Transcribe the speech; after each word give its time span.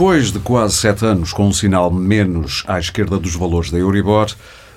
Depois 0.00 0.32
de 0.32 0.38
quase 0.38 0.76
sete 0.76 1.04
anos 1.04 1.30
com 1.30 1.46
um 1.46 1.52
sinal 1.52 1.90
menos 1.90 2.64
à 2.66 2.78
esquerda 2.78 3.18
dos 3.18 3.34
valores 3.34 3.70
da 3.70 3.76
Euribor, 3.76 4.34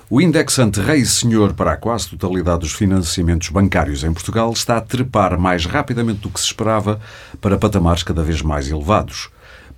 o 0.10 0.20
indexante 0.20 0.82
Rei 0.82 1.06
Senhor 1.06 1.54
para 1.54 1.72
a 1.72 1.78
quase 1.78 2.10
totalidade 2.10 2.60
dos 2.60 2.74
financiamentos 2.74 3.48
bancários 3.48 4.04
em 4.04 4.12
Portugal 4.12 4.52
está 4.52 4.76
a 4.76 4.82
trepar 4.82 5.40
mais 5.40 5.66
rapidamente 5.66 6.20
do 6.20 6.30
que 6.30 6.42
se 6.42 6.48
esperava 6.48 7.00
para 7.40 7.58
patamares 7.58 8.04
cada 8.04 8.22
vez 8.22 8.42
mais 8.42 8.70
elevados. 8.70 9.30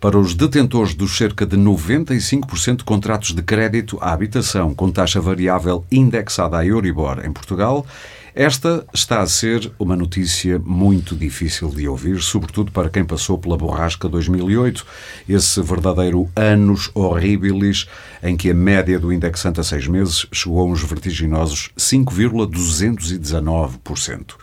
Para 0.01 0.17
os 0.17 0.33
detentores 0.33 0.95
dos 0.95 1.15
cerca 1.15 1.45
de 1.45 1.55
95% 1.55 2.77
de 2.77 2.83
contratos 2.83 3.31
de 3.31 3.43
crédito 3.43 3.99
à 4.01 4.13
habitação 4.13 4.73
com 4.73 4.89
taxa 4.89 5.21
variável 5.21 5.85
indexada 5.91 6.57
à 6.57 6.65
Euribor 6.65 7.23
em 7.23 7.31
Portugal, 7.31 7.85
esta 8.35 8.85
está 8.93 9.21
a 9.21 9.27
ser 9.27 9.71
uma 9.79 9.95
notícia 9.95 10.59
muito 10.59 11.15
difícil 11.15 11.69
de 11.69 11.87
ouvir, 11.87 12.21
sobretudo 12.21 12.69
para 12.69 12.89
quem 12.89 13.05
passou 13.05 13.37
pela 13.37 13.55
borrasca 13.55 14.09
2008, 14.09 14.85
esse 15.29 15.61
verdadeiro 15.61 16.29
anos 16.35 16.91
horribilis 16.93 17.87
em 18.21 18.35
que 18.35 18.51
a 18.51 18.53
média 18.53 18.99
do 18.99 19.13
indexante 19.13 19.61
a 19.61 19.63
seis 19.63 19.87
meses 19.87 20.27
chegou 20.33 20.59
a 20.59 20.65
uns 20.65 20.83
vertiginosos 20.83 21.69
5,219%. 21.77 24.33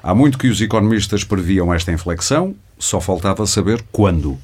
Há 0.00 0.14
muito 0.14 0.38
que 0.38 0.46
os 0.46 0.60
economistas 0.60 1.24
previam 1.24 1.74
esta 1.74 1.90
inflexão, 1.90 2.54
só 2.78 3.00
faltava 3.00 3.48
saber 3.48 3.84
quando. 3.90 4.38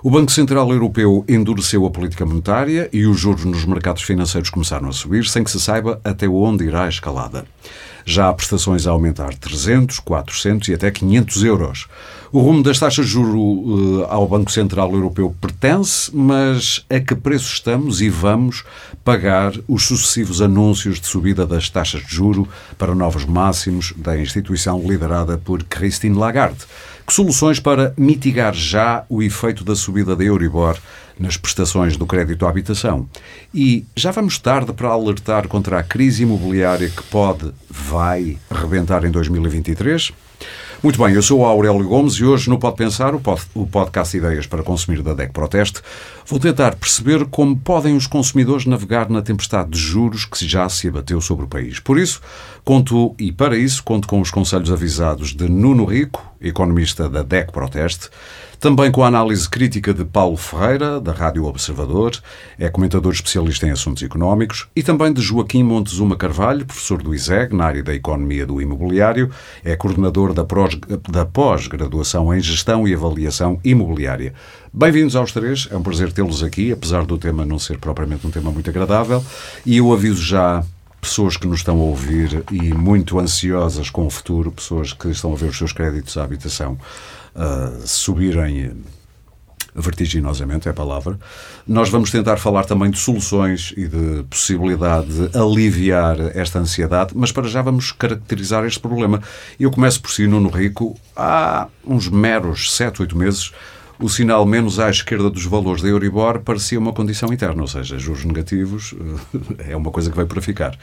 O 0.00 0.10
Banco 0.10 0.30
Central 0.30 0.70
Europeu 0.70 1.24
endureceu 1.26 1.84
a 1.86 1.90
política 1.90 2.24
monetária 2.24 2.88
e 2.92 3.04
os 3.04 3.18
juros 3.18 3.44
nos 3.44 3.64
mercados 3.64 4.02
financeiros 4.02 4.50
começaram 4.50 4.88
a 4.88 4.92
subir 4.92 5.24
sem 5.24 5.42
que 5.42 5.50
se 5.50 5.58
saiba 5.58 6.00
até 6.04 6.28
onde 6.28 6.64
irá 6.64 6.84
a 6.84 6.88
escalada. 6.88 7.44
Já 8.04 8.28
há 8.28 8.32
prestações 8.32 8.86
a 8.86 8.90
aumentar 8.90 9.34
300, 9.34 9.98
400 10.00 10.68
e 10.68 10.74
até 10.74 10.90
500 10.90 11.44
euros. 11.44 11.86
O 12.30 12.40
rumo 12.40 12.62
das 12.62 12.78
taxas 12.78 13.06
de 13.06 13.12
juro 13.12 13.38
uh, 13.38 14.06
ao 14.08 14.26
Banco 14.26 14.50
Central 14.50 14.92
Europeu 14.92 15.34
pertence, 15.40 16.10
mas 16.12 16.84
a 16.90 16.98
que 16.98 17.14
preço 17.14 17.52
estamos 17.52 18.00
e 18.00 18.08
vamos 18.08 18.64
pagar 19.04 19.52
os 19.68 19.86
sucessivos 19.86 20.42
anúncios 20.42 21.00
de 21.00 21.06
subida 21.06 21.46
das 21.46 21.70
taxas 21.70 22.02
de 22.04 22.12
juro 22.12 22.48
para 22.76 22.94
novos 22.94 23.24
máximos 23.24 23.94
da 23.96 24.18
instituição 24.18 24.82
liderada 24.86 25.38
por 25.38 25.62
Christine 25.62 26.18
Lagarde? 26.18 26.64
Que 27.06 27.12
soluções 27.12 27.60
para 27.60 27.94
mitigar 27.96 28.52
já 28.54 29.04
o 29.08 29.22
efeito 29.22 29.62
da 29.62 29.76
subida 29.76 30.16
da 30.16 30.24
Euribor 30.24 30.76
nas 31.18 31.36
prestações 31.36 31.96
do 31.96 32.06
crédito 32.06 32.46
à 32.46 32.50
habitação? 32.50 33.08
E 33.52 33.84
já 33.96 34.10
vamos 34.10 34.38
tarde 34.38 34.72
para 34.72 34.88
alertar 34.88 35.48
contra 35.48 35.78
a 35.78 35.82
crise 35.82 36.22
imobiliária 36.22 36.88
que 36.88 37.02
pode, 37.04 37.52
vai, 37.70 38.36
rebentar 38.50 39.04
em 39.04 39.10
2023? 39.10 40.12
Muito 40.84 41.02
bem, 41.02 41.14
eu 41.14 41.22
sou 41.22 41.40
o 41.40 41.46
Aurélio 41.46 41.88
Gomes 41.88 42.12
e 42.16 42.24
hoje 42.26 42.50
no 42.50 42.58
Pode 42.58 42.76
Pensar, 42.76 43.14
o 43.14 43.66
podcast 43.66 44.14
Ideias 44.14 44.46
para 44.46 44.62
Consumir 44.62 45.00
da 45.00 45.14
DEC 45.14 45.32
Proteste, 45.32 45.80
vou 46.26 46.38
tentar 46.38 46.74
perceber 46.74 47.24
como 47.24 47.56
podem 47.56 47.96
os 47.96 48.06
consumidores 48.06 48.66
navegar 48.66 49.08
na 49.08 49.22
tempestade 49.22 49.70
de 49.70 49.78
juros 49.78 50.26
que 50.26 50.46
já 50.46 50.68
se 50.68 50.86
abateu 50.86 51.22
sobre 51.22 51.46
o 51.46 51.48
país. 51.48 51.80
Por 51.80 51.98
isso, 51.98 52.20
conto, 52.62 53.14
e 53.18 53.32
para 53.32 53.56
isso, 53.56 53.82
conto 53.82 54.06
com 54.06 54.20
os 54.20 54.30
conselhos 54.30 54.70
avisados 54.70 55.34
de 55.34 55.48
Nuno 55.48 55.86
Rico, 55.86 56.22
economista 56.38 57.08
da 57.08 57.22
DEC 57.22 57.50
Proteste, 57.50 58.10
também 58.64 58.90
com 58.90 59.04
a 59.04 59.08
análise 59.08 59.46
crítica 59.46 59.92
de 59.92 60.06
Paulo 60.06 60.38
Ferreira, 60.38 60.98
da 60.98 61.12
Rádio 61.12 61.44
Observador, 61.44 62.12
é 62.58 62.70
comentador 62.70 63.12
especialista 63.12 63.66
em 63.66 63.70
assuntos 63.70 64.02
económicos, 64.02 64.66
e 64.74 64.82
também 64.82 65.12
de 65.12 65.20
Joaquim 65.20 65.62
Montezuma 65.62 66.16
Carvalho, 66.16 66.64
professor 66.64 67.02
do 67.02 67.14
ISEG, 67.14 67.54
na 67.54 67.66
área 67.66 67.82
da 67.82 67.94
economia 67.94 68.46
do 68.46 68.62
imobiliário, 68.62 69.30
é 69.62 69.76
coordenador 69.76 70.32
da 70.32 71.26
pós-graduação 71.26 72.34
em 72.34 72.40
gestão 72.40 72.88
e 72.88 72.94
avaliação 72.94 73.60
imobiliária. 73.62 74.32
Bem-vindos 74.72 75.14
aos 75.14 75.30
três, 75.30 75.68
é 75.70 75.76
um 75.76 75.82
prazer 75.82 76.10
tê-los 76.10 76.42
aqui, 76.42 76.72
apesar 76.72 77.04
do 77.04 77.18
tema 77.18 77.44
não 77.44 77.58
ser 77.58 77.76
propriamente 77.76 78.26
um 78.26 78.30
tema 78.30 78.50
muito 78.50 78.70
agradável, 78.70 79.22
e 79.66 79.76
eu 79.76 79.92
aviso 79.92 80.22
já 80.22 80.64
pessoas 81.02 81.36
que 81.36 81.46
nos 81.46 81.58
estão 81.58 81.78
a 81.78 81.84
ouvir 81.84 82.42
e 82.50 82.72
muito 82.72 83.18
ansiosas 83.18 83.90
com 83.90 84.06
o 84.06 84.10
futuro, 84.10 84.50
pessoas 84.50 84.94
que 84.94 85.08
estão 85.08 85.34
a 85.34 85.36
ver 85.36 85.50
os 85.50 85.58
seus 85.58 85.70
créditos 85.70 86.16
à 86.16 86.24
habitação 86.24 86.78
subirem 87.84 88.72
vertiginosamente, 89.74 90.68
é 90.68 90.70
a 90.70 90.74
palavra. 90.74 91.18
Nós 91.66 91.88
vamos 91.88 92.10
tentar 92.10 92.36
falar 92.36 92.64
também 92.64 92.90
de 92.90 92.98
soluções 92.98 93.74
e 93.76 93.88
de 93.88 94.22
possibilidade 94.30 95.28
de 95.28 95.36
aliviar 95.36 96.16
esta 96.36 96.58
ansiedade, 96.58 97.12
mas 97.14 97.32
para 97.32 97.48
já 97.48 97.60
vamos 97.60 97.90
caracterizar 97.90 98.64
este 98.64 98.78
problema. 98.78 99.20
Eu 99.58 99.70
começo 99.70 100.00
por 100.00 100.10
si, 100.12 100.26
Nuno 100.26 100.48
Rico. 100.48 100.96
Há 101.16 101.66
uns 101.84 102.08
meros 102.08 102.72
7, 102.74 103.02
8 103.02 103.16
meses, 103.16 103.52
o 103.98 104.08
sinal 104.08 104.44
menos 104.44 104.78
à 104.78 104.90
esquerda 104.90 105.30
dos 105.30 105.44
valores 105.44 105.82
da 105.82 105.88
Euribor 105.88 106.40
parecia 106.40 106.78
uma 106.78 106.92
condição 106.92 107.32
interna, 107.32 107.62
ou 107.62 107.68
seja, 107.68 107.98
juros 107.98 108.24
negativos 108.24 108.94
é 109.58 109.76
uma 109.76 109.90
coisa 109.90 110.10
que 110.10 110.16
veio 110.16 110.28
para 110.28 110.40
ficar. 110.40 110.78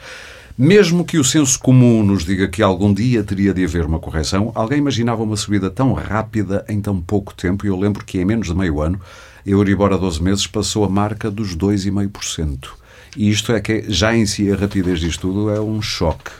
Mesmo 0.56 1.04
que 1.04 1.18
o 1.18 1.24
senso 1.24 1.58
comum 1.58 2.02
nos 2.02 2.24
diga 2.24 2.46
que 2.46 2.62
algum 2.62 2.92
dia 2.92 3.24
teria 3.24 3.54
de 3.54 3.64
haver 3.64 3.86
uma 3.86 3.98
correção, 3.98 4.52
alguém 4.54 4.78
imaginava 4.78 5.22
uma 5.22 5.36
subida 5.36 5.70
tão 5.70 5.94
rápida 5.94 6.64
em 6.68 6.80
tão 6.80 7.00
pouco 7.00 7.34
tempo? 7.34 7.64
E 7.64 7.68
eu 7.68 7.76
lembro 7.76 8.04
que 8.04 8.18
em 8.20 8.24
menos 8.24 8.48
de 8.48 8.54
meio 8.54 8.80
ano, 8.80 9.00
a 9.46 9.48
Euribor 9.48 9.92
a 9.92 9.96
12 9.96 10.22
meses 10.22 10.46
passou 10.46 10.84
a 10.84 10.88
marca 10.88 11.30
dos 11.30 11.56
2,5%. 11.56 12.68
E 13.16 13.30
isto 13.30 13.52
é 13.52 13.60
que, 13.60 13.84
já 13.88 14.14
em 14.14 14.26
si, 14.26 14.50
a 14.52 14.56
rapidez 14.56 15.00
disto 15.00 15.22
tudo 15.22 15.50
é 15.50 15.60
um 15.60 15.80
choque. 15.80 16.30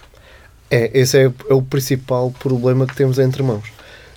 É, 0.71 0.91
esse 0.99 1.19
é, 1.19 1.33
é 1.49 1.55
o 1.55 1.63
principal 1.63 2.31
problema 2.31 2.87
que 2.87 2.97
temos 2.97 3.19
entre 3.19 3.43
mãos. 3.43 3.65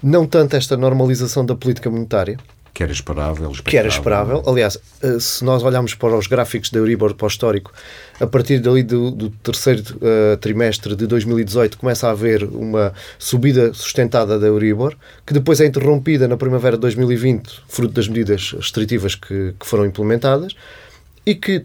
Não 0.03 0.25
tanto 0.27 0.55
esta 0.55 0.77
normalização 0.77 1.45
da 1.45 1.55
política 1.55 1.89
monetária, 1.89 2.37
que 2.75 2.83
era 2.83 2.91
esperável. 2.91 3.51
Que 3.63 3.77
era 3.77 3.87
esperável. 3.87 4.43
Aliás, 4.45 4.77
eh, 5.01 5.17
se 5.17 5.45
nós 5.45 5.63
olharmos 5.63 5.95
para 5.95 6.13
os 6.17 6.27
gráficos 6.27 6.69
da 6.69 6.79
Euribor 6.79 7.15
para 7.15 7.23
o 7.23 7.27
histórico, 7.29 7.71
a 8.19 8.27
partir 8.27 8.59
dali 8.59 8.83
do, 8.83 9.11
do 9.11 9.29
terceiro 9.29 9.81
uh, 9.95 10.35
trimestre 10.37 10.93
de 10.93 11.07
2018 11.07 11.77
começa 11.77 12.09
a 12.09 12.11
haver 12.11 12.43
uma 12.43 12.93
subida 13.17 13.73
sustentada 13.73 14.37
da 14.37 14.47
Euribor, 14.47 14.93
que 15.25 15.33
depois 15.33 15.61
é 15.61 15.65
interrompida 15.65 16.27
na 16.27 16.35
primavera 16.35 16.75
de 16.75 16.81
2020, 16.81 17.63
fruto 17.69 17.93
das 17.93 18.09
medidas 18.09 18.51
restritivas 18.51 19.15
que, 19.15 19.55
que 19.57 19.65
foram 19.65 19.85
implementadas, 19.85 20.53
e 21.25 21.33
que 21.33 21.63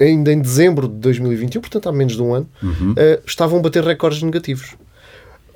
ainda 0.00 0.32
em 0.32 0.40
dezembro 0.40 0.88
de 0.88 0.94
2021, 0.94 1.60
portanto 1.60 1.86
há 1.86 1.92
menos 1.92 2.16
de 2.16 2.22
um 2.22 2.32
ano, 2.32 2.48
uhum. 2.62 2.92
uh, 2.92 3.22
estavam 3.26 3.58
a 3.58 3.62
bater 3.62 3.84
recordes 3.84 4.22
negativos. 4.22 4.74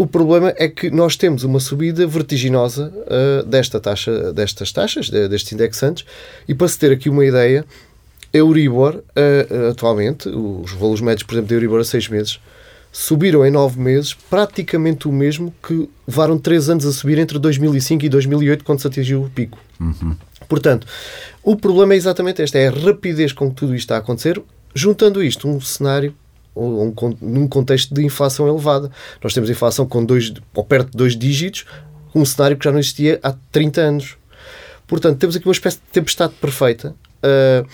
O 0.01 0.07
problema 0.07 0.55
é 0.57 0.67
que 0.67 0.91
nós 0.91 1.15
temos 1.15 1.45
uma 1.45 1.61
subida 1.61 2.07
vertiginosa 2.07 2.91
uh, 2.91 3.47
desta 3.47 3.79
taxa, 3.79 4.33
destas 4.33 4.73
taxas, 4.73 5.11
de, 5.11 5.29
destes 5.29 5.53
indexantes, 5.53 6.07
e 6.49 6.55
para 6.55 6.69
se 6.69 6.79
ter 6.79 6.91
aqui 6.91 7.11
uma 7.11 7.23
ideia, 7.23 7.67
Euribor, 8.33 8.95
uh, 8.95 9.69
atualmente, 9.71 10.27
os 10.27 10.73
valores 10.73 11.03
médios, 11.03 11.25
por 11.25 11.35
exemplo, 11.35 11.49
de 11.49 11.55
Euribor 11.55 11.81
a 11.81 11.85
seis 11.85 12.09
meses, 12.09 12.41
subiram 12.91 13.45
em 13.45 13.51
nove 13.51 13.79
meses 13.79 14.15
praticamente 14.15 15.07
o 15.07 15.13
mesmo 15.13 15.53
que 15.63 15.87
levaram 16.09 16.39
três 16.39 16.71
anos 16.71 16.87
a 16.87 16.93
subir 16.93 17.19
entre 17.19 17.39
2005 17.39 18.03
e 18.03 18.09
2008, 18.09 18.65
quando 18.65 18.81
se 18.81 18.87
atingiu 18.87 19.25
o 19.25 19.29
pico. 19.29 19.59
Uhum. 19.79 20.17
Portanto, 20.49 20.87
o 21.43 21.57
problema 21.57 21.93
é 21.93 21.99
exatamente 21.99 22.41
este, 22.41 22.57
é 22.57 22.69
a 22.69 22.71
rapidez 22.71 23.35
com 23.35 23.51
que 23.51 23.57
tudo 23.57 23.75
isto 23.75 23.85
está 23.85 23.97
a 23.97 23.99
acontecer, 23.99 24.41
juntando 24.75 25.23
isto 25.23 25.47
um 25.47 25.61
cenário 25.61 26.15
um, 26.61 26.95
num 27.21 27.49
contexto 27.49 27.95
de 27.95 28.05
inflação 28.05 28.49
elevada. 28.49 28.91
Nós 29.23 29.33
temos 29.33 29.49
inflação 29.51 29.87
com 29.87 30.05
dois, 30.05 30.33
ou 30.55 30.65
perto 30.65 30.91
de 30.91 30.99
dois 30.99 31.17
dígitos, 31.17 31.65
um 32.15 32.25
cenário 32.25 32.57
que 32.57 32.65
já 32.65 32.73
não 32.73 32.79
existia 32.79 33.19
há 33.23 33.35
30 33.53 33.81
anos. 33.81 34.17
Portanto, 34.87 35.19
temos 35.19 35.37
aqui 35.37 35.47
uma 35.47 35.53
espécie 35.53 35.77
de 35.77 35.93
tempestade 35.93 36.33
perfeita, 36.41 36.95
uh, 37.23 37.69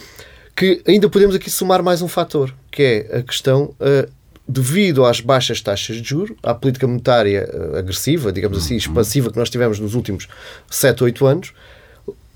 que 0.55 0.83
ainda 0.87 1.09
podemos 1.09 1.35
aqui 1.35 1.51
somar 1.51 1.83
mais 1.83 2.03
um 2.03 2.09
fator, 2.09 2.55
que 2.71 2.83
é 2.83 3.19
a 3.19 3.23
questão, 3.23 3.75
uh, 3.81 4.11
devido 4.49 5.05
às 5.05 5.21
baixas 5.21 5.61
taxas 5.61 5.97
de 5.97 6.09
juro, 6.09 6.37
à 6.43 6.55
política 6.55 6.87
monetária 6.87 7.49
uh, 7.53 7.77
agressiva, 7.77 8.31
digamos 8.31 8.59
assim, 8.59 8.75
uhum. 8.75 8.79
expansiva 8.79 9.31
que 9.31 9.39
nós 9.39 9.51
tivemos 9.51 9.79
nos 9.81 9.95
últimos 9.95 10.29
7, 10.71 11.05
8 11.05 11.27
anos, 11.27 11.53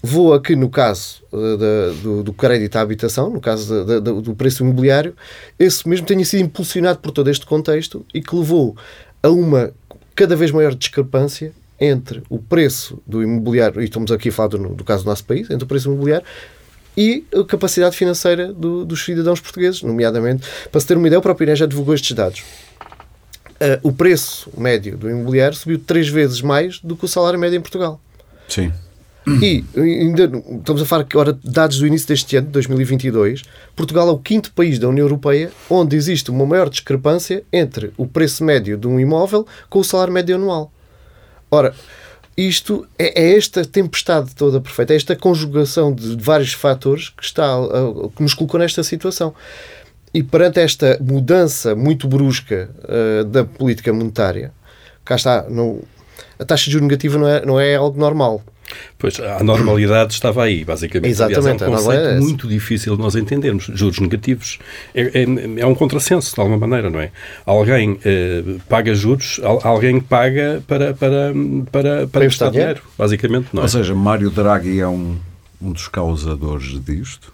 Vou 0.02 0.32
aqui 0.32 0.56
no 0.56 0.70
caso 0.70 1.22
uh, 1.30 1.94
do, 2.02 2.22
do, 2.22 2.32
crédito 2.32 2.76
à 2.76 2.80
habitação, 2.80 3.28
no 3.28 3.40
caso 3.40 3.84
de, 3.84 4.00
de, 4.00 4.22
do 4.22 4.34
preço 4.34 4.62
imobiliário, 4.62 5.14
esse 5.58 5.86
mesmo 5.86 6.06
tenha 6.06 6.24
sido 6.24 6.42
impulsionado 6.42 7.00
por 7.00 7.10
todo 7.10 7.28
este 7.28 7.44
contexto 7.44 8.04
e 8.14 8.22
que 8.22 8.34
levou 8.34 8.74
a 9.22 9.28
uma 9.28 9.72
cada 10.14 10.34
vez 10.34 10.50
maior 10.50 10.74
discrepância 10.74 11.52
entre 11.78 12.22
o 12.30 12.38
preço 12.38 13.00
do 13.06 13.22
imobiliário, 13.22 13.80
e 13.80 13.84
estamos 13.84 14.10
aqui 14.10 14.30
a 14.30 14.32
falar 14.32 14.48
do, 14.48 14.68
do 14.70 14.84
caso 14.84 15.04
do 15.04 15.08
nosso 15.08 15.24
país, 15.24 15.50
entre 15.50 15.64
o 15.64 15.66
preço 15.66 15.88
imobiliário 15.88 16.26
e 16.96 17.24
a 17.34 17.44
capacidade 17.44 17.96
financeira 17.96 18.52
do, 18.52 18.84
dos 18.84 19.04
cidadãos 19.04 19.40
portugueses, 19.40 19.82
nomeadamente, 19.82 20.46
para 20.70 20.80
se 20.80 20.86
ter 20.86 20.96
uma 20.96 21.06
ideia, 21.06 21.18
o 21.18 21.22
próprio 21.22 21.46
INE 21.46 21.56
já 21.56 21.66
divulgou 21.66 21.94
estes 21.94 22.12
dados. 22.12 22.42
Uh, 23.60 23.78
o 23.82 23.92
preço 23.92 24.50
médio 24.56 24.96
do 24.96 25.08
imobiliário 25.08 25.56
subiu 25.56 25.78
três 25.78 26.08
vezes 26.08 26.40
mais 26.40 26.80
do 26.80 26.96
que 26.96 27.04
o 27.04 27.08
salário 27.08 27.38
médio 27.38 27.58
em 27.58 27.60
Portugal. 27.60 28.00
Sim. 28.48 28.72
E 29.42 29.64
ainda 29.76 30.24
estamos 30.58 30.82
a 30.82 30.86
falar 30.86 31.04
que, 31.04 31.16
ora, 31.16 31.38
dados 31.44 31.78
do 31.78 31.86
início 31.86 32.08
deste 32.08 32.36
ano, 32.36 32.48
2022, 32.48 33.42
Portugal 33.76 34.08
é 34.08 34.12
o 34.12 34.18
quinto 34.18 34.52
país 34.52 34.78
da 34.78 34.88
União 34.88 35.04
Europeia 35.04 35.50
onde 35.68 35.96
existe 35.96 36.30
uma 36.30 36.46
maior 36.46 36.68
discrepância 36.68 37.42
entre 37.52 37.92
o 37.96 38.06
preço 38.06 38.42
médio 38.44 38.76
de 38.76 38.86
um 38.86 38.98
imóvel 38.98 39.46
com 39.68 39.78
o 39.78 39.84
salário 39.84 40.12
médio 40.12 40.36
anual. 40.36 40.72
Ora, 41.50 41.74
Isto 42.36 42.86
é, 42.98 43.20
é, 43.20 43.36
esta 43.36 43.64
tempestade 43.66 44.34
toda 44.34 44.60
perfeita, 44.60 44.94
é 44.94 44.96
esta 44.96 45.14
conjugação 45.14 45.92
de 45.92 46.16
vários 46.16 46.54
fatores 46.54 47.10
que, 47.10 47.22
está, 47.22 47.46
que 48.16 48.22
nos 48.22 48.32
colocou 48.32 48.58
nesta 48.58 48.82
situação. 48.82 49.34
E 50.14 50.22
perante 50.22 50.58
esta 50.58 50.98
mudança 51.00 51.74
muito 51.74 52.08
brusca 52.08 52.70
uh, 52.84 53.24
da 53.24 53.44
política 53.44 53.92
monetária, 53.92 54.52
cá 55.04 55.16
está, 55.16 55.42
no, 55.50 55.84
a 56.38 56.44
taxa 56.44 56.64
de 56.64 56.72
juros 56.72 56.88
negativa 56.88 57.18
não 57.18 57.28
é, 57.28 57.44
não 57.44 57.60
é 57.60 57.76
algo 57.76 57.98
normal. 57.98 58.42
Pois, 58.98 59.18
a 59.18 59.42
normalidade 59.42 60.12
estava 60.12 60.44
aí, 60.44 60.64
basicamente. 60.64 61.10
Exatamente. 61.10 61.62
Aliás, 61.62 61.62
é 61.62 61.68
um 61.68 61.76
conceito 61.76 62.06
é 62.06 62.20
muito 62.20 62.48
difícil 62.48 62.96
de 62.96 63.02
nós 63.02 63.14
entendermos. 63.16 63.70
Juros 63.74 63.98
negativos 63.98 64.58
é, 64.94 65.02
é, 65.02 65.60
é, 65.60 65.66
um 65.66 65.74
contrassenso, 65.74 66.34
de 66.34 66.40
alguma 66.40 66.58
maneira, 66.58 66.90
não 66.90 67.00
é? 67.00 67.10
Alguém 67.46 67.98
eh, 68.04 68.42
paga 68.68 68.94
juros, 68.94 69.40
alguém 69.62 70.00
paga 70.00 70.62
para, 70.66 70.94
para, 70.94 71.32
para, 71.70 72.06
para 72.06 72.24
emprestar 72.24 72.50
dinheiro, 72.50 72.82
basicamente, 72.96 73.48
não 73.52 73.62
é? 73.62 73.64
Ou 73.64 73.68
seja, 73.68 73.94
Mário 73.94 74.30
Draghi 74.30 74.80
é 74.80 74.88
um, 74.88 75.16
um 75.60 75.72
dos 75.72 75.88
causadores 75.88 76.82
disto? 76.84 77.32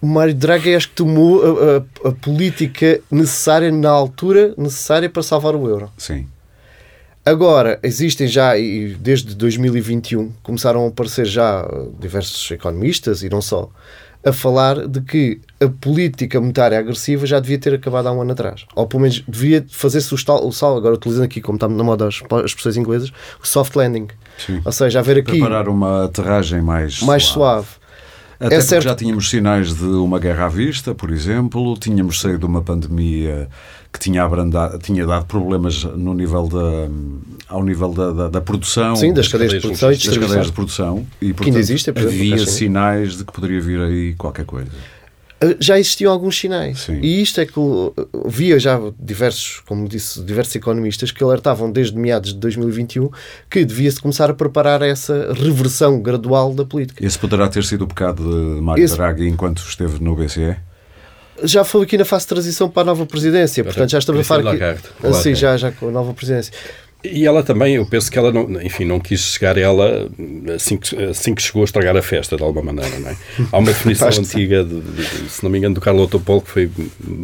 O 0.00 0.06
Mário 0.06 0.34
Draghi 0.34 0.74
acho 0.74 0.88
que 0.90 0.94
tomou 0.94 1.42
a, 1.42 2.06
a, 2.06 2.08
a 2.10 2.12
política 2.12 3.00
necessária 3.10 3.70
na 3.72 3.90
altura 3.90 4.54
necessária 4.56 5.08
para 5.10 5.22
salvar 5.22 5.56
o 5.56 5.68
euro. 5.68 5.90
Sim. 5.98 6.26
Agora, 7.24 7.78
existem 7.82 8.26
já, 8.26 8.56
e 8.56 8.94
desde 8.94 9.34
2021, 9.34 10.32
começaram 10.42 10.84
a 10.84 10.88
aparecer 10.88 11.26
já 11.26 11.68
diversos 11.98 12.50
economistas, 12.50 13.22
e 13.22 13.28
não 13.28 13.42
só, 13.42 13.70
a 14.24 14.32
falar 14.32 14.86
de 14.86 15.00
que 15.00 15.40
a 15.60 15.68
política 15.68 16.40
monetária 16.40 16.78
agressiva 16.78 17.26
já 17.26 17.38
devia 17.38 17.58
ter 17.58 17.74
acabado 17.74 18.08
há 18.08 18.12
um 18.12 18.22
ano 18.22 18.32
atrás. 18.32 18.64
Ou 18.74 18.86
pelo 18.86 19.02
menos 19.02 19.22
devia 19.28 19.64
fazer-se 19.68 20.12
o, 20.12 20.16
o 20.16 20.52
sal, 20.52 20.76
agora 20.76 20.94
utilizando 20.94 21.24
aqui, 21.24 21.40
como 21.40 21.56
está 21.56 21.68
na 21.68 21.84
moda 21.84 22.08
as, 22.08 22.20
as 22.30 22.44
expressões 22.46 22.76
inglesas, 22.76 23.12
o 23.42 23.46
soft 23.46 23.74
landing. 23.76 24.08
Sim. 24.38 24.60
Ou 24.64 24.72
seja, 24.72 25.00
haver 25.00 25.18
aqui... 25.18 25.32
Preparar 25.32 25.68
uma 25.68 26.04
aterragem 26.04 26.60
mais, 26.62 27.00
mais 27.02 27.24
suave. 27.24 27.66
suave. 27.66 27.87
Até 28.40 28.56
é 28.56 28.60
certo... 28.60 28.84
já 28.84 28.94
tínhamos 28.94 29.28
sinais 29.28 29.74
de 29.74 29.84
uma 29.84 30.18
guerra 30.18 30.46
à 30.46 30.48
vista, 30.48 30.94
por 30.94 31.10
exemplo, 31.10 31.76
tínhamos 31.76 32.20
saído 32.20 32.40
de 32.40 32.46
uma 32.46 32.62
pandemia 32.62 33.48
que 33.92 33.98
tinha, 33.98 34.22
abrandado, 34.22 34.78
tinha 34.78 35.04
dado 35.04 35.26
problemas 35.26 35.82
no 35.82 36.14
nível 36.14 36.46
da, 36.46 36.88
ao 37.48 37.64
nível 37.64 37.92
da, 37.92 38.12
da, 38.12 38.28
da 38.28 38.40
produção. 38.40 38.94
Sim, 38.94 39.08
das, 39.08 39.24
das 39.24 39.28
cadeias 39.32 39.52
de 39.52 39.60
produção 39.60 39.90
e 39.90 39.96
Das 39.96 40.18
cadeias 40.18 40.46
de 40.46 40.52
produção. 40.52 41.06
E, 41.20 41.28
portanto, 41.28 41.38
que 41.38 41.50
ainda 41.50 41.58
existe, 41.58 41.90
é, 41.90 41.92
havia 41.98 42.46
sinais 42.46 43.16
de 43.16 43.24
que 43.24 43.32
poderia 43.32 43.60
vir 43.60 43.80
aí 43.80 44.14
qualquer 44.14 44.44
coisa. 44.44 44.70
Eh, 45.40 45.56
já 45.60 45.78
existiam 45.78 46.12
alguns 46.12 46.38
sinais. 46.38 46.80
Sim. 46.80 47.00
E 47.00 47.22
isto 47.22 47.40
é 47.40 47.46
que 47.46 47.54
via 48.26 48.58
já 48.58 48.80
diversos, 48.98 49.60
como 49.66 49.88
disse, 49.88 50.22
diversos 50.22 50.54
economistas 50.56 51.10
que 51.10 51.22
alertavam 51.22 51.70
desde 51.70 51.96
meados 51.96 52.32
de 52.32 52.38
2021 52.40 53.10
que 53.48 53.64
devia-se 53.64 54.00
começar 54.00 54.30
a 54.30 54.34
preparar 54.34 54.82
essa 54.82 55.32
reversão 55.32 56.00
gradual 56.00 56.52
da 56.52 56.64
política. 56.64 57.04
Esse 57.04 57.18
poderá 57.18 57.48
ter 57.48 57.64
sido 57.64 57.82
o 57.82 57.86
pecado 57.86 58.22
de 58.22 58.60
Mário 58.60 58.84
Esse... 58.84 58.96
Draghi 58.96 59.28
enquanto 59.28 59.58
esteve 59.58 60.02
no 60.02 60.16
BCE? 60.16 60.56
Já 61.44 61.62
foi 61.62 61.84
aqui 61.84 61.96
na 61.96 62.04
fase 62.04 62.24
de 62.24 62.30
transição 62.30 62.68
para 62.68 62.82
a 62.82 62.86
nova 62.86 63.06
presidência, 63.06 63.62
portanto 63.62 63.90
já 63.90 63.98
estamos 63.98 64.22
a 64.22 64.24
falar 64.24 64.54
aqui. 64.54 64.80
Sim, 65.22 65.36
já, 65.36 65.56
já 65.56 65.70
com 65.70 65.88
a 65.88 65.92
nova 65.92 66.12
presidência. 66.12 66.52
E 67.04 67.24
ela 67.24 67.44
também, 67.44 67.76
eu 67.76 67.86
penso 67.86 68.10
que 68.10 68.18
ela, 68.18 68.32
não, 68.32 68.60
enfim, 68.60 68.84
não 68.84 68.98
quis 68.98 69.20
chegar 69.20 69.56
ela 69.56 70.10
assim 70.52 70.76
que, 70.76 70.96
assim 71.04 71.32
que 71.32 71.40
chegou 71.40 71.62
a 71.62 71.64
estragar 71.64 71.96
a 71.96 72.02
festa, 72.02 72.36
de 72.36 72.42
alguma 72.42 72.72
maneira, 72.72 72.98
não 72.98 73.10
é? 73.10 73.16
Há 73.52 73.58
uma 73.58 73.68
definição 73.68 74.08
antiga, 74.18 74.64
de, 74.64 74.80
de, 74.80 75.30
se 75.30 75.44
não 75.44 75.48
me 75.48 75.58
engano, 75.58 75.76
do 75.76 75.80
Carlo 75.80 76.08
Topol, 76.08 76.40
que 76.40 76.50
foi 76.50 76.68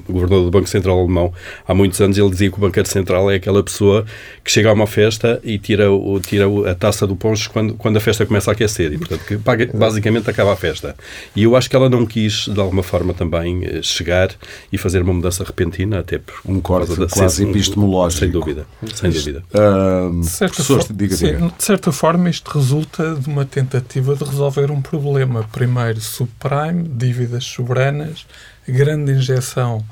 governador 0.09 0.45
do 0.45 0.51
Banco 0.53 0.69
Central 0.69 1.01
Alemão 1.01 1.33
há 1.67 1.75
muitos 1.75 2.01
anos, 2.01 2.17
ele 2.17 2.31
dizia 2.31 2.51
que 2.51 2.57
o 2.57 2.61
banqueiro 2.61 2.89
central 2.89 3.29
é 3.29 3.35
aquela 3.35 3.65
pessoa 3.65 4.07
que 4.45 4.51
chega 4.51 4.71
a 4.71 4.73
uma 4.73 4.87
festa 4.87 5.41
e 5.43 5.59
tira, 5.59 5.91
o, 5.91 6.21
tira 6.21 6.45
a 6.71 6.75
taça 6.77 7.05
do 7.05 7.17
poncho 7.17 7.51
quando, 7.51 7.75
quando 7.75 7.97
a 7.97 8.01
festa 8.01 8.25
começa 8.25 8.53
a 8.53 8.55
aquecer 8.55 8.93
e, 8.93 8.99
portanto, 8.99 9.25
que 9.25 9.37
basicamente 9.77 10.31
acaba 10.31 10.53
a 10.53 10.57
festa. 10.57 10.95
E 11.35 11.43
eu 11.43 11.57
acho 11.57 11.69
que 11.69 11.75
ela 11.75 11.91
não 11.91 12.07
quis, 12.07 12.47
de 12.47 12.61
alguma 12.61 12.85
forma, 12.85 13.13
também 13.13 13.65
eh, 13.65 13.83
chegar 13.83 14.31
e 14.73 14.79
fazer 14.79 15.03
uma 15.03 15.13
mudança 15.13 15.43
repentina, 15.43 15.99
até 15.99 16.19
por 16.19 16.35
um 16.47 16.61
corte 16.61 16.95
quase 17.11 17.43
epistemológico. 17.43 18.21
Sem 18.21 18.31
dúvida, 18.31 18.67
sem 18.95 19.11
dúvida. 19.11 19.43
Uh, 19.53 19.64
de, 20.21 20.27
certa 20.27 20.57
pessoas, 20.57 20.87
diga, 20.91 21.17
sim, 21.17 21.27
diga. 21.27 21.53
de 21.57 21.65
certa 21.65 21.93
forma, 21.93 22.31
isto 22.31 22.51
resulta 22.51 23.15
de 23.15 23.29
uma 23.29 23.45
tentativa 23.45 24.15
de 24.15 24.25
resolver 24.25 24.71
um 24.71 24.81
problema. 24.81 25.45
Primeiro, 25.53 26.01
subprime, 26.01 26.89
dívidas 26.89 27.45
soberanas, 27.45 28.27
grande 28.67 29.13
injeção 29.13 29.85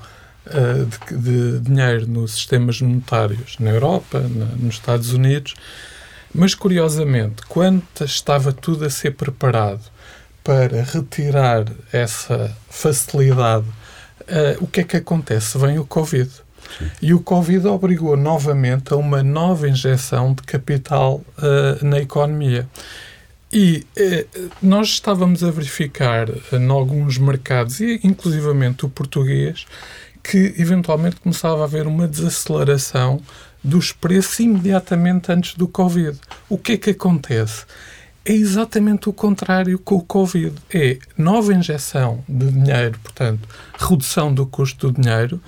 uh, 0.47 0.87
de, 0.87 1.17
de, 1.17 1.61
dinheiro 1.61 2.07
nos 2.07 2.33
sistemas 2.33 2.81
monetários 2.81 3.57
na 3.59 3.71
Europa, 3.71 4.21
na, 4.21 4.47
nos 4.57 4.75
Estados 4.75 5.13
Unidos. 5.13 5.55
Mas, 6.35 6.55
curiosamente, 6.55 7.43
quando 7.47 7.83
estava 8.01 8.53
tudo 8.53 8.85
a 8.85 8.91
ser 8.91 9.13
preparado 9.13 9.83
para 10.43 10.83
retirar 10.83 11.67
essa 11.93 12.57
facilidade, 12.69 13.67
uh, 14.23 14.63
o 14.63 14.67
que 14.67 14.81
é 14.81 14.85
que 14.85 14.97
acontece? 14.97 15.59
Vem 15.59 15.79
o 15.79 15.85
Covid. 15.85 16.31
E 17.01 17.13
o 17.13 17.21
Covid 17.21 17.67
obrigou 17.67 18.17
novamente 18.17 18.93
a 18.93 18.97
uma 18.97 19.23
nova 19.23 19.69
injeção 19.69 20.35
de 20.35 20.43
capital 20.43 21.23
uh, 21.39 21.85
na 21.85 21.99
economia. 21.99 22.69
E 23.55 23.87
eh, 23.99 24.25
nós 24.63 24.89
estávamos 24.89 25.45
a 25.45 25.51
verificar 25.51 26.31
uh, 26.31 26.57
em 26.57 26.71
alguns 26.71 27.19
mercados, 27.19 27.81
e 27.81 28.01
inclusivamente 28.03 28.87
o 28.87 28.89
português, 28.89 29.67
que 30.23 30.55
eventualmente 30.57 31.17
começava 31.17 31.61
a 31.61 31.65
haver 31.65 31.87
uma 31.87 32.09
desaceleração 32.09 33.21
dos 33.63 33.93
preços 33.93 34.41
imediatamente 34.41 35.31
antes 35.31 35.55
do 35.55 35.69
Covid. 35.69 36.19
O 36.49 36.57
que 36.57 36.73
é 36.73 36.77
que 36.79 36.91
acontece? 36.91 37.67
É 38.25 38.33
exatamente 38.33 39.09
o 39.09 39.13
contrário 39.13 39.79
com 39.79 39.97
o 39.97 40.03
Covid. 40.03 40.55
É 40.73 40.99
nova 41.19 41.53
injeção 41.53 42.25
de 42.29 42.51
dinheiro, 42.51 42.99
portanto, 43.03 43.49
redução 43.79 44.33
do 44.33 44.47
custo 44.47 44.91
do 44.91 45.03
dinheiro 45.03 45.41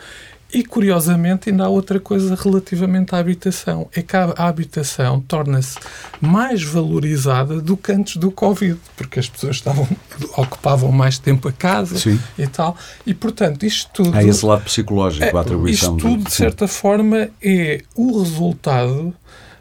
e, 0.54 0.64
curiosamente, 0.64 1.50
ainda 1.50 1.64
há 1.64 1.68
outra 1.68 1.98
coisa 1.98 2.38
relativamente 2.40 3.12
à 3.12 3.18
habitação. 3.18 3.88
É 3.92 4.00
que 4.00 4.16
a, 4.16 4.32
habitação 4.36 5.20
torna-se 5.20 5.76
mais 6.20 6.62
valorizada 6.62 7.60
do 7.60 7.76
que 7.76 7.90
antes 7.90 8.16
do 8.16 8.30
Covid, 8.30 8.78
porque 8.96 9.18
as 9.18 9.28
pessoas 9.28 9.56
estavam, 9.56 9.88
ocupavam 10.36 10.92
mais 10.92 11.18
tempo 11.18 11.48
a 11.48 11.52
casa 11.52 11.98
Sim. 11.98 12.20
e 12.38 12.46
tal. 12.46 12.76
E, 13.04 13.12
portanto, 13.12 13.66
isto 13.66 13.90
tudo... 13.92 14.16
Há 14.16 14.22
esse 14.22 14.46
lado 14.46 14.62
psicológico, 14.62 15.24
é, 15.24 15.36
a 15.36 15.40
atribuição. 15.40 15.96
Isto 15.96 16.08
tudo, 16.08 16.18
de, 16.18 16.24
de 16.26 16.32
certa 16.32 16.68
forma, 16.68 17.28
é 17.42 17.82
o 17.96 18.20
resultado 18.20 19.12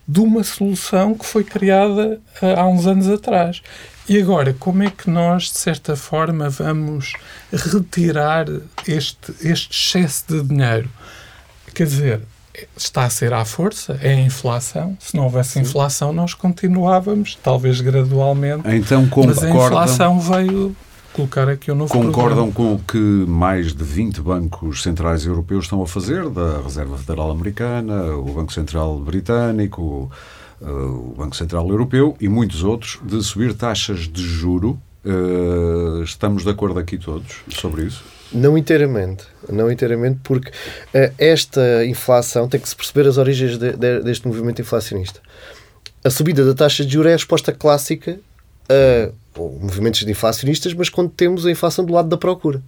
de 0.07 0.19
uma 0.19 0.43
solução 0.43 1.15
que 1.15 1.25
foi 1.25 1.43
criada 1.43 2.21
uh, 2.39 2.59
há 2.59 2.67
uns 2.67 2.85
anos 2.85 3.09
atrás. 3.09 3.63
E 4.07 4.21
agora, 4.21 4.53
como 4.59 4.83
é 4.83 4.89
que 4.89 5.09
nós, 5.09 5.43
de 5.43 5.57
certa 5.57 5.95
forma, 5.95 6.49
vamos 6.49 7.13
retirar 7.51 8.47
este, 8.87 9.33
este 9.41 9.71
excesso 9.71 10.25
de 10.27 10.43
dinheiro? 10.43 10.89
Quer 11.73 11.85
dizer, 11.85 12.21
está 12.75 13.05
a 13.05 13.09
ser 13.09 13.33
à 13.33 13.45
força, 13.45 13.97
é 14.01 14.13
a 14.13 14.19
inflação. 14.19 14.97
Se 14.99 15.15
não 15.15 15.23
houvesse 15.23 15.53
Sim. 15.53 15.61
inflação, 15.61 16.11
nós 16.11 16.33
continuávamos, 16.33 17.37
talvez 17.41 17.81
gradualmente. 17.81 18.63
Então, 18.75 19.07
mas 19.25 19.43
a 19.43 19.49
inflação 19.49 20.19
veio 20.19 20.75
colocar 21.13 21.47
aqui 21.47 21.71
um 21.71 21.75
novo 21.75 21.93
Concordam 21.93 22.51
problema. 22.51 22.53
com 22.53 22.73
o 22.75 22.79
que 22.79 22.97
mais 22.97 23.73
de 23.73 23.83
20 23.83 24.21
bancos 24.21 24.81
centrais 24.81 25.25
europeus 25.25 25.65
estão 25.65 25.81
a 25.81 25.87
fazer, 25.87 26.27
da 26.29 26.59
Reserva 26.61 26.97
Federal 26.97 27.31
Americana, 27.31 28.15
o 28.15 28.33
Banco 28.33 28.51
Central 28.51 28.99
Britânico, 28.99 30.11
o 30.69 31.13
Banco 31.17 31.35
Central 31.35 31.67
Europeu 31.69 32.15
e 32.19 32.27
muitos 32.27 32.63
outros, 32.63 32.99
de 33.03 33.21
subir 33.23 33.53
taxas 33.53 34.07
de 34.07 34.21
juro. 34.21 34.79
Uh, 35.05 36.01
estamos 36.03 36.43
de 36.43 36.49
acordo 36.49 36.79
aqui 36.79 36.97
todos 36.97 37.41
sobre 37.49 37.83
isso? 37.83 38.03
Não 38.31 38.57
inteiramente, 38.57 39.25
não 39.49 39.69
inteiramente, 39.69 40.19
porque 40.23 40.49
uh, 40.49 41.13
esta 41.17 41.85
inflação 41.85 42.47
tem 42.47 42.59
que 42.59 42.69
se 42.69 42.75
perceber 42.75 43.07
as 43.07 43.17
origens 43.17 43.57
de, 43.57 43.73
de, 43.73 43.99
deste 43.99 44.25
movimento 44.25 44.61
inflacionista. 44.61 45.19
A 46.03 46.09
subida 46.09 46.45
da 46.45 46.53
taxa 46.53 46.85
de 46.85 46.93
juros 46.93 47.09
é 47.09 47.13
a 47.13 47.17
resposta 47.17 47.51
clássica 47.51 48.19
a 48.69 49.11
movimentos 49.37 50.01
de 50.01 50.11
inflacionistas, 50.11 50.73
mas 50.73 50.89
quando 50.89 51.09
temos 51.09 51.45
a 51.45 51.51
inflação 51.51 51.83
do 51.83 51.93
lado 51.93 52.07
da 52.07 52.17
procura. 52.17 52.61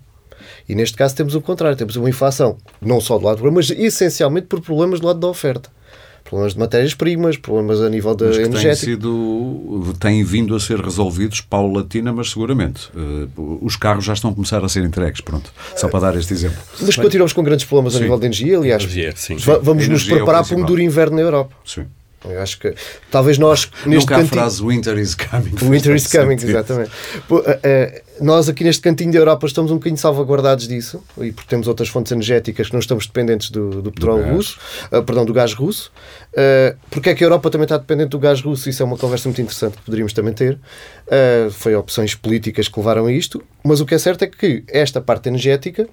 E 0.68 0.76
neste 0.76 0.98
caso 0.98 1.16
temos 1.16 1.36
o 1.36 1.42
contrário, 1.42 1.78
temos 1.78 1.96
uma 1.96 2.10
inflação 2.10 2.58
não 2.82 3.00
só 3.00 3.18
do 3.18 3.26
lado 3.26 3.38
do 3.38 3.42
procura, 3.42 3.56
mas 3.56 3.70
essencialmente 3.70 4.48
por 4.48 4.62
problemas 4.62 5.00
do 5.00 5.08
lado 5.08 5.20
da 5.20 5.28
oferta 5.28 5.70
problemas 6.26 6.54
de 6.54 6.60
matérias-primas, 6.60 7.38
problemas 7.38 7.80
a 7.82 7.90
nível 7.90 8.16
da 8.16 8.26
energética. 8.26 8.62
Têm, 8.62 8.76
sido, 8.76 9.94
têm 10.00 10.24
vindo 10.24 10.56
a 10.56 10.60
ser 10.60 10.80
resolvidos 10.80 11.40
paulatina, 11.40 12.12
mas 12.12 12.32
seguramente. 12.32 12.90
Uh, 12.96 13.60
os 13.62 13.76
carros 13.76 14.04
já 14.04 14.14
estão 14.14 14.32
a 14.32 14.34
começar 14.34 14.66
a 14.66 14.68
ser 14.68 14.84
entregues, 14.84 15.22
pronto, 15.22 15.54
só 15.76 15.88
para 15.88 16.00
dar 16.00 16.18
este 16.18 16.34
exemplo. 16.34 16.58
Mas 16.82 16.96
continuamos 16.96 17.32
com 17.32 17.44
grandes 17.44 17.66
problemas 17.66 17.94
sim. 17.94 18.00
a 18.00 18.02
nível 18.02 18.20
de 18.20 18.26
energia, 18.26 18.58
aliás. 18.58 18.84
Energia, 18.84 19.14
sim. 19.16 19.38
Vamos 19.62 19.88
nos 19.88 20.04
preparar 20.04 20.44
é 20.44 20.48
para 20.48 20.58
um 20.58 20.66
duro 20.66 20.82
inverno 20.82 21.16
na 21.16 21.22
Europa. 21.22 21.56
Sim. 21.64 21.86
Eu 22.30 22.42
acho 22.42 22.60
que 22.60 22.74
talvez 23.12 23.38
nós 23.38 23.70
neste 23.86 24.06
Nunca 24.06 24.16
cantinho... 24.16 24.26
a 24.26 24.44
frase 24.44 24.64
Winter 24.64 24.98
is 24.98 25.16
coming. 25.16 25.56
Winter 25.62 25.96
is 25.96 26.08
coming, 26.08 26.36
exatamente. 26.36 26.92
Pô, 27.28 27.38
uh, 27.38 27.42
uh, 27.42 28.02
nós 28.22 28.50
aqui 28.50 28.64
neste 28.64 28.82
cantinho 28.82 29.12
da 29.12 29.18
Europa 29.20 29.46
estamos 29.46 29.72
um 29.72 29.76
bocadinho 29.76 29.98
salvaguardados 29.98 30.68
disso 30.68 31.04
e 31.18 31.32
porque 31.32 31.50
temos 31.50 31.68
outras 31.68 31.90
fontes 31.90 32.12
energéticas 32.12 32.68
que 32.68 32.74
não 32.74 32.80
estamos 32.80 33.06
dependentes 33.06 33.50
do, 33.50 33.82
do 33.82 33.92
petróleo 33.92 34.26
do 34.26 34.36
russo, 34.36 34.58
uh, 34.92 35.04
perdão, 35.04 35.26
do 35.26 35.34
gás 35.34 35.54
russo. 35.54 35.92
Uh, 36.32 36.78
porque 36.90 37.10
é 37.10 37.16
que 37.16 37.24
a 37.24 37.28
Europa 37.28 37.50
também 37.50 37.66
está 37.66 37.78
dependente 37.78 38.10
do 38.10 38.20
gás 38.20 38.42
russo? 38.42 38.70
Isso 38.70 38.82
é 38.82 38.86
uma 38.86 38.98
conversa 38.98 39.28
muito 39.30 39.42
interessante 39.42 39.78
que 39.78 39.84
poderíamos 39.84 40.14
também 40.14 40.34
ter. 40.34 40.60
Foi 41.52 41.76
opções 41.76 42.16
políticas 42.16 42.68
que 42.68 42.80
levaram 42.80 43.06
a 43.06 43.12
isto, 43.12 43.44
mas 43.64 43.80
o 43.80 43.86
que 43.86 43.94
é 43.94 43.98
certo 43.98 44.24
é 44.24 44.28
que 44.28 44.64
esta 44.68 45.00
parte 45.00 45.30
energética 45.30 45.88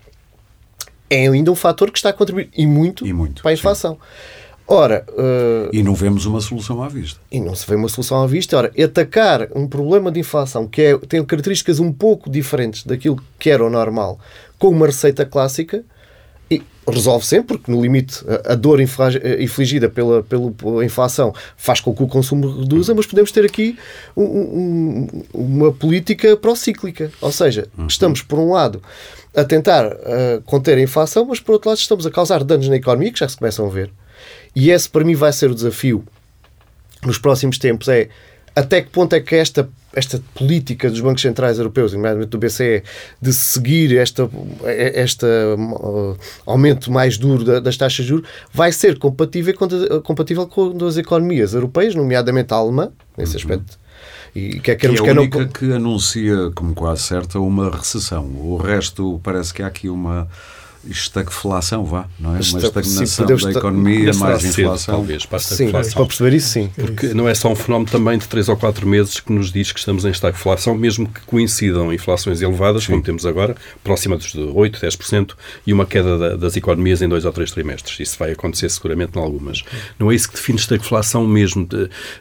é 1.10 1.28
ainda 1.28 1.50
um 1.50 1.54
fator 1.54 1.90
que 1.90 1.98
está 1.98 2.08
a 2.08 2.12
contribuir 2.12 2.48
e 2.56 2.66
muito, 2.66 3.06
e 3.06 3.12
muito 3.12 3.42
para 3.42 3.50
a 3.50 3.54
inflação. 3.54 3.94
Sim. 3.94 4.41
Ora, 4.66 5.04
uh, 5.10 5.68
e 5.72 5.82
não 5.82 5.94
vemos 5.94 6.24
uma 6.24 6.40
solução 6.40 6.82
à 6.82 6.88
vista. 6.88 7.20
E 7.30 7.40
não 7.40 7.54
se 7.54 7.66
vê 7.66 7.74
uma 7.74 7.88
solução 7.88 8.22
à 8.22 8.26
vista. 8.26 8.56
Ora, 8.56 8.72
atacar 8.82 9.48
um 9.54 9.66
problema 9.66 10.10
de 10.10 10.20
inflação 10.20 10.66
que 10.66 10.82
é, 10.82 10.98
tem 10.98 11.22
características 11.24 11.78
um 11.80 11.92
pouco 11.92 12.30
diferentes 12.30 12.84
daquilo 12.84 13.22
que 13.38 13.50
era 13.50 13.64
o 13.64 13.70
normal, 13.70 14.18
com 14.58 14.68
uma 14.68 14.86
receita 14.86 15.26
clássica, 15.26 15.84
e 16.50 16.62
resolve 16.86 17.24
sempre, 17.24 17.56
porque 17.58 17.70
no 17.70 17.80
limite 17.80 18.24
a, 18.28 18.52
a 18.52 18.54
dor 18.54 18.80
infligida 18.80 19.88
pela, 19.88 20.22
pela 20.22 20.84
inflação 20.84 21.34
faz 21.56 21.80
com 21.80 21.94
que 21.94 22.02
o 22.02 22.06
consumo 22.06 22.60
reduza, 22.60 22.94
mas 22.94 23.06
podemos 23.06 23.32
ter 23.32 23.44
aqui 23.44 23.78
um, 24.16 24.24
um, 24.24 25.08
uma 25.32 25.72
política 25.72 26.36
procíclica. 26.36 27.10
Ou 27.20 27.32
seja, 27.32 27.68
uhum. 27.76 27.86
estamos, 27.86 28.22
por 28.22 28.38
um 28.38 28.52
lado, 28.52 28.82
a 29.34 29.44
tentar 29.44 29.86
uh, 29.86 30.42
conter 30.44 30.76
a 30.76 30.82
inflação, 30.82 31.24
mas 31.24 31.40
por 31.40 31.52
outro 31.52 31.70
lado 31.70 31.78
estamos 31.78 32.06
a 32.06 32.10
causar 32.10 32.44
danos 32.44 32.68
na 32.68 32.76
economia, 32.76 33.12
que 33.12 33.20
já 33.20 33.28
se 33.28 33.36
começam 33.36 33.66
a 33.66 33.70
ver 33.70 33.90
e 34.54 34.70
esse, 34.70 34.88
para 34.88 35.04
mim, 35.04 35.14
vai 35.14 35.32
ser 35.32 35.50
o 35.50 35.54
desafio 35.54 36.04
nos 37.04 37.18
próximos 37.18 37.58
tempos: 37.58 37.88
é 37.88 38.08
até 38.54 38.82
que 38.82 38.90
ponto 38.90 39.14
é 39.14 39.20
que 39.20 39.34
esta, 39.34 39.68
esta 39.94 40.20
política 40.34 40.90
dos 40.90 41.00
bancos 41.00 41.22
centrais 41.22 41.58
europeus, 41.58 41.92
nomeadamente 41.92 42.30
do 42.30 42.38
BCE, 42.38 42.82
de 43.20 43.32
seguir 43.32 43.96
esta, 43.96 44.28
este 44.94 45.24
uh, 45.24 46.16
aumento 46.44 46.92
mais 46.92 47.16
duro 47.16 47.60
das 47.60 47.76
taxas 47.76 48.04
de 48.04 48.10
juros, 48.10 48.28
vai 48.52 48.70
ser 48.70 48.98
compatível 48.98 49.54
com, 49.54 49.68
compatível 50.02 50.46
com 50.46 50.76
as 50.86 50.96
economias 50.98 51.54
europeias, 51.54 51.94
nomeadamente 51.94 52.52
a 52.52 52.56
alemã, 52.56 52.92
nesse 53.16 53.32
uhum. 53.36 53.42
aspecto. 53.42 53.78
E 54.34 54.60
quer 54.60 54.76
que 54.76 54.86
é 54.86 54.88
a 54.88 54.92
única 54.92 55.38
não... 55.38 55.48
que 55.48 55.72
anuncia, 55.72 56.50
como 56.54 56.74
quase 56.74 57.02
certa, 57.02 57.38
uma 57.38 57.70
recessão. 57.70 58.24
O 58.24 58.56
resto 58.56 59.20
parece 59.22 59.52
que 59.52 59.62
há 59.62 59.66
aqui 59.66 59.88
uma 59.88 60.28
estagflação, 60.88 61.84
vá, 61.84 62.06
não 62.18 62.30
é? 62.30 62.40
Uma 62.40 62.40
estagnação 62.40 63.06
sim, 63.06 63.44
da 63.44 63.50
economia, 63.50 64.12
mais 64.14 64.44
inflação. 64.44 64.76
Cedo, 64.76 64.96
talvez, 64.96 65.26
para 65.26 65.36
a 65.36 65.40
sim, 65.40 65.70
para 65.70 66.06
perceber 66.06 66.34
isso, 66.34 66.48
sim. 66.48 66.70
Porque 66.74 67.14
não 67.14 67.28
é 67.28 67.34
só 67.34 67.50
um 67.50 67.56
fenómeno 67.56 67.90
também 67.90 68.18
de 68.18 68.26
3 68.26 68.48
ou 68.48 68.56
4 68.56 68.86
meses 68.86 69.20
que 69.20 69.32
nos 69.32 69.52
diz 69.52 69.72
que 69.72 69.78
estamos 69.78 70.04
em 70.04 70.10
estagflação, 70.10 70.74
mesmo 70.74 71.08
que 71.08 71.20
coincidam 71.22 71.92
inflações 71.92 72.40
elevadas, 72.40 72.84
sim. 72.84 72.92
como 72.92 73.02
temos 73.02 73.24
agora, 73.24 73.56
próximas 73.82 74.22
de 74.24 74.40
8, 74.40 74.80
10%, 74.80 75.32
e 75.66 75.72
uma 75.72 75.86
queda 75.86 76.36
das 76.36 76.56
economias 76.56 77.02
em 77.02 77.08
2 77.08 77.24
ou 77.24 77.32
3 77.32 77.50
trimestres. 77.50 78.00
Isso 78.00 78.16
vai 78.18 78.32
acontecer 78.32 78.68
seguramente 78.68 79.16
em 79.16 79.22
algumas. 79.22 79.62
Não 79.98 80.10
é 80.10 80.14
isso 80.14 80.28
que 80.28 80.34
define 80.34 80.58
estagflação 80.58 81.26
mesmo. 81.26 81.68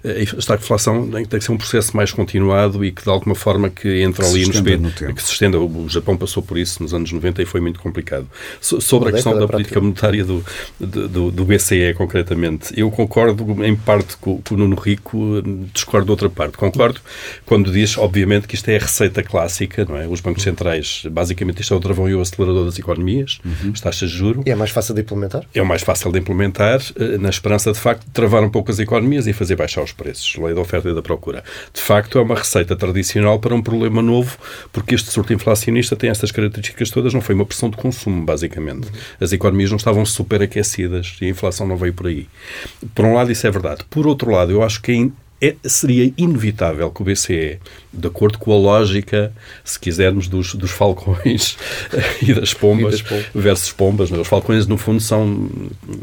A 0.03 0.37
estagflação 0.37 1.09
tem 1.09 1.25
que 1.25 1.41
ser 1.41 1.51
um 1.51 1.57
processo 1.57 1.95
mais 1.95 2.11
continuado 2.11 2.83
e 2.85 2.91
que 2.91 3.03
de 3.03 3.09
alguma 3.09 3.35
forma 3.35 3.69
que 3.69 4.01
entra 4.01 4.25
ali 4.25 4.45
nos 4.45 4.61
que 4.61 5.23
se 5.23 5.31
estenda. 5.31 5.59
O 5.59 5.89
Japão 5.89 6.15
passou 6.17 6.43
por 6.43 6.57
isso 6.57 6.81
nos 6.81 6.93
anos 6.93 7.11
90 7.11 7.41
e 7.41 7.45
foi 7.45 7.61
muito 7.61 7.79
complicado 7.79 8.27
sobre 8.59 9.09
a 9.09 9.11
questão 9.11 9.37
da 9.37 9.47
política 9.47 9.79
monetária 9.79 10.23
do, 10.23 10.43
do, 10.79 11.31
do, 11.31 11.45
BCE, 11.45 11.93
concretamente, 11.95 12.73
eu 12.77 12.89
concordo 12.91 13.63
em 13.63 13.75
parte 13.75 14.17
com, 14.17 14.41
com 14.41 14.55
o 14.55 14.57
Nuno 14.57 14.75
Rico, 14.75 15.41
discordo 15.73 16.05
de 16.05 16.11
outra 16.11 16.29
parte. 16.29 16.57
Concordo 16.57 16.99
quando 17.45 17.71
diz, 17.71 17.97
obviamente, 17.97 18.47
que 18.47 18.55
isto 18.55 18.69
é 18.69 18.77
a 18.77 18.79
receita 18.79 19.23
clássica, 19.23 19.85
não 19.85 19.97
é? 19.97 20.07
Os 20.07 20.21
bancos 20.21 20.43
centrais, 20.43 21.03
basicamente, 21.09 21.61
isto 21.61 21.73
é 21.73 21.77
o 21.77 21.79
travão 21.79 22.09
e 22.09 22.15
o 22.15 22.21
acelerador 22.21 22.65
das 22.65 22.77
economias, 22.77 23.39
uhum. 23.43 23.71
as 23.73 23.81
taxas 23.81 24.09
de 24.09 24.17
juro. 24.17 24.43
E 24.45 24.51
é 24.51 24.55
mais 24.55 24.71
fácil 24.71 24.93
de 24.93 25.01
implementar? 25.01 25.43
É 25.53 25.61
o 25.61 25.65
mais 25.65 25.81
fácil 25.81 26.11
de 26.11 26.19
implementar, 26.19 26.81
eh, 26.99 27.17
na 27.17 27.29
esperança, 27.29 27.71
de 27.71 27.79
facto, 27.79 28.05
de 28.05 28.11
travar 28.11 28.43
um 28.43 28.49
pouco 28.49 28.71
as 28.71 28.79
economias 28.79 29.27
e 29.27 29.33
fazer 29.33 29.55
baixar 29.55 29.83
os 29.83 29.91
preços. 29.91 30.35
Lei 30.37 30.53
da 30.53 30.61
oferta 30.61 30.89
e 30.89 30.95
da 30.95 31.01
procura. 31.01 31.43
De 31.73 31.81
facto, 31.81 32.17
é 32.17 32.21
uma 32.21 32.35
receita 32.35 32.75
tradicional 32.75 33.39
para 33.39 33.55
um 33.55 33.61
problema 33.61 34.01
novo, 34.01 34.37
porque 34.71 34.95
este 34.95 35.09
surto 35.11 35.33
inflacionista 35.33 35.95
tem 35.95 36.09
estas 36.09 36.31
características 36.31 36.89
todas, 36.89 37.13
não 37.13 37.21
foi 37.21 37.35
uma 37.35 37.45
pressão 37.45 37.69
de 37.69 37.77
consumo, 37.77 38.23
basicamente 38.23 38.40
basicamente. 38.41 38.87
As 39.19 39.31
economias 39.31 39.69
não 39.69 39.77
estavam 39.77 40.05
superaquecidas 40.05 41.17
e 41.21 41.25
a 41.25 41.29
inflação 41.29 41.67
não 41.67 41.77
veio 41.77 41.93
por 41.93 42.07
aí. 42.07 42.27
Por 42.95 43.05
um 43.05 43.13
lado, 43.13 43.31
isso 43.31 43.45
é 43.45 43.51
verdade. 43.51 43.83
Por 43.89 44.07
outro 44.07 44.31
lado, 44.31 44.51
eu 44.51 44.63
acho 44.63 44.81
que 44.81 45.11
é, 45.41 45.55
seria 45.63 46.11
inevitável 46.17 46.89
que 46.91 47.01
o 47.01 47.05
BCE 47.05 47.59
de 47.93 48.07
acordo 48.07 48.37
com 48.37 48.53
a 48.53 48.57
lógica, 48.57 49.33
se 49.63 49.79
quisermos, 49.79 50.27
dos, 50.27 50.55
dos 50.55 50.71
falcões 50.71 51.57
e 52.21 52.33
das 52.33 52.53
pombas, 52.53 52.99
e 52.99 53.03
das 53.03 53.25
versus 53.33 53.71
pombas. 53.71 54.09
Né? 54.09 54.17
Os 54.17 54.27
falcões, 54.27 54.65
no 54.67 54.77
fundo, 54.77 54.99
são 54.99 55.49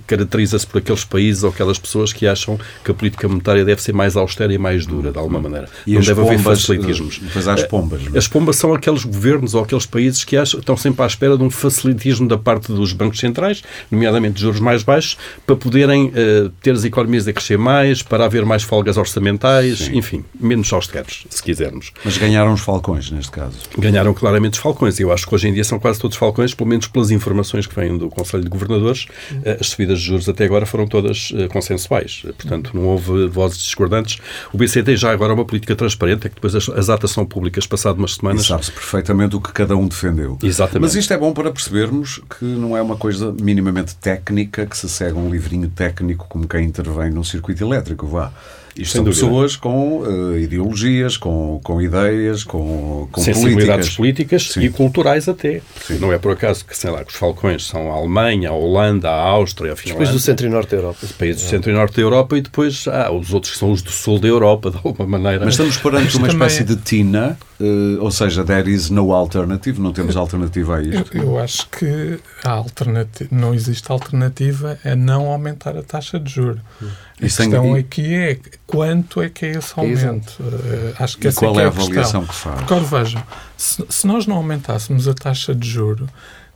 caracteriza-se 0.07 0.67
por 0.67 0.79
aqueles 0.79 1.05
países 1.05 1.43
ou 1.43 1.51
aquelas 1.51 1.79
pessoas 1.79 2.13
que 2.13 2.27
acham 2.27 2.59
que 2.85 2.91
a 2.91 2.95
política 2.95 3.27
monetária 3.29 3.65
deve 3.65 3.83
ser 3.83 3.93
mais 3.93 4.17
austera 4.17 4.53
e 4.53 4.59
mais 4.59 4.87
dura, 4.87 5.11
de 5.11 5.19
alguma 5.19 5.41
maneira. 5.41 5.69
E 5.87 5.95
Não 5.95 6.01
deve 6.01 6.15
pombas, 6.15 6.35
haver 6.35 6.43
facilitismos. 6.43 7.19
Depois 7.19 7.49
há 7.49 7.55
as 7.55 7.63
pombas. 7.65 8.03
Mas... 8.05 8.17
As 8.17 8.29
pombas 8.29 8.57
são 8.57 8.75
aqueles 8.75 9.05
governos 9.05 9.55
ou 9.55 9.63
aqueles 9.63 9.87
países 9.87 10.25
que 10.25 10.37
acham, 10.37 10.61
estão 10.61 10.77
sempre 10.77 11.03
à 11.03 11.07
espera 11.07 11.37
de 11.37 11.43
um 11.43 11.51
facilitismo 11.51 12.29
da 12.29 12.37
parte 12.37 12.73
dos 12.73 12.93
bancos 12.93 13.19
centrais, 13.19 13.63
nomeadamente 13.91 14.35
de 14.35 14.43
juros 14.43 14.61
mais 14.61 14.83
baixos, 14.83 15.17
para 15.47 15.57
poderem 15.57 16.09
uh, 16.09 16.51
ter 16.63 16.73
as 16.73 16.85
economias 16.85 17.27
a 17.27 17.33
crescer 17.33 17.57
mais, 17.57 18.03
para 18.03 18.25
haver 18.25 18.45
mais 18.45 18.63
folgas 18.63 18.97
orçamentais, 18.97 19.79
Sim. 19.79 19.97
enfim, 19.97 20.25
menos 20.39 20.73
austeros, 20.73 21.25
se 21.31 21.43
quisermos. 21.43 21.78
Mas 22.05 22.17
ganharam 22.19 22.53
os 22.53 22.61
falcões, 22.61 23.11
neste 23.11 23.31
caso. 23.31 23.57
Ganharam 23.79 24.13
claramente 24.15 24.55
os 24.55 24.59
falcões. 24.59 24.99
Eu 24.99 25.13
acho 25.13 25.27
que 25.27 25.35
hoje 25.35 25.49
em 25.49 25.53
dia 25.53 25.65
são 25.65 25.79
quase 25.79 25.99
todos 25.99 26.17
falcões, 26.17 26.55
pelo 26.55 26.69
menos 26.69 26.87
pelas 26.87 27.11
informações 27.11 27.67
que 27.67 27.75
vêm 27.75 27.97
do 27.97 28.09
Conselho 28.09 28.43
de 28.43 28.49
Governadores. 28.49 29.07
Eh, 29.45 29.59
as 29.61 29.69
subidas 29.69 30.01
de 30.01 30.07
juros 30.07 30.29
até 30.29 30.45
agora 30.45 30.67
foram 30.67 30.87
todas 30.87 31.33
eh, 31.35 31.49
consensuais. 31.49 32.23
Portanto, 32.37 32.71
não 32.75 32.85
houve 32.85 33.27
vozes 33.29 33.59
discordantes. 33.59 34.19
O 34.53 34.59
BCE 34.59 34.83
tem 34.83 34.97
já 34.97 35.13
agora 35.13 35.33
uma 35.33 35.45
política 35.45 35.75
transparente, 35.75 36.27
é 36.27 36.29
que 36.29 36.35
depois 36.35 36.55
as, 36.55 36.69
as 36.69 36.89
atas 36.89 37.11
são 37.11 37.25
públicas 37.25 37.67
passado 37.67 37.99
umas 37.99 38.15
semanas. 38.15 38.47
Sabe-se 38.47 38.73
perfeitamente 38.73 39.37
o 39.37 39.41
que 39.41 39.53
cada 39.53 39.77
um 39.77 39.87
defendeu. 39.87 40.39
Exatamente. 40.43 40.83
Mas 40.83 40.95
isto 40.95 41.13
é 41.13 41.19
bom 41.19 41.33
para 41.33 41.51
percebermos 41.51 42.21
que 42.39 42.45
não 42.45 42.77
é 42.77 42.83
uma 42.83 42.97
coisa 42.97 43.35
minimamente 43.41 43.95
técnica, 43.97 44.67
que 44.67 44.77
se 44.77 44.89
segue 44.89 45.19
um 45.19 45.31
livrinho 45.31 45.69
técnico 45.69 46.27
como 46.29 46.47
quem 46.47 46.65
intervém 46.65 47.11
num 47.11 47.25
circuito 47.25 47.63
elétrico, 47.63 48.07
vá. 48.07 48.33
Isto 48.79 48.93
Sem 48.93 48.99
são 48.99 49.05
dúvida. 49.05 49.27
pessoas 49.27 49.57
com 49.57 50.01
uh, 50.01 50.39
ideologias, 50.39 51.17
com, 51.17 51.61
com 51.63 51.83
ideias, 51.83 52.45
com, 52.45 53.09
com 53.11 53.21
Sensibilidades 53.21 53.97
políticas, 53.97 54.47
políticas 54.49 54.57
e 54.57 54.77
culturais 54.77 55.29
até. 55.29 55.61
Sim. 55.85 55.99
Não 55.99 56.13
é 56.13 56.19
por 56.19 56.33
acaso 56.33 56.65
que, 56.65 56.77
sei 56.77 56.91
lá, 56.91 57.05
que 57.05 57.11
os 57.11 57.17
falcões 57.17 57.67
são 57.67 57.91
a 57.91 57.97
Alemanha, 57.97 58.51
a 58.51 58.53
Holanda, 58.53 59.11
a 59.11 59.21
Áustria, 59.21 59.73
a 59.73 59.77
Finlândia. 59.77 60.07
Depois 60.07 60.11
do 60.11 60.21
centro 60.21 60.47
e 60.47 60.49
norte 60.49 60.71
da 60.71 60.77
Europa. 60.77 60.99
Os 61.03 61.13
países 61.13 61.43
do 61.43 61.49
centro 61.49 61.71
e 61.71 61.75
norte 61.75 61.97
da 61.97 62.03
Europa 62.03 62.39
e 62.39 62.41
depois 62.41 62.87
ah, 62.87 63.11
os 63.11 63.33
outros 63.33 63.53
que 63.53 63.59
são 63.59 63.73
os 63.73 63.83
do 63.83 63.91
sul 63.91 64.19
da 64.21 64.29
Europa, 64.29 64.71
de 64.71 64.77
alguma 64.77 65.19
maneira. 65.19 65.45
Mas 65.45 65.55
estamos 65.55 65.77
perante 65.77 66.17
uma 66.17 66.29
espécie 66.29 66.63
de 66.63 66.77
tina, 66.77 67.37
uh, 67.61 68.03
ou 68.03 68.11
seja, 68.11 68.45
there 68.45 68.71
is 68.71 68.91
no 68.91 69.13
alternative, 69.13 69.81
não 69.81 69.93
temos 69.93 70.17
alternativa 70.17 70.77
a 70.77 70.83
isto. 70.83 71.17
Eu, 71.17 71.25
eu 71.25 71.39
acho 71.39 71.69
que 71.69 72.19
a 72.45 72.51
alternativa, 72.51 73.29
não 73.33 73.55
existe 73.55 73.91
alternativa 73.91 74.79
a 74.85 74.95
não 74.95 75.27
aumentar 75.27 75.77
a 75.77 75.83
taxa 75.83 76.19
de 76.19 76.33
juros. 76.33 76.61
A 76.81 77.27
Isso 77.27 77.43
questão 77.43 77.63
tem... 77.63 77.77
aqui 77.77 78.15
é 78.15 78.39
quanto 78.67 79.21
é 79.21 79.29
que 79.29 79.47
é 79.47 79.51
esse 79.53 79.73
aumento. 79.77 80.37
Uh, 80.41 80.95
acho 80.99 81.19
que 81.19 81.27
e 81.27 81.29
essa 81.29 81.41
qual 81.41 81.59
é, 81.59 81.63
é 81.63 81.67
a 81.67 81.69
avaliação 81.69 82.27
que 82.27 82.35
faz? 82.35 82.61
Porque, 82.61 82.85
vejam, 82.85 83.23
se, 83.57 83.85
se, 83.89 84.07
nós 84.07 84.27
não 84.27 84.37
aumentássemos 84.37 85.09
a 85.09 85.15
taxa 85.15 85.55
de 85.55 85.69
juro, 85.69 86.09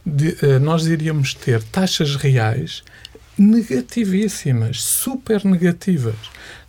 de, 0.05 0.37
uh, 0.43 0.61
nós 0.61 0.87
iríamos 0.87 1.35
ter 1.35 1.63
taxas 1.63 2.17
reais 2.17 2.83
negativíssimas, 3.37 4.83
super 4.83 5.45
negativas. 5.45 6.15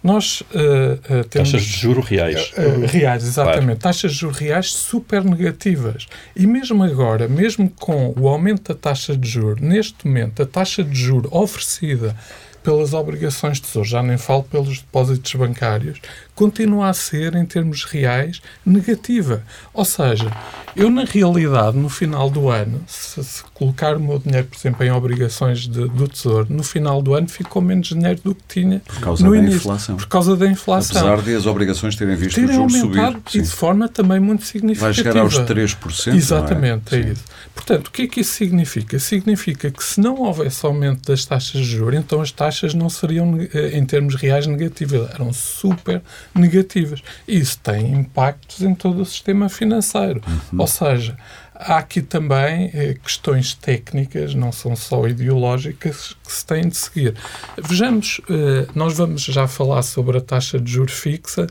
Nós 0.03 0.41
uh, 0.41 0.45
uh, 0.45 1.23
temos. 1.29 1.51
Taxas 1.51 1.61
de 1.61 1.77
juros 1.79 2.05
reais. 2.05 2.51
Uh, 2.57 2.85
reais, 2.85 3.23
exatamente. 3.23 3.79
Claro. 3.79 3.79
Taxas 3.79 4.11
de 4.11 4.17
juros 4.17 4.37
reais 4.37 4.73
super 4.73 5.23
negativas. 5.23 6.07
E 6.35 6.45
mesmo 6.45 6.83
agora, 6.83 7.27
mesmo 7.29 7.69
com 7.69 8.13
o 8.19 8.27
aumento 8.27 8.73
da 8.73 8.79
taxa 8.79 9.15
de 9.15 9.27
juros, 9.27 9.61
neste 9.61 10.05
momento, 10.05 10.43
a 10.43 10.45
taxa 10.45 10.83
de 10.83 10.93
juros 10.93 11.31
oferecida 11.31 12.15
pelas 12.63 12.93
obrigações 12.93 13.57
de 13.57 13.63
tesouro, 13.63 13.87
já 13.87 14.01
nem 14.01 14.17
falo 14.17 14.43
pelos 14.43 14.79
depósitos 14.79 15.35
bancários, 15.35 15.99
continua 16.35 16.89
a 16.89 16.93
ser, 16.93 17.35
em 17.35 17.45
termos 17.45 17.83
reais, 17.85 18.41
negativa. 18.65 19.43
Ou 19.73 19.85
seja, 19.85 20.31
eu, 20.75 20.89
na 20.89 21.03
realidade, 21.03 21.77
no 21.77 21.89
final 21.89 22.29
do 22.29 22.49
ano, 22.49 22.81
se, 22.87 23.23
se 23.23 23.43
colocar 23.53 23.95
o 23.95 23.99
meu 23.99 24.19
dinheiro, 24.19 24.47
por 24.47 24.57
exemplo, 24.57 24.83
em 24.85 24.91
obrigações 24.91 25.67
de, 25.67 25.87
do 25.87 26.07
Tesouro, 26.07 26.47
no 26.49 26.63
final 26.63 27.01
do 27.01 27.13
ano 27.13 27.27
fico 27.27 27.49
com 27.49 27.61
menos 27.61 27.87
dinheiro 27.87 28.19
do 28.23 28.35
que 28.35 28.41
tinha 28.47 28.79
por 28.79 28.99
causa 28.99 29.23
no 29.23 29.31
da 29.31 29.37
início. 29.37 29.57
Inflação. 29.57 29.95
Por 29.95 30.07
causa 30.07 30.35
da 30.35 30.47
inflação. 30.47 31.07
Apesar 31.07 31.21
de 31.21 31.35
as 31.35 31.45
obrigações 31.45 31.95
terem 31.95 32.15
visto 32.15 32.35
terem 32.35 32.65
os 32.65 32.73
juros 32.73 32.97
subir. 33.03 33.21
e 33.35 33.41
de 33.41 33.49
forma 33.49 33.87
também 33.87 34.19
muito 34.19 34.45
significativa. 34.45 34.85
Vai 34.85 34.93
chegar 34.93 35.17
aos 35.17 35.37
3%. 35.37 36.15
Exatamente, 36.15 36.95
é? 36.95 36.99
é 36.99 37.01
isso. 37.11 37.23
Portanto, 37.53 37.87
o 37.87 37.91
que 37.91 38.03
é 38.03 38.07
que 38.07 38.21
isso 38.21 38.33
significa? 38.33 38.97
Significa 38.97 39.69
que 39.69 39.83
se 39.83 40.01
não 40.01 40.21
houvesse 40.21 40.65
aumento 40.65 41.07
das 41.07 41.23
taxas 41.23 41.61
de 41.61 41.63
juros, 41.63 41.99
então 41.99 42.19
as 42.19 42.31
taxas 42.31 42.73
não 42.73 42.89
seriam, 42.89 43.39
eh, 43.53 43.77
em 43.77 43.85
termos 43.85 44.15
reais, 44.15 44.47
negativas. 44.47 45.09
Eram 45.11 45.31
super 45.31 46.01
negativas. 46.33 47.01
Isso 47.27 47.59
tem 47.59 47.91
impactos 47.91 48.61
em 48.61 48.73
todo 48.73 49.01
o 49.01 49.05
sistema 49.05 49.49
financeiro. 49.49 50.21
Uhum. 50.27 50.61
Ou 50.61 50.67
seja, 50.67 51.17
há 51.55 51.77
aqui 51.77 52.01
também 52.01 52.71
eh, 52.73 52.95
questões 53.01 53.53
técnicas, 53.53 54.33
não 54.33 54.51
são 54.51 54.75
só 54.75 55.07
ideológicas, 55.07 56.15
que 56.25 56.31
se 56.31 56.45
têm 56.45 56.67
de 56.67 56.77
seguir. 56.77 57.15
Vejamos, 57.61 58.21
eh, 58.29 58.67
nós 58.75 58.97
vamos 58.97 59.23
já 59.23 59.47
falar 59.47 59.81
sobre 59.83 60.17
a 60.17 60.21
taxa 60.21 60.59
de 60.59 60.71
juros 60.71 60.93
fixa, 60.93 61.47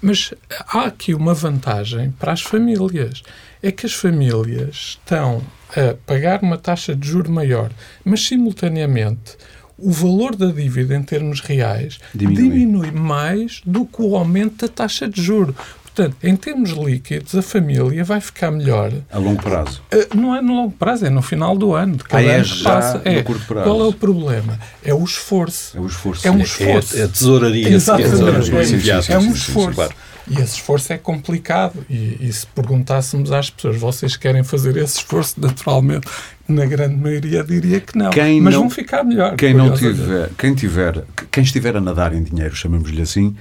mas 0.00 0.32
há 0.68 0.84
aqui 0.84 1.14
uma 1.14 1.34
vantagem 1.34 2.10
para 2.12 2.32
as 2.32 2.42
famílias. 2.42 3.22
É 3.62 3.72
que 3.72 3.86
as 3.86 3.94
famílias 3.94 4.98
estão 5.00 5.42
a 5.70 5.94
pagar 6.06 6.42
uma 6.42 6.58
taxa 6.58 6.94
de 6.94 7.08
juro 7.08 7.30
maior, 7.30 7.70
mas 8.04 8.26
simultaneamente 8.26 9.36
o 9.78 9.90
valor 9.90 10.34
da 10.34 10.46
dívida 10.46 10.94
em 10.96 11.02
termos 11.02 11.40
reais 11.40 11.98
Diminui. 12.14 12.42
diminui 12.42 12.90
mais 12.90 13.60
do 13.66 13.84
que 13.84 14.00
o 14.02 14.16
aumento 14.16 14.66
da 14.66 14.68
taxa 14.72 15.06
de 15.08 15.22
juro. 15.22 15.54
Portanto, 15.84 16.14
em 16.22 16.36
termos 16.36 16.70
líquidos, 16.72 17.34
a 17.34 17.40
família 17.40 18.04
vai 18.04 18.20
ficar 18.20 18.50
melhor. 18.50 18.92
A 19.10 19.16
longo 19.16 19.42
prazo. 19.42 19.80
Eh, 19.90 20.06
Não 20.14 20.36
é 20.36 20.42
no 20.42 20.54
longo 20.54 20.72
prazo, 20.72 21.06
é 21.06 21.10
no 21.10 21.22
final 21.22 21.56
do 21.56 21.72
ano. 21.72 21.96
De 21.96 22.04
cada 22.04 22.22
Ah, 22.22 22.26
é 22.32 22.34
ano 22.36 22.44
que 22.44 22.54
já 22.58 22.70
passa. 22.70 23.00
É. 23.02 23.22
curto 23.22 23.46
prazo. 23.46 23.64
Qual 23.70 23.80
é 23.80 23.88
o 23.88 23.92
problema? 23.94 24.58
É 24.84 24.92
o 24.92 25.02
esforço. 25.02 25.74
É 25.74 25.80
o 25.80 25.86
esforço. 25.86 26.28
É 26.28 26.30
um 26.30 26.38
É, 26.40 26.42
esforço. 26.42 26.98
é 26.98 27.02
a 27.04 27.08
tesouraria. 27.08 27.68
Exatamente. 27.70 28.10
sim, 28.10 28.24
a 28.26 28.40
tesouraria 28.40 29.00
É, 29.08 29.12
é 29.14 29.18
um 29.18 29.32
esforço. 29.32 29.88
E 30.28 30.34
esse 30.34 30.54
esforço 30.56 30.92
é 30.92 30.98
complicado. 30.98 31.84
E, 31.88 32.16
e 32.20 32.32
se 32.32 32.46
perguntássemos 32.48 33.30
às 33.32 33.48
pessoas, 33.50 33.76
vocês 33.76 34.16
querem 34.16 34.42
fazer 34.42 34.76
esse 34.76 34.98
esforço? 34.98 35.40
Naturalmente, 35.40 36.06
na 36.48 36.64
grande 36.66 36.96
maioria 36.96 37.44
diria 37.44 37.80
que 37.80 37.96
não. 37.96 38.10
Quem 38.10 38.40
Mas 38.40 38.54
não- 38.54 38.62
vão 38.62 38.70
ficar 38.70 39.04
melhor. 39.04 39.36
Quem 39.36 39.54
não 39.54 39.72
tiver, 39.74 40.30
quem 40.36 40.54
tiver, 40.54 41.04
quem 41.30 41.42
estiver 41.44 41.76
a 41.76 41.80
nadar 41.80 42.12
em 42.12 42.22
dinheiro, 42.22 42.54
chamemos-lhe 42.54 43.02
assim, 43.02 43.36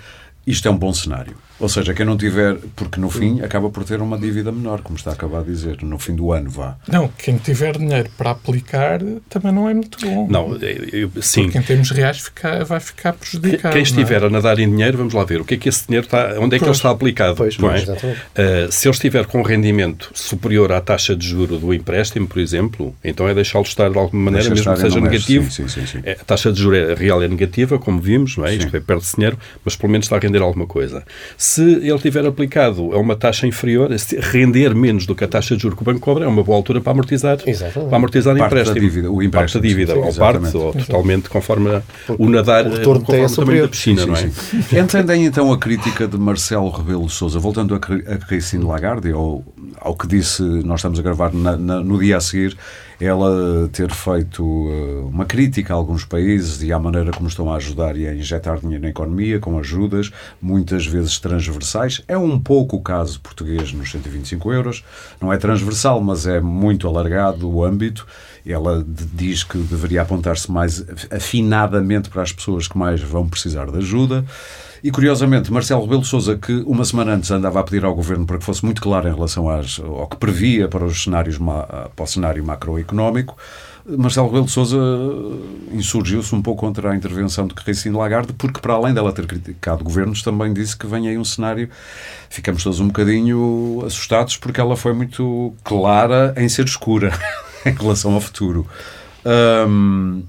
isto 0.46 0.68
é 0.68 0.72
um 0.72 0.77
bom 0.77 0.94
cenário. 0.94 1.36
Ou 1.59 1.69
seja, 1.69 1.93
quem 1.93 2.05
não 2.05 2.17
tiver, 2.17 2.57
porque 2.75 3.00
no 3.00 3.09
fim 3.09 3.41
acaba 3.41 3.69
por 3.69 3.83
ter 3.85 4.01
uma 4.01 4.17
dívida 4.17 4.51
menor, 4.51 4.81
como 4.81 4.97
está 4.97 5.12
a 5.12 5.13
acabar 5.13 5.41
de 5.43 5.51
dizer, 5.51 5.77
no 5.83 5.97
fim 5.97 6.13
do 6.15 6.31
ano 6.33 6.50
vá. 6.50 6.75
Não, 6.88 7.07
quem 7.17 7.38
tiver 7.38 7.77
dinheiro 7.77 8.09
para 8.17 8.31
aplicar 8.31 9.00
também 9.29 9.51
não 9.53 9.69
é 9.69 9.74
muito 9.74 9.97
bom. 10.05 10.27
Não, 10.29 10.55
eu- 10.91 11.09
sim. 11.21 11.43
Porque 11.43 11.57
em 11.57 11.62
termos 11.62 11.89
reais 11.91 12.19
fica- 12.19 12.63
vai 12.65 12.79
ficar 12.79 13.13
prejudicado. 13.13 13.71
Quem 13.74 13.79
é? 13.79 13.83
estiver 13.83 14.24
a 14.24 14.29
nadar 14.29 14.59
em 14.59 14.69
dinheiro, 14.69 14.97
vamos 14.97 15.13
lá 15.13 15.24
ver 15.24 15.39
o 15.41 15.45
que 15.45 15.53
é 15.53 15.57
que 15.57 15.69
esse 15.69 15.88
dinheiro 15.88 16.05
está, 16.05 16.35
onde 16.39 16.55
é 16.55 16.59
que 16.59 16.63
ele 16.65 16.65
Pois. 16.65 16.77
está 16.77 16.89
aplicado. 16.89 17.35
Pois, 17.35 17.57
não 17.57 17.71
é? 17.71 17.81
exatamente. 17.81 18.19
Uh, 18.19 18.71
se 18.71 18.88
ele 18.88 18.93
estiver 18.95 19.25
com 19.25 19.39
um 19.39 19.43
rendimento 19.43 20.12
superior 20.13 20.71
à 20.74 20.81
taxa 20.81 21.15
de 21.15 21.25
juro 21.27 21.57
do 21.57 21.74
empréstimo, 21.74 22.27
por 22.27 22.39
exemplo, 22.39 22.93
então 23.03 23.27
é 23.29 23.33
deixá-lo 23.33 23.63
estar 23.65 23.89
de 23.89 23.97
alguma 23.97 24.24
maneira, 24.25 24.50
Deixa 24.50 24.69
mesmo 24.69 24.74
que 24.83 24.89
seja 24.89 25.00
negativo. 25.01 25.50
Sim, 25.51 25.67
sim, 25.69 25.81
sim, 25.81 25.88
sim. 25.88 26.00
É, 26.03 26.13
a 26.19 26.24
taxa 26.25 26.51
de 26.51 26.62
juro 26.62 26.75
é- 26.75 26.93
real 26.95 27.24
é 27.24 27.27
negativa, 27.27 27.79
como 27.79 28.01
vimos, 28.01 28.35
não 28.38 28.45
é? 28.45 28.51
Sim. 28.51 28.57
Isto 28.57 28.75
é, 28.75 28.79
perde-se 28.81 29.15
dinheiro, 29.15 29.38
mas 29.63 29.75
pelo 29.75 29.91
menos 29.91 30.05
está 30.05 30.17
a 30.17 30.19
render 30.19 30.41
alguma 30.41 30.67
coisa. 30.67 31.03
Se 31.47 31.61
ele 31.61 31.99
tiver 31.99 32.25
aplicado 32.25 32.91
a 32.91 32.97
uma 32.97 33.15
taxa 33.15 33.45
inferior, 33.45 33.95
se 33.99 34.17
render 34.19 34.73
menos 34.73 35.05
do 35.05 35.13
que 35.13 35.23
a 35.23 35.27
taxa 35.27 35.55
de 35.55 35.61
juro 35.61 35.75
que 35.75 35.83
o 35.83 35.85
banco 35.85 35.99
cobra, 35.99 36.25
é 36.25 36.27
uma 36.27 36.43
boa 36.43 36.57
altura 36.57 36.81
para 36.81 36.91
amortizar, 36.91 37.37
Exatamente. 37.45 37.87
para 37.89 37.97
amortizar 37.97 38.33
o 38.35 38.37
Parte 38.39 38.53
empréstimo. 38.53 38.79
dívida, 38.79 39.11
o 39.11 39.13
Parte 39.13 39.21
da 39.21 39.27
empréstimo, 39.27 39.61
dívida, 39.63 39.93
sim, 39.93 39.99
ou 39.99 40.07
exatamente. 40.07 40.41
parte, 40.53 40.57
ou 40.57 40.73
totalmente, 40.73 41.29
conforme 41.29 41.81
Porque 42.07 42.23
o 42.23 42.29
nadar, 42.29 42.65
o 42.65 42.71
retorno 42.71 43.01
conforme 43.01 43.25
tem 43.27 43.31
o 43.31 43.35
tamanho 43.35 43.61
da 43.61 43.67
piscina, 43.67 44.01
Sim, 44.01 44.07
não 44.07 44.15
é? 44.15 44.17
sim. 44.29 44.31
Entendem 44.79 45.25
então 45.25 45.51
a 45.53 45.57
crítica 45.59 46.07
de 46.07 46.17
Marcelo 46.17 46.69
Rebelo 46.71 47.07
Sousa, 47.09 47.37
voltando 47.37 47.75
a, 47.75 47.77
a 47.77 48.17
Christine 48.17 48.63
Lagarde, 48.65 49.11
ao, 49.11 49.43
ao 49.79 49.95
que 49.95 50.07
disse, 50.07 50.41
nós 50.41 50.79
estamos 50.79 50.97
a 50.97 51.01
gravar 51.03 51.31
na- 51.31 51.55
na- 51.55 51.79
no 51.79 51.99
dia 51.99 52.17
a 52.17 52.21
seguir, 52.21 52.58
ela 52.99 53.69
ter 53.71 53.91
feito 53.91 54.43
eh, 54.43 55.05
uma 55.05 55.25
crítica 55.25 55.73
a 55.73 55.75
alguns 55.75 56.05
países 56.05 56.62
e 56.63 56.71
à 56.71 56.79
maneira 56.79 57.12
como 57.12 57.27
estão 57.27 57.51
a 57.51 57.58
ajudar 57.58 57.97
e 57.97 58.08
a 58.08 58.13
injetar 58.13 58.60
dinheiro 58.60 58.84
na 58.84 58.89
economia, 58.89 59.39
com 59.39 59.58
ajudas, 59.60 60.12
muitas 60.41 60.86
vezes 60.86 61.19
transversais. 61.19 62.01
É 62.08 62.17
um 62.17 62.39
pouco 62.39 62.77
o 62.77 62.81
caso 62.81 63.19
português 63.19 63.73
nos 63.73 63.91
125 63.91 64.53
euros. 64.53 64.84
Não 65.21 65.31
é 65.31 65.38
transversal, 65.38 66.01
mas 66.01 66.25
é 66.25 66.39
muito 66.39 66.88
alargado 66.88 67.49
o 67.49 67.63
âmbito. 67.63 68.08
Ela 68.45 68.86
diz 69.13 69.43
que 69.43 69.58
deveria 69.58 70.03
apontar-se 70.03 70.51
mais 70.51 70.86
afinadamente 71.12 72.10
para 72.10 72.21
as 72.21 72.31
pessoas 72.31 72.67
que 72.67 72.77
mais 72.77 73.01
vão 73.01 73.27
precisar 73.27 73.69
de 73.71 73.77
ajuda. 73.77 74.23
E 74.86 74.91
curiosamente, 74.91 75.52
Marcelo 75.52 75.82
Rebelo 75.82 76.02
de 76.04 76.08
Sousa, 76.08 76.38
que 76.38 76.54
uma 76.58 76.86
semana 76.86 77.15
antes 77.15 77.32
andava 77.32 77.60
a 77.60 77.63
pedir 77.63 77.84
ao 77.84 77.95
governo 77.95 78.24
para 78.24 78.38
que 78.38 78.45
fosse 78.45 78.63
muito 78.63 78.80
claro 78.80 79.10
em 79.10 79.15
relação 79.15 79.50
às, 79.50 79.80
ao 79.80 80.06
que 80.06 80.15
previa 80.15 80.67
para, 80.67 80.86
os 80.86 81.02
cenários, 81.02 81.39
para 81.39 82.04
o 82.04 82.06
cenário 82.06 82.45
macroeconómico, 82.45 83.36
Marcelo 83.84 84.28
Rebelo 84.28 84.48
Sousa 84.48 84.78
insurgiu-se 85.71 86.36
um 86.36 86.41
pouco 86.41 86.62
contra 86.62 86.91
a 86.91 86.95
intervenção 86.95 87.48
de 87.48 87.56
Christine 87.56 87.98
Lagarde, 87.98 88.34
porque 88.34 88.60
para 88.60 88.76
além 88.76 88.93
dela 88.93 89.12
ter 89.12 89.26
criticado 89.26 89.84
governos, 89.84 90.21
também 90.21 90.54
disse 90.54 90.78
que 90.78 90.86
vem 90.86 91.08
aí 91.08 91.17
um 91.17 91.26
cenário, 91.26 91.67
ficamos 92.30 92.63
todos 92.63 92.80
um 92.80 92.86
bocadinho 92.86 93.82
assustados, 93.88 94.38
porque 94.38 94.62
ela 94.62 94.78
foi 94.78 94.93
muito 94.93 95.52
clara 95.63 96.32
em 96.38 96.48
ser 96.48 96.65
escura 96.65 97.12
em 97.65 97.71
relação 97.71 98.13
ao 98.13 98.21
futuro. 98.21 98.67
Hum, 99.67 100.21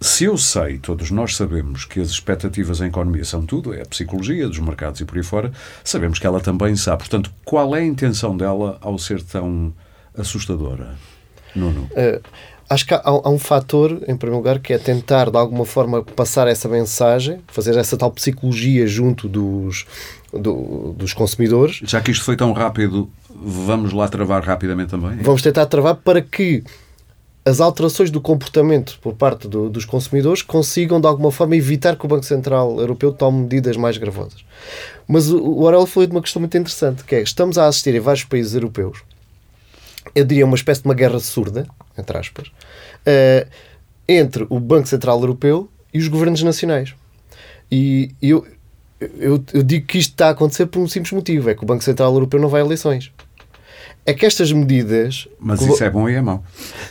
se 0.00 0.24
eu 0.24 0.36
sei, 0.36 0.78
todos 0.78 1.10
nós 1.10 1.36
sabemos 1.36 1.84
que 1.84 2.00
as 2.00 2.08
expectativas 2.10 2.80
em 2.80 2.86
economia 2.86 3.24
são 3.24 3.44
tudo, 3.44 3.72
é 3.74 3.82
a 3.82 3.86
psicologia 3.86 4.46
dos 4.48 4.58
mercados 4.58 5.00
e 5.00 5.04
por 5.04 5.16
aí 5.16 5.22
fora, 5.24 5.50
sabemos 5.82 6.18
que 6.18 6.26
ela 6.26 6.40
também 6.40 6.76
sabe. 6.76 6.98
Portanto, 6.98 7.30
qual 7.44 7.74
é 7.74 7.80
a 7.80 7.84
intenção 7.84 8.36
dela 8.36 8.78
ao 8.80 8.98
ser 8.98 9.22
tão 9.22 9.72
assustadora? 10.16 10.94
Nuno. 11.54 11.88
Eh, 11.96 12.20
acho 12.68 12.86
que 12.86 12.92
há, 12.94 13.00
há 13.04 13.30
um 13.30 13.38
fator, 13.38 13.92
em 14.06 14.16
primeiro 14.16 14.36
lugar, 14.36 14.58
que 14.58 14.72
é 14.72 14.78
tentar, 14.78 15.30
de 15.30 15.36
alguma 15.38 15.64
forma, 15.64 16.02
passar 16.02 16.46
essa 16.46 16.68
mensagem, 16.68 17.40
fazer 17.48 17.76
essa 17.76 17.96
tal 17.96 18.10
psicologia 18.10 18.86
junto 18.86 19.26
dos, 19.28 19.86
do- 20.32 20.92
dos 20.96 21.14
consumidores. 21.14 21.80
Já 21.84 22.00
que 22.00 22.10
isto 22.10 22.24
foi 22.24 22.36
tão 22.36 22.52
rápido, 22.52 23.08
vamos 23.34 23.92
lá 23.92 24.06
travar 24.08 24.42
rapidamente 24.44 24.90
também? 24.90 25.16
Vamos 25.18 25.40
tentar 25.42 25.64
travar 25.66 25.94
para 25.96 26.20
que 26.20 26.62
as 27.46 27.60
alterações 27.60 28.10
do 28.10 28.20
comportamento 28.20 28.98
por 29.00 29.14
parte 29.14 29.46
do- 29.46 29.70
dos 29.70 29.84
consumidores 29.84 30.42
consigam, 30.42 31.00
de 31.00 31.06
alguma 31.06 31.30
forma, 31.30 31.54
evitar 31.54 31.94
que 31.96 32.04
o 32.04 32.08
Banco 32.08 32.24
Central 32.24 32.80
Europeu 32.80 33.12
tome 33.12 33.42
medidas 33.42 33.76
mais 33.76 33.96
gravosas. 33.96 34.44
Mas 35.06 35.30
o, 35.30 35.38
o 35.38 35.86
falou 35.86 36.06
de 36.08 36.12
uma 36.12 36.20
questão 36.20 36.40
muito 36.40 36.58
interessante, 36.58 37.04
que 37.04 37.14
é, 37.14 37.22
estamos 37.22 37.56
a 37.56 37.68
assistir 37.68 37.94
em 37.94 38.00
vários 38.00 38.24
países 38.24 38.52
europeus, 38.54 38.98
eu 40.12 40.24
diria 40.24 40.44
uma 40.44 40.56
espécie 40.56 40.82
de 40.82 40.88
uma 40.88 40.94
guerra 40.94 41.20
surda, 41.20 41.68
entre 41.96 42.18
aspas, 42.18 42.50
eh, 43.04 43.46
entre 44.08 44.44
o 44.50 44.58
Banco 44.58 44.88
Central 44.88 45.20
Europeu 45.20 45.68
e 45.94 45.98
os 46.00 46.08
governos 46.08 46.42
nacionais. 46.42 46.94
E 47.70 48.10
eu, 48.20 48.44
eu, 49.00 49.44
eu 49.52 49.62
digo 49.62 49.86
que 49.86 49.98
isto 49.98 50.10
está 50.12 50.28
a 50.28 50.30
acontecer 50.30 50.66
por 50.66 50.80
um 50.80 50.88
simples 50.88 51.12
motivo, 51.12 51.48
é 51.48 51.54
que 51.54 51.62
o 51.62 51.66
Banco 51.66 51.84
Central 51.84 52.12
Europeu 52.12 52.40
não 52.40 52.48
vai 52.48 52.62
a 52.62 52.64
eleições. 52.64 53.12
É 54.06 54.14
que 54.14 54.24
estas 54.24 54.52
medidas... 54.52 55.26
Mas 55.40 55.60
isso 55.60 55.82
é 55.82 55.90
bom 55.90 56.08
e 56.08 56.14
é 56.14 56.20
mau. 56.22 56.44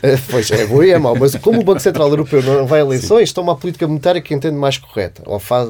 eh, 0.03 0.17
Pois 0.29 0.51
é, 0.51 0.65
bom 0.67 0.83
e 0.83 0.91
é 0.91 0.99
mau, 0.99 1.15
mas 1.17 1.33
como 1.37 1.61
o 1.61 1.63
Banco 1.63 1.79
Central 1.79 2.09
Europeu 2.09 2.43
não 2.43 2.67
vai 2.67 2.81
a 2.81 2.83
eleições, 2.83 3.31
toma 3.31 3.53
a 3.53 3.55
política 3.55 3.87
monetária 3.87 4.21
que 4.21 4.33
entende 4.33 4.57
mais 4.57 4.77
correta. 4.77 5.23
Ou 5.25 5.39
faz... 5.39 5.69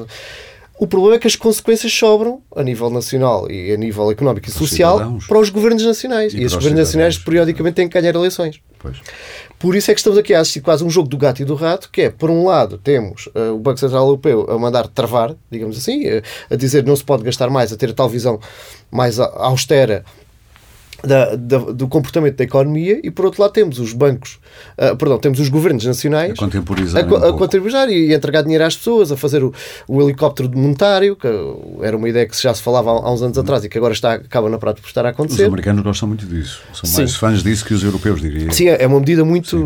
O 0.78 0.86
problema 0.86 1.14
é 1.16 1.18
que 1.18 1.26
as 1.26 1.34
consequências 1.36 1.90
sobram 1.90 2.42
a 2.54 2.62
nível 2.62 2.90
nacional 2.90 3.50
e 3.50 3.72
a 3.72 3.76
nível 3.78 4.10
económico 4.10 4.46
e 4.46 4.50
Para 4.52 4.58
social 4.58 4.98
cidadãos. 4.98 5.26
para 5.26 5.38
os 5.38 5.48
governos 5.48 5.82
nacionais. 5.82 6.34
E 6.34 6.40
E, 6.40 6.44
os 6.44 6.52
governos 6.54 6.80
nacionais 6.80 7.16
periodicamente 7.16 7.76
têm 7.76 7.88
que 7.88 7.98
ganhar 7.98 8.14
eleições. 8.14 8.60
Pois. 8.78 8.98
Por 9.58 9.74
isso 9.74 9.90
é 9.90 9.94
que 9.94 10.00
estamos 10.00 10.18
aqui 10.18 10.34
a 10.34 10.40
assistir 10.40 10.60
quase 10.60 10.84
um 10.84 10.90
jogo 10.90 11.08
do 11.08 11.16
gato 11.16 11.40
e 11.40 11.46
do 11.46 11.54
rato, 11.54 11.88
que 11.90 12.02
é, 12.02 12.10
por 12.10 12.28
um 12.28 12.44
lado, 12.44 12.76
temos 12.76 13.26
eh, 13.34 13.48
o 13.48 13.58
Banco 13.58 13.80
Central 13.80 14.04
Europeu 14.04 14.46
a 14.50 14.58
mandar 14.58 14.86
travar, 14.86 15.34
digamos 15.50 15.78
assim, 15.78 16.04
eh, 16.04 16.22
a 16.50 16.56
dizer 16.56 16.82
que 16.82 16.88
não 16.90 16.96
se 16.96 17.04
pode 17.04 17.22
gastar 17.22 17.48
mais, 17.48 17.72
a 17.72 17.76
ter 17.76 17.88
a 17.88 17.94
tal 17.94 18.08
visão 18.10 18.38
mais 18.90 19.18
austera 19.18 20.04
da, 21.04 21.36
da, 21.36 21.58
do 21.58 21.88
comportamento 21.88 22.36
da 22.36 22.44
economia 22.44 23.00
e 23.02 23.10
por 23.10 23.26
outro 23.26 23.42
lado 23.42 23.52
temos 23.52 23.78
os 23.78 23.92
bancos, 23.92 24.38
uh, 24.78 24.96
perdão, 24.96 25.18
temos 25.18 25.38
os 25.38 25.48
governos 25.48 25.84
nacionais 25.84 26.32
a 26.32 26.36
contemporizar, 26.36 27.04
a, 27.04 27.06
um 27.06 27.16
a 27.16 27.32
contemporizar 27.32 27.88
e, 27.88 28.12
a 28.12 28.16
entregar 28.16 28.42
dinheiro 28.42 28.64
às 28.64 28.76
pessoas, 28.76 29.12
a 29.12 29.16
fazer 29.16 29.42
o, 29.42 29.52
o, 29.86 30.02
helicóptero 30.02 30.50
monetário, 30.56 31.16
que 31.16 31.26
era 31.82 31.96
uma 31.96 32.08
ideia 32.08 32.26
que 32.26 32.40
já 32.40 32.52
se 32.54 32.62
falava 32.62 32.90
há, 32.90 33.12
uns 33.12 33.22
anos 33.22 33.36
atrás 33.38 33.64
e 33.64 33.68
que 33.68 33.78
agora 33.78 33.92
está, 33.92 34.14
acaba 34.14 34.48
na 34.48 34.58
prática 34.58 34.82
por 34.82 34.88
estar 34.88 35.06
a 35.06 35.10
acontecer. 35.10 35.42
Os 35.42 35.48
americanos 35.48 35.82
gostam 35.82 36.08
muito 36.08 36.26
disso, 36.26 36.60
são 36.72 36.88
Sim. 36.88 36.98
mais 36.98 37.16
fãs 37.16 37.42
disso 37.42 37.64
que 37.64 37.74
os 37.74 37.82
europeus, 37.82 38.20
diria. 38.20 38.50
Sim, 38.52 38.68
é 38.68 38.86
uma 38.86 38.98
medida 38.98 39.24
muito, 39.24 39.56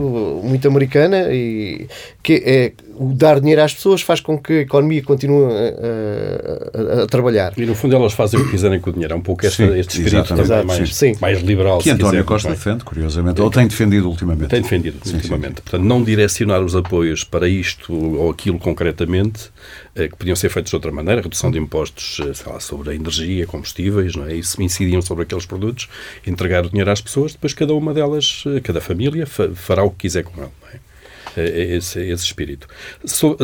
muito 0.43 0.67
americana 0.67 1.33
e 1.33 1.87
que 2.23 2.43
é 2.45 2.73
o 3.01 3.15
dar 3.15 3.41
dinheiro 3.41 3.63
às 3.63 3.73
pessoas 3.73 4.03
faz 4.03 4.21
com 4.21 4.39
que 4.39 4.53
a 4.53 4.61
economia 4.61 5.03
continue 5.03 5.45
a, 5.45 7.01
a, 7.01 7.03
a 7.05 7.07
trabalhar. 7.07 7.55
E 7.57 7.65
no 7.65 7.75
fundo 7.75 7.97
elas 7.97 8.13
fazem 8.13 8.39
o 8.39 8.45
que 8.45 8.51
quiserem 8.51 8.79
com 8.79 8.91
o 8.91 8.93
dinheiro. 8.93 9.15
É 9.15 9.17
um 9.17 9.23
pouco 9.23 9.47
esta, 9.47 9.65
este 9.79 10.03
espírito 10.03 10.35
também 10.35 10.65
mais, 10.65 10.95
sim. 10.95 11.15
Mais 11.21 11.41
liberal. 11.41 11.79
Que 11.79 11.91
António 11.91 12.11
quiser, 12.11 12.25
Costa 12.25 12.51
defende, 12.51 12.85
curiosamente, 12.85 13.41
ou 13.41 13.51
tem 13.51 13.67
defendido 13.67 14.09
ultimamente. 14.09 14.49
Tem 14.49 14.63
defendido 14.63 14.99
sim, 15.03 15.17
ultimamente. 15.17 15.57
Sim. 15.57 15.63
Portanto, 15.63 15.83
não 15.83 16.03
direcionar 16.03 16.61
os 16.61 16.75
apoios 16.75 17.25
para 17.25 17.49
isto 17.49 17.93
ou 17.93 18.31
aquilo 18.31 18.59
concretamente, 18.59 19.51
eh, 19.95 20.09
que 20.09 20.17
podiam 20.17 20.37
ser 20.37 20.49
feitos 20.49 20.71
de 20.71 20.77
outra 20.77 20.91
maneira, 20.91 21.21
redução 21.21 21.51
de 21.51 21.59
impostos 21.59 22.21
eh, 22.21 22.51
lá, 22.51 22.59
sobre 22.61 22.91
a 22.91 22.95
energia, 22.95 23.47
combustíveis, 23.47 24.15
não 24.17 24.27
é? 24.27 24.35
Isso 24.35 24.61
incidiam 24.63 25.03
sobre 25.03 25.25
aqueles 25.25 25.45
produtos, 25.45 25.89
entregar 26.27 26.65
o 26.65 26.71
dinheiro 26.71 26.91
às 26.91 27.01
pessoas, 27.01 27.33
depois 27.33 27.53
cada 27.53 27.75
uma 27.75 27.93
delas, 27.93 28.45
eh, 28.47 28.61
cada 28.61 28.81
família, 28.81 29.27
fará 29.27 29.85
o 29.85 29.91
que 29.91 29.99
quiser 29.99 30.25
com 30.25 30.41
ele. 30.41 30.51
Não 30.63 30.69
é? 30.69 30.91
É, 31.37 31.43
é 31.43 31.77
esse, 31.77 32.01
esse 32.01 32.25
espírito. 32.25 32.67
So, 33.05 33.37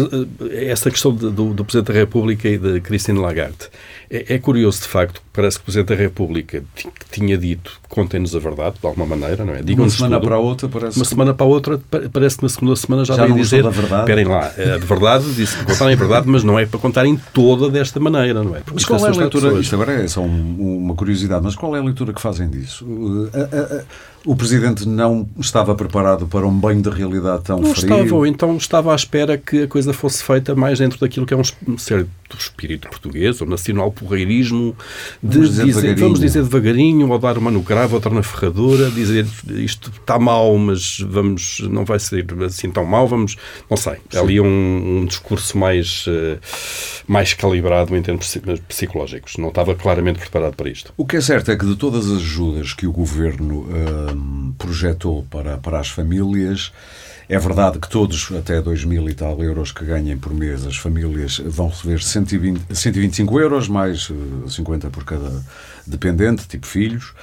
essa 0.52 0.90
questão 0.90 1.14
do, 1.14 1.54
do, 1.54 1.64
Presidente 1.64 1.92
da 1.92 1.98
República 1.98 2.48
e 2.48 2.58
de 2.58 2.80
Christine 2.80 3.18
Lagarde. 3.18 3.68
É, 4.10 4.34
é, 4.34 4.38
curioso, 4.38 4.82
de 4.82 4.88
facto, 4.88 5.20
parece 5.32 5.56
que 5.58 5.62
o 5.62 5.64
Presidente 5.64 5.88
da 5.88 5.94
República 5.94 6.62
tinha 7.10 7.36
dito, 7.36 7.80
contem-nos 7.88 8.36
a 8.36 8.38
verdade, 8.38 8.76
de 8.80 8.86
alguma 8.86 9.06
maneira, 9.06 9.44
não 9.44 9.54
é? 9.54 9.60
Uma 9.60 9.90
semana 9.90 10.16
tudo. 10.16 10.28
para 10.28 10.36
a 10.36 10.38
outra 10.38 10.68
parece... 10.68 10.98
Uma 10.98 11.04
que... 11.04 11.08
semana 11.08 11.34
para 11.34 11.46
a 11.46 11.48
outra 11.48 11.80
parece 12.12 12.36
que 12.36 12.42
na 12.44 12.48
segunda 12.48 12.76
semana 12.76 13.04
já, 13.04 13.14
já 13.14 13.26
veio 13.26 13.36
dizer... 13.36 13.64
Esperem 13.64 14.24
lá, 14.24 14.46
a 14.46 14.78
verdade, 14.78 15.34
disse 15.34 15.56
que 15.58 15.64
contarem 15.64 15.94
a 15.94 15.96
verdade, 15.96 16.28
mas 16.28 16.44
não 16.44 16.58
é 16.58 16.66
para 16.66 16.78
contarem 16.78 17.20
toda 17.32 17.68
desta 17.68 17.98
maneira, 17.98 18.42
não 18.44 18.54
é? 18.54 18.60
Porque 18.60 18.74
mas 18.74 18.84
qual 18.84 19.04
é 19.04 19.08
a 19.08 19.12
leitura... 19.12 19.60
Isto 19.60 19.74
agora 19.74 19.92
é 19.92 20.08
só 20.08 20.20
um, 20.20 20.78
uma 20.84 20.94
curiosidade, 20.94 21.42
mas 21.42 21.56
qual 21.56 21.74
é 21.74 21.80
a 21.80 21.82
leitura 21.82 22.12
que 22.12 22.20
fazem 22.20 22.48
disso? 22.48 22.84
Uh, 22.84 23.24
uh, 23.24 23.80
uh, 23.80 23.84
o 24.26 24.34
Presidente 24.34 24.86
não 24.88 25.28
estava 25.38 25.72
preparado 25.76 26.26
para 26.26 26.44
um 26.44 26.52
banho 26.52 26.82
de 26.82 26.90
realidade 26.90 27.44
tão 27.44 27.60
não 27.60 27.72
frio? 27.72 27.88
Não 27.88 27.98
estava, 27.98 28.14
ou 28.16 28.26
então 28.26 28.56
estava 28.56 28.92
à 28.92 28.96
espera 28.96 29.38
que 29.38 29.62
a 29.62 29.68
coisa 29.68 29.92
fosse 29.92 30.22
feita 30.22 30.52
mais 30.54 30.80
dentro 30.80 30.98
daquilo 30.98 31.24
que 31.24 31.32
é 31.32 31.36
um 31.36 31.78
certo 31.78 32.10
espírito 32.36 32.88
português, 32.88 33.40
ou 33.40 33.46
nacional 33.46 33.92
porreirismo, 33.96 34.76
de 35.22 35.38
vamos 35.38 35.50
dizer, 35.50 35.64
dizer 35.64 35.96
vamos 35.96 36.20
dizer 36.20 36.42
devagarinho, 36.42 37.10
ou 37.10 37.18
dar 37.18 37.38
uma 37.38 37.50
no 37.50 37.62
cravo, 37.62 37.96
outra 37.96 38.10
na 38.10 38.22
ferradura, 38.22 38.90
dizer 38.90 39.26
isto 39.48 39.90
está 39.90 40.18
mal, 40.18 40.56
mas 40.58 40.98
vamos, 41.00 41.60
não 41.70 41.84
vai 41.84 41.98
ser 41.98 42.26
assim 42.44 42.70
tão 42.70 42.84
mal, 42.84 43.08
vamos, 43.08 43.36
não 43.68 43.76
sei. 43.76 43.96
Sim. 44.10 44.18
Ali 44.18 44.40
um, 44.40 45.00
um 45.00 45.04
discurso 45.04 45.56
mais, 45.58 46.06
uh, 46.06 46.38
mais 47.06 47.34
calibrado 47.34 47.96
em 47.96 48.02
termos 48.02 48.36
psicológicos. 48.68 49.36
Não 49.36 49.48
estava 49.48 49.74
claramente 49.74 50.18
preparado 50.18 50.54
para 50.54 50.68
isto. 50.68 50.92
O 50.96 51.06
que 51.06 51.16
é 51.16 51.20
certo 51.20 51.50
é 51.50 51.56
que 51.56 51.66
de 51.66 51.76
todas 51.76 52.06
as 52.10 52.18
ajudas 52.18 52.72
que 52.72 52.86
o 52.86 52.92
Governo 52.92 53.60
uh, 53.60 54.54
projetou 54.58 55.24
para, 55.30 55.56
para 55.58 55.80
as 55.80 55.88
famílias. 55.88 56.72
É 57.28 57.38
verdade 57.38 57.80
que 57.80 57.88
todos, 57.88 58.30
até 58.38 58.62
2 58.62 58.84
mil 58.84 59.08
e 59.08 59.14
tal 59.14 59.42
euros 59.42 59.72
que 59.72 59.84
ganhem 59.84 60.16
por 60.16 60.32
mês, 60.32 60.64
as 60.64 60.76
famílias 60.76 61.38
vão 61.38 61.68
receber 61.68 62.00
120, 62.00 62.72
125 62.72 63.40
euros, 63.40 63.68
mais 63.68 64.10
50 64.48 64.86
eh, 64.86 64.90
por 64.90 65.04
cada 65.04 65.44
dependente, 65.84 66.46
tipo 66.46 66.66
filhos. 66.66 67.14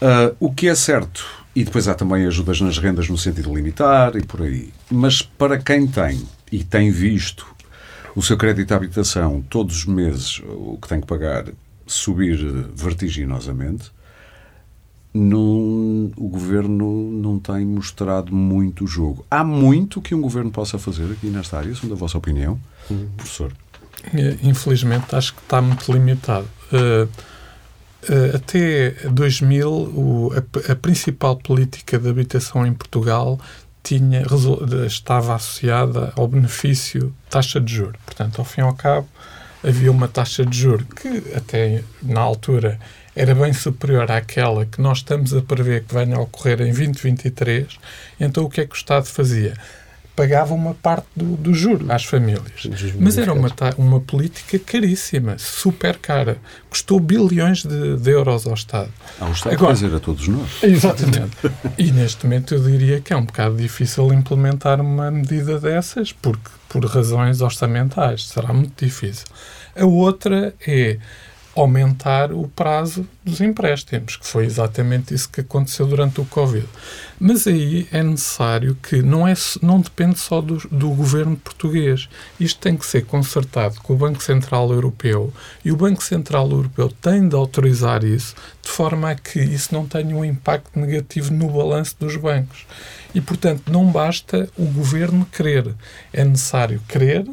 Uh, 0.00 0.34
o 0.40 0.52
que 0.52 0.68
é 0.68 0.74
certo, 0.74 1.24
e 1.54 1.64
depois 1.64 1.86
há 1.86 1.94
também 1.94 2.26
ajudas 2.26 2.60
nas 2.60 2.78
rendas 2.78 3.08
no 3.08 3.18
sentido 3.18 3.54
limitar 3.54 4.16
e 4.16 4.22
por 4.22 4.42
aí. 4.42 4.72
Mas 4.90 5.20
para 5.20 5.58
quem 5.58 5.86
tem 5.86 6.22
e 6.50 6.64
tem 6.64 6.90
visto 6.90 7.46
o 8.14 8.22
seu 8.22 8.38
crédito 8.38 8.68
de 8.68 8.74
habitação 8.74 9.42
todos 9.50 9.76
os 9.76 9.84
meses, 9.84 10.40
o 10.46 10.78
que 10.80 10.88
tem 10.88 11.00
que 11.00 11.06
pagar, 11.06 11.44
subir 11.86 12.38
vertiginosamente, 12.74 13.90
não, 15.12 15.48
o 16.26 16.28
governo 16.28 17.12
não 17.12 17.38
tem 17.38 17.64
mostrado 17.64 18.34
muito 18.34 18.84
jogo. 18.84 19.24
Há 19.30 19.44
muito 19.44 20.02
que 20.02 20.12
um 20.12 20.20
governo 20.20 20.50
possa 20.50 20.76
fazer 20.76 21.04
aqui 21.12 21.28
nesta 21.28 21.56
área, 21.56 21.72
segundo 21.72 21.92
a 21.92 21.96
vossa 21.96 22.18
opinião, 22.18 22.58
professor? 23.16 23.52
É, 24.12 24.36
infelizmente, 24.42 25.14
acho 25.14 25.34
que 25.34 25.40
está 25.40 25.62
muito 25.62 25.90
limitado. 25.92 26.48
Uh, 26.72 27.04
uh, 27.04 28.36
até 28.36 28.90
2000, 29.08 29.70
o, 29.70 30.32
a, 30.34 30.72
a, 30.72 30.74
principal 30.74 31.36
política 31.36 31.96
de 31.96 32.08
habitação 32.08 32.66
em 32.66 32.74
Portugal 32.74 33.38
tinha, 33.84 34.24
estava 34.84 35.36
associada 35.36 36.12
ao 36.16 36.26
benefício 36.26 37.14
taxa 37.30 37.60
de 37.60 37.72
juros. 37.72 38.00
Portanto, 38.04 38.40
ao 38.40 38.44
fim 38.44 38.62
e 38.62 38.64
ao 38.64 38.74
cabo, 38.74 39.06
havia 39.62 39.92
uma 39.92 40.08
taxa 40.08 40.44
de 40.44 40.58
juros 40.58 40.88
que, 41.00 41.22
até 41.36 41.84
na 42.02 42.20
altura, 42.20 42.80
era 43.16 43.34
bem 43.34 43.52
superior 43.54 44.10
àquela 44.10 44.66
que 44.66 44.80
nós 44.80 44.98
estamos 44.98 45.34
a 45.34 45.40
prever 45.40 45.84
que 45.84 45.94
venha 45.94 46.16
a 46.16 46.20
ocorrer 46.20 46.60
em 46.60 46.66
2023, 46.72 47.66
então 48.20 48.44
o 48.44 48.50
que 48.50 48.60
é 48.60 48.66
que 48.66 48.74
o 48.74 48.76
Estado 48.76 49.06
fazia? 49.06 49.54
Pagava 50.14 50.54
uma 50.54 50.74
parte 50.74 51.06
do, 51.14 51.36
do 51.36 51.52
juro 51.52 51.92
às 51.92 52.04
famílias. 52.04 52.66
Mas 52.98 53.18
era 53.18 53.34
uma, 53.34 53.50
uma 53.76 54.00
política 54.00 54.58
caríssima, 54.58 55.36
super 55.38 55.98
cara. 55.98 56.38
Custou 56.70 56.98
bilhões 56.98 57.62
de, 57.62 57.98
de 57.98 58.10
euros 58.10 58.46
ao 58.46 58.54
Estado. 58.54 58.90
Ao 59.20 59.30
Estado 59.32 59.52
Agora, 59.52 59.74
fazer 59.74 59.94
a 59.94 60.00
todos 60.00 60.26
nós. 60.28 60.62
Exatamente. 60.62 61.36
e 61.76 61.92
neste 61.92 62.24
momento 62.24 62.54
eu 62.54 62.60
diria 62.62 62.98
que 62.98 63.12
é 63.12 63.16
um 63.16 63.26
bocado 63.26 63.56
difícil 63.56 64.10
implementar 64.10 64.80
uma 64.80 65.10
medida 65.10 65.60
dessas, 65.60 66.12
porque 66.12 66.48
por 66.66 66.86
razões 66.86 67.42
orçamentais. 67.42 68.26
Será 68.26 68.54
muito 68.54 68.84
difícil. 68.86 69.26
A 69.78 69.84
outra 69.84 70.54
é 70.66 70.98
aumentar 71.56 72.32
o 72.32 72.46
prazo 72.48 73.08
dos 73.24 73.40
empréstimos, 73.40 74.16
que 74.16 74.26
foi 74.26 74.44
exatamente 74.44 75.14
isso 75.14 75.28
que 75.28 75.40
aconteceu 75.40 75.86
durante 75.86 76.20
o 76.20 76.24
Covid. 76.26 76.68
Mas 77.18 77.46
aí 77.46 77.88
é 77.90 78.02
necessário 78.02 78.76
que 78.82 79.00
não, 79.00 79.26
é, 79.26 79.32
não 79.62 79.80
depende 79.80 80.18
só 80.18 80.42
do, 80.42 80.58
do 80.70 80.90
governo 80.90 81.34
português. 81.34 82.10
Isto 82.38 82.60
tem 82.60 82.76
que 82.76 82.84
ser 82.84 83.06
consertado 83.06 83.80
com 83.80 83.94
o 83.94 83.96
Banco 83.96 84.22
Central 84.22 84.70
Europeu 84.70 85.32
e 85.64 85.72
o 85.72 85.76
Banco 85.76 86.04
Central 86.04 86.50
Europeu 86.50 86.92
tem 87.00 87.26
de 87.26 87.34
autorizar 87.34 88.04
isso 88.04 88.34
de 88.62 88.68
forma 88.68 89.10
a 89.10 89.14
que 89.14 89.40
isso 89.40 89.72
não 89.72 89.86
tenha 89.86 90.14
um 90.14 90.24
impacto 90.24 90.78
negativo 90.78 91.32
no 91.32 91.48
balanço 91.48 91.96
dos 91.98 92.16
bancos. 92.16 92.66
E, 93.14 93.20
portanto, 93.20 93.72
não 93.72 93.90
basta 93.90 94.48
o 94.58 94.66
governo 94.66 95.26
querer. 95.32 95.74
É 96.12 96.22
necessário 96.22 96.82
querer, 96.86 97.26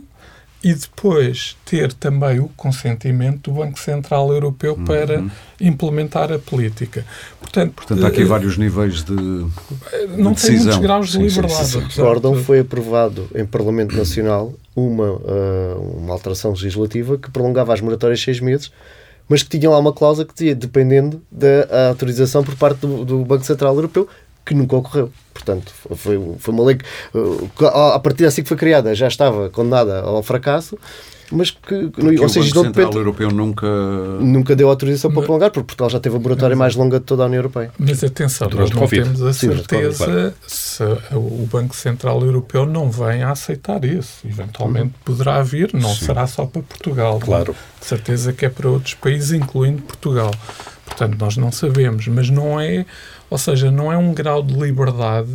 e 0.64 0.74
depois 0.74 1.58
ter 1.66 1.92
também 1.92 2.40
o 2.40 2.48
consentimento 2.56 3.52
do 3.52 3.58
Banco 3.58 3.78
Central 3.78 4.32
Europeu 4.32 4.76
uhum. 4.76 4.86
para 4.86 5.24
implementar 5.60 6.32
a 6.32 6.40
política. 6.40 7.06
Portanto, 7.40 7.74
Portanto 7.74 8.06
há 8.06 8.08
aqui 8.08 8.24
uh, 8.24 8.28
vários 8.28 8.58
níveis 8.58 9.04
de, 9.04 9.14
não 10.18 10.32
de 10.32 10.42
tem 10.42 10.58
muitos 10.58 10.78
graus 10.78 11.12
de 11.12 11.18
liberdade. 11.18 11.66
Se 11.66 11.80
recordam, 11.80 12.36
foi 12.36 12.60
aprovado 12.60 13.28
em 13.36 13.46
Parlamento 13.46 13.94
Nacional 13.94 14.54
uma, 14.74 15.12
uh, 15.12 15.98
uma 15.98 16.14
alteração 16.14 16.52
legislativa 16.52 17.18
que 17.18 17.30
prolongava 17.30 17.74
as 17.74 17.82
moratórias 17.82 18.22
seis 18.22 18.40
meses, 18.40 18.72
mas 19.28 19.44
que 19.44 19.58
tinha 19.58 19.70
lá 19.70 19.78
uma 19.78 19.92
cláusula 19.92 20.26
que 20.26 20.34
dizia, 20.34 20.56
dependendo 20.56 21.22
da 21.30 21.90
autorização 21.90 22.42
por 22.42 22.56
parte 22.56 22.80
do, 22.80 23.04
do 23.04 23.26
Banco 23.26 23.44
Central 23.44 23.76
Europeu, 23.76 24.08
que 24.46 24.54
nunca 24.54 24.76
ocorreu. 24.76 25.12
Portanto, 25.34 25.72
foi, 25.96 26.20
foi 26.38 26.54
uma 26.54 26.64
lei 26.64 26.78
que, 26.78 27.66
a 27.66 28.00
partir 28.00 28.26
assim 28.26 28.44
que 28.44 28.48
foi 28.48 28.58
criada, 28.58 28.94
já 28.94 29.08
estava 29.08 29.50
condenada 29.50 30.02
ao 30.02 30.22
fracasso, 30.22 30.78
mas 31.32 31.50
que, 31.50 31.88
porque 31.88 32.20
ou 32.20 32.30
seja, 32.30 32.52
o 32.52 32.64
Banco 32.64 32.76
Central 32.76 32.94
Europeu 32.94 33.32
nunca... 33.32 33.68
Nunca 34.20 34.56
deu 34.56 34.70
autorização 34.70 35.12
para 35.12 35.24
prolongar, 35.24 35.50
porque 35.50 35.66
Portugal 35.66 35.90
já 35.90 36.00
teve 36.00 36.16
a 36.16 36.20
moratória 36.20 36.56
mais 36.56 36.76
longa 36.76 37.00
de 37.00 37.06
toda 37.06 37.24
a 37.24 37.26
União 37.26 37.40
Europeia. 37.40 37.72
Mas 37.80 38.04
atenção, 38.04 38.48
nós 38.50 38.70
não 38.70 38.88
temos 38.88 39.22
a 39.24 39.34
certeza 39.34 40.36
se 40.46 40.84
o 41.12 41.48
Banco 41.52 41.76
Central 41.76 42.22
Europeu 42.22 42.68
não 42.68 42.92
vem 42.92 43.24
a 43.24 43.32
aceitar 43.32 43.84
isso. 43.84 44.20
Eventualmente 44.28 44.86
uhum. 44.86 45.04
poderá 45.04 45.42
vir, 45.42 45.74
não 45.74 45.90
Sim. 45.96 46.06
será 46.06 46.28
só 46.28 46.46
para 46.46 46.62
Portugal. 46.62 47.20
Claro. 47.20 47.56
De 47.80 47.86
certeza 47.86 48.32
que 48.32 48.46
é 48.46 48.50
para 48.50 48.70
outros 48.70 48.94
países, 48.94 49.32
incluindo 49.32 49.82
Portugal. 49.82 50.32
Portanto, 50.96 51.18
nós 51.20 51.38
não 51.38 51.52
sabemos, 51.52 52.08
mas 52.08 52.30
não 52.30 52.60
é 52.60 52.86
ou 53.34 53.38
seja, 53.40 53.72
não 53.72 53.92
é 53.92 53.98
um 53.98 54.14
grau 54.14 54.44
de 54.44 54.54
liberdade 54.54 55.34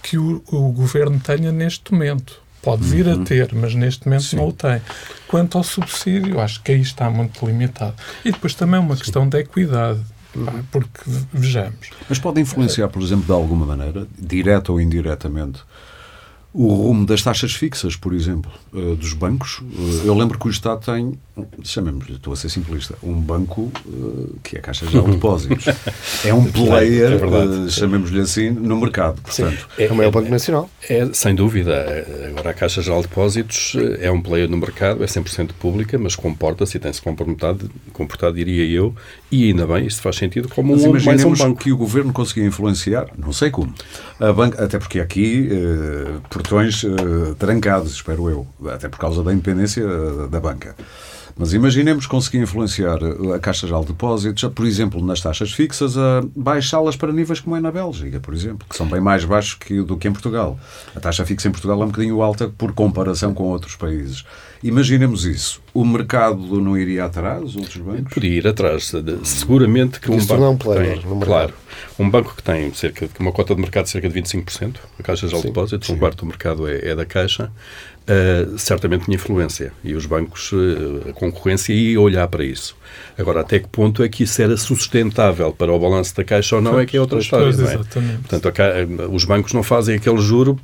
que 0.00 0.16
o, 0.16 0.40
o 0.52 0.70
governo 0.70 1.18
tenha 1.18 1.50
neste 1.50 1.92
momento. 1.92 2.40
Pode 2.62 2.84
vir 2.84 3.08
uhum. 3.08 3.22
a 3.22 3.24
ter, 3.24 3.52
mas 3.52 3.74
neste 3.74 4.06
momento 4.06 4.22
Sim. 4.22 4.36
não 4.36 4.46
o 4.46 4.52
tem. 4.52 4.80
Quanto 5.26 5.58
ao 5.58 5.64
subsídio, 5.64 6.38
acho 6.38 6.62
que 6.62 6.70
aí 6.70 6.80
está 6.80 7.10
muito 7.10 7.44
limitado. 7.44 7.96
E 8.24 8.30
depois 8.30 8.54
também 8.54 8.76
é 8.76 8.78
uma 8.78 8.96
questão 8.96 9.28
de 9.28 9.36
equidade. 9.36 10.00
Uhum. 10.36 10.62
Porque, 10.70 11.00
vejamos. 11.32 11.90
Mas 12.08 12.20
pode 12.20 12.40
influenciar, 12.40 12.86
por 12.86 13.02
exemplo, 13.02 13.24
de 13.24 13.32
alguma 13.32 13.66
maneira, 13.66 14.06
direta 14.16 14.70
ou 14.70 14.80
indiretamente, 14.80 15.60
o 16.52 16.72
rumo 16.72 17.04
das 17.04 17.20
taxas 17.20 17.52
fixas, 17.52 17.96
por 17.96 18.14
exemplo, 18.14 18.52
uh, 18.72 18.94
dos 18.94 19.12
bancos. 19.12 19.58
Uh, 19.58 20.02
eu 20.04 20.14
lembro 20.14 20.38
que 20.38 20.46
o 20.46 20.50
Estado 20.50 20.84
tem 20.84 21.18
chamemos-lhe, 21.64 22.14
estou 22.14 22.32
a 22.32 22.36
ser 22.36 22.48
simplista, 22.48 22.94
um 23.02 23.14
banco 23.14 23.72
uh, 23.86 24.36
que 24.42 24.56
é 24.56 24.58
a 24.60 24.62
Caixa 24.62 24.86
Geral 24.86 25.06
de 25.06 25.12
Depósitos. 25.16 25.66
é 26.24 26.32
um 26.32 26.44
player, 26.44 27.12
é 27.12 27.26
uh, 27.26 27.70
chamemos-lhe 27.70 28.20
assim, 28.20 28.50
no 28.50 28.76
mercado. 28.76 29.20
Portanto, 29.20 29.68
é, 29.76 29.86
é 29.86 29.92
o 29.92 29.96
maior 29.96 30.12
Banco 30.12 30.30
Nacional. 30.30 30.70
É, 30.88 31.08
sem 31.12 31.34
dúvida. 31.34 32.06
Agora, 32.28 32.50
a 32.50 32.54
Caixa 32.54 32.82
Geral 32.82 33.02
de 33.02 33.08
Depósitos 33.08 33.76
é 33.98 34.10
um 34.10 34.22
player 34.22 34.48
no 34.48 34.56
mercado, 34.56 35.02
é 35.02 35.06
100% 35.06 35.50
pública, 35.58 35.98
mas 35.98 36.14
comporta-se 36.14 36.76
e 36.76 36.80
tem-se 36.80 37.02
comportado, 37.02 37.68
comportado, 37.92 38.36
diria 38.36 38.64
eu, 38.64 38.94
e 39.30 39.48
ainda 39.48 39.66
bem, 39.66 39.86
isto 39.86 40.02
faz 40.02 40.16
sentido, 40.16 40.48
como 40.48 40.72
mas 40.72 40.84
um, 40.84 40.92
mais 41.04 41.24
um 41.24 41.34
banco. 41.34 41.60
que 41.60 41.72
o 41.72 41.76
Governo 41.76 42.12
conseguia 42.12 42.44
influenciar, 42.44 43.08
não 43.18 43.32
sei 43.32 43.50
como, 43.50 43.74
a 44.20 44.32
banca, 44.32 44.62
até 44.62 44.78
porque 44.78 45.00
aqui 45.00 45.48
uh, 45.50 46.20
portões 46.30 46.84
trancados, 47.38 47.92
espero 47.92 48.30
eu, 48.30 48.46
até 48.70 48.88
por 48.88 48.98
causa 48.98 49.22
da 49.22 49.32
independência 49.32 49.84
da 50.28 50.38
banca. 50.38 50.76
Mas 51.36 51.52
imaginemos 51.52 52.06
conseguir 52.06 52.38
influenciar 52.38 52.98
a 53.34 53.38
Caixa 53.40 53.66
Geral 53.66 53.82
de 53.82 53.88
Depósitos, 53.88 54.44
por 54.54 54.64
exemplo, 54.66 55.04
nas 55.04 55.20
taxas 55.20 55.52
fixas, 55.52 55.98
a 55.98 56.22
baixá-las 56.34 56.94
para 56.94 57.12
níveis 57.12 57.40
como 57.40 57.56
é 57.56 57.60
na 57.60 57.72
Bélgica, 57.72 58.20
por 58.20 58.32
exemplo, 58.32 58.66
que 58.68 58.76
são 58.76 58.86
bem 58.86 59.00
mais 59.00 59.24
baixos 59.24 59.54
que, 59.54 59.82
do 59.82 59.96
que 59.96 60.06
em 60.06 60.12
Portugal. 60.12 60.58
A 60.94 61.00
taxa 61.00 61.26
fixa 61.26 61.48
em 61.48 61.50
Portugal 61.50 61.82
é 61.82 61.84
um 61.84 61.88
bocadinho 61.88 62.22
alta 62.22 62.48
por 62.48 62.72
comparação 62.72 63.34
com 63.34 63.44
outros 63.44 63.74
países. 63.74 64.24
Imaginemos 64.62 65.26
isso. 65.26 65.60
O 65.74 65.84
mercado 65.84 66.58
não 66.58 66.78
iria 66.78 67.04
atrás, 67.04 67.42
os 67.42 67.56
outros 67.56 67.76
bancos? 67.76 68.14
Podia 68.14 68.30
ir 68.30 68.48
atrás. 68.48 68.90
Seguramente 69.22 70.00
que 70.00 70.10
um 70.10 70.16
Isso 70.16 70.28
banco. 70.28 70.40
Não 70.40 70.56
player, 70.56 71.02
tem, 71.02 71.20
claro. 71.20 71.52
Um 71.98 72.08
banco 72.08 72.34
que 72.34 72.42
tem 72.42 72.72
cerca 72.72 73.06
de 73.06 73.12
uma 73.18 73.30
cota 73.30 73.54
de 73.54 73.60
mercado 73.60 73.84
de 73.84 73.90
cerca 73.90 74.08
de 74.08 74.22
25%, 74.22 74.76
a 74.98 75.02
Caixa 75.02 75.26
Geral 75.26 75.42
de 75.42 75.48
Depósitos, 75.48 75.90
um 75.90 75.98
quarto 75.98 76.24
do 76.24 76.26
mercado 76.26 76.66
é, 76.66 76.78
é 76.88 76.94
da 76.94 77.04
Caixa, 77.04 77.52
uh, 78.08 78.58
certamente 78.58 79.04
tinha 79.04 79.16
influência. 79.16 79.72
E 79.82 79.94
os 79.94 80.06
bancos, 80.06 80.52
uh, 80.52 81.08
a 81.10 81.12
concorrência, 81.12 81.72
ia 81.72 82.00
olhar 82.00 82.26
para 82.28 82.44
isso. 82.44 82.76
Agora, 83.18 83.40
até 83.40 83.58
que 83.58 83.68
ponto 83.68 84.02
é 84.02 84.08
que 84.08 84.24
isso 84.24 84.40
era 84.40 84.56
sustentável 84.56 85.52
para 85.52 85.72
o 85.72 85.78
balanço 85.78 86.14
da 86.16 86.24
Caixa 86.24 86.56
ou 86.56 86.62
não, 86.62 86.78
é 86.78 86.86
que 86.86 86.96
é 86.96 87.00
outra 87.00 87.18
história. 87.18 87.52
Não 87.52 87.68
é? 87.68 87.76
Portanto, 87.76 88.52
os 89.12 89.24
bancos 89.24 89.52
não 89.52 89.62
fazem 89.62 89.96
aquele 89.96 90.18
juro 90.18 90.58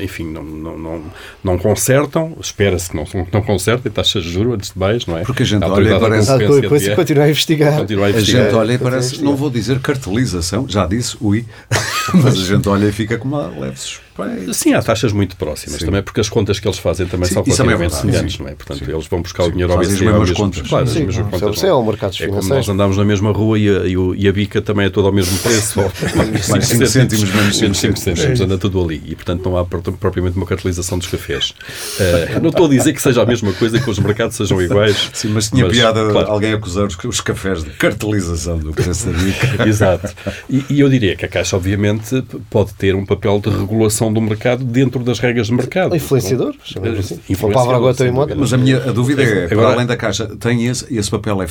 enfim, 0.00 0.24
não, 0.24 0.42
não, 0.42 0.78
não, 0.78 1.02
não 1.44 1.58
consertam, 1.58 2.36
espera-se 2.40 2.90
que 2.90 2.96
não, 2.96 3.04
não 3.32 3.42
consertem 3.42 3.92
taxas 3.92 4.22
de 4.22 4.30
juros 4.30 4.54
antes 4.54 4.72
de 4.72 4.78
mais, 4.78 5.04
não 5.06 5.18
é? 5.18 5.22
Porque 5.22 5.42
a 5.42 5.46
gente 5.46 5.62
a 5.62 5.68
olha 5.68 5.96
e 5.96 6.00
parece... 6.00 6.30
Ah, 6.30 6.96
continua 6.96 7.24
a 7.24 7.28
investigar. 7.28 7.78
Continua 7.78 8.06
a, 8.06 8.10
investigar. 8.10 8.42
a 8.42 8.44
gente 8.46 8.54
olha 8.56 8.72
e 8.72 8.78
parece, 8.78 9.22
não 9.22 9.36
vou 9.36 9.50
dizer 9.50 9.78
cartelização, 9.80 10.66
já 10.68 10.86
disse, 10.86 11.16
ui, 11.20 11.44
mas 12.14 12.34
a 12.38 12.44
gente 12.44 12.68
olha 12.68 12.86
e 12.86 12.92
fica 12.92 13.18
com 13.18 13.28
uma 13.28 13.48
leve 13.48 13.78
suspeita. 13.78 14.10
Sim, 14.52 14.74
há 14.74 14.82
taxas 14.82 15.12
muito 15.12 15.36
próximas 15.36 15.80
sim. 15.80 15.86
também, 15.86 16.02
porque 16.02 16.20
as 16.20 16.28
contas 16.28 16.58
que 16.58 16.66
eles 16.66 16.78
fazem 16.78 17.06
também 17.06 17.26
sim, 17.26 17.34
são 17.34 17.42
é 17.42 17.46
relativamente 17.46 17.94
é 17.94 17.96
semelhantes, 17.96 18.38
não 18.38 18.48
é? 18.48 18.54
Portanto, 18.54 18.84
sim. 18.84 18.90
eles 18.90 19.06
vão 19.06 19.22
buscar 19.22 19.44
o 19.44 19.50
dinheiro 19.50 19.72
ao 19.72 19.78
BCE. 19.78 19.94
as 19.94 20.00
mesmas 20.00 20.30
contas. 20.32 20.68
Claro, 20.68 20.84
as 20.84 20.94
mesmas 20.94 21.16
contas. 21.16 21.64
É 21.64 21.72
o 21.72 21.82
mercado 21.82 22.16
é 22.20 22.26
como 22.26 22.48
nós 22.48 22.68
andamos 22.68 22.96
na 22.96 23.04
mesma 23.04 23.32
rua 23.32 23.58
e 23.58 23.68
a, 23.68 23.82
e 24.16 24.28
a 24.28 24.32
bica 24.32 24.60
também 24.60 24.86
é 24.86 24.90
toda 24.90 25.08
ao 25.08 25.12
mesmo 25.12 25.36
preço. 25.38 25.80
mais 26.50 26.66
5 26.66 26.86
cêntimos, 26.86 27.32
menos 27.60 27.78
5 27.78 27.96
cêntimos, 27.98 28.40
anda 28.40 28.58
tudo 28.58 28.82
ali. 28.82 29.02
E, 29.06 29.14
portanto, 29.14 29.42
não 29.50 29.58
há 29.58 29.64
propriamente 29.64 30.36
uma 30.36 30.46
cartelização 30.46 30.98
dos 30.98 31.08
cafés. 31.08 31.50
Uh, 31.50 32.40
não 32.40 32.50
estou 32.50 32.66
a 32.66 32.68
dizer 32.68 32.92
que 32.92 33.02
seja 33.02 33.22
a 33.22 33.26
mesma 33.26 33.52
coisa 33.52 33.78
que 33.80 33.90
os 33.90 33.98
mercados 33.98 34.36
sejam 34.36 34.62
iguais. 34.62 35.10
Sim, 35.12 35.28
mas 35.28 35.48
tinha 35.50 35.66
mas, 35.66 35.76
piada 35.76 36.08
claro. 36.10 36.30
alguém 36.30 36.52
acusar 36.52 36.86
os, 36.86 36.96
os 37.04 37.20
cafés 37.20 37.64
de 37.64 37.70
cartelização 37.70 38.58
do 38.58 38.72
preço 38.72 39.08
da 39.10 39.66
Exato. 39.66 40.14
E, 40.48 40.64
e, 40.70 40.80
eu 40.80 40.88
diria 40.88 41.16
que 41.16 41.24
a 41.24 41.28
Caixa, 41.28 41.56
obviamente, 41.56 42.22
pode 42.48 42.72
ter 42.74 42.94
um 42.94 43.04
papel 43.04 43.40
de 43.40 43.50
regulação 43.50 44.12
do 44.12 44.20
mercado 44.20 44.64
dentro 44.64 45.02
das 45.02 45.18
regras 45.18 45.48
de 45.48 45.54
mercado. 45.54 45.94
Influenciador, 45.96 46.54
chamamos 46.62 46.98
assim. 47.00 47.20
Influenciador, 47.28 47.74
agora 47.74 47.94
tem 47.94 48.10
moda. 48.10 48.34
Mas 48.34 48.52
a 48.52 48.56
minha 48.56 48.78
a 48.78 48.92
dúvida 48.92 49.22
é, 49.22 49.44
agora, 49.44 49.48
para 49.48 49.68
além 49.74 49.86
da 49.86 49.96
Caixa, 49.96 50.26
tem 50.36 50.66
esse, 50.66 50.86
esse 50.94 51.10
papel? 51.10 51.42
É, 51.42 51.44
é 51.44 51.48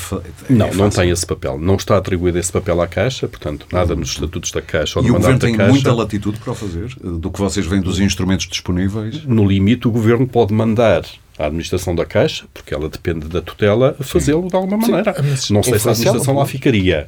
não, 0.49 0.71
não 0.73 0.89
tem 0.89 1.09
esse 1.09 1.25
papel. 1.25 1.57
Não 1.59 1.75
está 1.75 1.97
atribuído 1.97 2.39
esse 2.39 2.51
papel 2.51 2.81
à 2.81 2.87
Caixa, 2.87 3.27
portanto, 3.27 3.65
nada 3.71 3.95
nos 3.95 4.09
estatutos 4.09 4.51
da 4.51 4.61
Caixa 4.61 4.99
ou 4.99 5.05
e 5.05 5.11
mandato 5.11 5.23
da 5.23 5.39
Caixa. 5.39 5.47
E 5.47 5.49
o 5.49 5.53
Governo 5.53 5.57
tem 5.57 5.73
muita 5.73 5.93
latitude 5.93 6.39
para 6.39 6.51
o 6.51 6.55
fazer, 6.55 6.95
do 7.01 7.29
que 7.31 7.39
vocês 7.39 7.65
veem 7.65 7.81
dos 7.89 7.99
instrumentos 7.99 8.47
disponíveis? 8.47 9.23
No 9.25 9.45
limite, 9.45 9.87
o 9.87 9.91
Governo 9.91 10.27
pode 10.27 10.53
mandar 10.53 11.03
a 11.39 11.45
administração 11.45 11.95
da 11.95 12.05
Caixa, 12.05 12.45
porque 12.53 12.73
ela 12.73 12.89
depende 12.89 13.27
da 13.27 13.41
tutela, 13.41 13.95
a 13.97 14.03
fazê-lo 14.03 14.49
de 14.49 14.55
alguma 14.55 14.77
maneira. 14.77 15.15
Sim, 15.37 15.53
não 15.53 15.63
sei 15.63 15.79
se 15.79 15.87
a 15.87 15.91
administração 15.91 16.35
lá 16.35 16.45
ficaria 16.45 17.07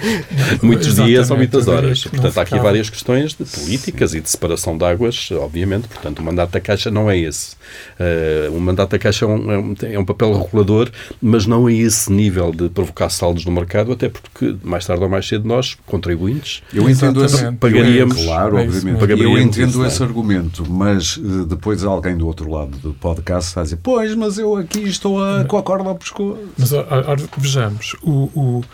muitos 0.62 0.96
dias 0.96 1.30
ou 1.30 1.38
muitas 1.38 1.66
horas. 1.66 2.04
Portanto, 2.04 2.36
há 2.38 2.42
aqui 2.42 2.58
várias 2.58 2.90
questões 2.90 3.30
de 3.32 3.44
políticas 3.44 4.10
Sim. 4.10 4.18
e 4.18 4.20
de 4.20 4.28
separação 4.28 4.76
de 4.76 4.84
águas, 4.84 5.30
obviamente. 5.32 5.88
Portanto, 5.88 6.18
o 6.18 6.22
mandato 6.22 6.50
da 6.50 6.60
Caixa 6.60 6.90
não 6.90 7.10
é 7.10 7.18
esse. 7.18 7.56
Uh, 7.98 8.54
o 8.54 8.60
mandato 8.60 8.90
da 8.90 8.98
Caixa 8.98 9.24
é 9.24 9.28
um, 9.28 9.74
é 9.82 9.98
um, 9.98 10.04
papel 10.04 10.38
regulador, 10.38 10.90
mas 11.20 11.46
não 11.46 11.66
é 11.66 11.72
esse 11.72 12.12
nível 12.12 12.52
de 12.52 12.68
provocar 12.68 13.08
saldos 13.08 13.46
no 13.46 13.52
mercado, 13.52 13.92
até 13.92 14.10
porque 14.10 14.54
mais 14.62 14.84
tarde 14.84 15.02
ou 15.02 15.08
mais 15.08 15.26
cedo 15.26 15.48
nós, 15.48 15.78
contribuintes, 15.86 16.62
eu 16.74 16.90
entendo 16.90 17.24
esse, 17.24 17.50
pagaríamos. 17.52 18.22
Claro, 18.22 18.58
obviamente. 18.58 19.22
eu 19.22 19.38
entendo 19.38 19.86
esse 19.86 20.02
argumento, 20.02 20.70
mas 20.70 21.16
uh, 21.16 21.46
depois 21.46 21.82
alguém 21.84 22.16
do 22.16 22.26
outro 22.26 22.50
lado 22.50 22.76
do 22.76 22.92
podcast 22.92 23.61
a 23.62 23.64
dizer, 23.64 23.78
pois, 23.82 24.14
mas 24.14 24.38
eu 24.38 24.56
aqui 24.56 24.80
estou 24.80 25.22
a, 25.22 25.44
com 25.44 25.56
a 25.56 25.62
corda 25.62 25.88
ao 25.88 25.94
pescoço. 25.94 26.38
Mas 26.58 26.72
ora, 26.72 27.16
vejamos, 27.36 27.96
o, 28.02 28.30
o, 28.34 28.64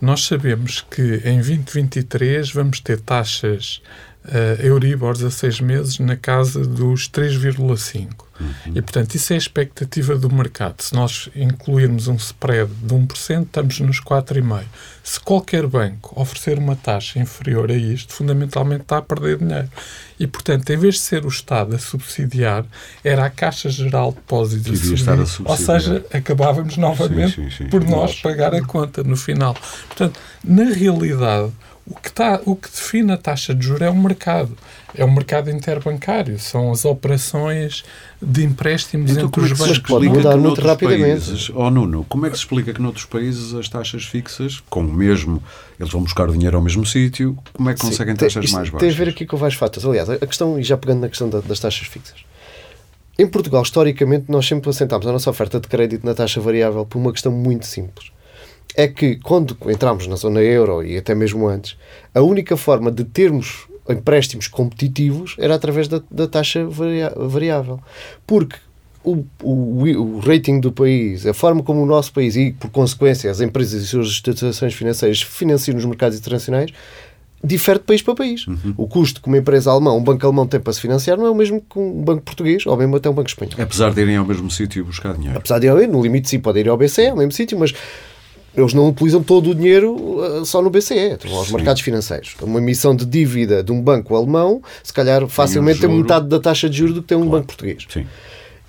nós 0.00 0.24
sabemos 0.24 0.84
que 0.90 1.22
em 1.24 1.36
2023 1.36 2.52
vamos 2.52 2.80
ter 2.80 3.00
taxas 3.00 3.82
uh, 4.24 4.62
Euribors 4.62 5.22
a 5.22 5.30
seis 5.30 5.60
meses 5.60 5.98
na 5.98 6.16
casa 6.16 6.64
dos 6.64 7.08
3,5. 7.08 8.27
Uhum. 8.40 8.72
E, 8.74 8.82
portanto, 8.82 9.14
isso 9.14 9.32
é 9.32 9.36
a 9.36 9.38
expectativa 9.38 10.16
do 10.16 10.32
mercado. 10.32 10.80
Se 10.82 10.94
nós 10.94 11.28
incluirmos 11.34 12.08
um 12.08 12.16
spread 12.16 12.70
de 12.82 12.94
1%, 12.94 13.42
estamos 13.42 13.80
nos 13.80 14.00
4,5%. 14.00 14.64
Se 15.02 15.18
qualquer 15.18 15.66
banco 15.66 16.12
oferecer 16.20 16.58
uma 16.58 16.76
taxa 16.76 17.18
inferior 17.18 17.70
a 17.70 17.74
isto, 17.74 18.12
fundamentalmente 18.12 18.82
está 18.82 18.98
a 18.98 19.02
perder 19.02 19.38
dinheiro. 19.38 19.68
E, 20.20 20.26
portanto, 20.26 20.68
em 20.70 20.76
vez 20.76 20.96
de 20.96 21.00
ser 21.00 21.24
o 21.24 21.28
Estado 21.28 21.74
a 21.74 21.78
subsidiar, 21.78 22.64
era 23.02 23.24
a 23.24 23.30
Caixa 23.30 23.70
Geral 23.70 24.10
de 24.10 24.16
Depósitos 24.16 24.72
a 24.72 24.84
subsidiar. 24.84 25.18
Ou 25.44 25.56
seja, 25.56 26.04
acabávamos 26.12 26.76
novamente 26.76 27.36
sim, 27.36 27.50
sim, 27.50 27.64
sim. 27.64 27.70
por 27.70 27.84
nós 27.84 28.20
pagar 28.20 28.54
a 28.54 28.62
conta 28.62 29.02
no 29.02 29.16
final. 29.16 29.54
Portanto, 29.88 30.20
na 30.44 30.64
realidade, 30.64 31.52
o 31.90 31.94
que, 31.94 32.12
tá, 32.12 32.40
o 32.44 32.54
que 32.54 32.68
define 32.68 33.12
a 33.12 33.16
taxa 33.16 33.54
de 33.54 33.64
juros 33.64 33.82
é 33.82 33.88
o 33.88 33.96
mercado. 33.96 34.54
É 34.94 35.04
o 35.04 35.10
mercado 35.10 35.50
interbancário. 35.50 36.38
São 36.38 36.70
as 36.70 36.84
operações 36.84 37.82
de 38.20 38.44
empréstimos 38.44 39.10
então, 39.10 39.26
entre 39.26 39.40
os 39.40 39.52
bancos. 39.52 39.68
Mas 39.68 39.78
pode 39.78 40.08
mudar 40.08 40.36
muito 40.36 40.60
rapidamente. 40.60 41.26
Países, 41.26 41.50
oh 41.54 41.70
Nuno, 41.70 42.04
como 42.08 42.26
é 42.26 42.30
que 42.30 42.36
se 42.36 42.42
explica 42.42 42.72
que 42.72 42.82
noutros 42.82 43.04
países 43.04 43.54
as 43.54 43.68
taxas 43.68 44.04
fixas, 44.04 44.60
com 44.68 44.80
o 44.80 44.92
mesmo, 44.92 45.42
eles 45.78 45.92
vão 45.92 46.02
buscar 46.02 46.28
o 46.28 46.32
dinheiro 46.32 46.56
ao 46.56 46.62
mesmo 46.62 46.84
sítio, 46.84 47.38
como 47.52 47.70
é 47.70 47.74
que 47.74 47.80
conseguem 47.80 48.14
Sim, 48.14 48.20
taxas 48.20 48.50
mais 48.52 48.68
baixas? 48.68 48.80
Tem 48.80 48.90
a 48.90 48.92
ver 48.92 49.08
aqui 49.10 49.24
com 49.24 49.36
vários 49.36 49.58
fatores. 49.58 49.88
Aliás, 49.88 50.10
a 50.10 50.26
questão, 50.26 50.58
e 50.58 50.62
já 50.62 50.76
pegando 50.76 51.00
na 51.00 51.08
questão 51.08 51.28
das 51.28 51.60
taxas 51.60 51.86
fixas, 51.86 52.24
em 53.18 53.26
Portugal, 53.26 53.62
historicamente, 53.62 54.26
nós 54.28 54.46
sempre 54.46 54.70
assentámos 54.70 55.06
a 55.06 55.12
nossa 55.12 55.30
oferta 55.30 55.58
de 55.60 55.68
crédito 55.68 56.04
na 56.04 56.14
taxa 56.14 56.40
variável 56.40 56.84
por 56.84 56.98
uma 56.98 57.12
questão 57.12 57.32
muito 57.32 57.66
simples 57.66 58.12
é 58.76 58.86
que 58.86 59.16
quando 59.16 59.56
entramos 59.66 60.06
na 60.06 60.14
zona 60.14 60.40
euro 60.40 60.84
e 60.84 60.96
até 60.96 61.12
mesmo 61.12 61.48
antes, 61.48 61.76
a 62.14 62.20
única 62.20 62.56
forma 62.56 62.92
de 62.92 63.02
termos 63.02 63.66
empréstimos 63.88 64.48
competitivos 64.48 65.36
era 65.38 65.54
através 65.54 65.88
da, 65.88 66.02
da 66.10 66.26
taxa 66.26 66.66
variável. 67.16 67.80
Porque 68.26 68.56
o, 69.02 69.24
o, 69.42 69.84
o, 69.84 70.18
rating 70.18 70.60
do 70.60 70.70
país, 70.72 71.26
a 71.26 71.32
forma 71.32 71.62
como 71.62 71.82
o 71.82 71.86
nosso 71.86 72.12
país 72.12 72.36
e, 72.36 72.52
por 72.52 72.70
consequência, 72.70 73.30
as 73.30 73.40
empresas 73.40 73.80
e 73.80 73.84
as 73.84 73.90
suas 73.90 74.08
instituições 74.08 74.74
financeiras 74.74 75.22
financiam 75.22 75.74
nos 75.74 75.84
mercados 75.84 76.18
internacionais, 76.18 76.72
difere 77.42 77.78
de 77.78 77.84
país 77.84 78.02
para 78.02 78.14
país. 78.14 78.46
Uhum. 78.46 78.74
O 78.76 78.86
custo 78.88 79.22
que 79.22 79.28
uma 79.28 79.38
empresa 79.38 79.70
alemã, 79.70 79.92
um 79.92 80.02
banco 80.02 80.26
alemão 80.26 80.46
tem 80.46 80.58
para 80.58 80.72
se 80.72 80.80
financiar 80.80 81.16
não 81.16 81.26
é 81.26 81.30
o 81.30 81.34
mesmo 81.34 81.60
que 81.60 81.78
um 81.78 82.02
banco 82.02 82.22
português 82.22 82.66
ou 82.66 82.76
mesmo 82.76 82.96
até 82.96 83.08
um 83.08 83.14
banco 83.14 83.28
espanhol. 83.28 83.54
Apesar 83.58 83.92
de 83.92 84.00
irem 84.00 84.16
ao 84.16 84.24
mesmo 84.24 84.50
sítio 84.50 84.84
buscar 84.84 85.14
dinheiro. 85.14 85.38
Apesar 85.38 85.58
de 85.58 85.68
irem, 85.68 85.86
no 85.86 86.02
limite 86.02 86.28
sim, 86.28 86.40
pode 86.40 86.58
ir 86.58 86.68
ao 86.68 86.76
BCE, 86.76 87.08
ao 87.08 87.16
mesmo 87.16 87.32
sítio, 87.32 87.58
mas 87.58 87.72
eles 88.58 88.74
não 88.74 88.88
utilizam 88.88 89.22
todo 89.22 89.50
o 89.50 89.54
dinheiro 89.54 89.94
uh, 89.94 90.44
só 90.44 90.60
no 90.60 90.68
BCE, 90.68 91.12
estão 91.12 91.34
aos 91.36 91.50
mercados 91.50 91.80
financeiros. 91.80 92.34
Uma 92.42 92.58
emissão 92.58 92.94
de 92.94 93.06
dívida 93.06 93.62
de 93.62 93.70
um 93.70 93.80
banco 93.80 94.16
alemão, 94.16 94.60
se 94.82 94.92
calhar 94.92 95.26
facilmente 95.28 95.80
tem, 95.80 95.88
metade 95.88 96.28
da 96.28 96.40
taxa 96.40 96.68
de 96.68 96.76
juros 96.78 96.94
do 96.94 97.02
que 97.02 97.08
tem 97.08 97.16
um 97.16 97.22
claro. 97.22 97.38
banco 97.38 97.46
português. 97.46 97.86
Sim. 97.88 98.06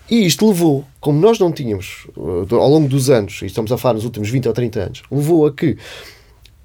E 0.09 0.25
isto 0.25 0.47
levou, 0.47 0.85
como 0.99 1.19
nós 1.19 1.39
não 1.39 1.51
tínhamos, 1.51 2.07
uh, 2.15 2.55
ao 2.55 2.69
longo 2.69 2.87
dos 2.87 3.09
anos, 3.09 3.41
e 3.41 3.47
estamos 3.47 3.71
a 3.71 3.77
falar 3.77 3.95
nos 3.95 4.05
últimos 4.05 4.29
20 4.29 4.47
ou 4.47 4.53
30 4.53 4.79
anos, 4.79 5.03
levou 5.11 5.47
a 5.47 5.51
que 5.51 5.77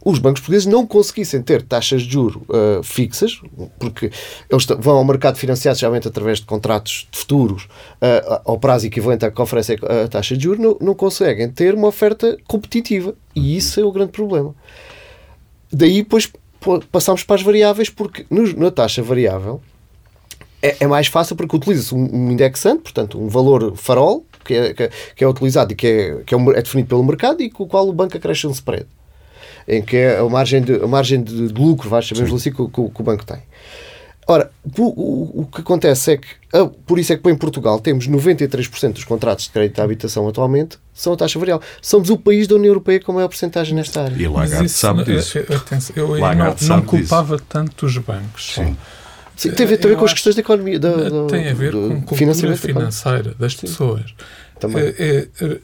os 0.04 0.18
bancos 0.18 0.42
portugueses 0.42 0.66
não 0.66 0.86
conseguissem 0.86 1.42
ter 1.42 1.62
taxas 1.62 2.02
de 2.02 2.12
juro 2.12 2.44
uh, 2.48 2.82
fixas, 2.82 3.40
porque 3.78 4.10
eles 4.50 4.66
vão 4.78 4.98
ao 4.98 5.04
mercado 5.04 5.36
financiado 5.36 5.78
geralmente 5.78 6.06
através 6.06 6.40
de 6.40 6.44
contratos 6.44 7.08
de 7.10 7.18
futuros 7.18 7.64
uh, 7.64 8.42
ao 8.44 8.58
prazo 8.58 8.86
equivalente 8.86 9.24
a 9.24 9.30
que 9.30 9.40
oferecem 9.40 9.78
a 9.82 10.06
taxa 10.06 10.36
de 10.36 10.44
juro, 10.44 10.60
não, 10.60 10.76
não 10.80 10.94
conseguem 10.94 11.50
ter 11.50 11.74
uma 11.74 11.88
oferta 11.88 12.36
competitiva. 12.46 13.14
E 13.34 13.56
isso 13.56 13.80
é 13.80 13.84
o 13.84 13.90
grande 13.90 14.12
problema. 14.12 14.54
Daí, 15.72 16.02
depois, 16.02 16.30
passamos 16.92 17.24
para 17.24 17.36
as 17.36 17.42
variáveis, 17.42 17.88
porque 17.88 18.26
na 18.30 18.70
taxa 18.70 19.02
variável 19.02 19.60
é, 20.62 20.76
é 20.80 20.86
mais 20.86 21.06
fácil 21.06 21.34
porque 21.34 21.56
utiliza-se 21.56 21.94
um, 21.94 22.08
um 22.14 22.30
indexante, 22.30 22.82
portanto, 22.82 23.18
um 23.18 23.28
valor 23.28 23.74
farol, 23.74 24.24
que 24.44 24.54
é, 24.54 24.74
que 25.16 25.24
é 25.24 25.26
utilizado 25.26 25.72
e 25.72 25.76
que, 25.76 25.86
é, 25.86 26.22
que 26.26 26.34
é, 26.34 26.38
é 26.38 26.62
definido 26.62 26.90
pelo 26.90 27.02
mercado 27.02 27.42
e 27.42 27.48
com 27.48 27.64
o 27.64 27.66
qual 27.66 27.88
o 27.88 27.92
banco 27.92 28.16
acresce 28.16 28.46
um 28.46 28.50
spread 28.50 28.86
em 29.66 29.82
que 29.82 29.96
é 29.96 30.18
a 30.18 30.24
margem 30.24 30.62
de, 30.62 30.74
a 30.74 30.86
margem 30.86 31.22
de, 31.22 31.48
de 31.48 31.60
lucro, 31.60 31.88
vais 31.88 32.04
chamemos 32.04 32.32
assim, 32.32 32.50
que, 32.50 32.56
que, 32.56 32.88
que, 32.88 33.00
o 33.00 33.04
banco 33.04 33.24
tem. 33.24 33.38
Ora, 34.26 34.50
o, 34.78 35.42
o, 35.42 35.46
que 35.52 35.60
acontece 35.60 36.12
é 36.12 36.16
que, 36.16 36.26
ah, 36.54 36.70
por 36.86 36.98
isso 36.98 37.12
é 37.12 37.16
que 37.16 37.30
em 37.30 37.36
Portugal 37.36 37.78
temos 37.78 38.08
93% 38.08 38.92
dos 38.92 39.04
contratos 39.04 39.44
de 39.44 39.50
crédito 39.50 39.80
à 39.80 39.84
habitação 39.84 40.26
atualmente 40.26 40.78
são 40.94 41.12
a 41.12 41.16
taxa 41.16 41.38
variável. 41.38 41.66
Somos 41.82 42.08
o 42.08 42.16
país 42.16 42.48
da 42.48 42.54
União 42.54 42.70
Europeia 42.70 43.00
com 43.00 43.12
a 43.12 43.16
maior 43.16 43.28
porcentagem 43.28 43.74
nesta 43.74 44.02
área. 44.02 44.16
E 44.16 44.26
Lagarde 44.26 44.68
sabe 44.70 45.04
disso. 45.04 45.38
Atenção, 45.40 45.94
eu 45.96 46.08
Lagarde 46.08 46.66
não, 46.66 46.76
não 46.76 46.84
culpava 46.84 47.36
disso. 47.36 47.46
tanto 47.48 47.84
os 47.84 47.98
bancos. 47.98 48.54
Sim. 48.54 48.76
Sim, 49.36 49.50
tem 49.50 49.66
a 49.66 49.68
ver 49.68 49.78
também 49.78 49.96
com 49.96 50.04
as 50.04 50.12
questões 50.12 50.36
da 50.36 50.40
economia. 50.40 50.78
Da, 50.78 50.90
da, 50.90 51.26
tem 51.26 51.48
a 51.48 51.54
ver 51.54 51.72
com 51.72 52.02
cultura 52.02 52.56
financeira 52.56 53.34
das 53.38 53.54
pessoas. 53.54 54.14
Também. 54.60 54.94
É, 54.98 55.28
é, 55.40 55.58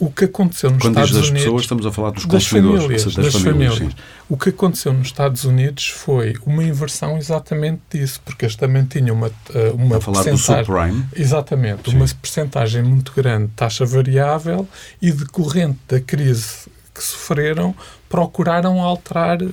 o 0.00 0.10
que 0.10 0.24
aconteceu 0.24 0.70
nos 0.70 0.80
Quando 0.80 0.94
Estados 0.94 1.12
das 1.12 1.28
Unidos, 1.28 1.42
pessoas, 1.42 1.62
estamos 1.62 1.86
a 1.86 1.92
falar 1.92 2.10
dos 2.10 2.24
consumidores. 2.24 2.82
Famílias, 2.82 3.04
das, 3.04 3.14
das 3.14 3.42
famílias. 3.42 3.74
famílias. 3.74 4.00
O 4.30 4.36
que 4.36 4.48
aconteceu 4.48 4.92
nos 4.94 5.08
Estados 5.08 5.44
Unidos 5.44 5.88
foi 5.88 6.34
uma 6.46 6.64
inversão 6.64 7.18
exatamente 7.18 7.82
disso, 7.90 8.18
porque 8.24 8.46
eles 8.46 8.56
também 8.56 8.84
tinham 8.84 9.14
uma, 9.14 9.30
eh, 9.54 9.70
uma 9.74 9.98
a 9.98 10.00
falar 10.00 10.24
do 10.24 10.38
subprime. 10.38 11.04
Exatamente, 11.14 11.90
Sim. 11.90 11.96
uma 11.96 12.06
percentagem 12.20 12.82
muito 12.82 13.12
grande 13.14 13.48
de 13.48 13.52
taxa 13.52 13.84
variável 13.84 14.66
e 15.02 15.12
decorrente 15.12 15.78
da 15.86 16.00
crise 16.00 16.66
que 16.94 17.04
sofreram, 17.04 17.74
procuraram 18.10 18.82
alterar 18.82 19.40
uh, 19.40 19.50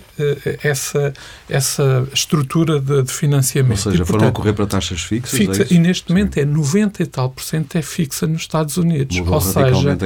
essa, 0.64 1.14
essa 1.48 2.08
estrutura 2.12 2.82
de, 2.82 3.04
de 3.04 3.14
financiamento. 3.14 3.86
Ou 3.86 3.92
seja, 3.92 4.04
e, 4.04 4.06
foram 4.06 4.28
a 4.28 4.32
correr 4.32 4.54
para 4.54 4.66
taxas 4.66 5.02
fixas? 5.02 5.38
Fixa, 5.38 5.62
é 5.62 5.68
e 5.70 5.78
neste 5.78 6.10
momento 6.10 6.34
Sim. 6.34 6.40
é 6.42 6.46
90 6.46 7.04
e 7.04 7.06
tal 7.06 7.30
por 7.30 7.44
cento 7.44 7.78
é 7.78 7.84
fixa 7.84 8.26
nos 8.26 8.42
Estados 8.42 8.76
Unidos. 8.76 9.16
Mudou 9.16 9.36
Ou 9.36 9.42
seja, 9.42 9.98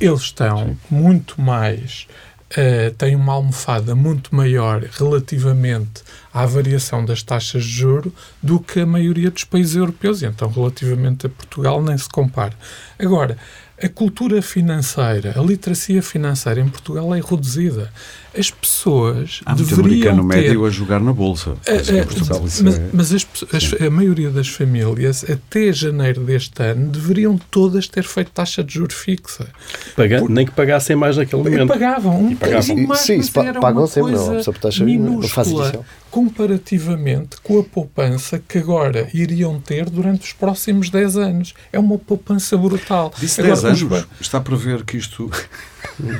eles 0.00 0.20
estão 0.20 0.58
Sim. 0.66 0.78
muito 0.90 1.40
mais 1.40 2.06
Uh, 2.50 2.92
têm 2.96 3.14
uma 3.14 3.34
almofada 3.34 3.94
muito 3.94 4.34
maior 4.34 4.82
relativamente 4.82 6.02
à 6.34 6.44
variação 6.44 7.04
das 7.04 7.22
taxas 7.22 7.62
de 7.62 7.70
juro 7.70 8.12
do 8.42 8.58
que 8.58 8.80
a 8.80 8.86
maioria 8.86 9.30
dos 9.30 9.44
países 9.44 9.76
europeus. 9.76 10.20
E 10.20 10.26
então, 10.26 10.50
relativamente 10.50 11.26
a 11.26 11.28
Portugal, 11.28 11.80
nem 11.80 11.96
se 11.96 12.08
compara. 12.08 12.52
Agora, 12.98 13.38
a 13.82 13.88
cultura 13.88 14.42
financeira, 14.42 15.34
a 15.38 15.42
literacia 15.42 16.02
financeira 16.02 16.60
em 16.60 16.68
Portugal 16.68 17.14
é 17.14 17.20
reduzida. 17.20 17.90
As 18.36 18.50
pessoas 18.50 19.40
Há 19.44 19.54
deveriam 19.54 19.80
americano 19.80 20.28
ter... 20.28 20.36
médio 20.36 20.66
a 20.66 20.70
jogar 20.70 21.00
na 21.00 21.12
bolsa. 21.12 21.56
A, 21.66 22.00
a, 22.00 22.06
Portugal, 22.06 22.40
mas, 22.42 22.78
é... 22.78 22.90
mas 22.92 23.12
as, 23.12 23.26
as, 23.52 23.80
a 23.80 23.90
maioria 23.90 24.30
das 24.30 24.48
famílias, 24.48 25.24
até 25.28 25.72
janeiro 25.72 26.22
deste 26.22 26.62
ano, 26.62 26.88
deveriam 26.90 27.38
todas 27.50 27.88
ter 27.88 28.04
feito 28.04 28.30
taxa 28.30 28.62
de 28.62 28.74
juros 28.74 28.94
fixa. 28.94 29.46
Paga, 29.96 30.20
Por... 30.20 30.30
Nem 30.30 30.46
que 30.46 30.52
pagassem 30.52 30.96
mais 30.96 31.16
naquele 31.16 31.42
momento. 31.42 31.68
Pagavam 31.68 32.20
um 32.20 32.34
bocadinho 32.34 32.88
mais, 32.88 33.00
Sim, 33.00 33.16
mas 33.18 33.36
era 33.36 33.60
pagam 33.60 33.82
uma 33.82 33.88
sempre, 33.88 34.12
coisa 34.12 34.32
não, 34.32 34.52
taxa 34.54 34.84
minúscula 34.84 35.84
comparativamente 36.10 37.36
com 37.42 37.60
a 37.60 37.62
poupança 37.62 38.42
que 38.46 38.58
agora 38.58 39.08
iriam 39.14 39.60
ter 39.60 39.88
durante 39.88 40.22
os 40.22 40.32
próximos 40.32 40.90
10 40.90 41.16
anos. 41.16 41.54
É 41.72 41.78
uma 41.78 41.98
poupança 41.98 42.56
brutal. 42.56 43.12
Disse 43.18 43.40
agora, 43.40 43.60
10 43.60 43.82
anos? 43.82 44.06
Está 44.20 44.40
para 44.40 44.56
ver 44.56 44.84
que 44.84 44.96
isto... 44.96 45.30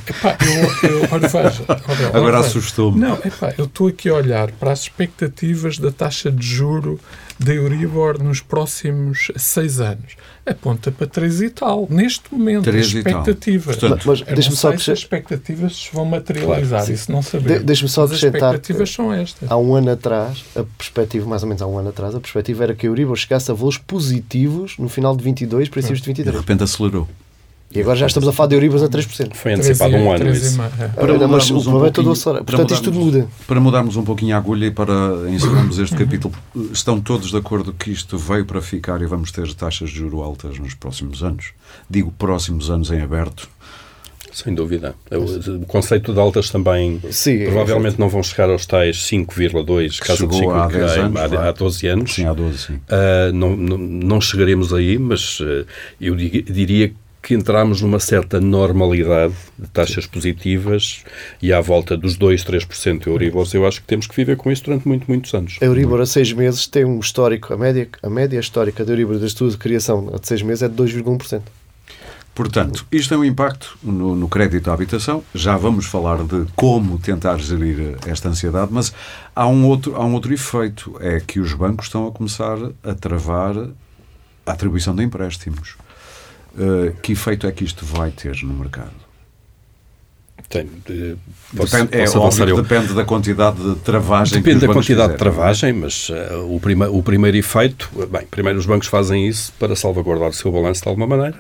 Epá, 0.09 0.37
eu, 0.45 0.91
eu, 0.91 1.09
olha, 1.11 1.29
veja, 1.29 1.65
olha, 1.69 2.09
agora 2.13 2.39
assustou-me. 2.41 3.01
Não, 3.01 3.15
epá, 3.25 3.55
eu 3.57 3.65
estou 3.65 3.89
aqui 3.89 4.09
a 4.09 4.15
olhar 4.15 4.51
para 4.53 4.73
as 4.73 4.83
expectativas 4.83 5.79
da 5.79 5.91
taxa 5.91 6.31
de 6.31 6.47
juro 6.47 7.01
da 7.39 7.55
Euribor 7.55 8.23
nos 8.23 8.41
próximos 8.41 9.31
seis 9.37 9.81
anos. 9.81 10.17
Aponta 10.45 10.93
para 10.93 11.07
3 11.07 11.41
e 11.43 11.51
tal. 11.51 11.87
Neste 11.89 12.33
momento, 12.33 12.69
as 12.69 12.75
expectativas. 12.75 13.77
Portanto, 13.77 14.03
mas, 14.07 14.21
mas 14.21 14.35
deixa-me 14.35 14.57
só 14.57 14.77
se 14.77 14.91
as 14.91 14.99
expectativas 14.99 15.91
vão 15.93 16.05
materializar, 16.05 16.81
claro, 16.81 16.93
isso 16.93 17.11
não 17.11 17.23
sabemos. 17.23 17.59
De, 17.61 17.65
deixa-me 17.65 17.89
só 17.89 18.05
acrescentar. 18.05 18.51
As 18.51 18.57
expectativas 18.57 18.91
são 18.91 19.13
estas. 19.13 19.51
Há 19.51 19.57
um 19.57 19.75
ano 19.75 19.91
atrás, 19.91 20.45
a 20.55 20.65
perspectiva, 20.77 21.27
mais 21.27 21.43
ou 21.43 21.49
menos 21.49 21.63
há 21.63 21.67
um 21.67 21.79
ano 21.79 21.89
atrás, 21.89 22.15
a 22.15 22.21
perspectiva 22.21 22.65
era 22.65 22.75
que 22.75 22.87
a 22.87 22.91
Euribor 22.91 23.17
chegasse 23.17 23.51
a 23.51 23.55
valores 23.55 23.79
positivos 23.79 24.77
no 24.79 24.89
final 24.89 25.17
de 25.17 25.25
22, 25.25 25.71
princípios 25.71 26.01
de 26.01 26.07
23. 26.07 26.35
De 26.35 26.41
repente 26.41 26.63
acelerou. 26.63 27.09
E 27.73 27.81
agora 27.81 27.97
já 27.97 28.07
estamos 28.07 28.29
a 28.29 28.33
falar 28.33 28.49
de 28.49 28.57
Euribors 28.57 28.83
a 28.83 28.89
3%. 28.89 29.35
Foi 29.35 29.53
antecipado 29.53 29.95
um 29.95 30.11
ano 30.11 30.31
isso. 30.31 30.61
É. 30.61 30.89
Para 30.89 31.29
mas 31.29 31.51
o 31.51 31.63
problema 31.63 31.85
um 31.85 31.87
é 31.87 31.91
todo 31.91 32.11
a 32.11 32.45
Portanto, 32.45 32.75
isto 32.75 32.85
tudo 32.85 32.99
muda. 32.99 33.29
Para 33.47 33.61
mudarmos 33.61 33.97
um 33.97 34.03
pouquinho 34.03 34.35
a 34.35 34.39
agulha 34.39 34.67
e 34.67 34.71
para 34.73 34.93
encerrarmos 35.29 35.79
este 35.79 35.95
capítulo, 35.97 36.35
estão 36.73 37.01
todos 37.01 37.31
de 37.31 37.37
acordo 37.37 37.73
que 37.73 37.93
isto 37.93 38.19
veio 38.19 38.45
para 38.45 38.61
ficar 38.61 39.01
e 39.03 39.07
vamos 39.07 39.31
ter 39.31 39.55
taxas 39.55 39.91
de 39.91 39.99
juro 39.99 40.21
altas 40.21 40.59
nos 40.59 40.75
próximos 40.75 41.23
anos? 41.23 41.53
Digo 41.89 42.13
próximos 42.19 42.71
anos 42.71 42.91
em 42.91 43.01
aberto. 43.03 43.49
Sem 44.33 44.55
dúvida. 44.55 44.95
O, 45.11 45.67
conceito 45.67 46.13
de 46.13 46.21
altas 46.21 46.51
também 46.51 47.01
Sim, 47.11 47.45
provavelmente 47.45 47.97
é 47.97 47.99
não 47.99 48.09
vão 48.09 48.23
chegar 48.23 48.49
aos 48.49 48.65
tais 48.65 48.97
5,2 48.97 49.99
caso 49.99 50.27
de 50.27 50.37
5 50.37 50.51
há, 50.51 50.67
10 50.69 50.93
anos, 50.99 51.21
há, 51.21 51.49
há 51.49 51.53
12 51.53 51.87
anos. 51.87 52.15
Sim, 52.15 52.27
há 52.27 52.33
12, 52.33 52.59
sim. 52.59 52.75
Uh, 52.75 53.33
não, 53.33 53.57
não, 53.57 53.79
não, 53.79 54.21
chegaremos 54.21 54.73
aí, 54.73 54.99
mas 54.99 55.41
uh, 55.41 55.67
eu 56.01 56.15
diria 56.17 56.89
que 56.89 56.95
que 57.23 57.35
entramos 57.35 57.83
numa 57.83 58.01
certa 58.01 58.41
normalidade 58.41 59.35
de 59.59 59.69
taxas 59.69 60.07
positivas 60.07 61.05
e 61.41 61.53
à 61.53 61.61
volta 61.61 61.97
dos 61.97 62.17
2, 62.17 62.45
3% 62.45 63.07
Euribor, 63.07 63.47
eu 63.53 63.67
acho 63.67 63.81
que 63.81 63.87
temos 63.87 64.07
que 64.07 64.17
viver 64.17 64.37
com 64.37 64.51
isso 64.51 64.65
durante 64.65 64.87
muito, 64.87 65.07
muitos 65.07 65.33
anos. 65.35 65.59
A 65.61 65.65
Euribor 65.65 66.01
a 66.01 66.07
seis 66.07 66.33
meses 66.33 66.67
tem 66.67 66.85
um 66.85 66.99
histórico, 66.99 67.53
a 67.53 67.57
média, 67.57 67.89
a 68.03 68.11
média 68.11 68.39
histórica 68.39 68.85
da 68.85 68.93
Euribor 68.93 69.19
das 69.19 69.31
estudo 69.31 69.53
de 69.53 69.59
criação 69.59 70.07
de 70.07 70.27
seis 70.27 70.43
meses 70.43 70.63
é 70.63 70.69
de 70.69 70.75
2,1%. 70.75 71.43
Portanto, 72.35 72.87
isto 72.93 73.13
é 73.13 73.17
um 73.17 73.25
impacto 73.25 73.77
no, 73.83 74.15
no, 74.15 74.29
crédito 74.29 74.71
à 74.71 74.75
habitação. 74.75 75.23
Já 75.35 75.57
vamos 75.57 75.87
falar 75.87 76.23
de 76.25 76.47
como 76.55 76.99
tentar 76.99 77.39
gerir 77.39 77.97
esta 78.07 78.29
ansiedade, 78.29 78.73
mas 78.73 78.95
há 79.35 79.47
um, 79.47 79.67
outro, 79.67 79.97
há 79.97 80.05
um 80.05 80.15
outro 80.15 80.33
efeito: 80.33 80.97
é 81.01 81.21
que 81.21 81.41
os 81.41 81.53
bancos 81.53 81.87
estão 81.87 82.07
a 82.07 82.13
começar 82.13 82.57
a 82.85 82.95
travar 82.95 83.57
a 84.47 84.53
atribuição 84.53 84.95
de 84.95 85.03
empréstimos. 85.03 85.77
Uh, 86.55 86.93
que 87.01 87.13
efeito 87.13 87.47
é 87.47 87.53
que 87.53 87.65
isto 87.65 87.85
vai 87.85 88.11
ter 88.11 88.35
no 88.43 88.55
mercado? 88.55 89.10
Tem, 90.49 90.67
posso, 91.57 91.77
depende, 91.77 91.97
é, 91.97 92.19
óbvio, 92.19 92.49
eu... 92.49 92.63
depende 92.63 92.95
da 92.95 93.05
quantidade 93.05 93.63
de 93.63 93.77
travagem 93.81 94.41
Depende 94.41 94.67
da 94.67 94.73
quantidade 94.73 95.13
de 95.13 95.19
travagem, 95.19 95.73
mas 95.73 96.09
uh, 96.09 96.55
o, 96.55 96.59
prima, 96.61 96.89
o 96.89 97.03
primeiro 97.03 97.37
efeito, 97.37 97.91
bem, 98.11 98.23
primeiro 98.31 98.59
os 98.59 98.67
bancos 98.67 98.89
fazem 98.89 99.27
isso 99.27 99.53
para 99.59 99.77
salvaguardar 99.77 100.31
o 100.31 100.33
seu 100.33 100.51
balanço 100.51 100.83
de 100.83 100.89
alguma 100.89 101.07
maneira 101.07 101.39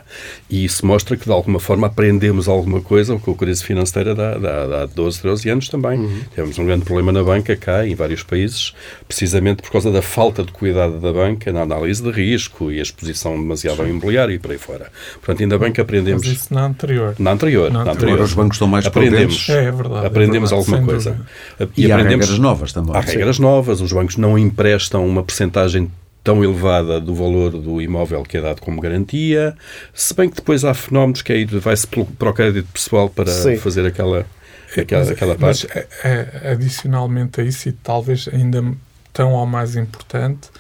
e 0.48 0.64
isso 0.64 0.84
mostra 0.84 1.16
que 1.16 1.24
de 1.24 1.32
alguma 1.32 1.60
forma 1.60 1.86
aprendemos 1.86 2.48
alguma 2.48 2.80
coisa, 2.80 3.18
que 3.18 3.30
a 3.30 3.34
crise 3.34 3.64
financeira 3.64 4.14
dá, 4.14 4.36
dá, 4.36 4.66
dá 4.66 4.86
12, 4.86 5.20
13 5.20 5.50
anos 5.50 5.68
também. 5.68 5.98
Uhum. 5.98 6.20
Tivemos 6.30 6.58
um 6.58 6.66
grande 6.66 6.84
problema 6.84 7.12
na 7.12 7.22
banca 7.22 7.56
cá, 7.56 7.86
em 7.86 7.94
vários 7.94 8.22
países, 8.22 8.74
precisamente 9.06 9.62
por 9.62 9.70
causa 9.70 9.90
da 9.90 10.02
falta 10.02 10.44
de 10.44 10.52
cuidado 10.52 10.98
da 10.98 11.12
banca 11.12 11.52
na 11.52 11.62
análise 11.62 12.02
de 12.02 12.10
risco 12.10 12.70
e 12.70 12.78
a 12.78 12.82
exposição 12.82 13.32
demasiado 13.40 13.80
ao 13.80 13.88
imobiliário 13.88 14.34
e 14.34 14.38
por 14.38 14.50
aí 14.50 14.58
fora. 14.58 14.90
Portanto, 15.14 15.42
ainda 15.42 15.58
bem 15.58 15.72
que 15.72 15.80
aprendemos... 15.80 16.26
Mas 16.26 16.36
isso 16.36 16.54
na 16.54 16.66
anterior. 16.66 17.14
Na 17.18 17.32
anterior. 17.32 17.70
Na 17.70 17.80
anterior. 17.80 17.94
anterior. 17.94 18.14
Agora 18.14 18.24
os 18.24 18.34
bancos 18.34 18.56
estão 18.56 18.68
mais 18.68 18.86
aprendemos. 18.90 19.48
É, 19.48 19.64
é 19.64 19.72
verdade. 19.72 20.06
Aprendemos 20.06 20.52
é 20.52 20.54
verdade, 20.54 20.72
alguma 20.72 20.92
coisa. 20.92 21.20
E, 21.76 21.86
e 21.86 21.92
aprendemos, 21.92 22.26
há 22.26 22.32
regras 22.32 22.38
novas 22.38 22.72
também. 22.72 22.96
Há 22.96 23.00
regras 23.00 23.38
novas, 23.38 23.80
os 23.80 23.92
bancos 23.92 24.16
não 24.16 24.38
emprestam 24.38 25.06
uma 25.06 25.22
percentagem 25.22 25.90
tão 26.22 26.44
elevada 26.44 27.00
do 27.00 27.14
valor 27.14 27.50
do 27.50 27.80
imóvel 27.80 28.22
que 28.22 28.36
é 28.36 28.40
dado 28.40 28.60
como 28.60 28.80
garantia, 28.80 29.56
se 29.94 30.14
bem 30.14 30.28
que 30.28 30.36
depois 30.36 30.64
há 30.64 30.74
fenómenos 30.74 31.22
que 31.22 31.32
aí 31.32 31.44
vai-se 31.44 31.86
para 31.86 32.30
o 32.30 32.34
crédito 32.34 32.68
pessoal 32.72 33.08
para 33.08 33.26
Sim. 33.26 33.56
fazer 33.56 33.86
aquela, 33.86 34.26
aquela, 34.76 35.00
mas, 35.00 35.10
aquela 35.10 35.34
parte. 35.34 35.66
Mas, 35.74 35.86
é, 36.04 36.50
adicionalmente 36.52 37.40
a 37.40 37.44
isso, 37.44 37.68
e 37.68 37.72
talvez 37.72 38.28
ainda 38.32 38.62
tão 39.12 39.32
ou 39.32 39.46
mais 39.46 39.76
importante, 39.76 40.50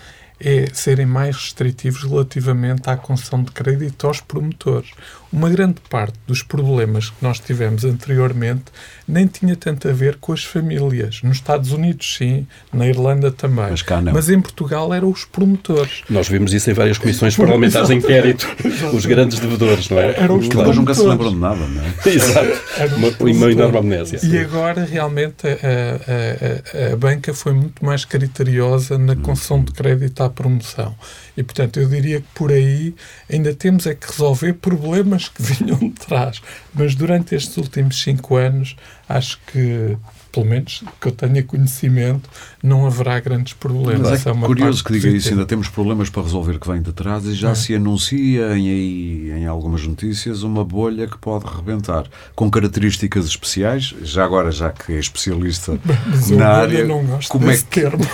é 0.40 0.66
serem 0.72 1.04
mais 1.04 1.36
restritivos 1.36 2.02
relativamente 2.02 2.88
à 2.88 2.96
concessão 2.96 3.42
de 3.42 3.52
crédito 3.52 4.06
aos 4.06 4.20
promotores 4.20 4.90
uma 5.32 5.48
grande 5.48 5.76
parte 5.88 6.18
dos 6.26 6.42
problemas 6.42 7.10
que 7.10 7.16
nós 7.22 7.38
tivemos 7.38 7.84
anteriormente 7.84 8.64
nem 9.06 9.26
tinha 9.26 9.56
tanto 9.56 9.88
a 9.88 9.92
ver 9.92 10.16
com 10.20 10.32
as 10.32 10.44
famílias. 10.44 11.20
Nos 11.22 11.36
Estados 11.36 11.72
Unidos, 11.72 12.16
sim, 12.16 12.46
na 12.72 12.86
Irlanda 12.86 13.30
também. 13.30 13.70
Mas 13.70 13.82
cá 13.82 14.00
não. 14.00 14.12
Mas 14.12 14.28
em 14.28 14.40
Portugal 14.40 14.92
eram 14.94 15.10
os 15.10 15.24
promotores. 15.24 16.02
Nós 16.08 16.28
vimos 16.28 16.52
isso 16.52 16.70
em 16.70 16.74
várias 16.74 16.98
comissões 16.98 17.36
parlamentares 17.36 17.88
de 17.88 17.94
inquérito. 17.94 18.46
os 18.92 19.06
grandes 19.06 19.38
devedores, 19.38 19.88
não 19.88 19.98
é? 19.98 20.14
Eram 20.16 20.38
os 20.38 20.48
promotores. 20.48 20.78
nunca 20.78 20.94
se 20.94 21.02
lembram 21.02 21.30
de 21.30 21.38
nada, 21.38 21.66
não 21.66 21.82
é? 21.82 21.90
Exato. 22.08 22.60
Uma, 22.96 23.32
uma 23.32 23.52
enorme 23.52 23.78
amnésia. 23.78 24.20
E 24.22 24.38
agora, 24.38 24.84
realmente, 24.84 25.46
a, 25.46 25.50
a, 25.50 26.90
a, 26.90 26.92
a, 26.92 26.96
banca 26.96 27.34
foi 27.34 27.52
muito 27.52 27.84
mais 27.84 28.04
criteriosa 28.04 28.98
na 28.98 29.16
concessão 29.16 29.62
de 29.62 29.72
crédito 29.72 30.22
à 30.22 30.30
promoção. 30.30 30.94
E, 31.36 31.42
portanto, 31.42 31.80
eu 31.80 31.88
diria 31.88 32.20
que 32.20 32.26
por 32.34 32.52
aí 32.52 32.94
ainda 33.30 33.54
temos 33.54 33.86
é 33.86 33.94
que 33.94 34.06
resolver 34.06 34.54
problemas 34.54 35.19
que 35.28 35.42
vinham 35.42 35.78
de 35.78 35.90
trás. 35.90 36.40
Mas 36.74 36.94
durante 36.94 37.34
estes 37.34 37.56
últimos 37.56 38.00
cinco 38.00 38.36
anos, 38.36 38.76
acho 39.08 39.38
que 39.52 39.96
pelo 40.32 40.46
menos 40.46 40.82
que 41.00 41.08
eu 41.08 41.12
tenha 41.12 41.42
conhecimento, 41.42 42.28
não 42.62 42.86
haverá 42.86 43.18
grandes 43.20 43.52
problemas. 43.52 44.10
Mas 44.10 44.26
é, 44.26 44.30
é 44.30 44.34
curioso 44.34 44.84
que 44.84 44.92
diga 44.92 45.08
isso, 45.08 45.30
ainda 45.30 45.44
temos 45.44 45.68
problemas 45.68 46.08
para 46.08 46.22
resolver 46.22 46.58
que 46.58 46.68
vem 46.68 46.82
de 46.82 46.92
trás 46.92 47.24
e 47.24 47.34
já 47.34 47.50
é. 47.50 47.54
se 47.54 47.74
anuncia 47.74 48.56
em, 48.56 49.30
em 49.30 49.46
algumas 49.46 49.86
notícias 49.86 50.42
uma 50.42 50.64
bolha 50.64 51.06
que 51.06 51.18
pode 51.18 51.46
rebentar, 51.46 52.04
com 52.34 52.50
características 52.50 53.26
especiais, 53.26 53.94
já 54.02 54.24
agora, 54.24 54.50
já 54.50 54.70
que 54.70 54.92
é 54.92 54.98
especialista 54.98 55.78
Mas 55.84 56.30
na 56.30 56.48
área, 56.48 56.84
não 56.84 57.04
gosto 57.04 57.30
como 57.30 57.50
é 57.50 57.56
que... 57.56 57.64
termo. 57.64 58.04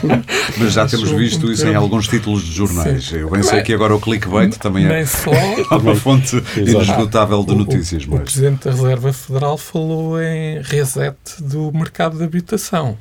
Mas 0.58 0.72
já 0.72 0.86
temos 0.86 1.10
visto 1.10 1.46
um 1.46 1.52
isso 1.52 1.62
termo. 1.62 1.74
em 1.74 1.76
alguns 1.76 2.08
títulos 2.08 2.42
de 2.44 2.52
jornais. 2.52 3.08
Sim. 3.08 3.16
Eu 3.16 3.30
bem 3.30 3.42
sei 3.42 3.62
que 3.62 3.72
agora 3.72 3.94
o 3.94 4.00
clickbait 4.00 4.56
também 4.56 4.86
é 4.86 5.04
só... 5.04 5.30
uma 5.78 5.94
fonte 5.94 6.42
inesgotável 6.56 7.44
de 7.44 7.54
notícias. 7.54 8.06
O, 8.06 8.12
o, 8.12 8.16
o 8.16 8.20
Presidente 8.20 8.64
da 8.64 8.70
Reserva 8.70 9.12
Federal 9.12 9.58
falou 9.58 10.20
em 10.22 10.60
reset 10.62 11.16
do 11.40 11.57
mercado 11.72 12.18
de 12.18 12.24
habitação. 12.24 12.96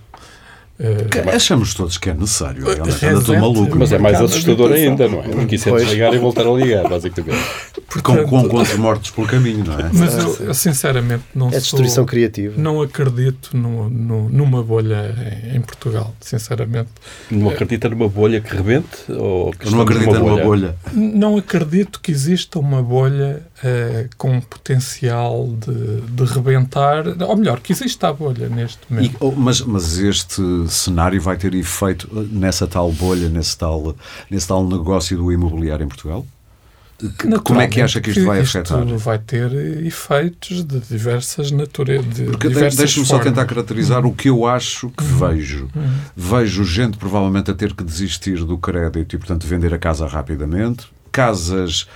Uh, 0.80 1.36
achamos 1.36 1.74
todos 1.74 1.98
que 1.98 2.08
é 2.08 2.14
necessário. 2.14 2.64
É, 2.70 2.74
anda 3.10 3.22
todo 3.24 3.40
maluco. 3.40 3.76
Mas 3.76 3.92
é 3.92 3.98
mais 3.98 4.22
assustador 4.22 4.72
ainda, 4.72 5.08
não 5.08 5.24
é? 5.24 5.28
Porque 5.28 5.56
isso 5.56 5.70
é 5.70 5.80
desligar 5.80 6.14
e 6.14 6.20
voltar 6.20 6.46
a 6.46 6.52
ligar, 6.52 6.88
basicamente. 6.88 7.44
Portanto, 7.90 8.28
com, 8.28 8.44
com 8.44 8.50
quantos 8.50 8.78
mortos 8.78 9.10
pelo 9.10 9.26
caminho, 9.26 9.64
não 9.66 9.74
é? 9.74 9.90
Mas 9.92 10.16
eu, 10.16 10.36
eu 10.48 10.54
sinceramente 10.54 11.24
não 11.34 11.48
É 11.48 11.52
destruição 11.52 11.96
sou, 11.96 12.06
criativa. 12.06 12.54
Não 12.62 12.80
acredito 12.80 13.58
no, 13.58 13.90
no, 13.90 14.30
numa 14.30 14.62
bolha 14.62 15.16
em, 15.52 15.58
em, 15.58 15.62
Portugal, 15.62 16.14
sinceramente. 16.22 16.90
Não 17.32 17.50
acredita 17.50 17.90
numa 17.90 18.08
bolha 18.08 18.40
que 18.40 18.56
rebente? 18.56 19.12
Ou 19.12 19.52
que 19.52 19.72
não 19.72 19.82
acredita 19.82 20.20
numa 20.20 20.36
bolha? 20.36 20.44
bolha? 20.44 20.76
Não 20.94 21.38
acredito 21.38 22.00
que 22.00 22.12
exista 22.12 22.60
uma 22.60 22.84
bolha 22.84 23.42
uh, 23.64 24.10
com 24.18 24.40
potencial 24.42 25.48
de, 25.48 26.02
de 26.02 26.24
rebentar, 26.26 27.04
ou 27.22 27.38
melhor, 27.38 27.60
que 27.60 27.74
exista 27.74 28.10
a 28.10 28.14
bolha 28.14 28.50
neste 28.50 28.80
momento. 28.90 29.14
E, 29.14 29.18
oh, 29.20 29.32
mas, 29.32 29.62
mas 29.62 29.98
este 29.98 30.42
cenário 30.70 31.22
vai 31.22 31.38
ter 31.38 31.54
efeito 31.54 32.10
nessa 32.32 32.68
tal 32.68 32.92
bolha, 32.92 33.30
nesse 33.30 33.58
tal, 33.58 33.96
nesse 34.30 34.48
tal 34.48 34.68
negócio 34.68 35.18
do 35.18 35.32
imobiliário 35.32 35.84
em 35.84 35.88
Portugal? 35.88 36.26
Como 37.44 37.62
é 37.62 37.68
que 37.68 37.80
acha 37.80 38.02
que 38.02 38.10
isto 38.10 38.26
vai 38.26 38.40
afetar? 38.40 38.84
Isto 38.84 38.98
vai 38.98 39.20
ter 39.20 39.54
efeitos 39.86 40.64
de 40.64 40.80
diversas 40.80 41.52
naturezas. 41.52 42.12
De 42.12 42.24
Porque 42.24 42.50
deixe-me 42.50 43.06
só 43.06 43.20
tentar 43.20 43.46
caracterizar 43.46 44.04
o 44.04 44.12
que 44.12 44.30
eu 44.30 44.48
acho 44.48 44.90
que 44.90 45.04
uhum. 45.04 45.30
vejo. 45.30 45.70
Uhum. 45.76 45.94
Vejo 46.16 46.64
gente 46.64 46.98
provavelmente 46.98 47.52
a 47.52 47.54
ter 47.54 47.74
que 47.74 47.84
desistir 47.84 48.44
do 48.44 48.58
crédito 48.58 49.16
e, 49.16 49.20
portanto, 49.20 49.46
vender 49.46 49.74
a 49.76 49.78
casa 49.78 50.08
rapidamente. 50.08 50.88
Casas, 51.12 51.88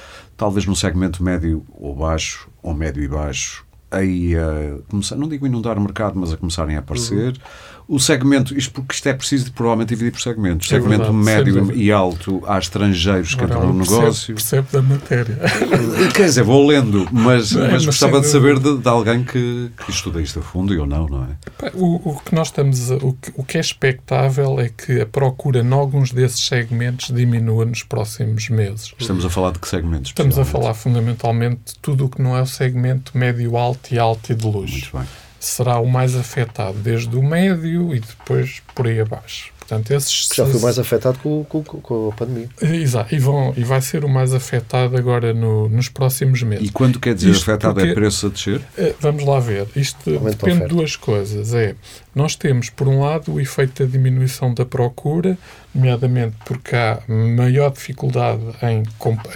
talvez 0.42 0.66
no 0.66 0.76
segmento 0.76 1.24
médio 1.24 1.64
ou 1.70 1.96
baixo, 1.96 2.50
ou 2.64 2.74
médio 2.74 3.04
e 3.04 3.08
baixo, 3.08 3.64
aí 3.92 4.36
a 4.36 4.82
começar, 4.90 5.16
não 5.16 5.30
digo 5.30 5.46
inundar 5.46 5.78
o 5.78 5.82
mercado, 5.82 6.20
mas 6.20 6.34
a 6.34 6.38
começarem 6.38 6.76
a 6.76 6.80
aparecer. 6.80 7.34
Uhum 7.34 7.71
o 7.88 8.00
segmento, 8.00 8.58
isto 8.58 8.74
porque 8.74 8.96
isto 8.96 9.08
é 9.10 9.14
preciso 9.14 9.52
provavelmente 9.52 9.90
dividir 9.90 10.12
por 10.12 10.22
segmentos. 10.22 10.68
É 10.68 10.76
segmento 10.76 11.12
verdade, 11.12 11.18
médio 11.18 11.76
e 11.76 11.92
alto 11.92 12.42
há 12.48 12.58
estrangeiros 12.58 13.36
que 13.36 13.44
entram 13.44 13.74
no 13.74 13.80
negócio. 13.80 14.36
Percebe 14.36 14.68
da 14.72 14.82
matéria. 14.82 15.38
Quer 16.16 16.26
dizer, 16.26 16.44
vou 16.44 16.66
lendo, 16.66 17.08
mas, 17.12 17.52
mas, 17.52 17.72
mas 17.72 17.86
gostava 17.86 18.22
de 18.22 18.28
saber 18.28 18.60
de, 18.60 18.78
de, 18.78 18.88
alguém 18.88 19.24
que, 19.24 19.72
que 19.86 19.92
estuda 19.92 20.22
isto 20.22 20.40
a 20.40 20.42
fundo, 20.42 20.74
eu 20.74 20.86
não, 20.86 21.08
não 21.08 21.24
é? 21.24 21.72
O, 21.74 22.12
o 22.12 22.20
que 22.20 22.34
nós 22.34 22.48
estamos, 22.48 22.90
o 22.90 23.14
que, 23.14 23.32
o 23.36 23.44
que 23.44 23.58
é 23.58 23.62
expectável 23.62 24.60
é 24.60 24.70
que 24.70 25.02
a 25.02 25.06
procura 25.06 25.60
em 25.60 25.74
alguns 25.74 26.12
desses 26.12 26.46
segmentos 26.46 27.14
diminua 27.14 27.66
nos 27.66 27.84
próximos 27.84 28.50
meses. 28.50 28.94
Estamos 28.98 29.26
a 29.26 29.30
falar 29.30 29.52
de 29.52 29.60
que 29.60 29.68
segmentos? 29.68 30.12
Estamos 30.12 30.38
a 30.38 30.46
falar 30.46 30.74
fundamentalmente 30.74 31.74
de 31.74 31.80
tudo 31.80 32.06
o 32.06 32.10
que 32.10 32.22
não 32.22 32.36
é 32.36 32.42
o 32.42 32.48
segmento 32.48 33.18
médio-alto 33.18 33.94
e 33.94 34.00
alto 34.00 34.32
e 34.32 34.36
de 34.36 34.46
luxo. 34.46 34.74
Muito 34.74 34.98
bem 34.98 35.31
será 35.42 35.80
o 35.80 35.88
mais 35.88 36.16
afetado, 36.16 36.78
desde 36.78 37.16
o 37.18 37.24
médio 37.24 37.94
e 37.96 38.00
depois 38.00 38.62
por 38.76 38.88
aí 38.88 39.02
abaixo. 39.02 39.52
Portanto, 39.60 39.92
esses, 39.92 40.30
já 40.36 40.46
foi 40.46 40.60
o 40.60 40.62
mais 40.62 40.78
afetado 40.78 41.18
com, 41.20 41.46
com, 41.46 41.64
com, 41.64 42.10
a 42.10 42.12
pandemia. 42.12 42.50
Exato, 42.62 43.16
e, 43.16 43.20
vão, 43.20 43.54
e 43.56 43.64
vai 43.64 43.82
ser 43.82 44.04
o 44.04 44.10
mais 44.10 44.34
afetado 44.34 44.98
agora 44.98 45.34
no, 45.34 45.70
nos 45.70 45.88
próximos 45.88 46.44
meses. 46.44 46.68
E 46.68 46.72
quando 46.72 47.00
quer 47.00 47.16
dizer 47.16 47.32
Isto 47.32 47.50
afetado 47.50 47.80
é 47.80 47.84
porque, 47.84 47.92
é 47.92 47.94
preço 47.94 48.28
a 48.28 48.30
descer? 48.30 48.62
Eh, 48.78 48.94
vamos 49.00 49.26
lá 49.26 49.40
ver. 49.40 49.68
Isto 49.74 50.14
Aumenta 50.14 50.46
depende 50.46 50.64
de 50.64 50.68
duas 50.68 50.98
coisas. 50.98 51.54
É, 51.54 51.74
nós 52.14 52.36
temos, 52.36 52.70
por 52.70 52.88
um 52.88 53.00
lado, 53.00 53.34
o 53.34 53.40
efeito 53.40 53.82
da 53.82 53.90
diminuição 53.90 54.54
da 54.54 54.66
procura, 54.66 55.38
nomeadamente 55.74 56.36
porque 56.44 56.76
há 56.76 57.00
maior 57.08 57.72
dificuldade 57.72 58.42
em, 58.62 58.84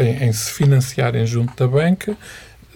em, 0.03 0.23
em 0.25 0.33
se 0.33 0.51
financiarem 0.51 1.25
junto 1.25 1.55
da 1.55 1.65
banca, 1.65 2.15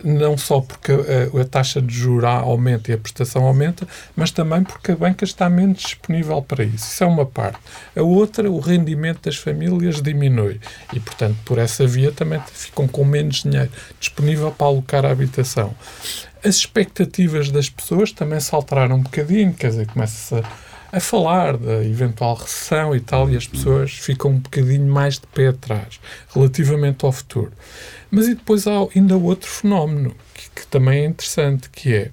não 0.03 0.37
só 0.37 0.61
porque 0.61 0.91
a, 0.91 1.41
a, 1.41 1.45
taxa 1.45 1.81
de 1.81 1.93
juros 1.93 2.29
aumenta 2.29 2.91
e 2.91 2.93
a 2.93 2.97
prestação 2.97 3.45
aumenta, 3.45 3.87
mas 4.15 4.31
também 4.31 4.63
porque 4.63 4.91
a 4.91 4.95
banca 4.95 5.23
está 5.23 5.49
menos 5.49 5.79
disponível 5.79 6.41
para 6.41 6.63
isso. 6.63 6.91
Isso 6.91 7.03
é 7.03 7.07
uma 7.07 7.25
parte. 7.25 7.59
A 7.95 8.01
outra, 8.01 8.49
o 8.49 8.59
rendimento 8.59 9.23
das 9.23 9.37
famílias 9.37 10.01
diminui 10.01 10.59
e, 10.93 10.99
portanto, 10.99 11.37
por 11.45 11.57
essa 11.57 11.85
via 11.85 12.11
também 12.11 12.41
ficam 12.51 12.87
com 12.87 13.03
menos 13.03 13.43
dinheiro 13.43 13.69
disponível 13.99 14.51
para 14.51 14.67
alocar 14.67 15.05
a 15.05 15.11
habitação. 15.11 15.73
As 16.43 16.55
expectativas 16.55 17.51
das 17.51 17.69
pessoas 17.69 18.11
também 18.11 18.39
se 18.39 18.53
alteraram 18.55 18.95
um 18.95 19.03
bocadinho, 19.03 19.53
quer 19.53 19.71
dizer, 19.71 19.87
começa-se 19.87 20.35
a, 20.35 20.43
a 20.91 20.99
falar 20.99 21.55
da 21.57 21.83
eventual 21.83 22.35
recessão 22.35 22.95
e 22.95 22.99
tal, 22.99 23.29
e 23.29 23.37
as 23.37 23.47
pessoas 23.47 23.91
ficam 23.91 24.31
um 24.31 24.39
bocadinho 24.39 24.91
mais 24.91 25.15
de 25.15 25.27
pé 25.27 25.49
atrás 25.49 25.99
relativamente 26.33 27.05
ao 27.05 27.11
futuro. 27.11 27.51
Mas 28.09 28.27
e 28.27 28.35
depois 28.35 28.65
há 28.65 28.73
ainda 28.95 29.15
outro 29.15 29.49
fenómeno 29.49 30.15
que, 30.33 30.49
que, 30.61 30.67
também 30.67 31.03
é 31.03 31.05
interessante, 31.05 31.69
que 31.69 31.93
é, 31.93 32.11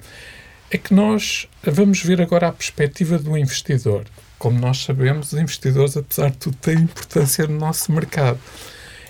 é 0.71 0.77
que 0.77 0.93
nós 0.93 1.49
vamos 1.63 2.03
ver 2.03 2.21
agora 2.21 2.49
a 2.49 2.53
perspectiva 2.53 3.19
do 3.19 3.37
investidor. 3.37 4.05
Como 4.39 4.59
nós 4.59 4.85
sabemos, 4.85 5.33
os 5.33 5.41
investidores, 5.41 5.97
apesar 5.97 6.31
de 6.31 6.37
tudo, 6.37 6.57
têm 6.59 6.81
importância 6.81 7.47
no 7.47 7.59
nosso 7.59 7.91
mercado. 7.91 8.39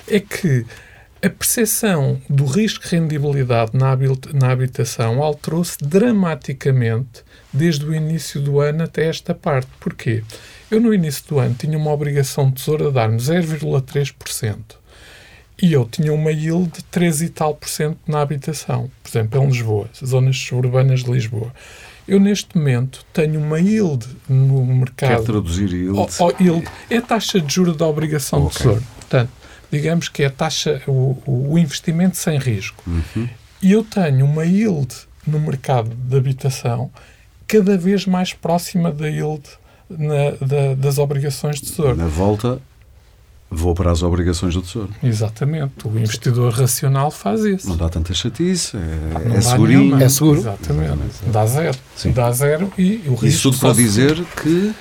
É 0.06 0.20
que 0.20 0.64
a 1.20 1.28
percepção 1.28 2.20
do 2.30 2.44
risco 2.44 2.84
de 2.84 2.94
rendibilidade 2.94 3.72
na 3.74 4.52
habitação 4.52 5.20
alterou-se 5.20 5.78
dramaticamente 5.82 7.24
desde 7.56 7.84
o 7.84 7.94
início 7.94 8.40
do 8.40 8.60
ano 8.60 8.84
até 8.84 9.08
esta 9.08 9.34
parte. 9.34 9.68
Porquê? 9.80 10.22
Eu, 10.70 10.80
no 10.80 10.92
início 10.92 11.24
do 11.28 11.38
ano, 11.38 11.54
tinha 11.58 11.78
uma 11.78 11.92
obrigação 11.92 12.48
de 12.48 12.56
tesouro 12.56 12.88
a 12.88 12.90
dar-me 12.90 13.18
0,3% 13.18 14.56
e 15.60 15.72
eu 15.72 15.86
tinha 15.86 16.12
uma 16.12 16.30
yield 16.30 16.70
de 16.70 16.84
3 16.84 17.22
e 17.22 17.28
tal 17.30 17.54
por 17.54 17.68
cento 17.68 17.98
na 18.06 18.20
habitação, 18.20 18.90
por 19.02 19.08
exemplo, 19.08 19.42
em 19.42 19.46
Lisboa, 19.46 19.88
zonas 20.04 20.52
urbanas 20.52 21.02
de 21.02 21.10
Lisboa. 21.10 21.52
Eu, 22.06 22.20
neste 22.20 22.56
momento, 22.56 23.04
tenho 23.12 23.40
uma 23.40 23.58
yield 23.58 24.06
no 24.28 24.64
mercado. 24.64 25.16
Quer 25.16 25.24
traduzir 25.24 25.72
yield? 25.72 25.98
Oh, 25.98 26.08
oh, 26.20 26.42
yield 26.42 26.68
é 26.88 26.98
a 26.98 27.02
taxa 27.02 27.40
de 27.40 27.52
juros 27.52 27.76
da 27.76 27.86
obrigação 27.86 28.40
okay. 28.40 28.50
de 28.50 28.58
tesouro. 28.58 28.82
Portanto, 28.96 29.30
digamos 29.72 30.08
que 30.08 30.22
é 30.22 30.26
a 30.26 30.30
taxa, 30.30 30.82
o, 30.86 31.16
o 31.26 31.58
investimento 31.58 32.16
sem 32.16 32.38
risco. 32.38 32.84
Uhum. 32.86 33.28
E 33.60 33.72
eu 33.72 33.82
tenho 33.82 34.24
uma 34.24 34.44
yield 34.44 34.94
no 35.26 35.40
mercado 35.40 35.90
de 35.90 36.16
habitação 36.16 36.90
cada 37.46 37.76
vez 37.76 38.06
mais 38.06 38.32
próxima 38.32 38.90
da 38.90 39.08
yield 39.08 39.42
na, 39.88 40.30
da, 40.40 40.74
das 40.74 40.98
obrigações 40.98 41.60
de 41.60 41.70
tesouro. 41.70 41.96
Na 41.96 42.06
volta 42.06 42.60
Vou 43.48 43.74
para 43.74 43.92
as 43.92 44.02
obrigações 44.02 44.54
do 44.54 44.62
Tesouro. 44.62 44.92
Exatamente. 45.02 45.86
O 45.86 45.98
investidor 45.98 46.52
racional 46.52 47.12
faz 47.12 47.44
isso. 47.44 47.68
Não 47.68 47.76
dá 47.76 47.88
tanta 47.88 48.12
chatice, 48.12 48.76
é, 48.76 49.36
é 49.36 49.40
segurinho. 49.40 50.02
É 50.02 50.08
seguro. 50.08 50.40
Exatamente. 50.40 50.92
Exatamente. 50.92 51.30
Dá 51.30 51.46
zero. 51.46 51.78
Sim. 51.94 52.12
Dá 52.12 52.32
zero 52.32 52.72
e 52.76 53.02
o 53.06 53.10
risco... 53.10 53.26
Isso 53.26 53.50
tudo 53.50 53.60
para 53.60 53.74
dizer 53.74 54.24
que... 54.42 54.74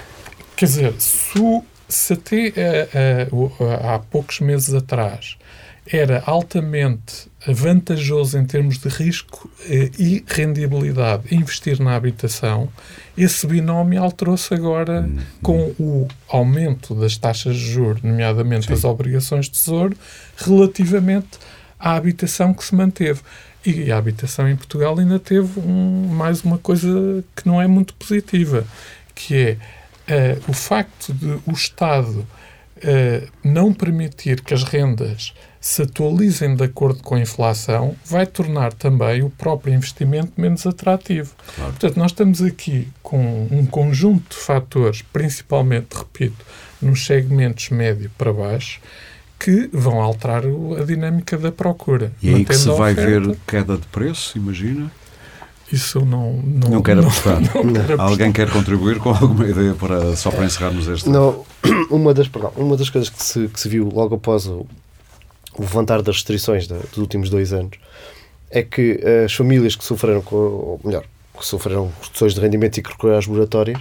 Quer 0.56 0.66
dizer, 0.66 0.96
se, 0.98 1.62
se 1.88 2.14
até 2.14 3.30
uh, 3.32 3.36
uh, 3.36 3.56
há 3.88 4.00
poucos 4.00 4.40
meses 4.40 4.74
atrás 4.74 5.38
era 5.86 6.24
altamente 6.26 7.30
vantajoso 7.54 8.38
em 8.38 8.46
termos 8.46 8.78
de 8.80 8.90
risco 8.90 9.50
eh, 9.70 9.92
e 10.00 10.24
rendibilidade 10.28 11.34
investir 11.34 11.80
na 11.82 11.96
habitação, 11.96 12.70
esse 13.18 13.46
binómio 13.46 14.02
alterou-se 14.02 14.54
agora 14.54 15.02
uhum. 15.02 15.20
com 15.42 15.76
o 15.80 16.08
aumento 16.28 16.96
das 16.96 17.18
taxas 17.18 17.56
de 17.56 17.72
juros, 17.72 18.02
nomeadamente 18.02 18.66
Sim. 18.66 18.74
das 18.74 18.84
obrigações 18.84 19.46
de 19.46 19.52
tesouro, 19.52 19.96
relativamente 20.38 21.38
à 21.80 21.96
habitação 21.96 22.54
que 22.54 22.64
se 22.64 22.74
manteve. 22.74 23.22
E 23.66 23.92
a 23.92 23.98
habitação 23.98 24.48
em 24.48 24.56
Portugal 24.56 24.98
ainda 24.98 25.20
teve 25.20 25.60
um, 25.60 26.08
mais 26.08 26.44
uma 26.44 26.58
coisa 26.58 27.24
que 27.36 27.48
não 27.48 27.60
é 27.60 27.68
muito 27.68 27.96
positiva, 27.96 28.64
que 29.14 29.58
é 30.08 30.38
uh, 30.38 30.52
o 30.52 30.54
facto 30.54 31.14
de 31.14 31.40
o 31.46 31.52
Estado 31.52 32.20
uh, 32.20 33.28
não 33.44 33.74
permitir 33.74 34.42
que 34.42 34.54
as 34.54 34.64
rendas 34.64 35.34
se 35.66 35.82
atualizem 35.82 36.56
de 36.56 36.64
acordo 36.64 37.02
com 37.02 37.16
a 37.16 37.20
inflação, 37.20 37.96
vai 38.06 38.28
tornar 38.28 38.72
também 38.72 39.24
o 39.24 39.32
próprio 39.32 39.74
investimento 39.74 40.32
menos 40.38 40.64
atrativo. 40.68 41.34
Claro. 41.56 41.72
Portanto, 41.72 41.98
nós 41.98 42.12
estamos 42.12 42.40
aqui 42.44 42.88
com 43.02 43.48
um 43.50 43.66
conjunto 43.66 44.30
de 44.30 44.36
fatores, 44.36 45.02
principalmente, 45.02 45.88
repito, 45.96 46.46
nos 46.80 47.04
segmentos 47.08 47.72
médio 47.72 48.12
para 48.16 48.32
baixo, 48.32 48.80
que 49.40 49.68
vão 49.74 50.00
alterar 50.00 50.44
a 50.80 50.84
dinâmica 50.84 51.36
da 51.36 51.52
procura. 51.52 52.12
E 52.22 52.30
aí 52.30 52.46
que 52.46 52.56
se 52.56 52.70
vai 52.70 52.94
ver 52.94 53.36
queda 53.48 53.76
de 53.76 53.88
preço, 53.88 54.38
imagina? 54.38 54.92
Isso 55.72 55.98
eu 55.98 56.06
não, 56.06 56.34
não, 56.44 56.70
Não 56.70 56.84
quero 56.84 57.00
apostar. 57.00 57.42
não 57.42 57.74
quero 57.74 57.94
apostar. 57.96 58.00
Alguém 58.02 58.32
quer 58.32 58.52
contribuir 58.52 59.00
com 59.00 59.10
alguma 59.10 59.48
ideia 59.48 59.74
para, 59.74 60.16
só 60.16 60.30
para 60.30 60.46
encerrarmos 60.46 60.88
este? 60.88 61.10
Não, 61.10 61.44
uma 61.90 62.14
das, 62.14 62.28
perdão, 62.28 62.54
uma 62.56 62.78
das 62.78 62.92
coisas 62.92 63.10
que 63.10 63.24
se, 63.24 63.48
que 63.48 63.60
se 63.60 63.68
viu 63.68 63.90
logo 63.92 64.14
após 64.14 64.46
o, 64.46 64.68
o 65.58 65.62
levantar 65.62 66.02
das 66.02 66.16
restrições 66.16 66.68
dos 66.68 66.98
últimos 66.98 67.30
dois 67.30 67.54
anos 67.54 67.78
é 68.50 68.62
que 68.64 69.00
as 69.26 69.34
famílias 69.34 69.76
que 69.76 69.84
sofreram 69.84 70.22
com, 70.22 70.36
ou 70.36 70.80
melhor, 70.84 71.04
que 71.38 71.46
sofreram 71.46 71.92
reduções 72.02 72.34
de 72.34 72.40
rendimento 72.40 72.78
e 72.78 72.82
que 72.82 72.90
recorreram 72.90 73.20
às 73.20 73.28
moratórias, 73.28 73.80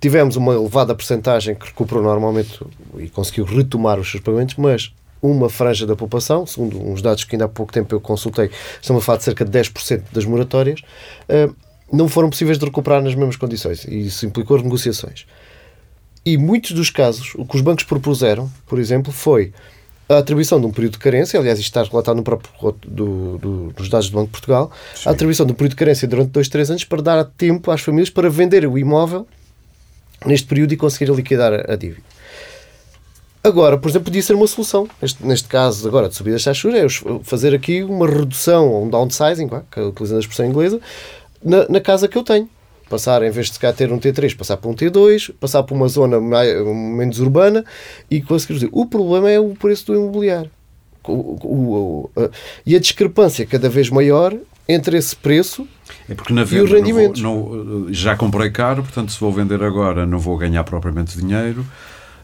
tivemos 0.00 0.36
uma 0.36 0.54
elevada 0.54 0.94
percentagem 0.94 1.54
que 1.54 1.66
recuperou 1.66 2.02
normalmente 2.02 2.60
e 2.98 3.08
conseguiu 3.08 3.44
retomar 3.44 3.98
os 3.98 4.10
seus 4.10 4.22
pagamentos, 4.22 4.54
mas 4.56 4.92
uma 5.22 5.48
franja 5.48 5.86
da 5.86 5.96
população, 5.96 6.46
segundo 6.46 6.78
uns 6.78 7.00
dados 7.00 7.24
que 7.24 7.34
ainda 7.34 7.46
há 7.46 7.48
pouco 7.48 7.72
tempo 7.72 7.94
eu 7.94 8.00
consultei, 8.00 8.50
estamos 8.80 9.02
a 9.02 9.06
falar 9.06 9.18
de 9.18 9.24
cerca 9.24 9.44
de 9.44 9.58
10% 9.58 10.02
das 10.12 10.24
moratórias, 10.26 10.82
eh, 11.28 11.48
não 11.90 12.08
foram 12.08 12.28
possíveis 12.28 12.58
de 12.58 12.64
recuperar 12.64 13.02
nas 13.02 13.14
mesmas 13.14 13.36
condições 13.36 13.84
e 13.84 14.06
isso 14.06 14.26
implicou 14.26 14.58
negociações. 14.58 15.26
E 16.26 16.36
muitos 16.36 16.72
dos 16.72 16.90
casos, 16.90 17.34
o 17.36 17.46
que 17.46 17.56
os 17.56 17.62
bancos 17.62 17.84
propuseram, 17.84 18.50
por 18.66 18.78
exemplo, 18.78 19.12
foi 19.12 19.52
a 20.08 20.18
atribuição 20.18 20.60
de 20.60 20.66
um 20.66 20.70
período 20.70 20.92
de 20.92 20.98
carência, 20.98 21.38
aliás, 21.40 21.58
isto 21.58 21.68
está 21.68 21.82
relatado 21.82 22.16
no 22.16 22.22
próprio 22.22 22.50
do, 22.86 23.38
do, 23.38 23.72
dos 23.72 23.88
dados 23.88 24.10
do 24.10 24.14
Banco 24.14 24.26
de 24.26 24.32
Portugal, 24.32 24.70
a 25.06 25.10
atribuição 25.10 25.46
de 25.46 25.52
um 25.52 25.54
período 25.54 25.70
de 25.70 25.76
carência 25.76 26.06
durante 26.06 26.30
dois, 26.30 26.48
três 26.48 26.70
anos 26.70 26.84
para 26.84 27.00
dar 27.00 27.24
tempo 27.24 27.70
às 27.70 27.80
famílias 27.80 28.10
para 28.10 28.28
vender 28.28 28.66
o 28.66 28.76
imóvel 28.76 29.26
neste 30.26 30.46
período 30.46 30.72
e 30.72 30.76
conseguir 30.76 31.10
liquidar 31.12 31.52
a, 31.52 31.72
a 31.72 31.76
dívida. 31.76 32.02
Agora, 33.42 33.76
por 33.76 33.90
exemplo, 33.90 34.06
podia 34.06 34.22
ser 34.22 34.34
uma 34.34 34.46
solução. 34.46 34.88
Neste, 35.02 35.24
neste 35.26 35.48
caso, 35.48 35.86
agora, 35.86 36.08
de 36.08 36.14
subida 36.14 36.36
taxas 36.36 36.56
de 36.56 36.62
juros, 36.62 37.02
é 37.04 37.24
fazer 37.24 37.54
aqui 37.54 37.82
uma 37.82 38.06
redução, 38.08 38.70
ou 38.70 38.84
um 38.86 38.88
downsizing, 38.88 39.48
que- 39.70 39.80
utilizando 39.80 40.16
a 40.16 40.20
expressão 40.20 40.46
inglesa, 40.46 40.80
na, 41.42 41.68
na 41.68 41.80
casa 41.80 42.08
que 42.08 42.16
eu 42.16 42.22
tenho. 42.22 42.48
Passar, 42.88 43.22
em 43.22 43.30
vez 43.30 43.50
de 43.50 43.58
calhar 43.58 43.74
ter 43.74 43.90
um 43.92 43.98
T3, 43.98 44.36
passar 44.36 44.56
para 44.58 44.70
um 44.70 44.74
T2, 44.74 45.32
passar 45.40 45.62
para 45.62 45.74
uma 45.74 45.88
zona 45.88 46.20
mai- 46.20 46.54
menos 46.62 47.18
urbana 47.18 47.64
e 48.10 48.20
conseguir 48.20 48.54
reduzir. 48.54 48.68
O 48.72 48.86
problema 48.86 49.30
é 49.30 49.40
o 49.40 49.50
preço 49.54 49.86
do 49.86 49.94
imobiliário. 49.94 50.50
O- 51.06 51.12
o- 51.12 52.10
o- 52.16 52.20
a- 52.22 52.30
e 52.64 52.76
a 52.76 52.78
discrepância 52.78 53.44
cada 53.46 53.68
vez 53.68 53.90
maior 53.90 54.34
entre 54.68 54.96
esse 54.96 55.14
preço 55.16 55.66
É 56.08 56.14
porque 56.14 56.32
na 56.32 56.42
os 56.42 56.50
venda 56.50 56.64
não 56.64 56.76
rendimentos? 56.76 57.20
vou- 57.20 57.56
não- 57.64 57.92
já 57.92 58.16
comprei 58.16 58.50
caro, 58.50 58.82
portanto, 58.82 59.12
se 59.12 59.20
vou 59.20 59.32
vender 59.32 59.62
agora 59.62 60.06
não 60.06 60.18
vou 60.18 60.36
ganhar 60.38 60.64
propriamente 60.64 61.18
dinheiro 61.18 61.64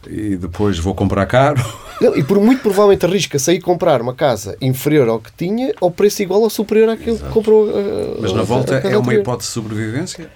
e 0.08 0.36
depois 0.36 0.78
vou 0.78 0.94
comprar 0.94 1.26
caro. 1.26 1.60
Não, 2.00 2.16
e 2.16 2.24
por 2.24 2.40
muito 2.40 2.62
provavelmente 2.62 3.04
arrisca-se 3.04 3.50
a 3.50 3.54
ir 3.54 3.60
comprar 3.60 4.00
uma 4.00 4.14
casa 4.14 4.56
inferior 4.62 5.06
ao 5.10 5.20
que 5.20 5.30
tinha 5.36 5.74
ao 5.78 5.90
preço 5.90 6.22
igual 6.22 6.40
ou 6.40 6.48
superior 6.48 6.88
àquilo 6.88 7.18
que 7.18 7.28
comprou. 7.28 7.66
uh, 7.68 8.16
Mas 8.22 8.32
na 8.32 8.42
volta 8.42 8.76
é 8.76 8.88
uma 8.96 9.00
anterior. 9.00 9.20
hipótese 9.20 9.48
de 9.50 9.52
sobrevivência 9.54 10.30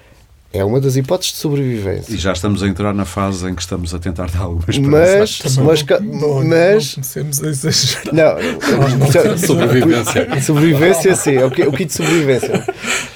É 0.55 0.63
uma 0.63 0.79
das 0.79 0.95
hipóteses 0.95 1.33
de 1.33 1.39
sobrevivência. 1.39 2.13
e 2.13 2.17
já 2.17 2.31
estamos 2.33 2.63
a 2.63 2.67
entrar 2.67 2.93
na 2.93 3.05
fase 3.05 3.47
em 3.49 3.53
que 3.53 3.61
estamos 3.61 3.93
a 3.93 3.99
tentar 3.99 4.29
dar 4.31 4.41
alguma 4.43 4.63
esperança. 4.69 5.17
Mas, 5.19 5.57
mas, 5.57 5.83
não- 5.83 5.99
não, 6.01 6.43
mas 6.43 6.95
não 6.95 6.95
comecemos 6.95 7.43
a 7.43 7.47
exagerar. 7.49 8.13
não, 8.13 8.37
é- 8.37 9.37
Sobrevivência. 9.37 10.27
sobrevivência 10.41 11.15
sim, 11.15 11.35
é 11.35 11.45
o, 11.45 11.51
kit 11.51 11.85
de 11.85 11.93
sobrevivência. 11.93 12.65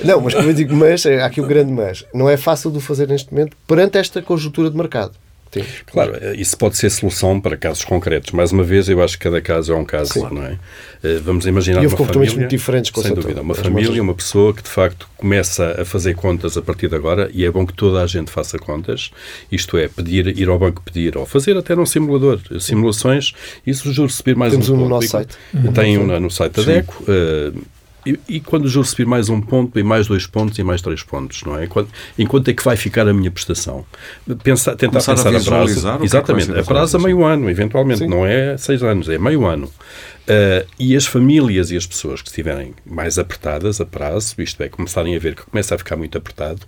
Não, 0.03 0.21
mas 0.21 0.33
como 0.33 0.49
eu 0.49 0.53
digo, 0.53 0.75
mas, 0.75 1.05
é, 1.05 1.21
há 1.21 1.25
aqui 1.25 1.41
o 1.41 1.47
grande 1.47 1.71
mas. 1.71 2.05
Não 2.13 2.29
é 2.29 2.37
fácil 2.37 2.71
de 2.71 2.77
o 2.77 2.81
fazer 2.81 3.07
neste 3.07 3.31
momento 3.33 3.55
perante 3.67 3.97
esta 3.97 4.21
conjuntura 4.21 4.69
de 4.69 4.77
mercado. 4.77 5.13
Sim. 5.51 5.63
Claro, 5.91 6.13
isso 6.35 6.55
pode 6.57 6.77
ser 6.77 6.89
solução 6.91 7.41
para 7.41 7.57
casos 7.57 7.83
concretos. 7.83 8.31
Mais 8.31 8.51
uma 8.51 8.63
vez, 8.63 8.87
eu 8.87 9.01
acho 9.01 9.17
que 9.17 9.23
cada 9.23 9.41
caso 9.41 9.73
é 9.73 9.75
um 9.75 9.83
caso, 9.85 10.13
Sim. 10.13 10.27
não 10.31 10.43
é? 10.43 10.57
Eh, 11.03 11.19
Vamos 11.23 11.45
imaginar 11.47 11.81
E 11.81 11.85
houve 11.85 11.93
uma 11.95 11.97
comportamentos 11.97 12.33
família, 12.33 12.47
muito 12.49 12.57
diferentes 12.59 12.91
com 12.91 13.01
sem 13.01 13.07
certeza. 13.09 13.27
dúvida, 13.27 13.41
uma 13.41 13.55
família, 13.55 14.01
uma 14.03 14.13
pessoa 14.13 14.53
que 14.53 14.61
de 14.61 14.69
facto 14.69 15.07
começa 15.17 15.81
a 15.81 15.85
fazer 15.85 16.13
contas 16.15 16.55
a 16.55 16.61
partir 16.61 16.87
de 16.87 16.95
agora 16.95 17.29
e 17.33 17.43
é 17.45 17.49
bom 17.51 17.65
que 17.65 17.73
toda 17.73 18.01
a 18.03 18.05
gente 18.07 18.29
faça 18.29 18.59
contas, 18.59 19.09
isto 19.51 19.75
é, 19.77 19.87
pedir, 19.87 20.27
ir 20.39 20.47
ao 20.49 20.59
banco 20.59 20.81
pedir 20.83 21.17
ou 21.17 21.25
fazer 21.25 21.57
até 21.57 21.75
num 21.75 21.85
simulador, 21.85 22.39
simulações, 22.59 23.33
e 23.65 23.73
se 23.73 23.87
o 23.87 23.91
juros 23.93 24.15
subir 24.15 24.35
mais 24.35 24.51
Temos 24.51 24.69
um 24.69 24.75
um 24.75 24.77
no 24.81 24.89
nosso 24.89 25.07
site. 25.07 25.35
Tem 25.73 25.97
um 25.97 26.19
no- 26.19 26.29
site 26.29 26.53
da 26.57 26.63
DECO. 26.63 27.03
eh, 27.07 27.51
e, 28.09 28.19
e 28.35 28.39
quando 28.39 28.65
o 28.65 28.67
juro 28.67 28.85
subir 28.85 29.05
mais 29.05 29.29
um 29.29 29.39
ponto, 29.41 29.77
e 29.79 29.83
mais 29.83 30.07
dois 30.07 30.25
pontos, 30.25 30.57
e 30.57 30.63
mais 30.63 30.81
três 30.81 31.03
pontos, 31.03 31.43
não 31.43 31.57
é? 31.57 31.67
Quando, 31.67 31.89
enquanto 32.17 32.47
é 32.49 32.53
que 32.53 32.63
vai 32.63 32.75
ficar 32.75 33.07
a 33.07 33.13
minha 33.13 33.31
prestação? 33.31 33.85
Pensar, 34.43 34.75
tentar 34.75 35.01
Começar 35.03 35.13
a 35.13 35.15
pensar 35.15 35.29
a, 35.29 35.43
prazo. 35.43 35.71
é 35.71 35.75
que 35.75 35.81
vai 35.81 36.05
Exatamente, 36.05 36.45
ser 36.45 36.57
a 36.57 36.61
a 36.61 36.63
prazo 36.63 36.97
a 36.97 36.99
meio 36.99 37.23
ano, 37.23 37.49
eventualmente, 37.49 37.99
Sim. 37.99 38.07
não 38.07 38.25
é 38.25 38.57
seis 38.57 38.81
anos, 38.83 39.09
é 39.09 39.17
meio 39.17 39.45
ano. 39.45 39.69
Ah, 40.29 40.63
e 40.79 40.95
as 40.95 41.05
famílias 41.07 41.71
e 41.71 41.75
as 41.77 41.87
pessoas 41.87 42.21
que 42.21 42.29
estiverem 42.29 42.73
mais 42.85 43.17
apertadas 43.17 43.81
a 43.81 43.85
prazo, 43.85 44.35
isto 44.37 44.61
é, 44.61 44.69
começarem 44.69 45.15
a 45.15 45.19
ver 45.19 45.33
que 45.35 45.41
começa 45.43 45.73
a 45.73 45.77
ficar 45.77 45.95
muito 45.97 46.17
apertado, 46.17 46.61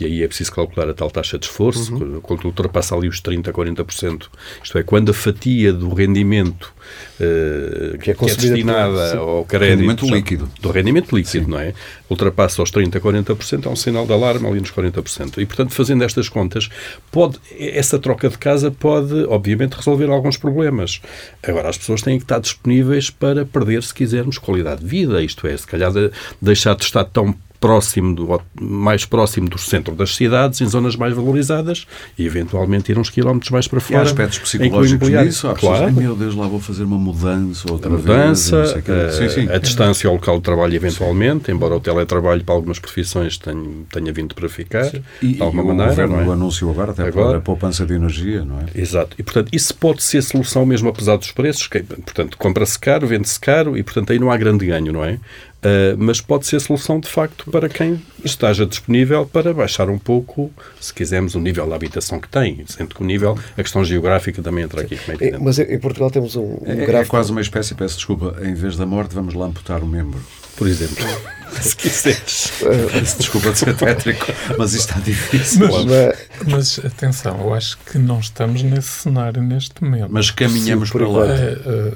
e 0.00 0.04
aí 0.04 0.22
é 0.22 0.26
preciso 0.26 0.50
calcular 0.52 0.88
a 0.88 0.94
tal 0.94 1.10
taxa 1.10 1.38
de 1.38 1.46
esforço, 1.46 1.94
Uhum. 1.94 2.20
quando- 2.20 2.44
ultrapassa 2.44 2.94
ali 2.96 3.06
os 3.08 3.20
30%, 3.20 3.52
40%, 3.52 4.28
isto 4.62 4.76
é, 4.78 4.82
quando 4.82 5.10
a 5.10 5.14
fatia 5.14 5.72
do 5.72 5.94
rendimento 5.94 6.72
ah, 7.20 7.96
Que 7.98 8.10
é 8.10 8.14
consumida 8.14 8.54
destinada 8.54 8.92
por- 8.98 9.10
sim. 9.10 9.16
ao 9.16 9.44
crédito, 9.46 9.70
Rendimento 9.76 10.06
já- 10.06 10.14
líquido. 10.16 10.50
do 10.60 10.70
rendimento 10.70 11.16
líquido, 11.16 11.48
não 11.48 11.58
é? 11.58 11.72
Ultrapassa 12.10 12.60
aos 12.60 12.70
30%, 12.70 13.00
40%, 13.00 13.66
é 13.66 13.72
um 13.72 13.76
sinal 13.76 14.06
de 14.06 14.12
alarme 14.12 14.46
ali 14.46 14.60
nos 14.60 14.70
40%. 14.70 15.40
E, 15.40 15.46
portanto, 15.46 15.72
fazendo 15.72 16.04
estas 16.04 16.28
contas, 16.28 16.68
pode, 17.10 17.38
essa 17.58 17.98
troca 17.98 18.28
de 18.28 18.36
casa 18.36 18.70
pode, 18.70 19.14
obviamente, 19.28 19.72
resolver 19.74 20.10
alguns 20.10 20.36
problemas. 20.36 21.00
Agora, 21.42 21.68
as 21.70 21.78
pessoas 21.78 22.02
têm 22.02 22.18
que 22.18 22.24
estar 22.24 22.38
disponíveis 22.40 23.03
para 23.10 23.44
perder, 23.44 23.82
se 23.82 23.92
quisermos, 23.94 24.38
qualidade 24.38 24.80
de 24.82 24.86
vida, 24.86 25.22
isto 25.22 25.46
é, 25.46 25.56
se 25.56 25.66
calhar 25.66 25.92
de- 25.92 26.10
deixar 26.40 26.74
de 26.76 26.84
estar 26.84 27.04
tão 27.04 27.34
próximo 27.60 28.14
do, 28.14 28.40
mais 28.60 29.04
próximo 29.06 29.48
do 29.48 29.58
centro 29.58 29.94
das 29.94 30.14
cidades, 30.14 30.60
em 30.60 30.66
zonas 30.66 30.96
mais 30.96 31.14
valorizadas, 31.14 31.86
e 32.18 32.26
eventualmente 32.26 32.92
ir 32.92 32.98
uns 32.98 33.08
quilómetros 33.08 33.50
mais 33.50 33.66
para 33.66 33.78
E 33.78 33.82
há 33.82 33.82
fora. 33.86 34.02
aspectos 34.02 34.38
o 34.38 34.42
psicológicos 34.42 35.08
nisso. 35.08 35.48
Há 35.48 35.54
pessoas, 35.54 35.60
claro, 35.60 35.84
"Ai, 35.86 35.92
meu 35.92 36.14
Deus, 36.14 36.34
lá 36.34 36.46
vou 36.46 36.60
fazer 36.60 36.84
uma 36.84 36.98
mudança 36.98 37.70
outra 37.72 37.88
a 37.88 37.96
mudança, 37.96 38.56
vez. 38.56 38.70
e 38.70 38.74
não 38.74 38.74
sei 38.74 38.80
o 38.80 38.84
quê." 38.84 38.92
a, 38.92 39.10
Sim, 39.12 39.28
sim. 39.46 39.48
a 39.50 39.58
distância 39.58 40.08
ao 40.08 40.14
local 40.14 40.36
de 40.36 40.42
trabalho, 40.42 40.74
eventualmente, 40.74 41.50
embora 41.50 41.74
o 41.74 41.80
teletrabalho 41.80 42.44
para 42.44 42.54
algumas 42.54 42.78
profissões 42.78 43.38
tenha, 43.38 43.62
tenha 43.90 44.12
vindo 44.12 44.34
para 44.34 44.48
ficar, 44.48 44.90
E, 45.22 45.34
de 45.34 45.42
alguma 45.42 45.62
e 45.62 45.64
o 45.64 45.68
maneira. 45.68 45.90
governo 45.90 46.16
não 46.24 46.32
é? 46.32 46.34
anunciou 46.34 46.70
agora, 46.70 46.92
até 46.92 47.02
Agora- 47.06 47.28
para 47.28 47.38
a 47.38 47.40
poupança 47.40 47.86
de 47.86 47.94
energia, 47.94 48.44
não 48.44 48.58
é? 48.60 48.64
Exato. 48.74 49.16
E, 49.18 49.22
portanto, 49.22 49.48
isso 49.52 49.74
pode 49.74 50.02
ser 50.02 50.22
solução 50.22 50.66
mesmo 50.66 50.88
apesar 50.88 51.16
dos 51.16 51.30
preços. 51.32 51.66
Que, 51.66 51.82
portanto, 51.82 52.36
compra-se 52.36 52.78
caro, 52.78 53.06
vende-se 53.06 53.40
caro 53.40 53.76
e, 53.76 53.82
portanto, 53.82 54.12
aí 54.12 54.18
não 54.18 54.30
há 54.30 54.36
grande 54.36 54.66
ganho, 54.66 54.92
não 54.92 55.04
é? 55.04 55.18
Ah, 55.64 55.94
mas 55.98 56.20
pode 56.20 56.46
ser 56.46 56.60
solução, 56.60 57.00
de 57.00 57.08
facto, 57.08 57.50
para 57.50 57.68
quem 57.68 58.00
esteja 58.24 58.66
disponível 58.66 59.24
para 59.26 59.52
baixar 59.54 59.88
um 59.88 59.98
pouco, 59.98 60.52
se 60.80 60.92
quisermos, 60.92 61.34
o 61.34 61.40
nível 61.40 61.66
da 61.68 61.74
habitação 61.74 62.20
que 62.20 62.28
tem. 62.28 62.64
Sendo 62.68 62.94
que 62.94 63.02
o 63.02 63.06
nível, 63.06 63.38
a 63.56 63.62
questão 63.62 63.84
geográfica 63.84 64.42
também 64.42 64.64
entra 64.64 64.82
aqui, 64.82 64.96
como 64.96 65.18
é 65.20 65.28
É. 65.28 65.38
Mas 65.38 65.58
em 65.58 65.78
Portugal 65.78 66.10
temos 66.10 66.36
um, 66.36 66.42
um 66.42 66.62
É, 66.66 66.82
é 66.82 66.86
gráfico. 66.86 67.10
quase 67.10 67.30
uma 67.32 67.40
espécie, 67.40 67.74
peço 67.74 67.96
desculpa, 67.96 68.36
em 68.42 68.54
vez 68.54 68.76
da 68.76 68.84
morte 68.86 69.14
vamos 69.14 69.34
lá 69.34 69.46
amputar 69.46 69.82
o 69.82 69.86
membro. 69.86 70.20
Por 70.56 70.68
exemplo, 70.68 71.04
se 71.60 71.74
quiseres. 71.74 72.52
Peço 72.92 73.18
desculpa 73.18 73.50
de 73.50 73.58
ser 73.58 73.74
tétrico, 73.76 74.26
mas 74.56 74.72
isto 74.74 74.90
está 74.90 75.00
difícil. 75.00 75.66
Mas- 75.68 76.28
Mas, 76.46 76.78
atenção, 76.84 77.40
eu 77.40 77.54
acho 77.54 77.76
que 77.78 77.98
não 77.98 78.20
estamos 78.20 78.62
nesse 78.62 78.88
cenário 78.88 79.42
neste 79.42 79.82
momento. 79.82 80.08
Mas 80.10 80.30
caminhamos 80.30 80.90
Sim, 80.90 80.98
para 80.98 81.08
lá. 81.08 81.26
Eh, 81.26 81.58
eh, 81.66 81.92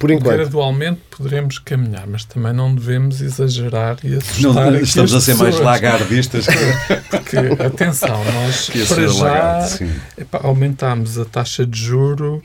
por 0.00 0.10
enquanto, 0.10 0.34
gradualmente 0.34 0.98
poderemos 1.10 1.58
caminhar, 1.58 2.06
mas 2.06 2.24
também 2.24 2.54
não 2.54 2.74
devemos 2.74 3.20
exagerar 3.20 3.98
e 4.02 4.14
assustar 4.16 4.54
Não, 4.54 4.74
aqui 4.74 4.84
estamos 4.84 5.12
as 5.14 5.22
a 5.22 5.26
ser 5.26 5.34
mais 5.34 5.54
pessoas. 5.56 5.66
lagardistas 5.66 6.46
Porque, 7.10 7.36
atenção, 7.62 8.24
nós 8.24 8.70
para 8.88 9.06
já 9.08 9.68
epá, 10.16 10.40
aumentámos 10.42 11.18
a 11.18 11.24
taxa 11.26 11.66
de 11.66 11.78
juro 11.78 12.42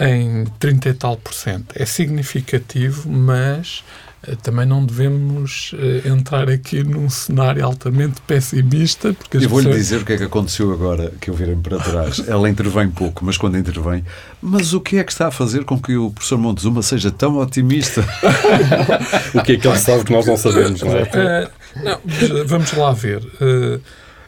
em 0.00 0.44
30 0.58 0.88
e 0.88 0.94
tal 0.94 1.16
por 1.16 1.32
cento. 1.34 1.66
É 1.74 1.84
significativo, 1.86 3.08
mas 3.08 3.84
eh, 4.26 4.34
também 4.42 4.66
não 4.66 4.84
devemos 4.84 5.72
eh, 5.78 6.08
entrar 6.08 6.48
aqui 6.50 6.82
num 6.82 7.08
cenário 7.08 7.64
altamente 7.64 8.20
pessimista, 8.26 9.12
porque 9.14 9.36
Eu 9.36 9.48
vou-lhe 9.48 9.66
pessoas- 9.66 9.82
dizer 9.84 10.02
o 10.02 10.04
que 10.04 10.12
é 10.14 10.16
que 10.16 10.24
aconteceu 10.24 10.72
agora 10.72 11.12
que 11.20 11.30
eu 11.30 11.34
virei 11.34 11.54
para 11.56 11.78
trás. 11.78 12.20
Ela 12.26 12.50
intervém 12.50 12.90
pouco, 12.90 13.24
mas 13.24 13.36
quando 13.36 13.56
intervém, 13.56 14.04
mas 14.42 14.72
o 14.74 14.80
que 14.80 14.98
é 14.98 15.04
que 15.04 15.12
está 15.12 15.28
a 15.28 15.30
fazer 15.30 15.64
com 15.64 15.80
que 15.80 15.96
o 15.96 16.10
professor 16.10 16.38
Montezuma 16.38 16.82
seja 16.82 17.10
tão 17.10 17.38
otimista? 17.38 18.04
O 19.34 19.42
que 19.42 19.52
é 19.52 19.56
que 19.56 19.68
ele 19.68 19.78
sabe 19.78 20.04
que 20.04 20.12
nós 20.12 20.26
não 20.26 20.36
sabemos, 20.36 20.80
não 20.82 20.92
é? 20.96 21.02
Eh, 21.12 21.48
não, 21.82 22.46
vamos 22.46 22.72
lá 22.72 22.92
ver. 22.92 23.22
Eh, 23.40 23.78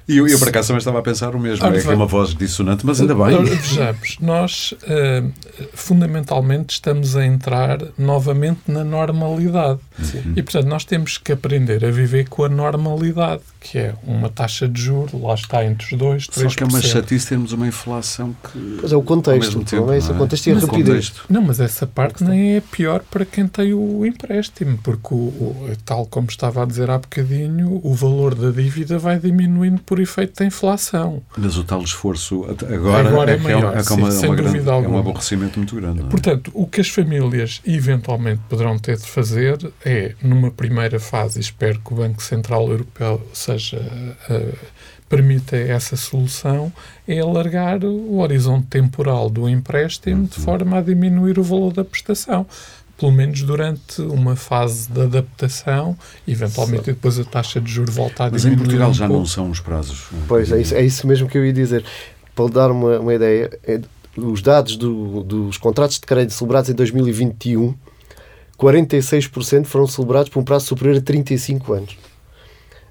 E 0.09 0.17
eu, 0.17 0.27
eu, 0.27 0.39
por 0.39 0.49
acaso, 0.49 0.69
também 0.69 0.79
estava 0.79 0.99
a 0.99 1.03
pensar 1.03 1.37
o 1.37 1.39
mesmo. 1.39 1.67
é 1.67 1.81
que 1.83 1.87
é 1.87 1.95
uma 1.95 2.07
voz 2.07 2.35
dissonante, 2.35 2.87
mas 2.87 2.99
ainda 2.99 3.15
bem. 3.15 3.45
Vejamos, 3.45 4.17
nós 4.21 4.73
uh, 4.73 5.31
fundamentalmente 5.75 6.75
estamos 6.75 7.15
a 7.15 7.27
entrar 7.27 7.79
novamente 7.99 8.61
na 8.67 8.83
normalidade. 8.83 9.81
Sim. 10.03 10.33
E, 10.35 10.43
portanto, 10.43 10.67
nós 10.67 10.87
temos 10.87 11.19
que 11.19 11.31
aprender 11.31 11.85
a 11.85 11.91
viver 11.91 12.27
com 12.29 12.45
a 12.45 12.49
normalidade, 12.49 13.43
que 13.61 13.77
é 13.77 13.95
uma 14.03 14.31
taxa 14.31 14.67
de 14.67 14.81
juros, 14.81 15.13
lá 15.21 15.35
está, 15.35 15.63
entre 15.63 15.93
os 15.93 15.99
dois, 15.99 16.27
3%. 16.27 16.49
Só 16.49 16.57
que 16.57 16.63
é 16.63 16.67
uma 16.67 16.81
chatice 16.81 17.29
termos 17.29 17.53
uma 17.53 17.67
inflação 17.67 18.35
que... 18.51 18.79
Mas 18.81 18.93
é 18.93 18.97
o 18.97 19.03
contexto, 19.03 19.63
tempo, 19.63 19.93
é 19.93 19.99
isso, 19.99 20.11
é? 20.11 20.15
o 20.15 20.19
contexto 20.19 20.47
e 20.47 20.53
a 20.53 20.59
rapidez. 20.59 21.13
Não, 21.29 21.43
mas 21.43 21.61
essa 21.61 21.87
parte 21.87 22.25
nem 22.25 22.57
é 22.57 22.61
pior 22.63 23.03
para 23.11 23.27
quem 23.27 23.47
tem 23.47 23.75
o 23.75 24.07
empréstimo, 24.07 24.79
porque, 24.83 25.13
o, 25.13 25.17
o, 25.17 25.77
tal 25.85 26.07
como 26.07 26.29
estava 26.29 26.63
a 26.63 26.67
dizer 26.67 26.89
há 26.89 26.99
bocadinho, 26.99 27.81
o 27.83 27.95
valor 27.95 28.35
da 28.35 28.51
dívida 28.51 28.99
vai 28.99 29.19
diminuindo 29.19 29.83
por 29.83 29.98
efeito 30.01 30.39
da 30.39 30.45
inflação. 30.45 31.23
Mas 31.37 31.57
o 31.57 31.65
tal 31.65 31.83
esforço 31.83 32.45
agora, 32.45 33.09
agora 33.09 33.31
é, 33.33 33.35
é, 33.35 33.39
maior, 33.39 33.77
é, 33.77 33.81
é, 33.81 33.93
uma, 33.95 34.11
sim, 34.11 34.27
uma 34.27 34.37
grande, 34.37 34.69
é 34.69 34.73
um 34.73 34.99
aborrecimento 34.99 35.59
muito 35.59 35.75
grande. 35.77 36.01
É? 36.01 36.05
Portanto, 36.05 36.51
o 36.55 36.67
que 36.67 36.81
as 36.81 36.89
famílias 36.89 37.61
eventualmente 37.67 38.41
poderão 38.49 38.79
ter 38.79 38.97
de 38.97 39.07
fazer 39.07 39.59
é, 39.85 40.15
numa 40.23 40.51
primeira 40.51 40.99
fase, 40.99 41.41
espero 41.41 41.81
que 41.81 41.93
o 41.93 41.97
Banco 41.97 42.23
Central 42.23 42.69
Europeu 42.69 43.27
seja. 43.33 43.79
Uh, 44.29 44.89
permita 45.09 45.57
essa 45.57 45.97
solução 45.97 46.73
é 47.07 47.19
alargar 47.19 47.83
o 47.83 48.19
horizonte 48.19 48.67
temporal 48.67 49.31
do 49.31 49.49
empréstimo 49.49 50.27
de 50.27 50.39
forma 50.39 50.79
a 50.79 50.83
diminuir 50.83 51.39
o 51.39 51.43
valor 51.43 51.73
da 51.73 51.85
prestação 51.85 52.47
pelo 52.99 53.13
menos 53.13 53.43
durante 53.43 54.03
uma 54.03 54.35
fase 54.35 54.91
de 54.91 55.01
adaptação, 55.01 55.97
eventualmente 56.27 56.85
depois 56.87 57.19
a 57.19 57.25
taxa 57.25 57.61
de 57.61 57.71
juros 57.71 57.95
volta 57.95 58.25
a 58.25 58.31
Mas 58.31 58.45
em 58.45 58.57
Portugal 58.57 58.91
um 58.91 58.95
já 58.95 59.07
pouco. 59.07 59.21
não 59.21 59.27
são 59.27 59.49
os 59.51 59.61
prazos. 59.61 60.09
Pois, 60.27 60.51
é 60.51 60.61
isso, 60.61 60.75
é 60.75 60.85
isso 60.85 61.07
mesmo 61.07 61.29
que 61.29 61.39
eu 61.39 61.47
ia 61.47 61.53
dizer. 61.53 61.85
Para 62.35 62.51
dar 62.51 62.71
uma, 62.73 62.99
uma 62.99 63.15
ideia, 63.15 63.57
é, 63.65 63.81
os 64.17 64.43
dados 64.43 64.77
do, 64.77 65.23
dos 65.23 65.57
contratos 65.57 66.01
de 66.01 66.07
crédito 66.07 66.35
celebrados 66.35 66.71
em 66.71 66.75
2021, 66.75 67.73
46% 68.59 69.65
foram 69.67 69.87
celebrados 69.87 70.29
por 70.29 70.41
um 70.41 70.45
prazo 70.45 70.67
superior 70.67 70.99
a 70.99 71.01
35 71.01 71.73
anos. 71.73 71.97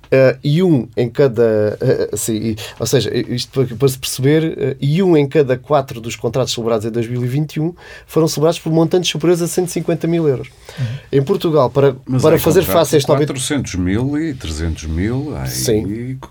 Uh, 0.08 0.38
e 0.44 0.64
um 0.64 0.88
em 0.96 1.10
cada. 1.10 1.78
Uh, 1.82 2.16
assim, 2.16 2.56
ou 2.80 2.86
seja, 2.86 3.12
isto 3.14 3.52
para, 3.52 3.76
para 3.76 3.88
se 3.88 4.00
perceber, 4.00 4.44
uh, 4.44 4.76
e 4.80 5.04
um 5.04 5.18
em 5.18 5.28
cada 5.28 5.58
quatro 5.58 6.00
dos 6.00 6.16
contratos 6.16 6.54
celebrados 6.54 6.86
em 6.86 6.92
2021 6.92 7.76
foram 8.06 8.28
celebrados 8.28 8.60
por 8.60 8.72
montantes 8.72 9.10
superiores 9.10 9.42
a 9.42 9.48
150 9.48 10.08
mil 10.08 10.28
euros. 10.28 10.48
Uhum. 10.80 10.86
Em 11.12 11.22
Portugal, 11.24 11.70
para, 11.70 11.94
para 12.22 12.40
fazer 12.40 12.64
face 12.64 12.96
a 12.96 12.98
esta. 12.98 13.16
400 13.16 13.76
mil 13.76 14.18
e 14.18 14.34
300 14.34 14.86
mil. 14.86 15.36
Aí... 15.36 15.50
Sim. 15.50 16.20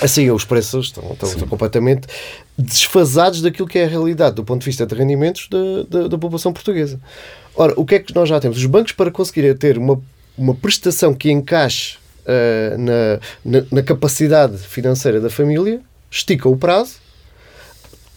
Assim, 0.00 0.30
os 0.30 0.44
preços 0.44 0.86
estão, 0.86 1.12
estão, 1.12 1.28
estão, 1.28 1.46
completamente 1.46 2.06
desfasados 2.56 3.42
daquilo 3.42 3.68
que 3.68 3.78
é 3.78 3.84
a 3.84 3.88
realidade 3.88 4.36
do 4.36 4.44
ponto 4.44 4.60
de 4.60 4.66
vista 4.66 4.86
de 4.86 4.94
rendimentos 4.94 5.48
da, 5.50 5.82
da, 5.88 6.08
da 6.08 6.18
população 6.18 6.50
portuguesa. 6.50 6.98
Ora, 7.54 7.74
o 7.76 7.84
que 7.84 7.96
é 7.96 7.98
que 7.98 8.14
nós 8.14 8.28
já 8.28 8.40
temos? 8.40 8.56
Os 8.56 8.64
bancos, 8.64 8.92
para 8.92 9.10
conseguirem 9.10 9.54
ter 9.54 9.76
uma, 9.76 10.00
uma 10.36 10.54
prestação 10.54 11.12
que 11.12 11.30
encaixe 11.30 11.98
uh, 12.26 12.78
na, 12.78 13.20
na, 13.44 13.66
na, 13.70 13.82
capacidade 13.82 14.58
financeira 14.58 15.20
da 15.20 15.30
família, 15.30 15.80
esticam 16.10 16.52
o 16.52 16.56
prazo, 16.56 16.96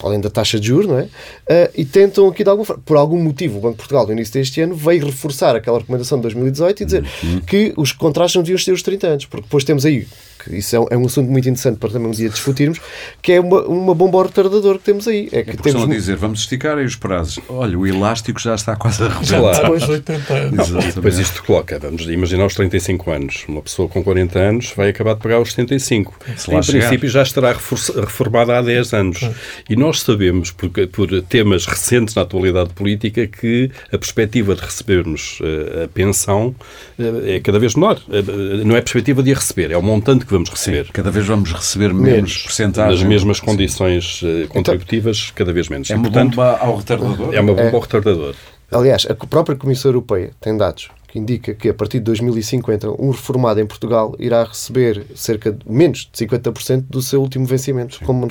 além 0.02 0.20
da 0.20 0.28
taxa 0.28 0.60
de 0.60 0.66
juros, 0.66 0.86
não 0.86 0.98
é? 0.98 1.02
Uh, 1.04 1.70
e 1.74 1.84
tentam 1.84 2.28
aqui 2.28 2.44
de 2.44 2.50
alguma 2.50 2.66
forma, 2.66 2.82
por 2.84 2.96
algum 2.96 3.22
motivo, 3.22 3.58
o 3.58 3.60
Banco 3.60 3.74
de 3.74 3.78
Portugal, 3.78 4.06
no 4.06 4.12
início 4.12 4.34
deste 4.34 4.60
ano, 4.60 4.74
veio 4.74 5.06
reforçar 5.06 5.56
aquela 5.56 5.78
recomendação 5.78 6.18
de 6.18 6.22
2018 6.22 6.82
e 6.82 6.86
dizer 6.86 7.04
uhum. 7.22 7.40
que 7.40 7.72
os 7.76 7.92
contratos 7.92 8.34
não 8.34 8.42
deviam 8.42 8.62
ter 8.62 8.72
os 8.72 8.82
30 8.82 9.06
anos, 9.06 9.26
porque 9.26 9.44
depois 9.44 9.64
temos 9.64 9.86
aí 9.86 10.06
que 10.50 10.56
isso 10.56 10.76
é 10.76 10.80
um, 10.80 10.86
é 10.90 10.96
um, 10.96 11.06
assunto 11.06 11.30
muito 11.30 11.48
interessante 11.48 11.78
para 11.78 11.90
também 11.90 12.08
um 12.08 12.12
dia 12.12 12.28
discutirmos, 12.28 12.80
que 13.20 13.32
é 13.32 13.40
uma, 13.40 13.62
uma 13.62 13.94
bomba 13.94 14.22
retardador 14.22 14.78
que 14.78 14.84
temos 14.84 15.08
aí. 15.08 15.28
É 15.32 15.42
que 15.42 15.50
é 15.50 15.54
temos 15.54 15.84
um... 15.84 15.88
dizer, 15.88 16.16
vamos 16.16 16.40
esticar 16.40 16.78
aí 16.78 16.84
os 16.84 16.96
prazos. 16.96 17.38
Olha, 17.48 17.78
o 17.78 17.86
elástico 17.86 18.40
já 18.40 18.54
está 18.54 18.76
quase 18.76 19.02
a 19.02 19.08
rebentar. 19.08 19.62
Depois 19.62 19.82
de 19.82 19.90
80 19.90 20.34
anos. 20.34 20.94
depois 20.94 21.18
isto 21.18 21.42
coloca, 21.44 21.78
vamos 21.78 22.02
imaginar 22.02 22.46
os 22.46 22.54
35 22.54 23.10
anos. 23.10 23.44
Uma 23.48 23.62
pessoa 23.62 23.88
com 23.88 24.02
40 24.02 24.38
anos 24.38 24.72
vai 24.76 24.90
acabar 24.90 25.14
de 25.14 25.20
pagar 25.20 25.40
os 25.40 25.50
75. 25.50 26.14
Se 26.36 26.54
em 26.54 26.60
princípio 26.60 27.08
já 27.08 27.22
estará 27.22 27.52
reformada 27.52 28.58
há 28.58 28.62
10 28.62 28.92
anos. 28.92 29.20
E 29.68 29.76
nós 29.76 30.00
sabemos, 30.00 30.50
por, 30.50 30.70
por 30.88 31.22
temas 31.22 31.66
recentes 31.66 32.14
na 32.14 32.22
atualidade 32.22 32.70
política, 32.74 33.26
que 33.26 33.70
a 33.92 33.98
perspectiva 33.98 34.54
de 34.54 34.62
recebermos 34.62 35.40
uh, 35.40 35.84
a 35.84 35.88
pensão 35.88 36.54
uh, 36.98 37.26
é 37.26 37.40
cada 37.40 37.58
vez 37.58 37.74
menor. 37.74 38.00
Uh, 38.08 38.64
não 38.64 38.74
é 38.76 38.78
a 38.78 38.82
perspectiva 38.82 39.22
de 39.22 39.32
a 39.32 39.34
receber, 39.34 39.70
é 39.70 39.76
o 39.76 39.82
montante 39.82 40.24
que 40.24 40.35
vamos 40.36 40.50
receber. 40.50 40.86
Sim, 40.86 40.92
cada 40.92 41.10
vez 41.10 41.26
vamos 41.26 41.52
receber 41.52 41.92
menos, 41.92 42.12
menos 42.12 42.42
porcentagem. 42.42 42.98
Nas 42.98 43.02
mesmas 43.02 43.40
condições 43.40 44.18
Sim. 44.20 44.42
Eh, 44.42 44.46
contributivas, 44.46 45.24
então, 45.24 45.34
cada 45.34 45.52
vez 45.52 45.68
menos. 45.68 45.90
É 45.90 45.94
uma 45.94 46.04
Portanto, 46.04 46.36
bomba 46.36 46.56
ao 46.58 46.76
retardador? 46.76 47.34
É 47.34 47.40
uma 47.40 47.54
bomba 47.54 47.68
é. 47.68 47.74
ao 47.74 47.80
retardador. 47.80 48.34
Aliás, 48.70 49.06
a 49.08 49.14
própria 49.14 49.56
Comissão 49.56 49.90
Europeia 49.90 50.32
tem 50.40 50.56
dados 50.56 50.90
que 51.06 51.18
indica 51.18 51.54
que 51.54 51.68
a 51.68 51.74
partir 51.74 51.98
de 51.98 52.04
2050 52.04 52.90
um 53.00 53.10
reformado 53.10 53.60
em 53.60 53.66
Portugal 53.66 54.14
irá 54.18 54.44
receber 54.44 55.06
cerca 55.14 55.52
de 55.52 55.70
menos 55.70 56.08
de 56.12 56.26
50% 56.26 56.84
do 56.90 57.00
seu 57.00 57.20
último 57.22 57.46
vencimento 57.46 57.96
Sim. 57.96 58.04
como 58.04 58.18
uma 58.18 58.28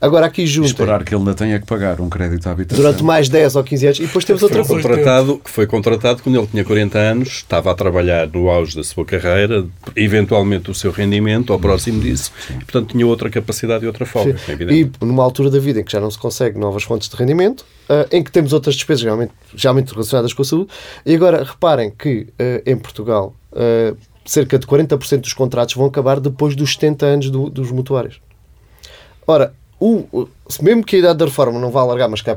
Agora 0.00 0.26
aqui 0.26 0.46
junto. 0.46 0.66
Esperar 0.66 1.04
que 1.04 1.14
ele 1.14 1.20
ainda 1.20 1.34
tenha 1.34 1.58
que 1.58 1.66
pagar 1.66 2.00
um 2.00 2.08
crédito 2.08 2.46
à 2.46 2.52
habitação. 2.52 2.82
Durante 2.82 3.02
mais 3.02 3.28
10 3.28 3.56
ou 3.56 3.64
15 3.64 3.86
anos. 3.86 3.98
E 3.98 4.02
depois 4.02 4.24
temos 4.24 4.42
outra 4.42 4.64
coisa. 4.64 4.88
Contratado, 4.88 5.40
que 5.42 5.50
foi 5.50 5.66
contratado 5.66 6.22
quando 6.22 6.38
ele 6.38 6.46
tinha 6.46 6.64
40 6.64 6.98
anos, 6.98 7.28
estava 7.28 7.70
a 7.70 7.74
trabalhar 7.74 8.28
no 8.28 8.48
auge 8.48 8.76
da 8.76 8.84
sua 8.84 9.04
carreira, 9.04 9.66
eventualmente 9.96 10.70
o 10.70 10.74
seu 10.74 10.90
rendimento, 10.90 11.52
ao 11.52 11.58
próximo 11.58 12.00
disso, 12.00 12.32
e, 12.50 12.64
portanto 12.64 12.92
tinha 12.92 13.06
outra 13.06 13.30
capacidade 13.30 13.84
e 13.84 13.86
outra 13.86 14.06
folga. 14.06 14.36
É 14.48 14.72
e 14.72 14.90
numa 15.00 15.22
altura 15.22 15.50
da 15.50 15.58
vida 15.58 15.80
em 15.80 15.84
que 15.84 15.92
já 15.92 16.00
não 16.00 16.10
se 16.10 16.18
consegue 16.18 16.58
novas 16.58 16.82
fontes 16.82 17.08
de 17.08 17.16
rendimento, 17.16 17.62
uh, 17.88 18.06
em 18.10 18.22
que 18.22 18.30
temos 18.30 18.52
outras 18.52 18.74
despesas 18.74 19.00
geralmente, 19.00 19.32
geralmente 19.54 19.92
relacionadas 19.92 20.32
com 20.32 20.42
a 20.42 20.44
saúde, 20.44 20.68
e 21.04 21.14
agora 21.14 21.42
reparem 21.42 21.90
que 21.90 22.28
uh, 22.40 22.62
em 22.64 22.76
Portugal. 22.76 23.34
Uh, 23.52 23.96
cerca 24.28 24.58
de 24.58 24.66
40% 24.66 25.20
dos 25.20 25.32
contratos 25.32 25.74
vão 25.74 25.86
acabar 25.86 26.20
depois 26.20 26.54
dos 26.54 26.74
70 26.74 27.06
anos 27.06 27.30
do, 27.30 27.48
dos 27.48 27.70
mutuários. 27.70 28.20
Ora, 29.28 29.52
o, 29.78 30.26
mesmo 30.62 30.82
que 30.82 30.96
a 30.96 30.98
idade 31.00 31.18
da 31.18 31.26
reforma 31.26 31.60
não 31.60 31.70
vá 31.70 31.82
alargar, 31.82 32.08
mas 32.08 32.22
que 32.22 32.30
é 32.30 32.36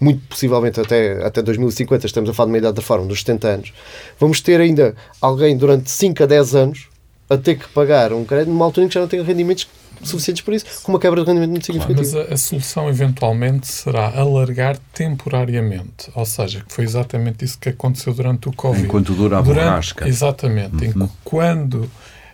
muito 0.00 0.26
possivelmente 0.28 0.80
até, 0.80 1.24
até 1.24 1.42
2050, 1.42 2.06
estamos 2.06 2.30
a 2.30 2.32
falar 2.32 2.46
de 2.46 2.52
uma 2.52 2.58
idade 2.58 2.74
da 2.74 2.80
reforma 2.80 3.06
dos 3.06 3.20
70 3.20 3.48
anos, 3.48 3.72
vamos 4.18 4.40
ter 4.40 4.58
ainda 4.58 4.96
alguém 5.20 5.56
durante 5.58 5.90
5 5.90 6.22
a 6.22 6.26
10 6.26 6.54
anos 6.54 6.88
a 7.28 7.36
ter 7.36 7.56
que 7.56 7.68
pagar 7.68 8.14
um 8.14 8.24
crédito 8.24 8.48
numa 8.48 8.64
altura 8.64 8.86
em 8.86 8.88
que 8.88 8.94
já 8.94 9.00
não 9.00 9.06
tem 9.06 9.22
rendimentos 9.22 9.68
suficientes 10.02 10.42
para 10.42 10.56
isso, 10.56 10.64
com 10.82 10.92
uma 10.92 10.98
quebra 10.98 11.20
de 11.20 11.26
rendimento 11.26 11.50
muito 11.50 11.66
significativa. 11.66 12.02
Claro, 12.02 12.18
mas 12.24 12.30
a, 12.30 12.34
a, 12.34 12.36
solução 12.38 12.88
eventualmente 12.88 13.68
será 13.68 14.08
alargar 14.18 14.78
temporariamente, 14.94 16.10
ou 16.14 16.24
seja, 16.24 16.64
que 16.66 16.72
foi 16.72 16.84
exatamente 16.84 17.44
isso 17.44 17.58
que 17.58 17.68
aconteceu 17.68 18.14
durante 18.14 18.48
o 18.48 18.52
Covid. 18.52 18.86
Enquanto 18.86 19.12
dura 19.12 19.38
a 19.38 19.42
durante, 19.42 19.64
borrasca. 19.64 20.08
Exatamente. 20.08 20.86
Uhum. 20.86 21.08
Quando 21.22 21.90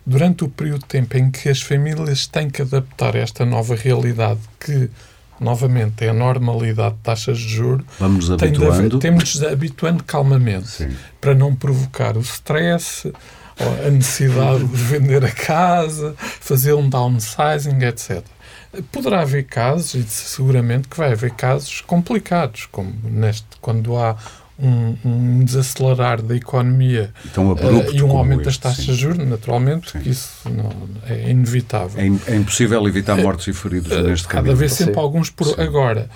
durante 0.06 0.44
o 0.44 0.48
período 0.48 0.80
de 0.80 0.86
tempo 0.86 1.18
em 1.18 1.30
que 1.30 1.48
as 1.48 1.60
famílias 1.60 2.26
têm 2.26 2.48
que 2.48 2.62
adaptar 2.62 3.16
a 3.16 3.18
esta 3.18 3.44
nova 3.44 3.74
realidade 3.74 4.40
que 4.60 4.88
novamente 5.40 6.04
é 6.04 6.08
a 6.10 6.14
normalidade 6.14 6.94
de 6.94 7.00
taxas 7.02 7.38
de 7.38 7.48
juros, 7.48 7.84
Vamos 7.98 8.30
habituando. 8.30 8.98
temos 8.98 9.42
habituando 9.42 10.04
calmamente 10.04 10.68
Sim. 10.68 10.96
para 11.20 11.34
não 11.34 11.54
provocar 11.54 12.16
o 12.16 12.20
stress, 12.20 13.12
a 13.86 13.90
necessidade 13.90 14.64
de 14.64 14.76
vender 14.76 15.24
a 15.24 15.30
casa, 15.30 16.14
fazer 16.18 16.74
um 16.74 16.88
downsizing, 16.88 17.82
etc. 17.84 18.22
Poderá 18.92 19.22
haver 19.22 19.44
casos, 19.44 19.94
e 19.94 20.02
seguramente 20.04 20.88
que 20.88 20.96
vai 20.96 21.12
haver 21.12 21.32
casos 21.32 21.80
complicados, 21.80 22.66
como 22.66 22.92
neste, 23.04 23.46
quando 23.60 23.96
há 23.96 24.16
um, 24.58 24.96
um, 25.04 25.44
desacelerar 25.44 26.22
da 26.22 26.34
economia 26.34 27.12
então, 27.24 27.50
abrupto, 27.50 27.92
uh, 27.92 27.96
e 27.96 28.02
um 28.02 28.16
aumento 28.16 28.44
das 28.44 28.56
taxas 28.56 28.84
de 28.84 28.94
juros, 28.94 29.26
naturalmente, 29.26 29.90
sim. 29.90 30.00
que 30.00 30.08
isso 30.10 30.48
não, 30.48 30.72
é 31.06 31.30
inevitável. 31.30 32.00
É, 32.00 32.32
é 32.32 32.36
impossível 32.36 32.86
evitar 32.88 33.16
mortes 33.16 33.46
uh, 33.46 33.50
e 33.50 33.52
feridos 33.52 33.92
uh, 33.92 34.02
neste 34.02 34.26
caso. 34.26 34.44
Há 34.44 34.46
de 34.46 34.50
haver 34.52 34.70
sempre 34.70 34.94
sim. 34.94 35.00
alguns 35.00 35.30
por... 35.30 35.46
Sim. 35.46 35.60
Agora, 35.60 36.08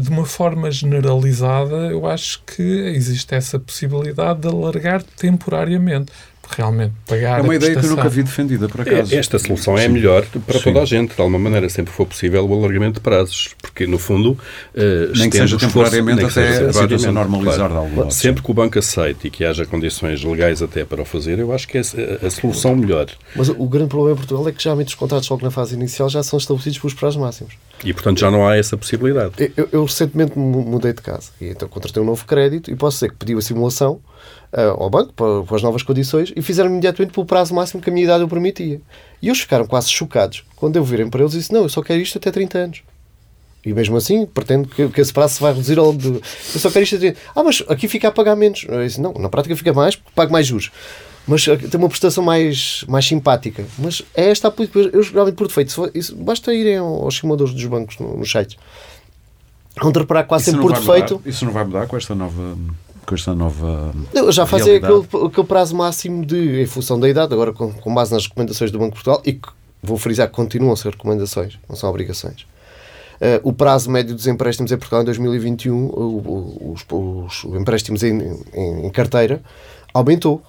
de 0.00 0.08
uma 0.08 0.24
forma 0.24 0.70
generalizada, 0.70 1.76
eu 1.90 2.06
acho 2.06 2.42
que 2.44 2.62
existe 2.62 3.34
essa 3.34 3.58
possibilidade 3.58 4.40
de 4.40 4.48
alargar 4.48 5.02
temporariamente 5.02 6.10
realmente 6.50 6.92
pagar 7.06 7.40
É 7.40 7.42
uma 7.42 7.54
ideia 7.54 7.76
que 7.76 7.84
eu 7.84 7.90
nunca 7.90 8.08
vi 8.08 8.22
defendida, 8.22 8.68
por 8.68 8.80
acaso. 8.80 9.14
Esta 9.14 9.38
solução 9.38 9.76
é 9.78 9.88
melhor 9.88 10.24
para 10.46 10.58
Sim. 10.58 10.64
toda 10.64 10.82
a 10.82 10.84
gente, 10.84 11.14
de 11.14 11.20
alguma 11.20 11.38
maneira, 11.38 11.68
sempre 11.68 11.92
for 11.92 12.06
possível 12.06 12.46
o 12.46 12.54
alargamento 12.54 12.94
de 12.94 13.00
prazos, 13.00 13.54
porque, 13.60 13.86
no 13.86 13.98
fundo, 13.98 14.32
uh, 14.32 15.18
nem 15.18 15.30
que 15.30 15.36
seja 15.36 15.58
temporariamente 15.58 16.24
esforço, 16.24 16.40
até 16.40 16.52
seja 16.52 16.68
a 16.68 16.72
situação 16.72 17.12
normalizar 17.12 17.56
claro. 17.56 17.72
de 17.72 17.78
algum 17.78 17.96
modo. 17.96 18.12
Sempre 18.12 18.42
que 18.42 18.50
o 18.50 18.54
banco 18.54 18.78
aceite 18.78 19.26
e 19.28 19.30
que 19.30 19.44
haja 19.44 19.64
condições 19.66 20.22
legais 20.22 20.62
até 20.62 20.84
para 20.84 21.02
o 21.02 21.04
fazer, 21.04 21.38
eu 21.38 21.52
acho 21.52 21.66
que 21.66 21.78
é 21.78 21.80
a, 21.80 22.26
a 22.26 22.30
solução 22.30 22.76
melhor. 22.76 23.06
Mas 23.34 23.48
o 23.48 23.66
grande 23.68 23.88
problema 23.88 24.14
em 24.14 24.16
Portugal 24.16 24.48
é 24.48 24.52
que 24.52 24.62
geralmente 24.62 24.88
os 24.88 24.94
contratos 24.94 25.28
logo 25.28 25.44
na 25.44 25.50
fase 25.50 25.74
inicial 25.74 26.08
já 26.08 26.22
são 26.22 26.38
estabelecidos 26.38 26.78
pelos 26.78 26.94
prazos 26.94 27.20
máximos. 27.20 27.54
E, 27.84 27.92
portanto, 27.92 28.18
já 28.18 28.30
não 28.30 28.46
há 28.46 28.56
essa 28.56 28.76
possibilidade. 28.76 29.34
Eu, 29.56 29.68
eu 29.70 29.84
recentemente 29.84 30.38
mudei 30.38 30.92
de 30.92 31.02
casa 31.02 31.30
e 31.40 31.48
então 31.48 31.68
contratei 31.68 32.02
um 32.02 32.06
novo 32.06 32.24
crédito 32.24 32.70
e 32.70 32.76
posso 32.76 32.96
dizer 32.96 33.10
que 33.10 33.16
pedi 33.16 33.34
a 33.34 33.40
simulação 33.40 34.00
uh, 34.52 34.82
ao 34.82 34.90
banco 34.90 35.12
para, 35.12 35.42
para, 35.42 35.56
as 35.56 35.62
novas 35.62 35.82
condições 35.82 36.32
e 36.34 36.42
fizeram 36.42 36.70
imediatamente 36.70 37.12
pelo 37.12 37.26
prazo 37.26 37.54
máximo 37.54 37.80
que 37.80 37.90
a 37.90 37.92
minha 37.92 38.04
idade 38.04 38.24
o 38.24 38.28
permitia. 38.28 38.80
E 39.20 39.28
eles 39.28 39.40
ficaram 39.40 39.66
quase 39.66 39.90
chocados 39.90 40.44
quando 40.56 40.76
eu 40.76 40.84
virem 40.84 41.08
para 41.08 41.20
eles 41.20 41.34
e 41.34 41.38
disse: 41.38 41.52
Não, 41.52 41.62
eu 41.62 41.68
só 41.68 41.82
quero 41.82 42.00
isto 42.00 42.18
até 42.18 42.30
30 42.30 42.58
anos. 42.58 42.82
E 43.64 43.74
mesmo 43.74 43.96
assim, 43.96 44.26
pretendo 44.26 44.68
que, 44.68 44.88
que 44.88 45.00
esse 45.00 45.12
prazo 45.12 45.34
se 45.34 45.40
vai 45.40 45.52
reduzir 45.52 45.78
ao 45.78 45.92
de. 45.92 46.08
Eu 46.08 46.60
só 46.60 46.70
quero 46.70 46.84
isto 46.84 46.96
até 46.96 47.12
30 47.12 47.20
Ah, 47.34 47.42
mas 47.42 47.64
aqui 47.68 47.88
fica 47.88 48.08
a 48.08 48.12
pagar 48.12 48.36
menos. 48.36 48.64
Eu 48.68 48.82
disse: 48.84 49.00
Não, 49.00 49.12
na 49.14 49.28
prática 49.28 49.56
fica 49.56 49.72
mais 49.72 49.96
porque 49.96 50.12
pago 50.14 50.32
mais 50.32 50.46
juros 50.46 50.70
mas 51.26 51.44
tem 51.44 51.78
uma 51.78 51.88
prestação 51.88 52.22
mais, 52.22 52.84
mais 52.86 53.04
simpática. 53.04 53.64
Mas 53.78 54.00
é 54.14 54.30
esta 54.30 54.48
a 54.48 54.50
política. 54.50 54.78
Eu 54.78 55.02
geralmente 55.02 55.34
por 55.34 55.48
defeito, 55.48 55.90
isso, 55.92 56.14
basta 56.14 56.54
irem 56.54 56.78
aos 56.78 57.16
simuladores 57.16 57.52
dos 57.52 57.64
bancos 57.64 57.98
no, 57.98 58.16
no 58.16 58.24
site. 58.24 58.56
Vão 59.82 59.92
reparar 59.92 60.24
quase 60.24 60.46
sempre 60.46 60.60
por 60.60 60.72
defeito. 60.72 61.20
Isso 61.26 61.44
não 61.44 61.52
vai 61.52 61.64
mudar 61.64 61.86
com 61.86 61.96
esta 61.96 62.14
nova 62.14 62.56
com 63.06 63.14
esta 63.14 63.34
nova. 63.34 63.94
Eu 64.12 64.30
já 64.32 64.44
fazem 64.44 64.76
aquele, 64.76 65.06
aquele 65.26 65.46
prazo 65.46 65.74
máximo 65.74 66.26
de, 66.26 66.62
em 66.62 66.66
função 66.66 66.98
da 66.98 67.08
idade, 67.08 67.32
agora 67.32 67.52
com, 67.52 67.72
com 67.72 67.94
base 67.94 68.12
nas 68.12 68.26
recomendações 68.26 68.70
do 68.70 68.78
Banco 68.78 68.96
de 68.96 69.02
Portugal, 69.02 69.22
e 69.24 69.32
que 69.34 69.48
vou 69.82 69.96
frisar 69.96 70.28
que 70.28 70.34
continuam 70.34 70.72
a 70.72 70.76
ser 70.76 70.90
recomendações, 70.90 71.58
não 71.68 71.76
são 71.76 71.88
obrigações. 71.88 72.42
Uh, 73.16 73.40
o 73.42 73.52
prazo 73.52 73.90
médio 73.90 74.14
dos 74.14 74.26
empréstimos 74.26 74.70
em 74.70 74.76
Portugal 74.76 75.00
em 75.00 75.04
2021, 75.06 75.74
o, 75.74 75.88
o, 75.88 76.72
os, 76.74 76.84
os, 76.90 77.54
empréstimos 77.54 78.02
em, 78.02 78.18
em, 78.52 78.86
em, 78.86 78.90
carteira, 78.90 79.40
aumentou. 79.94 80.42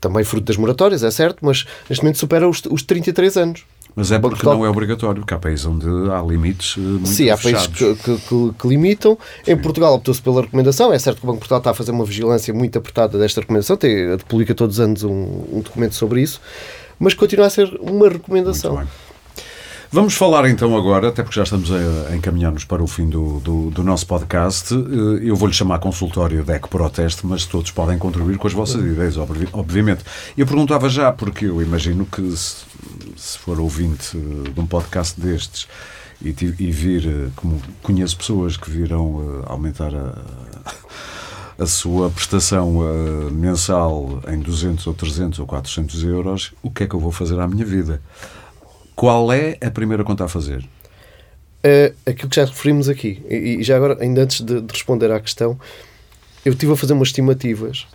Também 0.00 0.22
fruto 0.24 0.46
das 0.46 0.56
moratórias, 0.56 1.02
é 1.02 1.10
certo, 1.10 1.38
mas 1.42 1.66
neste 1.88 2.02
momento 2.04 2.18
supera 2.18 2.48
os, 2.48 2.62
os 2.70 2.82
33 2.82 3.36
anos. 3.36 3.64
Mas 3.94 4.12
é 4.12 4.18
porque 4.18 4.44
não 4.46 4.64
é 4.64 4.68
obrigatório, 4.68 5.20
porque 5.20 5.34
há 5.34 5.38
países 5.38 5.66
onde 5.66 5.86
há 6.10 6.22
limites 6.22 6.76
eh, 6.76 6.80
muito 6.80 7.08
Sim, 7.08 7.30
há 7.30 7.36
países 7.36 7.66
que, 7.66 7.94
que, 7.96 8.52
que, 8.58 8.68
limitam. 8.68 9.18
Sim. 9.44 9.52
Em 9.52 9.56
Portugal 9.56 9.94
optou-se 9.94 10.22
pela 10.22 10.42
recomendação. 10.42 10.92
É 10.92 10.98
certo 10.98 11.18
que 11.18 11.24
o 11.24 11.26
Banco 11.26 11.36
de 11.36 11.40
Portugal 11.40 11.58
está 11.58 11.70
a 11.70 11.74
fazer 11.74 11.90
uma 11.90 12.04
vigilância 12.04 12.54
muito 12.54 12.78
apertada 12.78 13.18
desta 13.18 13.40
recomendação, 13.40 13.76
tem, 13.76 14.16
publica 14.28 14.54
todos 14.54 14.78
os 14.78 14.80
anos 14.80 15.02
um, 15.02 15.44
um 15.52 15.60
documento 15.60 15.94
sobre 15.94 16.22
isso, 16.22 16.40
mas 16.98 17.14
continua 17.14 17.46
a 17.46 17.50
ser 17.50 17.68
uma 17.80 18.08
recomendação. 18.08 18.86
Vamos 19.92 20.14
falar 20.14 20.48
então 20.48 20.76
agora, 20.76 21.08
até 21.08 21.20
porque 21.20 21.34
já 21.34 21.42
estamos 21.42 21.68
a, 21.72 22.14
encaminhar-nos 22.14 22.64
para 22.64 22.80
o 22.80 22.86
fim 22.86 23.08
do, 23.08 23.40
do, 23.40 23.70
do 23.70 23.82
nosso 23.82 24.06
podcast. 24.06 24.72
Eh, 24.72 25.28
eu 25.28 25.34
vou-lhe 25.34 25.52
chamar 25.52 25.80
consultório 25.80 26.44
DEC 26.44 26.68
Proteste, 26.68 27.26
mas 27.26 27.44
todos 27.44 27.72
podem 27.72 27.98
contribuir 27.98 28.38
com 28.38 28.46
as 28.46 28.52
vossas 28.52 28.80
ideias, 28.80 29.16
obviamente. 29.52 30.04
Eu 30.38 30.46
perguntava 30.46 30.88
já, 30.88 31.10
porque 31.10 31.46
eu 31.46 31.60
imagino 31.60 32.06
que 32.06 32.22
se, 33.20 33.38
for 33.38 33.60
ouvinte 33.60 34.16
de 34.16 34.60
um 34.60 34.66
podcast 34.66 35.20
destes 35.20 35.68
e, 36.22 36.28
e 36.28 36.70
vir, 36.70 37.06
eh, 37.06 37.30
como 37.36 37.60
conheço 37.82 38.16
pessoas 38.16 38.56
que 38.56 38.70
virão 38.70 39.42
eh, 39.42 39.44
aumentar 39.46 39.94
a 39.94 40.14
a 41.60 41.66
sua 41.66 42.08
prestação 42.08 42.78
mensal 43.30 44.22
em 44.26 44.38
200 44.38 44.86
ou 44.86 44.94
300 44.94 45.38
ou 45.40 45.46
400 45.46 46.04
euros, 46.04 46.54
o 46.62 46.70
que 46.70 46.84
é 46.84 46.86
que 46.86 46.94
eu 46.94 47.00
vou 47.00 47.12
fazer 47.12 47.38
à 47.38 47.46
minha 47.46 47.66
vida? 47.66 48.00
Qual 48.96 49.30
é 49.30 49.58
a 49.60 49.70
primeira 49.70 50.02
conta 50.02 50.24
a 50.24 50.28
fazer? 50.28 50.66
Uh, 51.62 51.94
aquilo 52.06 52.30
que 52.30 52.36
já 52.36 52.46
referimos 52.46 52.88
aqui, 52.88 53.22
e, 53.28 53.58
e 53.60 53.62
já 53.62 53.76
agora, 53.76 53.98
ainda 54.00 54.22
antes 54.22 54.40
de, 54.40 54.62
de, 54.62 54.72
responder 54.72 55.10
à 55.10 55.20
questão, 55.20 55.60
eu 56.44 56.54
estive 56.54 56.72
a 56.72 56.76
fazer 56.76 56.94
umas 56.94 57.08
estimativas. 57.08 57.86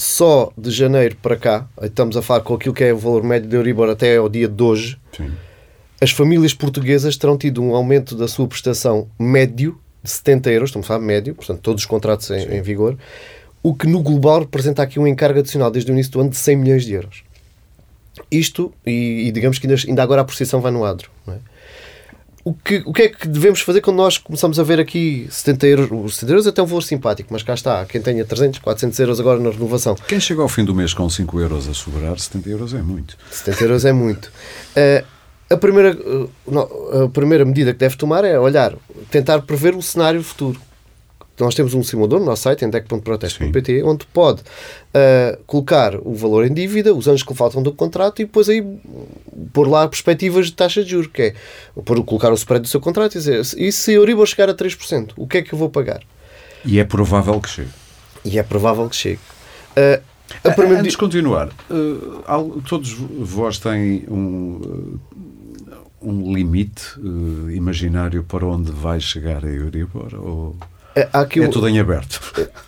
Só 0.00 0.50
de 0.56 0.70
janeiro 0.70 1.14
para 1.16 1.36
cá, 1.36 1.68
estamos 1.82 2.16
a 2.16 2.22
falar 2.22 2.40
com 2.40 2.54
aquilo 2.54 2.72
que 2.72 2.82
é 2.82 2.90
o 2.90 2.96
valor 2.96 3.22
médio 3.22 3.50
de 3.50 3.54
Euribor 3.54 3.90
até 3.90 4.16
ao 4.16 4.30
dia 4.30 4.48
de 4.48 4.62
hoje, 4.62 4.98
Sim. 5.14 5.30
as 6.00 6.10
famílias 6.10 6.54
portuguesas 6.54 7.18
terão 7.18 7.36
tido 7.36 7.62
um 7.62 7.74
aumento 7.74 8.16
da 8.16 8.26
sua 8.26 8.48
prestação 8.48 9.06
médio 9.18 9.78
de 10.02 10.10
70 10.10 10.50
euros, 10.52 10.70
estamos 10.70 10.86
a 10.86 10.88
falar 10.88 11.00
médio, 11.00 11.34
portanto, 11.34 11.60
todos 11.60 11.82
os 11.82 11.86
contratos 11.86 12.30
em, 12.30 12.56
em 12.56 12.62
vigor, 12.62 12.96
o 13.62 13.74
que 13.74 13.86
no 13.86 14.00
global 14.02 14.40
representa 14.40 14.82
aqui 14.82 14.98
um 14.98 15.06
encargo 15.06 15.38
adicional 15.38 15.70
desde 15.70 15.90
o 15.90 15.92
início 15.92 16.12
do 16.12 16.20
ano 16.22 16.30
de 16.30 16.36
100 16.38 16.56
milhões 16.56 16.86
de 16.86 16.94
euros. 16.94 17.22
Isto, 18.30 18.72
e, 18.86 19.26
e 19.26 19.32
digamos 19.32 19.58
que 19.58 19.66
ainda, 19.66 19.82
ainda, 19.86 20.02
agora 20.02 20.22
a 20.22 20.24
procissão 20.24 20.62
vai 20.62 20.72
no 20.72 20.82
adro. 20.82 21.10
É? 21.28 21.32
O, 22.44 22.54
que, 22.54 22.82
o 22.86 22.92
que 22.92 23.02
é 23.02 23.08
que 23.08 23.28
devemos 23.28 23.60
fazer 23.60 23.80
quando 23.80 23.98
nós 23.98 24.16
começamos 24.16 24.58
a 24.58 24.62
ver 24.62 24.80
aqui 24.80 25.26
70 25.30 25.66
euros? 25.66 25.88
Os 25.92 26.14
70 26.16 26.32
euros 26.32 26.46
é 26.46 26.50
até 26.50 26.62
um 26.62 26.66
valor 26.66 26.82
simpático, 26.82 27.28
mas 27.32 27.42
cá 27.42 27.52
está. 27.52 27.84
Quem 27.84 28.00
tenha 28.00 28.24
300, 28.24 28.60
400 28.60 28.98
euros 28.98 29.20
agora 29.20 29.38
na 29.38 29.50
renovação. 29.50 29.94
Quem 29.94 30.18
chega 30.18 30.40
ao 30.40 30.48
fim 30.48 30.64
do 30.64 30.74
mês 30.74 30.94
com 30.94 31.08
5 31.08 31.38
euros 31.38 31.68
a 31.68 31.74
sobrar, 31.74 32.18
70 32.18 32.48
euros 32.48 32.74
é 32.74 32.80
muito. 32.80 33.16
70 33.30 33.64
euros 33.64 33.84
é 33.84 33.92
muito. 33.92 34.26
Uh, 34.26 35.04
a 35.50 35.56
primeira, 35.56 35.94
uh, 35.94 37.04
a 37.04 37.08
primeira 37.08 37.44
medida 37.44 37.72
que 37.72 37.78
deve 37.78 37.96
tomar 37.96 38.24
é 38.24 38.38
olhar, 38.38 38.74
tentar 39.10 39.42
prever 39.42 39.74
o 39.74 39.82
cenário 39.82 40.22
futuro 40.22 40.58
nós 41.40 41.54
temos 41.54 41.74
um 41.74 41.82
simulador 41.82 42.20
no 42.20 42.26
nosso 42.26 42.42
site, 42.42 42.64
em 42.64 42.70
deck.proteste.pt, 42.70 43.82
onde 43.82 44.06
pode 44.06 44.40
uh, 44.40 45.38
colocar 45.46 45.96
o 45.96 46.14
valor 46.14 46.46
em 46.46 46.52
dívida, 46.52 46.94
os 46.94 47.08
anos 47.08 47.22
que 47.22 47.34
faltam 47.34 47.62
do 47.62 47.72
contrato 47.72 48.20
e 48.20 48.24
depois 48.24 48.48
aí 48.48 48.64
pôr 49.52 49.68
lá 49.68 49.86
perspectivas 49.88 50.46
de 50.46 50.52
taxa 50.52 50.84
de 50.84 50.90
juros, 50.90 51.08
que 51.12 51.22
é 51.22 51.34
pôr, 51.84 52.02
colocar 52.04 52.30
o 52.30 52.34
spread 52.34 52.62
do 52.62 52.68
seu 52.68 52.80
contrato 52.80 53.14
e 53.14 53.18
dizer 53.18 53.40
e 53.56 53.72
se 53.72 53.96
o 53.96 54.02
Euribor 54.02 54.26
chegar 54.26 54.48
a 54.48 54.54
3%, 54.54 55.12
o 55.16 55.26
que 55.26 55.38
é 55.38 55.42
que 55.42 55.52
eu 55.52 55.58
vou 55.58 55.68
pagar? 55.68 56.02
E 56.64 56.78
é 56.78 56.84
provável 56.84 57.40
que 57.40 57.48
chegue. 57.48 57.70
E 58.24 58.38
é 58.38 58.42
provável 58.42 58.88
que 58.88 58.96
chegue. 58.96 59.20
Uh, 59.76 60.02
a 60.44 60.50
primeira... 60.52 60.80
Antes 60.80 60.92
de 60.92 60.98
continuar, 60.98 61.48
uh, 61.70 62.62
todos 62.62 62.92
vós 62.92 63.58
têm 63.58 64.04
um, 64.08 64.98
um 66.00 66.32
limite 66.32 66.98
uh, 66.98 67.50
imaginário 67.50 68.22
para 68.24 68.46
onde 68.46 68.70
vai 68.70 69.00
chegar 69.00 69.44
a 69.44 69.48
Euribor? 69.48 70.14
Ou... 70.14 70.56
É, 70.94 71.08
é 71.12 71.48
tudo 71.48 71.68
em 71.68 71.78
aberto. 71.78 72.20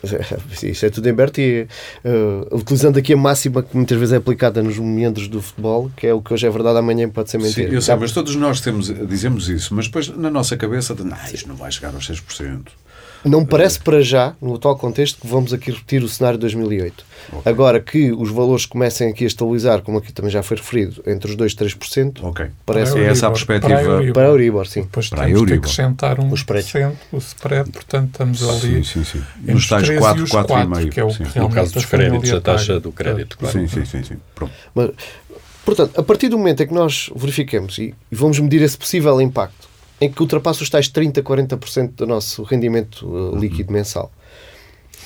Isso 0.63 0.85
é 0.85 0.89
tudo 0.89 1.07
em 1.07 1.11
aberto 1.11 1.39
e 1.39 1.67
uh, 2.05 2.55
utilizando 2.55 2.97
aqui 2.97 3.13
a 3.13 3.17
máxima 3.17 3.61
que 3.61 3.75
muitas 3.75 3.97
vezes 3.97 4.13
é 4.13 4.17
aplicada 4.17 4.63
nos 4.63 4.79
meandros 4.79 5.27
do 5.27 5.41
futebol, 5.41 5.91
que 5.95 6.07
é 6.07 6.13
o 6.13 6.21
que 6.21 6.33
hoje 6.33 6.47
é 6.47 6.49
verdade, 6.49 6.77
amanhã 6.79 7.09
pode 7.09 7.29
ser 7.29 7.37
mentira. 7.37 7.69
Sim, 7.69 7.75
eu 7.75 7.81
sei, 7.81 7.95
mas 7.95 8.11
todos 8.11 8.35
nós 8.35 8.61
temos, 8.61 8.87
dizemos 9.07 9.49
isso, 9.49 9.73
mas 9.75 9.87
depois 9.87 10.07
na 10.09 10.29
nossa 10.29 10.55
cabeça, 10.55 10.95
não, 10.95 11.17
isto 11.33 11.47
não 11.47 11.55
vai 11.55 11.71
chegar 11.71 11.93
aos 11.93 12.09
6%. 12.09 12.67
Não 13.25 13.45
parece 13.45 13.79
para 13.79 14.01
já, 14.01 14.35
no 14.41 14.55
atual 14.55 14.77
contexto, 14.77 15.21
que 15.21 15.27
vamos 15.27 15.53
aqui 15.53 15.71
repetir 15.71 16.03
o 16.03 16.09
cenário 16.09 16.37
de 16.37 16.41
2008. 16.41 17.05
Okay. 17.31 17.51
Agora 17.51 17.79
que 17.79 18.11
os 18.11 18.29
valores 18.29 18.65
comecem 18.65 19.09
aqui 19.09 19.23
a 19.23 19.27
estabilizar, 19.27 19.81
como 19.81 19.97
aqui 19.97 20.11
também 20.11 20.29
já 20.29 20.43
foi 20.43 20.57
referido, 20.57 21.01
entre 21.07 21.31
os 21.31 21.37
2 21.37 21.53
e 21.53 21.55
3%, 21.55 22.23
okay. 22.23 22.47
parece 22.65 22.99
é 22.99 23.05
essa 23.05 23.27
a 23.27 23.31
perspectiva. 23.31 23.75
Para 23.75 23.79
a 23.79 23.83
Euribor, 23.83 24.13
para 24.13 24.23
a 24.23 24.27
Euribor 24.27 24.67
sim. 24.67 24.81
Depois 24.81 25.09
para 25.09 25.25
temos 25.25 25.45
que 25.45 25.53
acrescentar 25.53 26.19
um 26.19 26.29
o 26.31 26.35
spread. 26.35 26.67
o 27.11 27.17
spread, 27.17 27.71
portanto 27.71 28.09
estamos 28.11 28.49
ali 28.49 28.83
sim, 28.83 29.03
sim, 29.03 29.03
sim. 29.03 29.23
nos 29.53 29.67
tais 29.67 29.89
4, 29.89 30.25
4,5. 30.25 30.89
Que 30.89 30.99
é 30.99 31.03
o 31.03 31.09
sim. 31.09 31.23
No 31.35 31.49
caso 31.49 31.73
dos 31.73 31.85
créditos, 31.85 32.31
a 32.33 32.41
taxa 32.41 32.79
do 32.79 32.91
crédito. 32.91 33.37
Claro. 33.37 33.57
Sim, 33.57 33.67
sim, 33.67 33.85
sim. 33.85 34.03
sim. 34.03 34.17
Pronto. 34.35 34.53
Mas, 34.75 34.91
portanto, 35.63 35.97
a 35.97 36.03
partir 36.03 36.27
do 36.27 36.37
momento 36.37 36.61
em 36.61 36.67
que 36.67 36.73
nós 36.73 37.09
verificamos 37.15 37.77
e 37.77 37.95
vamos 38.11 38.39
medir 38.39 38.61
esse 38.61 38.77
possível 38.77 39.19
impacto 39.21 39.72
em 40.03 40.11
que 40.11 40.21
ultrapassa 40.21 40.63
os 40.63 40.69
tais 40.69 40.89
30%, 40.89 41.21
40% 41.23 41.91
do 41.95 42.05
nosso 42.05 42.43
rendimento 42.43 43.07
uh, 43.07 43.35
líquido 43.37 43.69
uhum. 43.69 43.77
mensal. 43.77 44.11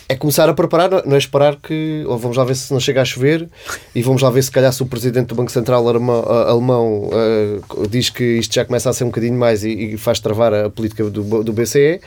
É 0.10 0.16
começar 0.16 0.50
a 0.50 0.54
preparar, 0.54 1.06
não 1.06 1.16
é 1.16 1.18
esperar 1.18 1.58
que. 1.58 2.04
Ou 2.08 2.18
vamos 2.18 2.38
lá 2.38 2.46
ver 2.46 2.56
se 2.56 2.72
não 2.72 2.80
chega 2.80 3.02
a 3.02 3.06
chover 3.06 3.48
e 3.94 4.02
vamos 4.02 4.22
lá 4.22 4.30
ver 4.30 4.42
se 4.42 4.50
calhar 4.50 4.72
se 4.72 4.82
o 4.82 4.86
presidente 4.86 5.28
do 5.28 5.36
Banco 5.36 5.52
Central 5.52 5.86
alemão, 5.86 6.24
alemão 6.24 7.10
uh, 7.10 7.88
diz 7.90 8.10
que 8.10 8.24
isto 8.24 8.56
já 8.56 8.64
começa 8.64 8.90
a 8.90 8.94
ser 8.94 9.04
um 9.04 9.08
bocadinho 9.08 9.38
mais 9.38 9.66
e, 9.66 9.70
e 9.70 9.98
faz 9.98 10.20
travar 10.20 10.54
a 10.54 10.70
política 10.70 11.04
do, 11.10 11.44
do 11.44 11.54
BCE. 11.54 12.00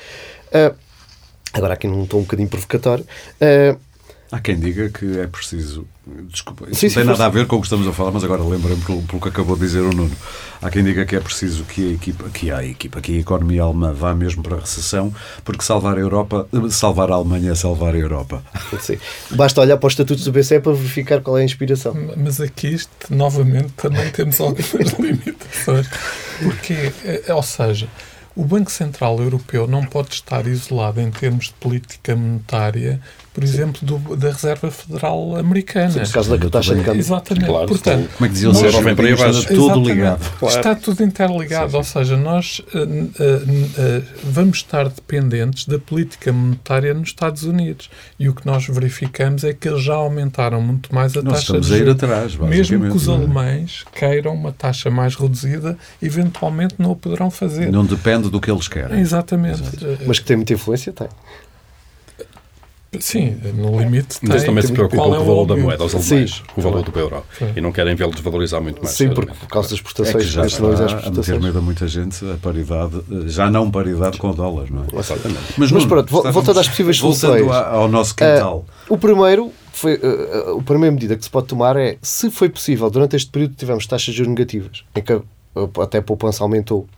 Uh, 0.49 0.75
agora 1.53 1.75
aqui 1.75 1.87
num 1.87 2.07
tom 2.07 2.19
um 2.19 2.23
bocadinho 2.23 2.49
provocatório. 2.49 3.05
Uh, 3.37 3.79
Há 4.33 4.41
quem 4.41 4.59
diga 4.59 4.89
que 4.89 5.19
é 5.19 5.27
preciso. 5.27 5.87
Desculpa, 6.29 6.67
isso 6.71 6.81
sim, 6.81 6.87
não 6.89 6.95
tem 6.95 7.05
nada 7.05 7.27
a 7.27 7.29
ver 7.29 7.47
com 7.47 7.57
o 7.57 7.61
que 7.61 7.67
estamos 7.67 7.87
a 7.87 7.93
falar, 7.93 8.11
mas 8.11 8.25
agora 8.25 8.43
lembro-me 8.43 8.83
pelo, 8.83 9.03
pelo, 9.03 9.21
que 9.21 9.29
acabou 9.29 9.55
de 9.55 9.63
dizer 9.63 9.81
o 9.81 9.91
Nuno. 9.95 10.15
Há 10.61 10.71
quem 10.71 10.83
diga 10.83 11.05
que 11.05 11.15
é 11.15 11.21
preciso 11.21 11.65
que 11.65 11.91
a 11.91 11.93
equipa, 11.93 12.29
que 12.31 12.51
a 12.51 12.65
equipa, 12.65 13.01
que 13.01 13.17
a 13.17 13.21
economia 13.21 13.63
alemã 13.63 13.93
vá 13.93 14.15
mesmo 14.15 14.43
para 14.43 14.57
a 14.57 14.61
recessão, 14.61 15.15
porque 15.45 15.63
salvar 15.63 15.97
a 15.97 16.01
Europa, 16.01 16.49
salvar 16.71 17.11
a 17.11 17.15
Alemanha 17.15 17.53
é 17.53 17.55
salvar 17.55 17.95
a 17.95 17.99
Europa. 17.99 18.43
Sim. 18.81 18.99
Basta 19.31 19.61
olhar 19.61 19.77
para 19.77 19.87
os 19.87 19.93
estatutos 19.93 20.25
do 20.25 20.33
BCE 20.33 20.61
para 20.61 20.73
verificar 20.73 21.21
qual 21.21 21.39
é 21.39 21.43
a 21.43 21.45
inspiração. 21.45 21.95
Mas 22.17 22.41
aqui, 22.41 22.75
isto, 22.75 22.91
novamente, 23.11 23.73
também 23.77 24.11
temos 24.11 24.41
algumas 24.41 24.71
limitações. 24.99 25.89
Porque, 26.43 26.93
é, 27.05 27.33
ou 27.33 27.43
seja, 27.43 27.89
o 28.35 28.45
Banco 28.45 28.71
Central 28.71 29.21
Europeu 29.21 29.67
não 29.67 29.85
pode 29.85 30.15
estar 30.15 30.47
isolado 30.47 31.01
em 31.01 31.11
termos 31.11 31.47
de 31.47 31.55
política 31.55 32.15
monetária 32.17 33.01
por 33.33 33.45
exemplo, 33.45 33.81
do, 33.83 34.17
da 34.17 34.31
Reserva 34.31 34.71
Federal 34.71 35.37
Americana. 35.37 35.91
Sim, 35.91 36.01
por 36.01 36.13
causa 36.13 36.37
da 36.37 36.51
taxa 36.51 36.75
de 36.75 36.83
câmbio. 36.83 37.01
Exatamente. 37.01 37.47
Claro, 37.47 37.69
Portanto, 37.69 38.11
como 38.17 38.27
é 38.27 38.29
que 38.29 38.35
diziam 38.35 38.53
nós, 38.53 38.63
os 38.63 39.39
está 39.39 39.55
tudo 39.55 39.89
ligado. 39.89 40.39
Claro. 40.39 40.57
Está 40.57 40.75
tudo 40.75 41.03
interligado, 41.03 41.67
sim, 41.67 41.71
sim. 41.71 41.77
ou 41.77 41.85
seja, 41.85 42.17
nós 42.17 42.61
uh, 42.75 42.79
uh, 42.79 42.83
uh, 42.83 44.05
vamos 44.25 44.59
estar 44.59 44.89
dependentes 44.89 45.67
da 45.67 45.79
política 45.79 46.33
monetária 46.33 46.93
nos 46.93 47.11
Estados 47.11 47.45
Unidos. 47.45 47.89
E 48.19 48.29
o 48.29 48.35
que 48.35 48.45
nós 48.45 48.67
verificamos 48.67 49.45
é 49.45 49.53
que 49.53 49.69
eles 49.69 49.83
já 49.83 49.95
aumentaram 49.95 50.61
muito 50.61 50.93
mais 50.93 51.17
a 51.17 51.23
nós 51.23 51.45
taxa 51.45 51.61
de 51.61 51.69
juros. 51.69 51.95
atrás, 51.95 52.37
Mesmo 52.37 52.91
que 52.91 52.97
os 52.97 53.07
é? 53.07 53.13
alemães 53.13 53.85
queiram 53.95 54.35
uma 54.35 54.51
taxa 54.51 54.91
mais 54.91 55.15
reduzida, 55.15 55.79
eventualmente 56.03 56.75
não 56.79 56.91
o 56.91 56.97
poderão 56.97 57.31
fazer. 57.31 57.71
Não 57.71 57.85
depende 57.85 58.29
do 58.29 58.41
que 58.41 58.51
eles 58.51 58.67
querem. 58.67 58.99
Exatamente. 58.99 59.63
Exato. 59.63 59.99
Mas 60.07 60.19
que 60.19 60.25
tem 60.25 60.37
muita 60.37 60.53
influência, 60.53 60.93
tem. 60.93 61.09
Sim, 62.99 63.37
no 63.55 63.79
limite 63.79 64.19
tem. 64.19 64.29
Mas 64.29 64.43
também 64.43 64.65
se 64.65 64.73
preocupam 64.73 65.05
com 65.05 65.11
qual 65.11 65.21
o 65.21 65.23
é 65.23 65.25
valor 65.25 65.47
da 65.47 65.57
moeda, 65.57 65.85
os 65.85 65.93
Sim. 65.93 65.99
alemães, 66.15 66.43
com 66.53 66.61
o 66.61 66.65
valor 66.65 66.83
do 66.83 66.99
euro. 66.99 67.25
Sim. 67.39 67.53
E 67.55 67.61
não 67.61 67.71
querem 67.71 67.95
vê-lo 67.95 68.11
desvalorizar 68.11 68.61
muito 68.61 68.83
mais. 68.83 68.97
Sim, 68.97 69.11
porque 69.11 69.33
certamente. 69.33 69.41
por 69.41 69.49
causa 69.49 69.69
das 69.69 69.73
É 69.73 69.75
exportações, 69.77 70.25
que 70.25 70.31
já 70.31 70.45
está 70.47 71.07
a 71.07 71.11
meter 71.13 71.41
medo 71.41 71.59
a 71.59 71.63
muita 71.63 71.87
gente 71.87 72.25
a 72.29 72.37
paridade, 72.37 73.01
já 73.27 73.49
não 73.49 73.71
paridade 73.71 74.19
com 74.19 74.31
o 74.31 74.35
dólar, 74.35 74.67
não 74.73 74.83
é? 74.83 74.99
Exatamente. 74.99 75.41
Mas 75.57 75.71
Nuno, 75.71 75.87
pronto, 75.87 76.07
estávamos- 76.07 76.35
voltando 76.35 76.59
às 76.59 76.69
possíveis 76.69 76.97
soluções. 76.99 77.49
a- 77.49 77.69
ao 77.69 77.87
nosso 77.87 78.13
quintal. 78.15 78.65
O 78.89 78.99
primeiro, 78.99 79.53
foi, 79.73 79.95
uh, 79.95 80.55
uh, 80.57 80.59
a 80.59 80.63
primeira 80.65 80.93
medida 80.93 81.17
que 81.17 81.23
se 81.23 81.31
pode 81.31 81.47
tomar 81.47 81.77
é, 81.77 81.97
se 82.03 82.29
foi 82.29 82.49
possível, 82.49 82.91
durante 82.91 83.15
este 83.15 83.31
período 83.31 83.55
tivemos 83.55 83.87
taxas 83.87 84.07
de 84.07 84.15
juros 84.19 84.31
negativas, 84.31 84.83
em 84.97 85.01
que 85.01 85.13
uh, 85.13 85.25
até 85.81 85.99
a 85.99 86.03
poupança 86.03 86.43
aumentou 86.43 86.89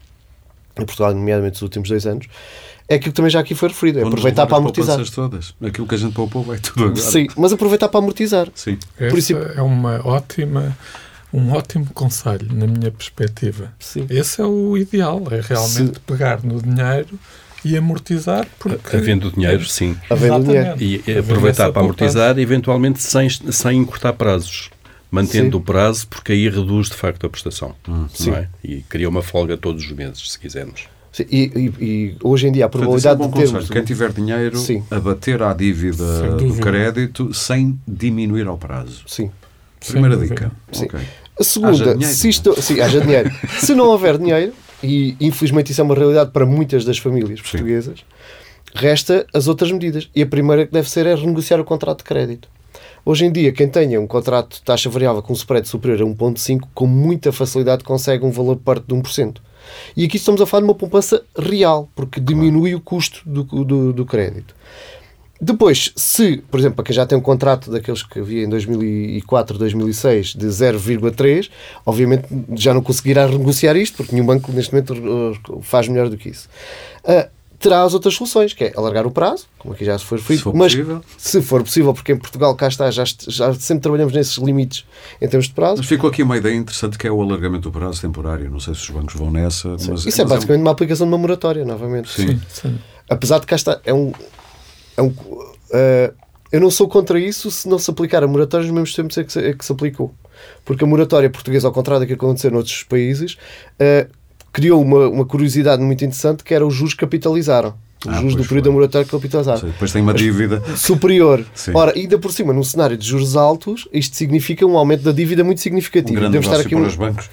em 0.79 0.87
Portugal, 0.87 1.13
nomeadamente 1.13 1.57
nos 1.57 1.63
últimos 1.63 1.91
dois 1.91 2.07
anos, 2.07 2.27
é 2.89 2.95
aquilo 2.97 3.13
que 3.13 3.17
também 3.17 3.31
já 3.31 3.41
aqui 3.41 3.55
foi 3.55 3.69
referido, 3.69 4.01
é 4.01 4.03
aproveitar 4.03 4.47
para 4.47 4.57
as 4.57 4.61
amortizar. 4.61 5.11
todas. 5.11 5.55
Aquilo 5.63 5.87
que 5.87 5.95
a 5.95 5.99
gente 5.99 6.13
poupou 6.15 6.43
vai 6.43 6.59
tudo 6.59 6.85
agora. 6.85 7.01
Sim, 7.01 7.27
mas 7.37 7.53
aproveitar 7.53 7.89
para 7.89 7.99
amortizar. 7.99 8.49
Sim. 8.55 8.79
Por 8.97 9.07
Esse 9.19 9.33
isso- 9.33 9.37
é 9.57 9.63
uma 9.63 10.01
ótima, 10.07 10.77
um 11.33 11.53
ótimo 11.53 11.87
conselho, 11.95 12.49
na 12.53 12.67
minha 12.67 12.91
perspectiva. 12.91 13.73
Sim. 13.79 14.07
Esse 14.11 14.41
é 14.41 14.45
o 14.45 14.77
ideal, 14.77 15.23
é 15.31 15.41
realmente 15.41 15.99
pegar 16.01 16.43
no 16.43 16.61
dinheiro 16.61 17.19
e 17.65 17.77
amortizar, 17.77 18.47
porque... 18.59 18.97
Havendo 18.97 19.31
dinheiro, 19.31 19.65
sim. 19.65 19.97
Havendo 20.11 20.45
dinheiro. 20.45 20.77
E, 20.81 20.97
e 20.97 21.01
Havendo 21.13 21.21
aproveitar 21.21 21.63
essa 21.65 21.73
para 21.73 21.83
amortizar, 21.83 22.39
eventualmente 22.39 23.01
sem, 23.03 23.29
sem 23.31 23.79
encurtar 23.79 24.13
prazos. 24.15 24.69
Mantendo 25.11 25.51
Sim. 25.51 25.57
o 25.59 25.61
prazo, 25.61 26.09
porque 26.09 26.33
aí 26.33 26.49
reduz 26.49 26.89
de 26.89 26.95
facto 26.95 27.27
a 27.27 27.29
prestação. 27.29 27.75
Sim. 28.15 28.31
Não 28.31 28.37
é? 28.39 28.49
E 28.65 28.81
cria 28.89 29.07
uma 29.07 29.21
folga 29.21 29.59
todos 29.59 29.85
os 29.85 29.93
meses, 29.93 30.33
se 30.33 30.39
quisermos. 30.39 30.85
Sim, 31.13 31.25
E, 31.31 31.37
e- 31.55 31.85
e 31.85 32.17
hoje 32.23 32.47
em 32.49 32.53
dia 32.53 32.65
a 32.65 32.69
Portanto, 32.69 32.97
isso 32.97 33.07
é 33.09 33.13
um 33.13 33.17
probabilidade 33.17 33.47
de 33.47 33.53
termos. 33.53 33.71
Quem 33.71 33.85
tiver 33.85 34.13
dinheiro, 34.13 34.57
Sim. 34.59 34.83
abater 34.91 35.43
à 35.43 35.53
dívida 35.53 36.05
Sem 36.21 36.49
do 36.49 36.55
crédito 36.61 37.35
sem 37.35 37.79
diminuir 37.87 38.47
ao 38.47 38.57
prazo. 38.57 39.03
Sim. 39.07 39.31
Sem 39.81 39.93
Primeira 39.93 40.17
dúvida. 40.17 40.35
dica. 40.35 40.53
Sim. 40.73 40.85
Ok. 40.87 41.01
A 41.39 41.45
segunda, 41.45 41.71
Haja 41.73 41.93
dinheiro. 41.95 42.15
se 42.15 42.29
isto. 42.29 42.63
Sim, 42.63 42.81
haja 42.81 43.01
dinheiro. 43.01 43.31
se 43.61 43.75
não 43.75 43.87
houver 43.89 44.17
dinheiro, 44.17 44.53
e 44.83 45.17
infelizmente 45.21 45.71
isso 45.73 45.81
é 45.81 45.85
uma 45.85 45.95
realidade 45.95 46.31
para 46.31 46.47
muitas 46.47 46.85
das 46.85 46.99
famílias 46.99 47.41
portuguesas, 47.41 48.05
resta 48.75 49.27
as 49.35 49.49
outras 49.49 49.71
medidas. 49.71 50.09
E 50.15 50.23
a 50.23 50.27
primeira 50.27 50.67
que 50.67 50.73
deve 50.73 50.89
ser 50.89 51.07
é 51.07 51.15
renegociar 51.15 51.61
o 51.61 51.65
contrato 51.65 51.99
de 51.99 52.05
crédito. 52.05 52.49
Hoje 53.05 53.25
em 53.27 53.33
dia, 53.33 53.51
quem 53.53 53.69
tenha 53.69 54.01
um 54.01 54.07
contrato 54.07 54.55
de 54.57 54.63
taxa 54.63 54.89
variável 54.89 55.21
com 55.23 55.33
um 55.33 55.37
spread 55.37 55.67
superior 55.69 56.01
a 56.01 56.05
1,5, 56.05 56.61
com 56.73 56.87
muita 56.87 57.33
facilidade 57.33 57.83
consegue 57.85 58.25
um 58.25 58.31
valor 58.31 58.57
perto 58.57 58.87
de 58.87 58.95
1%. 58.95 59.37
E 59.97 60.05
aqui 60.05 60.17
estamos 60.17 60.41
a 60.41 60.47
falar 60.47 60.63
de 60.63 60.69
uma 60.69 60.75
poupança 60.75 61.23
real, 61.37 61.89
porque 61.95 62.21
diminui 62.21 62.75
o 62.75 62.81
custo 62.81 63.23
do, 63.27 63.43
do, 63.43 63.93
do 63.93 64.07
crédito. 64.07 64.55
Depois, 65.45 65.93
se, 65.97 66.37
por 66.37 66.61
exemplo, 66.61 66.77
para 66.77 66.85
quem 66.85 66.95
já 66.95 67.05
tem 67.05 67.19
um 67.19 67.21
contrato 67.21 67.69
daqueles 67.69 68.05
que 68.05 68.21
havia 68.21 68.45
em 68.45 68.49
2004, 68.49 69.59
2006 69.59 70.35
de 70.37 70.47
0,3, 70.47 71.51
obviamente 71.85 72.29
já 72.55 72.73
não 72.73 72.81
conseguirá 72.81 73.27
renegociar 73.27 73.77
isto, 73.77 73.97
porque 73.97 74.13
nenhum 74.15 74.27
banco 74.27 74.53
neste 74.53 74.73
momento 74.73 74.95
faz 75.63 75.89
melhor 75.89 76.09
do 76.09 76.17
que 76.17 76.29
isso. 76.29 76.49
Uh, 77.03 77.29
terá 77.63 77.85
as 77.85 77.95
outras 77.95 78.15
soluções, 78.15 78.53
que 78.53 78.65
é 78.65 78.73
alargar 78.77 79.07
o 79.07 79.11
prazo, 79.11 79.47
como 79.57 79.73
aqui 79.73 79.85
já 79.85 79.97
se 79.97 80.05
foi 80.05 80.19
referido, 80.19 80.43
for 80.43 80.55
mas 80.55 80.75
possível. 80.75 81.01
se 81.17 81.43
for 81.43 81.63
possível, 81.63 81.95
porque 81.95 82.13
em 82.13 82.19
Portugal 82.19 82.55
cá 82.57 82.67
está, 82.67 82.91
já, 82.91 83.05
já 83.05 83.55
sempre 83.55 83.83
trabalhamos 83.83 84.13
nesses 84.13 84.37
limites 84.37 84.85
em 85.21 85.29
termos 85.29 85.47
de 85.47 85.55
prazo. 85.55 85.77
Mas 85.79 85.87
ficou 85.87 86.11
aqui 86.11 86.23
uma 86.23 86.37
ideia 86.37 86.55
interessante 86.55 86.99
que 86.99 87.07
é 87.07 87.11
o 87.11 87.23
alargamento 87.23 87.71
do 87.71 87.73
prazo 87.73 88.01
temporário. 88.01 88.51
Não 88.51 88.59
sei 88.59 88.75
se 88.75 88.81
os 88.81 88.91
bancos 88.91 89.15
vão 89.15 89.31
nessa. 89.31 89.69
Mas, 89.69 90.05
Isso 90.05 90.21
é 90.21 90.25
mas 90.25 90.33
basicamente 90.35 90.63
uma 90.63 90.73
aplicação 90.73 91.07
de 91.07 91.13
uma 91.13 91.19
moratória, 91.19 91.65
novamente. 91.65 92.11
Sim. 92.11 92.41
Sim. 92.49 92.79
Apesar 93.09 93.39
de 93.39 93.47
cá 93.47 93.57
está, 93.57 93.81
é 93.85 93.95
um. 93.95 94.13
É 94.97 95.03
um 95.03 95.15
eh, 95.73 96.13
eu 96.51 96.61
não 96.61 96.71
sou 96.71 96.87
contra 96.87 97.19
isso 97.19 97.51
se 97.51 97.67
não 97.67 97.79
se 97.79 97.91
aplicar 97.91 98.23
a 98.23 98.27
moratória 98.27 98.67
nos 98.67 98.75
mesmos 98.75 98.95
tempos 98.95 99.17
é 99.17 99.25
que 99.25 99.33
se, 99.33 99.41
é 99.41 99.53
que 99.55 99.65
se 99.65 99.73
aplicou. 99.73 100.15
Porque 100.65 100.85
a 100.85 100.87
moratória 100.87 101.31
portuguesa, 101.31 101.67
ao 101.69 101.73
contrário 101.73 102.01
daquilo 102.01 102.19
que 102.19 102.25
aconteceu 102.25 102.51
noutros 102.51 102.83
países, 102.83 103.39
eh, 103.79 104.09
criou 104.53 104.83
uma, 104.83 105.09
uma 105.09 105.25
curiosidade 105.25 105.83
muito 105.83 106.05
interessante 106.05 106.45
que 106.45 106.53
era 106.55 106.67
os 106.67 106.75
juros 106.75 106.95
capitalizaram. 106.95 107.75
Os 108.05 108.13
Ah, 108.13 108.17
juros 108.21 108.35
do 108.35 108.45
período 108.45 108.73
moratória 108.73 109.07
capitalizaram. 109.07 109.61
Sei, 109.61 109.71
Depois 109.71 109.93
tem 109.93 110.03
uma 110.03 110.13
dívida. 110.13 110.61
Superior. 110.77 111.45
Sim. 111.55 111.71
Ora, 111.73 111.93
ainda 111.97 112.19
por 112.19 112.33
cima, 112.33 112.53
num 112.53 112.65
cenário 112.65 112.97
de 112.97 113.07
juros 113.07 113.37
altos, 113.37 113.87
isto 113.93 114.17
significa 114.17 114.67
um 114.67 114.77
aumento 114.77 115.03
da 115.05 115.13
dívida 115.13 115.45
muito 115.45 115.59
Um 115.59 115.63
significativo. 115.63 116.15
grande 116.19 116.33
Devemos 116.33 116.47
estar 116.47 116.61
aqui 116.67 116.75
para 116.75 116.85
um- 116.85 116.89
os 116.89 116.97
bancos. 116.97 117.31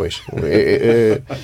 Pois. 0.00 0.22
É, 0.44 1.20
é, 1.28 1.34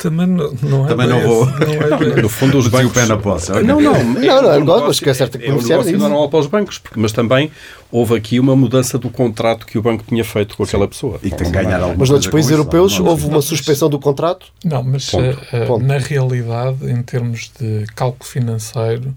Também 0.00 0.26
não, 0.26 0.52
não 0.62 0.84
é 0.84 0.88
Também 0.88 1.06
não 1.06 1.20
vou. 1.20 1.46
não 1.46 2.12
é 2.16 2.22
No 2.22 2.28
fundo, 2.28 2.58
os 2.58 2.64
Meti 2.64 2.76
o 2.76 2.88
bancos. 2.88 2.92
pé 3.02 3.06
na 3.06 3.16
poça. 3.16 3.62
Não, 3.62 3.80
não. 3.80 4.02
Não, 4.04 4.20
não, 4.42 4.50
é 4.52 4.56
um 4.56 4.60
negócio, 4.60 4.86
mas 4.88 5.00
que 5.00 5.08
é 5.10 5.14
certo 5.14 5.38
que 5.38 5.46
é 5.46 5.52
um 5.52 5.60
negócio 5.62 5.98
normal 5.98 6.28
para 6.28 6.38
os 6.40 6.46
bancos, 6.46 6.78
porque- 6.78 6.98
mas 6.98 7.12
também 7.12 7.50
houve 7.92 8.16
aqui 8.16 8.40
uma 8.40 8.56
mudança 8.56 8.98
do 8.98 9.08
contrato 9.10 9.66
que 9.66 9.78
o 9.78 9.82
banco 9.82 10.04
tinha 10.06 10.24
feito 10.24 10.56
com 10.56 10.62
aquela 10.64 10.88
pessoa. 10.88 11.18
E 11.22 11.30
tem 11.30 11.46
que 11.46 11.50
ganhar 11.52 11.76
alguma 11.76 11.96
Mas 11.98 12.10
noutros 12.10 12.30
coisa 12.30 12.32
países 12.32 12.50
europeus 12.50 12.98
não, 12.98 13.06
houve 13.06 13.26
uma 13.26 13.42
suspensão 13.42 13.88
do 13.88 13.98
contrato. 13.98 14.46
Não, 14.64 14.82
mas 14.82 15.08
Ponto. 15.10 15.24
eh, 15.24 15.36
eh, 15.52 15.66
Ponto. 15.66 15.84
na 15.86 15.98
realidade, 15.98 16.90
em 16.90 17.02
termos 17.02 17.50
de 17.60 17.86
cálculo 17.94 18.28
financeiro, 18.28 19.14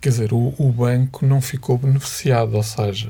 quer 0.00 0.08
dizer, 0.10 0.32
o, 0.32 0.52
o 0.58 0.70
banco 0.72 1.24
não 1.26 1.40
ficou 1.40 1.78
beneficiado, 1.78 2.54
ou 2.54 2.62
seja, 2.62 3.08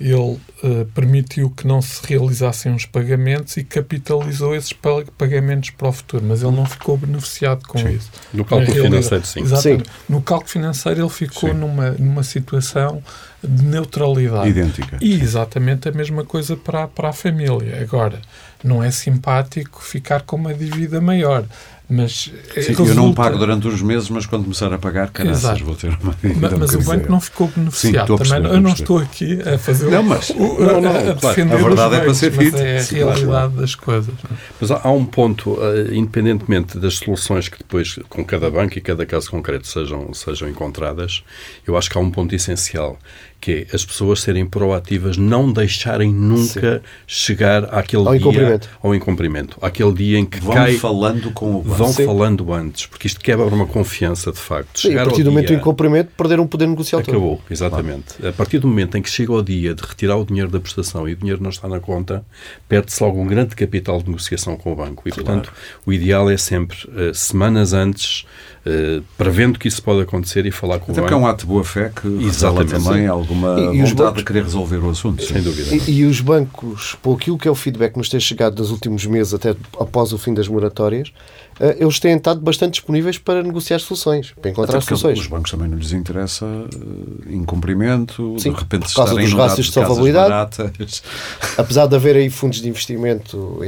ele 0.00 0.38
eh, 0.62 0.86
permitiu 0.94 1.48
que 1.50 1.66
não 1.66 1.80
se 1.80 2.00
realizassem 2.06 2.74
os 2.74 2.84
pagamentos 2.84 3.56
e 3.56 3.64
capitalizou 3.64 4.54
esses 4.54 4.72
pa- 4.72 5.04
pagamentos 5.16 5.70
para 5.70 5.88
o 5.88 5.92
futuro, 5.92 6.24
mas 6.26 6.42
ele 6.42 6.54
não 6.54 6.66
ficou 6.66 6.96
beneficiado 6.98 7.66
com 7.66 7.78
isso. 7.88 8.10
No 8.32 8.44
cálculo 8.44 8.72
financeiro, 8.82 9.24
sim. 9.26 9.40
Exatamente. 9.40 9.90
No 10.08 10.20
cálculo 10.20 10.50
financeiro 10.50 11.00
ele 11.00 11.08
ficou 11.08 11.50
Sim. 11.50 11.56
numa, 11.56 11.90
numa 11.92 12.22
situação 12.22 13.02
de 13.42 13.62
neutralidade. 13.64 14.48
Idêntica. 14.50 14.98
E 15.00 15.14
exatamente 15.20 15.88
a 15.88 15.92
mesma 15.92 16.24
coisa 16.24 16.56
para, 16.56 16.84
a- 16.84 16.88
para 16.88 17.08
a 17.08 17.12
família. 17.12 17.80
Agora, 17.80 18.20
não 18.62 18.82
é 18.82 18.90
simpático 18.90 19.82
ficar 19.82 20.22
com 20.22 20.36
uma 20.36 20.52
dívida 20.52 21.00
maior, 21.00 21.44
mas 21.88 22.32
eh, 22.56 22.62
Sim, 22.62 22.72
Eu 22.72 22.78
não 22.78 22.86
resulta- 22.86 23.14
pago 23.22 23.38
durante 23.38 23.68
uns 23.68 23.80
meses, 23.80 24.10
mas 24.10 24.26
quando 24.26 24.42
começar 24.42 24.72
a 24.72 24.78
pagar, 24.78 25.08
caraças, 25.10 25.60
vou 25.60 25.74
ter 25.76 25.96
uma 26.02 26.14
dívida. 26.22 26.50
Ma- 26.50 26.56
um 26.56 26.58
Mas 26.58 26.74
o 26.74 26.80
banco 26.82 27.10
não 27.10 27.20
ficou 27.20 27.48
beneficiado. 27.54 28.00
estou 28.02 28.16
a 28.16 28.18
Também, 28.18 28.32
perceber, 28.32 28.54
eu 28.56 28.60
não 28.60 28.70
estou 28.72 28.98
aqui 28.98 29.38
a 29.42 29.58
fazer 29.58 29.90
Não, 29.90 30.02
mas- 30.02 30.30
o, 30.30 30.34
não, 30.60 30.80
não, 30.80 30.90
a, 30.90 30.98
a 30.98 31.02
claro. 31.14 31.36
defender 31.36 31.54
A 31.54 31.56
verdade 31.58 31.94
é 31.94 32.00
para 32.00 32.14
ser 32.14 32.32
mas 32.34 32.44
dito. 32.44 32.56
é 32.58 32.76
a 32.76 32.80
Sim, 32.82 32.96
claro, 32.96 33.10
realidade 33.18 33.54
das 33.54 33.74
coisas. 33.74 34.14
Mas 34.60 34.70
há, 34.70 34.80
há 34.82 34.90
um 34.90 35.04
ponto, 35.04 35.58
eh, 35.62 35.94
independentemente 35.94 36.78
das 36.78 36.94
soluções 36.94 37.48
que 37.48 37.58
depois, 37.58 37.98
com 38.08 38.24
cada 38.24 38.50
banco 38.50 38.76
e 38.76 38.80
cada 38.80 39.06
caso 39.06 39.30
concreto, 39.30 39.66
sejam, 39.68 40.12
sejam 40.12 40.48
encontradas, 40.48 41.22
eu 41.66 41.76
acho 41.76 41.88
que 41.88 41.96
há 41.96 42.00
um 42.00 42.10
ponto 42.10 42.34
essencial, 42.34 42.98
que 43.40 43.66
é 43.70 43.74
as 43.74 43.84
pessoas 43.84 44.20
serem 44.20 44.44
proativas, 44.46 45.16
não 45.16 45.52
deixarem 45.52 46.12
nunca 46.12 46.82
chegar 47.06 47.64
àquele 47.74 48.02
Ao 48.06 48.12
dia 48.12 48.20
incumprimento. 48.20 48.68
ao 48.82 48.94
incumprimento, 48.94 49.58
àquele 49.62 49.92
dia 49.92 50.18
em 50.18 50.24
que 50.24 50.40
Vão 50.40 50.54
cai, 50.54 50.74
falando 50.74 51.30
com 51.30 51.50
o 51.56 51.62
banco. 51.62 51.74
vão 51.76 51.88
Sim. 51.92 52.06
falando 52.06 52.52
antes, 52.52 52.86
porque 52.86 53.06
isto 53.06 53.20
quebra 53.20 53.46
uma 53.46 53.66
confiança 53.66 54.32
de 54.32 54.38
facto. 54.38 54.80
Sim, 54.80 54.94
a 54.96 55.04
partir 55.04 55.22
do 55.22 55.30
momento 55.30 55.48
do 55.48 55.54
incumprimento, 55.54 56.10
perderam 56.16 56.44
o 56.44 56.48
poder 56.48 56.66
negocial 56.66 57.02
todo. 57.02 57.10
Acabou, 57.14 57.40
exatamente. 57.50 58.26
A 58.26 58.32
partir 58.32 58.58
do 58.58 58.66
momento 58.66 58.96
em 58.98 59.02
que 59.02 59.10
chega 59.10 59.32
o 59.32 59.42
dia 59.42 59.74
de 59.74 59.82
retirar 59.82 60.16
o 60.16 60.24
dinheiro 60.24 60.50
da 60.50 60.58
prestação 60.60 61.08
e 61.08 61.12
o 61.12 61.16
dinheiro 61.16 61.42
não 61.42 61.50
está 61.50 61.68
na 61.68 61.78
conta, 61.80 62.24
perde-se 62.68 63.02
logo 63.02 63.20
um 63.20 63.26
grande 63.26 63.54
capital 63.54 64.00
de 64.00 64.06
negociação 64.08 64.56
com 64.56 64.72
o 64.72 64.76
banco. 64.76 65.02
E, 65.06 65.12
portanto, 65.12 65.52
o 65.84 65.92
ideal 65.92 66.28
é 66.30 66.36
sempre, 66.36 66.76
eh, 66.96 67.12
semanas 67.14 67.72
antes, 67.72 68.24
eh, 68.64 69.00
prevendo 69.16 69.58
que 69.58 69.68
isso 69.68 69.82
pode 69.82 70.00
acontecer 70.00 70.44
e 70.46 70.50
falar 70.50 70.78
com 70.80 70.90
Até 70.92 71.00
o 71.00 71.04
porque 71.04 71.14
é 71.14 71.16
banco. 71.16 71.26
um 71.26 71.30
ato 71.30 71.40
de 71.40 71.46
boa 71.46 71.64
fé 71.64 71.92
que 71.94 72.06
Exatamente, 72.26 72.70
também 72.72 73.02
sim. 73.02 73.08
Alguma 73.26 73.58
E- 73.60 73.76
e 73.76 73.80
vontade 73.82 73.94
bancos- 73.96 74.18
de 74.18 74.24
querer 74.24 74.42
resolver 74.44 74.76
o 74.78 74.90
assunto. 74.90 75.22
Sem 75.24 75.42
dúvida. 75.42 75.74
E, 75.74 75.90
e 76.00 76.04
os 76.04 76.20
bancos, 76.20 76.96
por 77.02 77.16
aquilo 77.16 77.36
que 77.38 77.48
é 77.48 77.50
o 77.50 77.54
feedback 77.54 77.92
que 77.92 77.98
nos 77.98 78.08
tem 78.08 78.20
chegado 78.20 78.58
nos 78.58 78.70
últimos 78.70 79.04
meses, 79.06 79.34
até 79.34 79.54
após 79.80 80.12
o 80.12 80.18
fim 80.18 80.32
das 80.34 80.46
moratórias, 80.48 81.12
eh, 81.58 81.76
eles 81.80 81.98
têm 81.98 82.16
estado 82.16 82.40
bastante 82.40 82.72
disponíveis 82.74 83.18
para 83.18 83.42
negociar 83.42 83.78
soluções, 83.80 84.32
para 84.40 84.50
encontrar 84.50 84.80
soluções. 84.80 85.18
Os 85.18 85.26
bancos 85.26 85.50
também 85.50 85.68
não 85.68 85.76
lhes 85.78 85.92
interessa 85.92 86.44
eh, 86.46 87.32
incumprimento, 87.34 88.36
Sim, 88.38 88.52
de 88.52 88.56
repente 88.58 88.86
por 88.86 88.94
causa 88.94 89.14
dos 89.14 89.32
rácios 89.32 89.70
de 89.70 90.12
baratas. 90.12 91.02
Apesar 91.58 91.86
de 91.86 91.96
haver 91.96 92.16
aí 92.16 92.30
fundos 92.30 92.60
de 92.60 92.68
investimento 92.68 93.60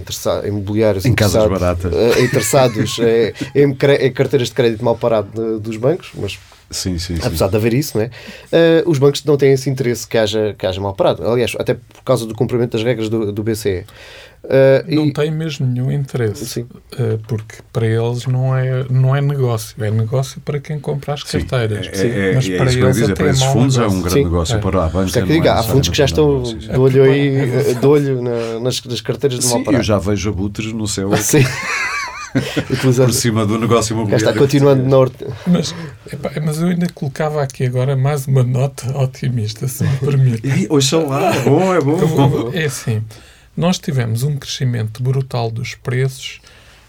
imobiliários 0.46 1.04
Em 1.04 1.14
casas 1.14 1.44
interessados, 1.44 1.61
baratas. 1.61 1.92
eh, 2.18 2.24
interessados 2.24 2.98
em, 3.54 3.64
em 3.64 4.12
carteiras 4.12 4.48
de 4.48 4.54
crédito 4.54 4.84
mal 4.84 4.96
parado 4.96 5.28
de- 5.34 5.61
dos 5.61 5.76
bancos, 5.76 6.11
mas 6.14 6.38
Sim, 6.70 6.98
sim, 6.98 7.16
sim. 7.16 7.22
apesar 7.24 7.48
de 7.48 7.56
haver 7.56 7.72
isso, 7.72 7.96
não 7.96 8.04
é? 8.04 8.10
Eh, 8.52 8.82
os 8.86 8.98
bancos 8.98 9.24
não 9.24 9.36
têm 9.38 9.52
esse 9.52 9.70
interesse 9.70 10.06
que 10.06 10.18
haja, 10.18 10.54
que 10.58 10.66
haja 10.66 10.80
mal 10.80 10.94
parado. 10.94 11.26
Aliás, 11.26 11.54
até 11.58 11.74
por 11.74 12.02
causa 12.04 12.26
do 12.26 12.34
cumprimento 12.34 12.72
das 12.72 12.82
regras 12.82 13.08
do, 13.08 13.32
do 13.32 13.42
BCE. 13.42 13.84
Eh, 14.44 14.84
Não 14.86 15.06
e- 15.06 15.12
tem 15.12 15.30
mesmo 15.32 15.66
nenhum 15.66 15.90
interesse, 15.90 16.44
Sim. 16.46 16.66
eh, 16.98 17.18
porque 17.26 17.56
para 17.72 17.86
eles 17.86 18.24
não 18.26 18.56
é, 18.56 18.84
não 18.88 19.14
é 19.16 19.20
negócio, 19.20 19.74
é 19.82 19.90
negócio 19.90 20.40
para 20.42 20.60
quem 20.60 20.78
compra 20.78 21.14
as 21.14 21.22
Sim, 21.22 21.40
carteiras. 21.40 21.88
É, 21.92 22.06
é, 22.30 22.34
mas 22.34 22.48
é 22.48 22.56
para 22.56 22.70
eles 22.72 22.96
dizer. 22.96 23.14
Para 23.16 23.30
esses 23.30 23.42
fundos 23.44 23.76
é 23.76 23.80
um 23.80 23.82
negócio. 23.84 24.02
grande 24.02 24.14
Sim, 24.18 24.24
negócio. 24.24 24.56
é. 24.56 24.58
Para 24.60 24.84
a 24.84 24.88
banca. 24.88 25.18
É 25.18 25.48
há 25.48 25.62
fundos 25.62 25.88
que 25.88 25.96
já 25.96 26.04
um 26.04 26.06
estão 26.06 26.32
negócio. 26.42 26.58
de 26.58 26.78
olho 26.78 27.02
aí, 27.02 27.28
É 27.36 27.70
eh, 27.70 27.74
de 27.74 27.86
olho 27.86 28.22
na- 28.22 28.60
nas, 28.60 28.82
nas 28.84 29.00
carteiras 29.00 29.38
de 29.40 29.44
mal 29.46 29.54
Sim, 29.54 29.58
eu 29.60 29.64
parado. 29.64 29.84
já 29.84 29.98
vejo 29.98 30.28
abutres 30.30 30.72
no 30.72 30.86
céu. 30.86 31.10
Sim. 31.16 31.44
Por 32.82 33.12
cima 33.12 33.46
do 33.46 33.58
negócio 33.58 33.94
imobiliário. 33.94 34.28
está 34.28 34.38
continuando 34.38 34.84
norte. 34.84 35.24
Mas, 35.46 35.74
epá, 36.12 36.30
mas 36.44 36.60
eu 36.60 36.68
ainda 36.68 36.86
colocava 36.92 37.42
aqui 37.42 37.64
agora 37.64 37.96
mais 37.96 38.26
uma 38.26 38.42
nota 38.42 38.96
otimista, 38.98 39.66
se 39.68 39.84
me 39.84 39.96
permite. 39.98 40.66
Hoje 40.68 40.96
lá, 40.96 41.34
é 41.34 41.40
bom, 41.42 41.74
é 41.74 41.80
bom. 41.80 42.50
É 42.52 42.64
assim, 42.64 43.02
nós 43.56 43.78
tivemos 43.78 44.22
um 44.22 44.36
crescimento 44.36 45.02
brutal 45.02 45.50
dos 45.50 45.74
preços 45.74 46.40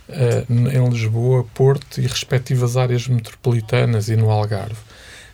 uh, 0.09 0.69
em 0.69 0.89
Lisboa, 0.89 1.45
Porto 1.53 1.99
e 1.99 2.07
respectivas 2.07 2.77
áreas 2.77 3.07
metropolitanas 3.07 4.09
e 4.09 4.15
no 4.15 4.29
Algarve 4.29 4.88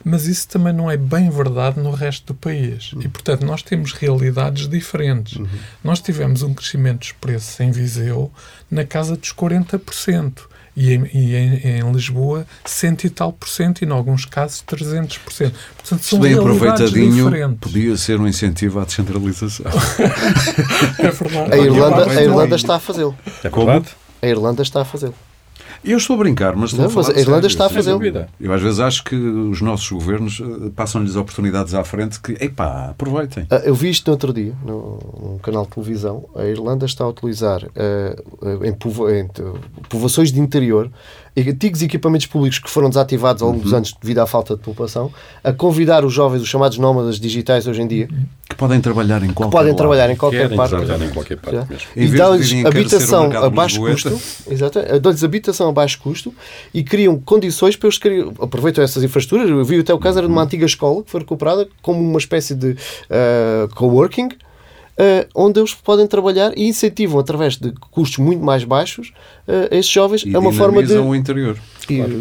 mas 0.06 0.28
isso 0.28 0.48
também 0.48 0.72
não 0.72 0.90
é 0.90 0.96
bem 0.96 1.32
verdade 1.32 1.80
no 1.80 1.90
resto 1.90 2.28
do 2.28 2.34
país. 2.36 2.94
Uhum. 2.94 3.02
E, 3.02 3.08
portanto, 3.08 3.44
nós 3.44 3.64
temos 3.64 3.92
realidades 3.92 4.70
diferentes. 4.70 5.38
Uhum. 5.38 5.48
Nós 5.84 6.00
tivemos 6.00 6.44
um 6.44 6.54
crescimento 6.54 7.00
dos 7.00 7.12
preços 7.14 7.60
em 7.60 7.72
Viseu 7.72 8.32
na 8.70 8.86
casa 8.86 9.18
dos 9.18 9.34
40%. 9.34 10.42
E, 10.78 10.94
em, 10.94 11.06
e 11.14 11.36
em, 11.36 11.80
em, 11.80 11.92
Lisboa, 11.94 12.46
cento 12.66 13.06
e 13.06 13.10
tal 13.10 13.32
por 13.32 13.48
cento, 13.48 13.82
e 13.82 13.86
em 13.86 13.92
alguns 13.92 14.26
casos 14.26 14.60
300 14.60 15.18
por 15.20 15.32
cento. 15.32 15.56
Portanto, 15.78 16.02
são 16.04 16.20
bem 16.20 16.34
aproveitadinho, 16.34 17.24
diferentes. 17.24 17.60
podia 17.62 17.96
ser 17.96 18.20
um 18.20 18.28
incentivo 18.28 18.82
à 18.82 18.84
descentralização. 18.84 19.72
é 21.00 21.12
verdade. 21.12 21.54
A 21.54 21.58
Irlanda, 21.58 22.12
a 22.12 22.22
Irlanda 22.22 22.56
está 22.58 22.76
a 22.76 22.80
fazê-lo. 22.80 23.18
É 23.42 23.50
verdade. 23.50 23.88
A 24.22 24.28
Irlanda 24.28 24.64
está 24.64 24.82
a 24.82 24.86
fazê-lo. 24.86 25.16
Eu 25.86 25.98
estou 25.98 26.16
a 26.16 26.20
brincar, 26.20 26.56
mas, 26.56 26.74
não, 26.74 26.90
mas 26.90 27.10
a 27.10 27.20
Irlanda 27.20 27.48
está 27.48 27.68
a 27.68 27.70
fazer. 27.70 27.92
Eu 28.40 28.54
às 28.54 28.62
vezes 28.62 28.80
acho 28.80 29.04
que 29.04 29.16
os 29.16 29.62
nossos 29.62 29.90
governos 29.90 30.42
eh, 30.42 30.70
passam-lhes 30.76 31.16
oportunidades 31.16 31.74
à 31.74 31.84
frente 31.84 32.20
que, 32.20 32.32
epá, 32.44 32.90
aproveitem. 32.90 33.46
Ah, 33.50 33.62
eu 33.64 33.76
vi 33.76 33.90
isto 33.90 34.08
no 34.08 34.14
outro 34.14 34.34
dia, 34.34 34.54
no, 34.66 35.00
num 35.22 35.38
canal 35.38 35.64
de 35.66 35.72
televisão. 35.72 36.26
A 36.36 36.46
Irlanda 36.46 36.86
está 36.86 37.04
a 37.04 37.10
utilizar 37.10 37.64
uh, 37.64 38.66
em, 38.66 38.74
povo, 38.74 39.10
em 39.10 39.30
povoações 39.88 40.32
de 40.32 40.40
interior 40.40 40.90
antigos 41.38 41.82
equipamentos 41.82 42.28
públicos 42.28 42.60
que 42.60 42.70
foram 42.70 42.90
desativados 42.90 43.42
ao 43.42 43.50
longo 43.50 43.62
dos 43.62 43.72
uhum. 43.72 43.78
anos 43.78 43.96
devido 44.02 44.20
à 44.20 44.28
falta 44.28 44.56
de 44.56 44.62
população, 44.62 45.12
a 45.44 45.52
convidar 45.52 46.06
os 46.06 46.14
jovens, 46.14 46.42
os 46.42 46.48
chamados 46.48 46.78
nómadas 46.78 47.20
digitais 47.20 47.68
hoje 47.68 47.82
em 47.82 47.88
dia, 47.88 48.08
que 48.50 48.56
podem 48.56 48.80
trabalhar 48.80 49.24
em 49.24 49.34
qualquer 49.34 49.52
que 49.52 49.58
podem 49.58 49.76
trabalhar 49.76 50.10
em 50.10 50.16
qualquer 50.16 50.56
parte, 50.56 50.76
em 50.76 51.10
qualquer 51.10 51.38
parte 51.38 51.88
e 51.96 52.08
dão-lhes 52.08 52.66
habitação 52.66 53.32
a 53.32 53.50
baixo 53.50 53.80
custo, 53.80 54.20
exato, 54.50 54.80
dão-lhes 55.02 55.24
habitação 55.24 55.70
a 55.70 55.72
baixo 55.72 56.00
custo 56.00 56.34
e 56.74 56.84
criam 56.84 57.20
condições 57.20 57.76
para 57.76 57.88
eles 57.88 57.98
criam, 57.98 58.34
aproveitam 58.40 58.84
essas 58.84 59.04
infraestruturas. 59.04 59.50
Eu 59.50 59.66
vi 59.66 59.80
até 59.80 59.94
o 59.94 60.00
caso 60.00 60.20
era 60.20 60.28
de 60.28 60.34
uma 60.34 60.44
antiga 60.44 60.66
escola 60.66 61.04
que 61.04 61.12
foi 61.12 61.22
recuperada 61.22 61.68
como 61.82 62.00
uma 62.00 62.20
espécie 62.20 62.54
de 62.56 62.72
uh, 62.72 63.76
coworking 63.76 64.30
uh, 65.00 65.28
onde 65.36 65.60
eles 65.60 65.74
podem 65.74 66.08
trabalhar 66.08 66.52
e 66.56 66.68
incentivam 66.68 67.20
através 67.20 67.58
de 67.58 67.72
custos 67.92 68.18
muito 68.18 68.44
mais 68.44 68.64
baixos 68.64 69.12
uh, 69.48 69.68
esses 69.72 69.90
jovens 69.90 70.24
e 70.26 70.36
é 70.36 70.40
uma 70.40 70.52
forma 70.52 70.84
de 70.84 70.94
o 70.94 71.16
interior. 71.16 71.58
Claro. 71.86 72.20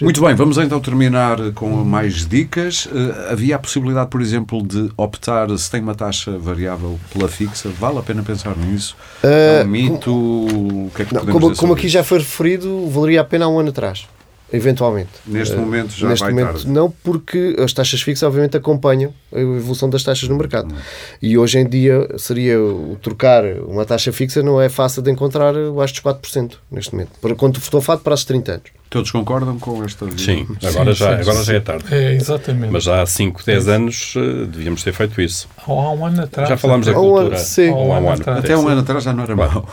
Muito 0.00 0.20
bem, 0.20 0.34
vamos 0.34 0.58
então 0.58 0.80
terminar 0.80 1.52
com 1.52 1.68
mais 1.84 2.26
dicas. 2.26 2.86
Uh, 2.86 3.30
havia 3.30 3.56
a 3.56 3.58
possibilidade, 3.58 4.10
por 4.10 4.20
exemplo, 4.20 4.60
de 4.60 4.90
optar 4.96 5.56
se 5.56 5.70
tem 5.70 5.80
uma 5.80 5.94
taxa 5.94 6.36
variável 6.36 6.98
pela 7.12 7.28
fixa. 7.28 7.68
Vale 7.68 7.98
a 7.98 8.02
pena 8.02 8.22
pensar 8.22 8.56
nisso? 8.56 8.96
Uh, 9.22 9.60
é 9.60 9.64
um 9.64 9.68
mito? 9.68 10.12
o 10.12 10.90
que 10.94 11.02
é 11.02 11.04
que 11.04 11.14
não, 11.14 11.26
como, 11.26 11.54
como 11.54 11.72
aqui 11.74 11.88
já 11.88 12.02
foi 12.02 12.18
referido, 12.18 12.88
valeria 12.88 13.20
a 13.20 13.24
pena 13.24 13.44
há 13.44 13.48
um 13.48 13.58
ano 13.58 13.68
atrás 13.68 14.06
eventualmente. 14.52 15.10
Neste 15.26 15.56
momento 15.56 15.92
já 15.92 16.08
Neste 16.08 16.24
vai 16.24 16.32
momento 16.32 16.52
tarde. 16.52 16.68
não, 16.68 16.90
porque 16.90 17.56
as 17.58 17.72
taxas 17.72 18.02
fixas 18.02 18.22
obviamente 18.26 18.56
acompanham 18.56 19.12
a 19.32 19.40
evolução 19.40 19.88
das 19.90 20.02
taxas 20.02 20.28
no 20.28 20.36
mercado. 20.36 20.74
E 21.20 21.36
hoje 21.36 21.58
em 21.58 21.68
dia 21.68 22.06
seria 22.18 22.60
o 22.60 22.96
trocar 23.02 23.44
uma 23.66 23.84
taxa 23.84 24.12
fixa 24.12 24.42
não 24.42 24.60
é 24.60 24.68
fácil 24.68 25.02
de 25.02 25.10
encontrar 25.10 25.54
abaixo 25.56 25.94
dos 25.94 26.02
4% 26.02 26.52
neste 26.70 26.92
momento. 26.92 27.10
Para 27.20 27.34
quando 27.34 27.58
estou 27.58 27.80
fato 27.80 28.02
para 28.02 28.14
os 28.14 28.24
30 28.24 28.52
anos. 28.52 28.70
Todos 28.90 29.10
concordam 29.10 29.58
com 29.58 29.82
esta 29.82 30.06
Sim, 30.16 30.46
agora, 30.62 30.94
sim, 30.94 31.00
já, 31.00 31.16
sim, 31.16 31.20
agora 31.22 31.38
sim. 31.38 31.44
já 31.44 31.54
é 31.54 31.60
tarde. 31.60 31.84
É, 31.92 32.14
exatamente. 32.14 32.70
Mas 32.70 32.84
já 32.84 33.02
há 33.02 33.06
5, 33.06 33.42
10 33.44 33.68
anos 33.68 34.14
uh, 34.14 34.46
devíamos 34.46 34.84
ter 34.84 34.92
feito 34.92 35.20
isso. 35.20 35.48
Há 35.66 35.72
um 35.72 36.06
ano 36.06 36.22
atrás. 36.22 36.48
Já 36.48 36.56
falámos 36.56 36.86
da 36.86 36.92
cultura. 36.94 37.34
Um, 37.34 37.38
sim. 37.38 37.70
Há 37.70 37.74
um, 37.74 37.92
ano, 37.92 38.08
ano, 38.08 38.38
até 38.38 38.56
um 38.56 38.68
ano 38.68 38.80
atrás 38.82 39.02
já 39.02 39.12
não 39.12 39.24
era 39.24 39.34
mau. 39.34 39.68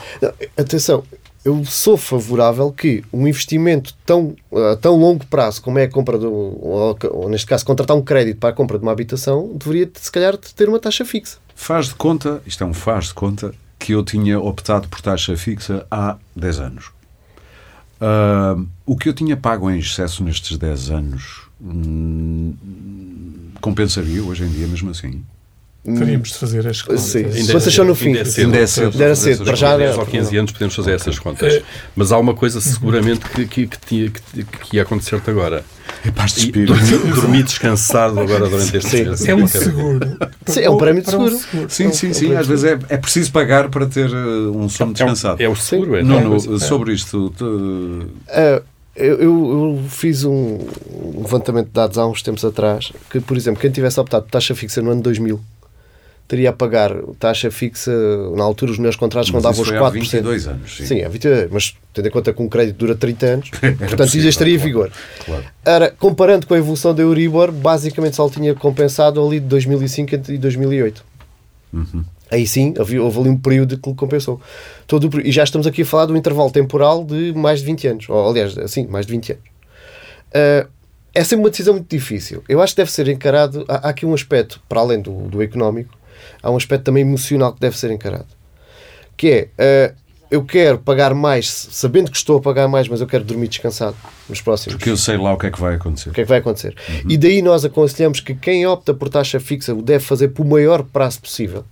Atenção, 0.57 1.03
eu 1.43 1.65
sou 1.65 1.97
favorável 1.97 2.71
que 2.71 3.03
um 3.11 3.27
investimento 3.27 3.95
tão, 4.05 4.35
a 4.71 4.75
tão 4.75 4.95
longo 4.95 5.25
prazo 5.25 5.61
como 5.61 5.79
é 5.79 5.83
a 5.83 5.89
compra 5.89 6.17
do, 6.17 6.31
ou, 6.31 6.97
ou, 7.11 7.29
neste 7.29 7.47
caso, 7.47 7.65
contratar 7.65 7.97
um 7.97 8.01
crédito 8.01 8.37
para 8.37 8.49
a 8.49 8.53
compra 8.53 8.77
de 8.77 8.83
uma 8.83 8.91
habitação, 8.91 9.51
deveria, 9.55 9.89
se 9.95 10.11
calhar, 10.11 10.37
ter 10.37 10.69
uma 10.69 10.79
taxa 10.79 11.03
fixa. 11.03 11.37
Faz 11.55 11.87
de 11.87 11.95
conta, 11.95 12.41
isto 12.45 12.63
é 12.63 12.67
um 12.67 12.73
faz 12.73 13.05
de 13.05 13.13
conta, 13.13 13.53
que 13.79 13.93
eu 13.93 14.03
tinha 14.03 14.39
optado 14.39 14.87
por 14.87 15.01
taxa 15.01 15.35
fixa 15.35 15.85
há 15.89 16.17
10 16.35 16.59
anos. 16.59 16.91
Uh, 17.99 18.67
o 18.85 18.95
que 18.95 19.09
eu 19.09 19.13
tinha 19.13 19.37
pago 19.37 19.69
em 19.69 19.77
excesso 19.77 20.23
nestes 20.23 20.57
10 20.57 20.89
anos 20.89 21.41
hum, 21.61 22.55
compensaria 23.61 24.23
hoje 24.23 24.43
em 24.43 24.49
dia 24.49 24.67
mesmo 24.67 24.89
assim? 24.89 25.23
Teríamos 25.83 26.29
de 26.29 26.35
fazer 26.35 26.67
as 26.67 26.79
contas. 26.83 27.01
Sim. 27.01 27.25
Ainda 27.25 27.53
Vocês 27.53 27.73
são 27.73 27.83
no 27.83 27.95
fim. 27.95 28.09
Ainda 28.09 28.19
é 28.19 28.25
cedo. 28.25 28.45
Ainda 28.45 28.57
é 28.57 28.67
cedo. 28.67 29.01
Ainda 29.01 29.15
cedo. 29.15 29.43
Para 29.43 29.55
já 29.55 29.75
10 29.75 29.97
ou 29.97 30.05
15 30.05 30.37
anos 30.37 30.51
podemos 30.51 30.75
fazer 30.75 30.91
essas 30.91 31.17
contas. 31.17 31.55
É. 31.55 31.63
Mas 31.95 32.11
há 32.11 32.19
uma 32.19 32.35
coisa 32.35 32.61
seguramente 32.61 33.21
que, 33.21 33.47
que, 33.47 33.67
que, 33.67 33.79
tinha, 33.79 34.11
que, 34.11 34.43
que 34.43 34.75
ia 34.75 34.83
acontecer-te 34.83 35.27
agora. 35.31 35.65
É 36.05 36.11
paz 36.11 36.33
de 36.33 36.41
espírito. 36.41 36.73
Dormir 37.15 37.41
descansado 37.43 38.19
agora 38.19 38.47
durante 38.47 38.77
este 38.77 39.03
mês. 39.03 39.27
É 39.27 39.33
um 39.33 39.45
seguro. 39.47 39.99
Sim, 40.45 40.59
é 40.61 40.69
um 40.69 40.77
prémio 40.77 41.01
de 41.01 41.09
seguro. 41.09 41.39
Sim, 41.67 41.91
sim, 41.91 42.13
sim. 42.13 42.35
Às 42.35 42.45
vezes 42.45 42.63
é, 42.63 42.79
é 42.89 42.97
preciso 42.97 43.31
pagar 43.31 43.67
para 43.69 43.87
ter 43.87 44.11
uh, 44.11 44.55
um 44.55 44.69
sono 44.69 44.93
descansado. 44.93 45.41
É, 45.41 45.49
o 45.49 45.55
seguro, 45.55 45.95
é. 45.95 46.03
Não, 46.03 46.21
no, 46.21 46.59
sobre 46.59 46.93
isto... 46.93 47.33
Uh, 47.41 48.61
eu, 48.95 49.19
eu, 49.19 49.83
fiz 49.89 50.25
um 50.25 50.59
levantamento 51.15 51.67
de 51.67 51.73
dados 51.73 51.97
há 51.97 52.05
uns 52.05 52.21
tempos 52.21 52.43
atrás 52.45 52.91
que, 53.09 53.19
por 53.19 53.35
exemplo, 53.37 53.59
quem 53.59 53.71
tivesse 53.71 53.99
optado 53.99 54.25
por 54.25 54.31
taxa 54.31 54.53
fixa 54.53 54.81
no 54.81 54.91
ano 54.91 55.01
2000 55.01 55.39
teria 56.31 56.51
a 56.51 56.53
pagar 56.53 56.95
taxa 57.19 57.51
fixa, 57.51 57.91
na 58.37 58.43
altura 58.45 58.71
os 58.71 58.77
meus 58.77 58.95
contratos 58.95 59.29
mas 59.31 59.43
rondavam 59.43 59.61
os 59.61 59.69
4%. 59.69 59.85
Há 59.85 59.89
22 59.89 60.47
anos. 60.47 60.77
Sim, 60.77 60.85
sim 60.85 61.01
há 61.01 61.09
22, 61.09 61.51
mas 61.51 61.75
tendo 61.93 62.07
em 62.07 62.11
conta 62.11 62.31
que 62.31 62.41
um 62.41 62.47
crédito 62.47 62.77
dura 62.77 62.95
30 62.95 63.25
anos, 63.25 63.49
portanto 63.77 64.15
isso 64.15 64.25
estaria 64.29 64.57
claro, 64.57 64.69
em 64.69 64.73
vigor. 64.73 64.91
Claro. 65.25 65.43
Era, 65.65 65.91
comparando 65.91 66.47
com 66.47 66.53
a 66.53 66.57
evolução 66.57 66.95
da 66.95 67.03
Euribor, 67.03 67.51
basicamente 67.51 68.15
só 68.15 68.29
tinha 68.29 68.55
compensado 68.55 69.21
ali 69.21 69.41
de 69.41 69.47
2005 69.47 70.15
e 70.29 70.37
2008. 70.37 71.03
Uhum. 71.73 72.05
Aí 72.31 72.47
sim, 72.47 72.73
havia, 72.79 73.03
houve 73.03 73.19
ali 73.19 73.29
um 73.29 73.37
período 73.37 73.77
que 73.77 73.89
lhe 73.89 73.95
compensou. 73.95 74.39
Todo 74.87 75.09
o, 75.13 75.19
e 75.19 75.33
já 75.33 75.43
estamos 75.43 75.67
aqui 75.67 75.81
a 75.81 75.85
falar 75.85 76.05
de 76.05 76.13
um 76.13 76.15
intervalo 76.15 76.49
temporal 76.49 77.03
de 77.03 77.33
mais 77.33 77.59
de 77.59 77.65
20 77.65 77.87
anos. 77.89 78.09
Ou, 78.09 78.29
aliás, 78.29 78.57
assim, 78.57 78.87
mais 78.87 79.05
de 79.05 79.11
20 79.11 79.33
anos. 79.33 79.43
Uh, 80.29 80.69
é 81.13 81.25
sempre 81.25 81.43
uma 81.43 81.49
decisão 81.49 81.73
muito 81.73 81.89
difícil. 81.89 82.41
Eu 82.47 82.61
acho 82.61 82.73
que 82.73 82.77
deve 82.77 82.91
ser 82.91 83.09
encarado. 83.09 83.65
Há, 83.67 83.87
há 83.87 83.89
aqui 83.89 84.05
um 84.05 84.13
aspecto, 84.13 84.61
para 84.69 84.79
além 84.79 85.01
do, 85.01 85.27
do 85.27 85.41
económico, 85.41 85.93
há 86.41 86.51
um 86.51 86.57
aspecto 86.57 86.85
também 86.85 87.01
emocional 87.01 87.53
que 87.53 87.59
deve 87.59 87.77
ser 87.77 87.91
encarado. 87.91 88.27
Que 89.15 89.49
é, 89.57 89.93
uh, 89.93 90.01
eu 90.31 90.43
quero 90.45 90.79
pagar 90.79 91.13
mais, 91.13 91.49
sabendo 91.49 92.09
que 92.09 92.15
estou 92.15 92.37
a 92.37 92.41
pagar 92.41 92.67
mais, 92.67 92.87
mas 92.87 93.01
eu 93.01 93.07
quero 93.07 93.23
dormir 93.23 93.49
descansado 93.49 93.97
nos 94.29 94.41
próximos. 94.41 94.75
Porque 94.75 94.89
eu 94.89 94.95
sei 94.95 95.17
lá 95.17 95.33
o 95.33 95.37
que 95.37 95.47
é 95.47 95.51
que 95.51 95.59
vai 95.59 95.75
acontecer. 95.75 96.09
O 96.09 96.13
que 96.13 96.21
é 96.21 96.23
que 96.23 96.29
vai 96.29 96.39
acontecer. 96.39 96.73
Uhum. 96.87 97.11
E 97.11 97.17
daí 97.17 97.41
nós 97.41 97.65
aconselhamos 97.65 98.21
que 98.21 98.33
quem 98.33 98.65
opta 98.65 98.93
por 98.93 99.09
taxa 99.09 99.39
fixa 99.39 99.73
o 99.73 99.81
deve 99.81 100.03
fazer 100.03 100.29
por 100.29 100.45
o 100.45 100.49
maior 100.49 100.83
prazo 100.83 101.21
possível. 101.21 101.65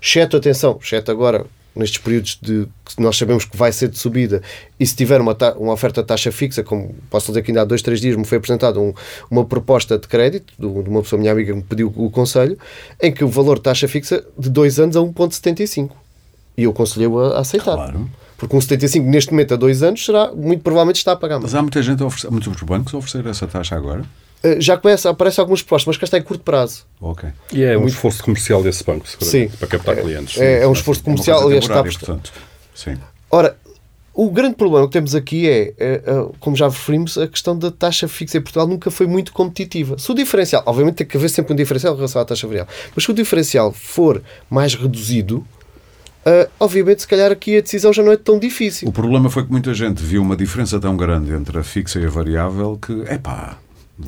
Exceto, 0.00 0.36
atenção, 0.36 0.78
exceto 0.80 1.10
agora 1.10 1.46
nestes 1.74 1.98
períodos 1.98 2.38
de 2.40 2.66
que 2.84 3.02
nós 3.02 3.16
sabemos 3.16 3.44
que 3.44 3.56
vai 3.56 3.72
ser 3.72 3.88
de 3.88 3.98
subida 3.98 4.42
e 4.78 4.86
se 4.86 4.94
tiver 4.94 5.20
uma, 5.20 5.36
uma 5.56 5.72
oferta 5.72 6.02
de 6.02 6.08
taxa 6.08 6.30
fixa, 6.30 6.62
como 6.62 6.94
posso 7.10 7.28
dizer 7.28 7.42
que 7.42 7.50
ainda 7.50 7.62
há 7.62 7.64
dois, 7.64 7.82
três 7.82 8.00
dias 8.00 8.16
me 8.16 8.24
foi 8.24 8.38
apresentada 8.38 8.78
um, 8.78 8.92
uma 9.30 9.44
proposta 9.44 9.98
de 9.98 10.06
crédito 10.06 10.52
de 10.58 10.66
uma 10.66 11.02
pessoa, 11.02 11.18
minha 11.18 11.32
amiga, 11.32 11.52
que 11.52 11.58
me 11.58 11.62
pediu 11.62 11.92
o 11.96 12.10
conselho, 12.10 12.58
em 13.00 13.12
que 13.12 13.24
o 13.24 13.28
valor 13.28 13.56
de 13.56 13.62
taxa 13.62 13.88
fixa 13.88 14.24
de 14.38 14.50
dois 14.50 14.78
anos 14.78 14.96
a 14.96 15.00
1,75. 15.00 15.90
E 16.56 16.64
eu 16.64 16.70
aconselhei-o 16.70 17.18
a, 17.18 17.40
aceitar. 17.40 17.74
Claro. 17.74 18.10
Porque 18.36 18.56
um 18.56 18.60
75 18.60 19.08
neste 19.08 19.30
momento 19.30 19.54
a 19.54 19.56
dois 19.56 19.82
anos 19.82 20.04
será, 20.04 20.32
muito 20.32 20.62
provavelmente 20.62 20.96
está 20.96 21.12
a 21.12 21.16
pagar 21.16 21.36
mais. 21.36 21.52
Mas 21.52 21.54
há 21.54 21.62
muita 21.62 21.80
gente 21.80 22.02
a 22.02 22.06
oferecer, 22.06 22.30
muitos 22.30 22.62
bancos 22.62 22.92
a 22.92 22.98
oferecer 22.98 23.26
essa 23.26 23.46
taxa 23.46 23.76
agora? 23.76 24.02
Eh, 24.42 24.60
já 24.60 24.76
começa, 24.76 25.08
aparecem 25.08 25.40
algumas 25.40 25.62
propostas, 25.62 25.86
mas 25.86 25.96
que 25.96 26.04
está 26.04 26.18
em 26.18 26.22
curto 26.22 26.42
prazo. 26.42 26.84
Ok. 27.00 27.28
E 27.52 27.62
é 27.62 27.76
um 27.76 27.82
Muito... 27.82 27.94
esforço 27.94 28.22
comercial 28.22 28.62
desse 28.62 28.82
banco, 28.84 29.06
Sim. 29.20 29.48
para 29.48 29.68
captar 29.68 29.96
clientes. 29.96 30.40
É, 30.40 30.62
é 30.62 30.68
um 30.68 30.72
esforço 30.72 31.02
comercial, 31.02 31.42
aliás, 31.42 31.64
está 31.64 31.82
portanto. 31.82 32.32
Sim. 32.74 32.96
Ora, 33.30 33.56
o 34.14 34.30
grande 34.30 34.56
problema 34.56 34.86
que 34.86 34.92
temos 34.92 35.14
aqui 35.14 35.48
é, 35.48 35.72
é, 35.78 36.02
é, 36.04 36.28
como 36.38 36.54
já 36.54 36.68
referimos, 36.68 37.16
a 37.16 37.26
questão 37.26 37.58
da 37.58 37.70
taxa 37.70 38.06
fixa 38.06 38.38
em 38.38 38.40
Portugal 38.42 38.66
nunca 38.66 38.90
foi 38.90 39.06
muito 39.06 39.32
competitiva. 39.32 39.96
Se 39.98 40.10
o 40.10 40.14
diferencial, 40.14 40.62
obviamente 40.66 40.96
tem 40.96 41.06
que 41.06 41.16
haver 41.16 41.30
sempre 41.30 41.52
um 41.52 41.56
diferencial 41.56 41.94
em 41.94 41.96
relação 41.96 42.20
à 42.20 42.24
taxa 42.24 42.46
variável, 42.46 42.72
mas 42.94 43.04
se 43.04 43.10
o 43.10 43.14
diferencial 43.14 43.72
for 43.72 44.22
mais 44.50 44.74
reduzido, 44.74 45.44
Uh, 46.24 46.48
obviamente, 46.60 47.02
se 47.02 47.08
calhar 47.08 47.32
aqui 47.32 47.58
a 47.58 47.60
decisão 47.60 47.92
já 47.92 48.00
não 48.00 48.12
é 48.12 48.16
tão 48.16 48.38
difícil. 48.38 48.88
O 48.88 48.92
problema 48.92 49.28
foi 49.28 49.44
que 49.44 49.50
muita 49.50 49.74
gente 49.74 50.00
viu 50.00 50.22
uma 50.22 50.36
diferença 50.36 50.78
tão 50.78 50.96
grande 50.96 51.32
entre 51.32 51.58
a 51.58 51.64
fixa 51.64 51.98
e 51.98 52.06
a 52.06 52.08
variável 52.08 52.78
que, 52.80 52.92
epá, 53.12 53.58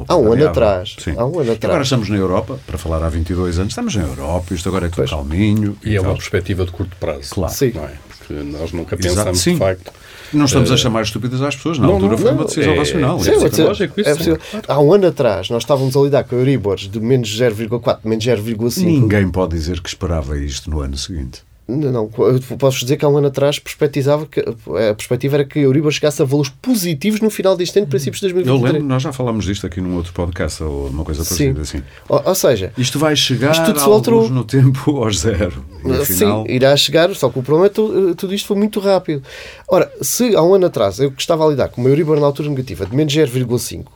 Há 0.08 0.16
um 0.16 0.32
ano 0.32 0.48
atrás. 0.48 0.96
Sim. 0.98 1.14
Há 1.16 1.24
um 1.24 1.38
ano 1.38 1.52
atrás. 1.52 1.64
Agora 1.64 1.82
estamos 1.82 2.08
na 2.08 2.16
Europa, 2.16 2.58
para 2.66 2.78
falar 2.78 3.02
há 3.02 3.08
22 3.08 3.58
anos, 3.58 3.72
estamos 3.72 3.94
na 3.94 4.02
Europa, 4.02 4.54
isto 4.54 4.68
agora 4.68 4.86
é 4.86 4.88
tudo 4.88 4.96
pois. 4.96 5.10
calminho. 5.10 5.76
E, 5.84 5.90
e 5.90 5.96
é 5.96 6.00
uma 6.00 6.14
perspectiva 6.14 6.64
de 6.64 6.72
curto 6.72 6.96
prazo. 6.96 7.34
Claro. 7.34 7.54
Sim. 7.54 7.72
Não 7.74 7.84
é? 7.84 7.94
porque 8.26 8.42
nós 8.42 8.72
nunca 8.72 8.96
pensámos 8.96 9.42
de 9.42 9.56
facto. 9.56 9.92
Não 10.32 10.46
estamos 10.46 10.72
a 10.72 10.76
chamar 10.76 11.02
estúpidas 11.02 11.40
às 11.42 11.54
pessoas, 11.54 11.78
na 11.78 11.86
não, 11.86 11.94
altura 11.94 12.12
não, 12.12 12.18
foi 12.18 12.32
uma 12.32 12.44
decisão 12.44 12.72
é, 12.72 12.78
racional. 12.78 13.20
Sim, 13.20 13.30
é, 13.30 13.34
é, 13.34 13.64
lógico, 13.64 14.00
isso 14.00 14.30
é 14.32 14.38
Há 14.66 14.80
um 14.80 14.92
ano 14.92 15.06
atrás 15.06 15.50
nós 15.50 15.62
estávamos 15.62 15.96
a 15.96 16.00
lidar 16.00 16.24
com 16.24 16.36
Euribors 16.36 16.88
de 16.88 16.98
menos 16.98 17.28
0,4, 17.38 17.98
menos 18.04 18.24
0,5. 18.24 18.82
Ninguém 18.82 19.30
pode 19.30 19.56
dizer 19.56 19.80
que 19.80 19.88
esperava 19.88 20.36
isto 20.38 20.70
no 20.70 20.80
ano 20.80 20.96
seguinte. 20.96 21.42
Não, 21.66 22.10
posso 22.58 22.80
dizer 22.80 22.98
que 22.98 23.06
há 23.06 23.08
um 23.08 23.16
ano 23.16 23.28
atrás 23.28 23.58
perspectivava 23.58 24.26
que, 24.26 24.38
a 24.40 24.94
perspectiva 24.94 25.36
era 25.36 25.44
que 25.46 25.58
a 25.58 25.62
Euribor 25.62 25.90
chegasse 25.90 26.20
a 26.20 26.24
valores 26.24 26.52
positivos 26.60 27.20
no 27.22 27.30
final 27.30 27.56
deste 27.56 27.78
ano, 27.78 27.88
princípios 27.88 28.20
de 28.20 28.26
2023. 28.26 28.60
Eu 28.60 28.72
lembro, 28.72 28.86
nós 28.86 29.02
já 29.02 29.14
falámos 29.14 29.46
disto 29.46 29.66
aqui 29.66 29.80
num 29.80 29.96
outro 29.96 30.12
podcast 30.12 30.62
ou 30.62 30.88
uma 30.88 31.04
coisa 31.04 31.24
parecida 31.24 31.64
Sim. 31.64 31.78
assim. 31.78 31.84
Ou, 32.06 32.22
ou, 32.22 32.34
seja, 32.34 32.70
isto 32.76 32.98
vai 32.98 33.16
chegar 33.16 33.52
isto 33.52 33.90
alterou... 33.90 34.28
no 34.28 34.44
tempo 34.44 34.90
aos 35.02 35.20
zero. 35.20 35.64
Sim, 36.04 36.44
irá 36.48 36.76
chegar, 36.76 37.14
só 37.14 37.30
que 37.30 37.38
o 37.38 37.42
problema 37.42 37.66
é 37.66 37.68
que 37.70 37.76
tudo, 37.76 38.14
tudo 38.14 38.34
isto 38.34 38.46
foi 38.46 38.58
muito 38.58 38.78
rápido. 38.78 39.22
Ora, 39.66 39.90
se 40.02 40.36
há 40.36 40.42
um 40.42 40.52
ano 40.52 40.66
atrás 40.66 41.00
eu 41.00 41.14
estava 41.16 41.46
a 41.46 41.48
lidar 41.48 41.68
com 41.68 41.80
uma 41.80 41.88
Euribor 41.88 42.20
na 42.20 42.26
altura 42.26 42.50
negativa 42.50 42.84
de 42.84 42.94
menos 42.94 43.14
0,5, 43.14 43.80
uh, 43.80 43.86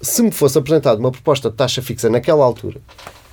se 0.00 0.22
me 0.22 0.30
fosse 0.30 0.56
apresentada 0.56 0.98
uma 0.98 1.12
proposta 1.12 1.50
de 1.50 1.56
taxa 1.56 1.82
fixa 1.82 2.08
naquela 2.08 2.42
altura 2.42 2.80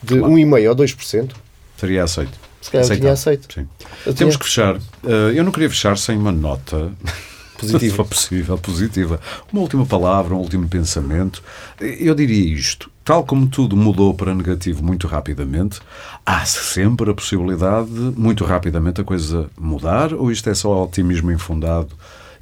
de 0.01 0.19
claro. 0.19 0.33
1,5% 0.33 0.69
ou 0.69 0.75
2%, 0.75 1.31
teria 1.77 2.03
aceito 2.03 2.42
se 2.63 2.71
calhar 2.71 2.97
tinha 2.97 3.11
aceito. 3.11 3.53
Sim. 3.53 3.67
Temos 4.03 4.17
tinha... 4.17 4.29
que 4.31 4.45
fechar. 4.45 4.77
Uh, 4.77 5.31
eu 5.35 5.43
não 5.43 5.51
queria 5.51 5.69
fechar 5.69 5.97
sem 5.97 6.17
uma 6.17 6.31
nota 6.31 6.91
positiva. 7.59 7.79
se 7.83 7.89
for 7.91 8.05
possível, 8.05 8.57
positiva. 8.57 9.19
Uma 9.51 9.61
última 9.61 9.85
palavra, 9.85 10.33
um 10.33 10.37
último 10.37 10.67
pensamento. 10.69 11.43
Eu 11.79 12.15
diria 12.15 12.53
isto. 12.55 12.89
Tal 13.03 13.25
como 13.25 13.47
tudo 13.47 13.75
mudou 13.75 14.13
para 14.13 14.33
negativo 14.33 14.81
muito 14.81 15.07
rapidamente, 15.07 15.81
há 16.25 16.45
sempre 16.45 17.11
a 17.11 17.13
possibilidade 17.13 17.89
de 17.89 18.17
muito 18.17 18.45
rapidamente 18.45 19.01
a 19.01 19.03
coisa 19.03 19.49
mudar 19.59 20.13
ou 20.13 20.31
isto 20.31 20.49
é 20.49 20.53
só 20.53 20.85
otimismo 20.85 21.29
infundado 21.29 21.89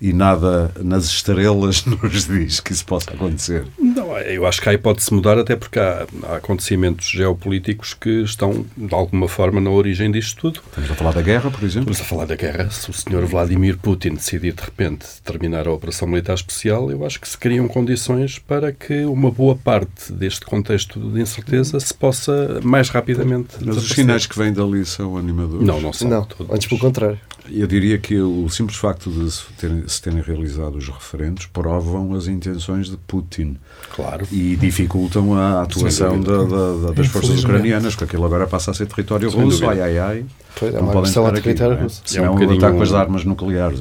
e 0.01 0.11
nada 0.11 0.71
nas 0.81 1.05
estrelas 1.05 1.85
nos 1.85 2.27
diz 2.27 2.59
que 2.59 2.73
isso 2.73 2.83
possa 2.85 3.11
acontecer. 3.11 3.65
Não, 3.79 4.17
eu 4.17 4.47
acho 4.47 4.59
que 4.59 4.67
há 4.67 4.73
hipótese 4.73 5.13
mudar, 5.13 5.37
até 5.37 5.55
porque 5.55 5.79
há, 5.79 6.07
há, 6.23 6.37
acontecimentos 6.37 7.07
geopolíticos 7.07 7.93
que 7.93 8.23
estão, 8.23 8.65
de 8.75 8.93
alguma 8.93 9.27
forma, 9.27 9.61
na 9.61 9.69
origem 9.69 10.11
disto 10.11 10.41
tudo. 10.41 10.61
Estamos 10.67 10.89
a 10.89 10.95
falar 10.95 11.11
da 11.13 11.21
guerra, 11.21 11.51
por 11.51 11.63
exemplo? 11.63 11.91
Estamos 11.91 12.01
a 12.01 12.03
falar 12.03 12.25
da 12.25 12.35
guerra. 12.35 12.69
Se 12.71 12.89
o 12.89 12.93
senhor 12.93 13.23
Vladimir 13.25 13.77
Putin 13.77 14.15
decidir, 14.15 14.53
de 14.53 14.63
repente, 14.63 15.05
terminar 15.23 15.67
a 15.67 15.71
operação 15.71 16.07
militar 16.07 16.33
especial, 16.33 16.89
eu 16.89 17.05
acho 17.05 17.21
que 17.21 17.29
se 17.29 17.37
criam 17.37 17.67
condições 17.67 18.39
para 18.39 18.71
que 18.71 19.05
uma 19.05 19.29
boa 19.29 19.55
parte 19.55 20.11
deste 20.11 20.45
contexto 20.45 20.99
de 20.99 21.21
incerteza 21.21 21.79
se 21.79 21.93
possa 21.93 22.59
mais 22.63 22.89
rapidamente. 22.89 23.57
Mas 23.63 23.77
os 23.77 23.89
sinais 23.89 24.25
que 24.25 24.37
vêm 24.37 24.51
dali 24.51 24.83
são 24.83 25.15
animadores? 25.15 25.65
Não, 25.65 25.79
não 25.79 25.93
são. 25.93 26.09
Não, 26.09 26.25
todos. 26.25 26.51
antes 26.51 26.67
pelo 26.67 26.81
contrário. 26.81 27.19
Eu 27.49 27.67
diria 27.67 27.97
que 27.97 28.19
o 28.19 28.47
simples 28.49 28.77
facto 28.77 29.09
de 29.09 29.31
se 29.31 29.43
terem, 29.57 29.83
se 29.91 30.01
terem 30.01 30.21
realizado 30.21 30.75
os 30.75 30.87
referendos 30.87 31.45
provam 31.45 32.13
as 32.13 32.27
intenções 32.27 32.89
de 32.89 32.97
Putin. 32.97 33.57
Claro. 33.95 34.27
E 34.31 34.55
dificultam 34.55 35.35
a 35.35 35.61
atuação 35.61 36.19
da, 36.19 36.43
da, 36.43 36.91
das 36.93 37.07
forças 37.07 37.43
ucranianas, 37.43 37.93
porque 37.93 38.05
aquilo 38.05 38.25
agora 38.25 38.47
passa 38.47 38.71
a 38.71 38.73
ser 38.73 38.87
território 38.87 39.29
Sem 39.29 39.41
russo. 39.41 39.69
Ai, 39.69 39.81
ai, 39.81 39.99
ai. 39.99 40.25
Pois, 40.59 40.73
é 40.73 40.81
não 40.81 40.87
podem 40.87 41.09
estar 41.09 41.27
aqui. 41.27 41.41
Território 41.41 41.77
é? 41.77 41.81
russo. 41.83 42.01
é 42.17 42.29
um, 42.29 42.33
um 42.33 42.57
ataque 42.57 42.77
com 42.77 42.83
as 42.83 42.93
armas 42.93 43.25
nucleares. 43.25 43.79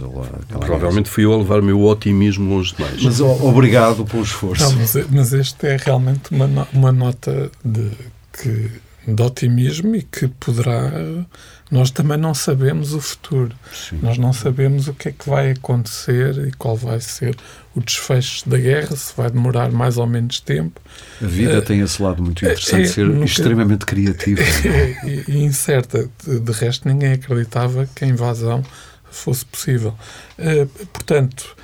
Provavelmente 0.48 1.08
fui 1.08 1.24
eu 1.24 1.32
a 1.32 1.36
levar 1.38 1.61
o 1.61 1.62
meu 1.62 1.82
otimismo 1.82 2.54
longe 2.54 2.74
demais. 2.74 3.02
Mas 3.02 3.20
obrigado 3.20 4.04
pelo 4.04 4.22
esforço. 4.22 4.64
Não, 4.64 4.72
mas, 4.76 4.94
mas 5.11 5.32
este 5.32 5.66
é 5.66 5.76
realmente 5.76 6.30
uma, 6.30 6.68
uma 6.72 6.92
nota 6.92 7.50
de, 7.64 7.90
que, 8.32 8.70
de 9.06 9.22
otimismo 9.22 9.94
e 9.96 10.02
que 10.02 10.28
poderá 10.28 10.92
nós 11.71 11.91
também 11.91 12.18
não 12.18 12.35
sabemos 12.35 12.95
o 12.95 13.01
futuro. 13.01 13.55
Sim. 13.73 14.01
Nós 14.03 14.18
não 14.18 14.33
sabemos 14.33 14.89
o 14.89 14.95
que 14.95 15.11
é 15.11 15.12
que 15.12 15.29
vai 15.29 15.53
acontecer 15.53 16.49
e 16.49 16.53
qual 16.53 16.77
vai 16.77 17.01
ser 17.01 17.37
o 17.75 17.81
desfecho 17.81 18.49
da 18.49 18.59
guerra, 18.59 18.97
se 18.97 19.12
vai 19.16 19.31
demorar 19.31 19.71
mais 19.71 19.97
ou 19.97 20.07
menos 20.07 20.41
tempo. 20.41 20.81
A 21.23 21.27
vida 21.27 21.61
uh, 21.61 21.62
tem 21.62 21.81
esse 21.81 22.03
lado 22.03 22.23
muito 22.23 22.45
interessante, 22.45 22.83
é, 22.83 22.87
ser 22.87 23.07
nunca, 23.07 23.25
extremamente 23.25 23.87
criativa. 23.87 24.43
É, 24.43 25.25
e, 25.31 25.45
incerta. 25.45 26.11
De, 26.25 26.41
de, 26.41 26.53
resto, 26.53 26.89
ninguém 26.89 27.12
acreditava 27.12 27.89
que 27.95 28.05
a 28.05 28.09
invasão 28.09 28.64
fosse 29.09 29.45
possível. 29.45 29.95
Uh, 30.39 30.66
portanto, 30.93 31.57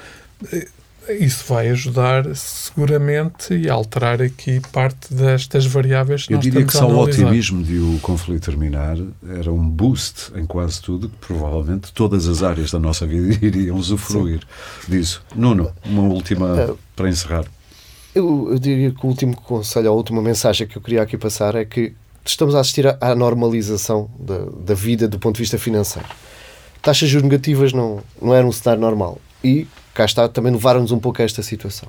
isso 1.14 1.44
vai 1.46 1.68
ajudar 1.68 2.34
seguramente 2.34 3.54
e 3.54 3.68
alterar 3.68 4.20
aqui 4.20 4.60
parte 4.72 5.12
destas 5.12 5.64
variáveis 5.66 6.26
que 6.26 6.32
Eu 6.32 6.36
nós 6.36 6.44
diria 6.44 6.64
que 6.64 6.72
só 6.72 6.88
o 6.88 6.98
otimismo 6.98 7.62
de 7.62 7.78
o 7.78 7.98
conflito 8.00 8.44
terminar 8.44 8.96
era 9.38 9.52
um 9.52 9.68
boost 9.68 10.32
em 10.34 10.44
quase 10.44 10.80
tudo, 10.80 11.08
que 11.08 11.16
provavelmente 11.18 11.92
todas 11.92 12.26
as 12.26 12.42
áreas 12.42 12.70
da 12.70 12.78
nossa 12.78 13.06
vida 13.06 13.38
iriam 13.44 13.76
usufruir 13.76 14.40
Sim. 14.84 14.92
disso. 14.92 15.22
Nuno, 15.34 15.70
uma 15.84 16.02
última 16.02 16.72
uh, 16.72 16.78
para 16.94 17.08
encerrar. 17.08 17.44
Eu, 18.14 18.48
eu, 18.50 18.58
diria 18.58 18.90
que 18.90 19.04
o 19.04 19.08
último 19.08 19.36
conselho, 19.36 19.90
a 19.90 19.92
última 19.92 20.22
mensagem 20.22 20.66
que 20.66 20.76
eu 20.76 20.82
queria 20.82 21.02
aqui 21.02 21.18
passar 21.18 21.54
é 21.54 21.64
que 21.64 21.92
estamos 22.24 22.54
a 22.54 22.60
assistir 22.60 22.86
à, 22.86 22.96
à 23.00 23.14
normalização 23.14 24.10
da, 24.18 24.38
da 24.38 24.74
vida 24.74 25.06
do 25.06 25.18
ponto 25.18 25.36
de 25.36 25.42
vista 25.42 25.58
financeiro. 25.58 26.08
Taxas 26.82 27.08
de 27.08 27.12
juros 27.12 27.28
negativas 27.28 27.72
não, 27.72 28.00
não 28.20 28.34
eram 28.34 28.48
um 28.48 28.52
cenário 28.52 28.80
normal. 28.80 29.20
E 29.44 29.66
cá 29.96 30.04
está, 30.04 30.28
também 30.28 30.52
levaram-nos 30.52 30.92
um 30.92 30.98
pouco 30.98 31.22
a 31.22 31.24
esta 31.24 31.42
situação. 31.42 31.88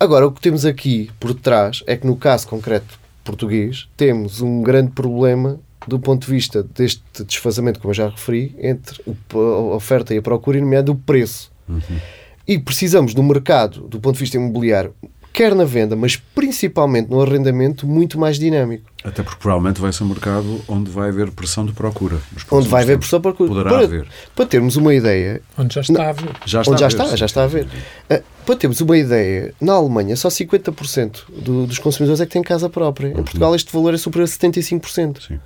Agora, 0.00 0.26
o 0.26 0.32
que 0.32 0.40
temos 0.40 0.64
aqui 0.64 1.10
por 1.20 1.32
trás 1.34 1.84
é 1.86 1.96
que, 1.96 2.06
no 2.06 2.16
caso 2.16 2.48
concreto 2.48 2.98
português, 3.22 3.88
temos 3.96 4.40
um 4.40 4.62
grande 4.62 4.90
problema 4.90 5.60
do 5.86 5.98
ponto 5.98 6.26
de 6.26 6.32
vista 6.32 6.62
deste 6.62 7.02
desfazamento, 7.24 7.80
como 7.80 7.90
eu 7.90 7.94
já 7.94 8.08
referi, 8.08 8.54
entre 8.58 9.00
a 9.32 9.74
oferta 9.74 10.14
e 10.14 10.18
a 10.18 10.22
procura, 10.22 10.58
e 10.58 10.60
nomeado 10.60 10.92
o 10.92 10.96
preço. 10.96 11.52
Uhum. 11.68 12.00
E 12.46 12.58
precisamos 12.58 13.14
do 13.14 13.22
mercado, 13.22 13.86
do 13.88 14.00
ponto 14.00 14.14
de 14.14 14.20
vista 14.20 14.36
imobiliário, 14.36 14.94
quer 15.32 15.54
na 15.54 15.64
venda, 15.64 15.96
mas 15.96 16.16
principalmente 16.16 17.08
no 17.10 17.20
arrendamento, 17.20 17.86
muito 17.86 18.18
mais 18.18 18.38
dinâmico. 18.38 18.90
Até 19.02 19.22
porque 19.22 19.40
provavelmente 19.40 19.80
vai 19.80 19.92
ser 19.92 20.04
um 20.04 20.08
mercado 20.08 20.60
onde 20.68 20.90
vai 20.90 21.08
haver 21.08 21.30
pressão 21.30 21.66
de 21.66 21.72
procura. 21.72 22.18
Onde 22.50 22.68
vai 22.68 22.82
haver 22.82 22.98
pressão 22.98 23.18
de 23.18 23.22
procura. 23.22 23.48
Poderá 23.48 23.70
para, 23.70 23.84
haver. 23.84 24.06
Para 24.34 24.46
termos 24.46 24.76
uma 24.76 24.94
ideia. 24.94 25.42
Onde 25.58 25.74
já 25.74 25.80
está 25.80 26.04
a 26.04 26.08
haver. 26.10 26.30
Já 26.46 26.60
está 26.60 26.70
onde 26.70 26.80
já 26.80 26.86
está, 26.86 27.16
já 27.16 27.26
está 27.26 27.40
a 27.40 27.44
haver. 27.44 27.64
Uh, 27.64 28.22
para 28.46 28.56
termos 28.56 28.80
uma 28.80 28.96
ideia, 28.96 29.54
na 29.60 29.72
Alemanha 29.72 30.14
só 30.14 30.28
50% 30.28 31.22
do, 31.36 31.66
dos 31.66 31.78
consumidores 31.78 32.20
é 32.20 32.26
que 32.26 32.32
têm 32.32 32.42
casa 32.42 32.68
própria. 32.68 33.08
Em 33.08 33.14
Portugal 33.14 33.54
este 33.54 33.72
valor 33.72 33.94
é 33.94 33.98
superior 33.98 34.28
a 34.28 34.30
75%. 34.30 35.26
Sim 35.26 35.40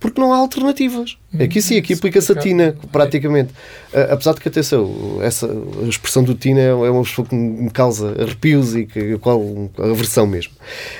porque 0.00 0.20
não 0.20 0.32
há 0.32 0.36
alternativas. 0.36 1.18
Hum, 1.34 1.42
aqui 1.42 1.60
sim, 1.60 1.76
aqui 1.76 1.94
aplica-se 1.94 2.30
a 2.30 2.34
TINA, 2.34 2.76
praticamente. 2.92 3.52
Uh, 3.92 4.12
apesar 4.12 4.34
de 4.34 4.40
que, 4.40 4.48
atenção, 4.48 5.18
essa, 5.20 5.46
a 5.46 5.88
expressão 5.88 6.22
do 6.22 6.34
TINA 6.34 6.60
é 6.60 6.72
uma 6.72 7.02
expressão 7.02 7.24
que 7.24 7.34
me 7.34 7.70
causa 7.70 8.14
arrepios 8.20 8.76
e 8.76 8.86
que, 8.86 9.18
qual 9.18 9.42
a 9.78 9.92
versão 9.94 10.26
mesmo. 10.26 10.52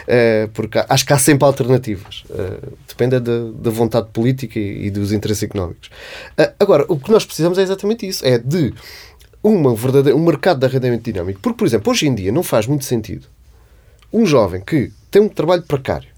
Uh, 0.02 0.48
porque 0.52 0.82
acho 0.88 1.06
que 1.06 1.12
há 1.12 1.18
sempre 1.18 1.46
alternativas. 1.46 2.24
Uh, 2.28 2.72
depende 2.88 3.20
da, 3.20 3.38
da, 3.54 3.70
vontade 3.70 4.08
política 4.12 4.58
e, 4.58 4.86
e 4.86 4.90
dos 4.90 5.12
interesses 5.12 5.44
económicos. 5.44 5.90
agora, 6.58 6.84
o 6.88 6.98
que 6.98 7.10
nós 7.10 7.24
precisamos 7.24 7.58
é 7.58 7.62
exatamente 7.62 8.06
isso: 8.06 8.26
é 8.26 8.36
de 8.38 8.74
uma 9.42 9.74
verdadeira, 9.74 10.18
um 10.18 10.24
mercado 10.24 10.58
de 10.58 10.66
arrendamento 10.66 11.04
dinâmico. 11.04 11.40
Porque, 11.40 11.58
por 11.58 11.66
exemplo, 11.66 11.92
hoje 11.92 12.08
em 12.08 12.14
dia 12.14 12.32
não 12.32 12.42
faz 12.42 12.66
muito 12.66 12.84
sentido 12.84 13.26
um 14.12 14.26
jovem 14.26 14.60
que 14.60 14.90
tem 15.10 15.22
um 15.22 15.28
trabalho 15.28 15.62
precário 15.62 16.17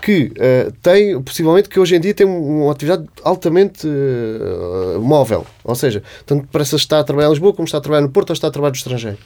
que 0.00 0.32
uh, 0.36 0.72
tem, 0.82 1.20
possivelmente, 1.22 1.68
que 1.68 1.78
hoje 1.78 1.96
em 1.96 2.00
dia 2.00 2.14
tem 2.14 2.26
uma 2.26 2.72
atividade 2.72 3.06
altamente 3.22 3.86
uh, 3.86 5.00
móvel. 5.00 5.46
Ou 5.64 5.74
seja, 5.74 6.02
tanto 6.24 6.48
parece 6.50 6.76
estar 6.76 7.00
a 7.00 7.04
trabalhar 7.04 7.28
em 7.28 7.32
Lisboa 7.32 7.52
como 7.52 7.66
está 7.66 7.78
a 7.78 7.80
trabalhar 7.80 8.02
no 8.02 8.10
Porto 8.10 8.30
ou 8.30 8.34
está 8.34 8.48
a 8.48 8.50
trabalhar 8.50 8.70
no 8.70 8.76
estrangeiro. 8.76 9.18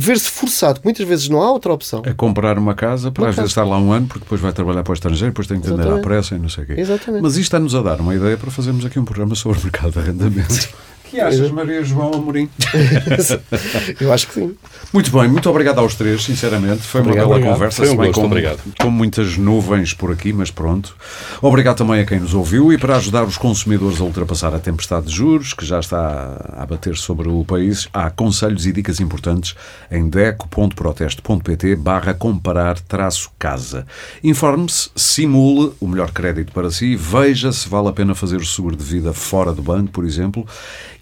Ver-se 0.00 0.30
forçado, 0.30 0.78
que 0.78 0.86
muitas 0.86 1.06
vezes 1.08 1.28
não 1.28 1.42
há 1.42 1.50
outra 1.50 1.72
opção. 1.72 2.02
É 2.06 2.12
comprar 2.12 2.56
uma 2.56 2.72
casa 2.72 3.10
para 3.10 3.24
uma 3.24 3.30
às 3.30 3.34
casa. 3.34 3.42
vezes 3.42 3.50
estar 3.50 3.64
lá 3.64 3.78
um 3.78 3.92
ano, 3.92 4.06
porque 4.06 4.20
depois 4.20 4.40
vai 4.40 4.52
trabalhar 4.52 4.84
para 4.84 4.92
o 4.92 4.94
estrangeiro, 4.94 5.32
depois 5.32 5.48
tem 5.48 5.60
que 5.60 5.68
vender 5.68 5.90
à 5.90 5.98
pressa 5.98 6.36
e 6.36 6.38
não 6.38 6.48
sei 6.48 6.62
o 6.62 6.66
quê. 6.68 6.74
Exatamente. 6.76 7.22
Mas 7.22 7.32
isto 7.32 7.42
está-nos 7.42 7.74
a 7.74 7.82
dar 7.82 8.00
uma 8.00 8.14
ideia 8.14 8.36
para 8.36 8.48
fazermos 8.48 8.86
aqui 8.86 9.00
um 9.00 9.04
programa 9.04 9.34
sobre 9.34 9.58
o 9.58 9.62
mercado 9.62 9.92
de 9.92 9.98
arrendamento. 9.98 10.68
que 11.08 11.20
achas, 11.20 11.50
Maria 11.50 11.82
João 11.82 12.12
Amorim? 12.14 12.48
Eu 14.00 14.12
acho 14.12 14.26
que 14.28 14.34
sim. 14.34 14.54
Muito 14.92 15.10
bem, 15.10 15.28
muito 15.28 15.48
obrigado 15.48 15.78
aos 15.78 15.94
três, 15.94 16.22
sinceramente. 16.22 16.82
Foi 16.82 17.00
obrigado, 17.00 17.26
uma 17.26 17.34
bela 17.34 17.36
obrigado. 17.36 17.54
conversa. 17.54 17.76
Foi 17.84 17.90
um 17.90 17.96
gosto, 17.96 18.12
com, 18.12 18.26
obrigado. 18.26 18.58
Com 18.80 18.90
muitas 18.90 19.36
nuvens 19.36 19.94
por 19.94 20.12
aqui, 20.12 20.32
mas 20.32 20.50
pronto. 20.50 20.96
Obrigado 21.40 21.78
também 21.78 22.00
a 22.00 22.06
quem 22.06 22.20
nos 22.20 22.34
ouviu 22.34 22.72
e 22.72 22.78
para 22.78 22.96
ajudar 22.96 23.24
os 23.24 23.36
consumidores 23.36 24.00
a 24.00 24.04
ultrapassar 24.04 24.54
a 24.54 24.58
tempestade 24.58 25.06
de 25.06 25.14
juros 25.14 25.52
que 25.52 25.64
já 25.64 25.80
está 25.80 26.54
a 26.56 26.66
bater 26.66 26.96
sobre 26.96 27.28
o 27.28 27.44
país, 27.44 27.88
há 27.92 28.10
conselhos 28.10 28.66
e 28.66 28.72
dicas 28.72 29.00
importantes 29.00 29.54
em 29.90 30.08
deco.proteste.pt 30.08 31.76
barra 31.76 32.14
comparar 32.14 32.78
traço 32.80 33.30
casa. 33.38 33.86
Informe-se, 34.22 34.90
simule 34.94 35.72
o 35.80 35.88
melhor 35.88 36.10
crédito 36.10 36.52
para 36.52 36.70
si, 36.70 36.96
veja 36.96 37.52
se 37.52 37.68
vale 37.68 37.88
a 37.88 37.92
pena 37.92 38.14
fazer 38.14 38.36
o 38.36 38.46
seguro 38.46 38.76
de 38.76 38.84
vida 38.84 39.12
fora 39.12 39.52
do 39.52 39.62
banco, 39.62 39.90
por 39.90 40.04
exemplo, 40.04 40.46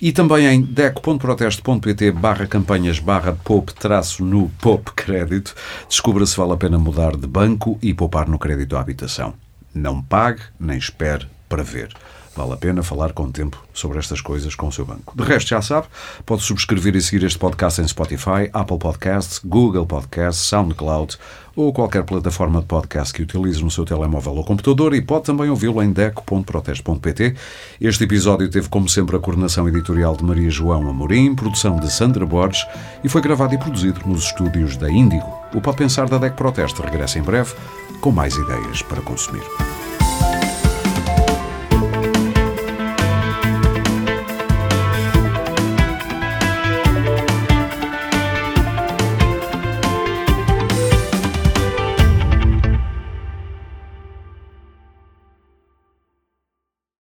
e 0.01 0.13
também 0.13 0.47
em 0.47 0.63
deco.proteste.pt 0.63 2.13
barra 2.13 2.47
campanhas 2.47 2.99
barra 2.99 3.33
pop 3.33 3.73
traço 3.75 4.25
no 4.25 4.49
pop 4.61 4.91
crédito, 4.95 5.55
descubra 5.89 6.27
se 6.27 6.37
vale 6.37 6.53
a 6.53 6.57
pena 6.57 6.79
mudar 6.79 7.17
de 7.17 7.27
banco 7.27 7.79
e 7.83 7.95
poupar 7.95 8.29
no 8.29 8.39
crédito 8.39 8.77
à 8.77 8.81
habitação. 8.81 9.35
Não 9.75 10.03
pague, 10.03 10.43
nem 10.59 10.79
espere 10.79 11.27
para 11.49 11.63
ver. 11.63 11.95
Vale 12.37 12.53
a 12.53 12.57
pena 12.57 12.83
falar 12.83 13.13
com 13.13 13.31
tempo 13.31 13.65
sobre 13.73 13.99
estas 13.99 14.21
coisas 14.21 14.55
com 14.55 14.69
o 14.69 14.73
seu 14.73 14.85
banco. 14.85 15.15
De 15.17 15.23
resto, 15.25 15.49
já 15.49 15.63
sabe, 15.63 15.87
pode 16.27 16.43
subscrever 16.43 16.95
e 16.95 17.01
seguir 17.01 17.25
este 17.25 17.39
podcast 17.39 17.81
em 17.81 17.89
Spotify, 17.89 18.51
Apple 18.53 18.79
Podcasts, 18.79 19.41
Google 19.43 19.87
Podcasts, 19.87 20.47
SoundCloud 20.47 21.17
ou 21.57 21.73
qualquer 21.73 22.05
plataforma 22.05 22.61
de 22.61 22.67
podcast 22.67 23.15
que 23.15 23.23
utilize 23.23 23.65
no 23.65 23.71
seu 23.71 23.87
telemóvel 23.87 24.35
ou 24.35 24.45
computador 24.45 24.95
e 24.95 25.01
pode 25.01 25.25
também 25.25 25.49
ouvi-lo 25.49 25.83
em 25.83 25.91
deco.proteste.pt. 25.91 27.35
Este 27.81 28.05
episódio 28.05 28.51
teve, 28.51 28.69
como 28.69 28.87
sempre, 28.87 29.17
a 29.17 29.19
coordenação 29.19 29.67
editorial 29.67 30.15
de 30.15 30.23
Maria 30.23 30.51
João 30.51 30.87
Amorim, 30.91 31.35
produção 31.35 31.81
de 31.81 31.91
Sandra 31.91 32.27
Borges 32.27 32.67
e 33.03 33.09
foi 33.09 33.23
gravado 33.23 33.55
e 33.55 33.59
produzido 33.59 34.01
nos 34.05 34.25
estúdios 34.25 34.77
da 34.77 34.91
Índigo. 34.91 35.27
O 35.55 35.61
Pode 35.63 35.79
Pensar 35.79 36.07
da 36.07 36.19
DEC 36.19 36.37
Proteste 36.37 36.83
regressa 36.83 37.19
em 37.19 37.23
breve 37.23 37.55
com 38.03 38.13
mais 38.13 38.37
ideias 38.37 38.83
para 38.83 39.01
consumir. 39.01 39.43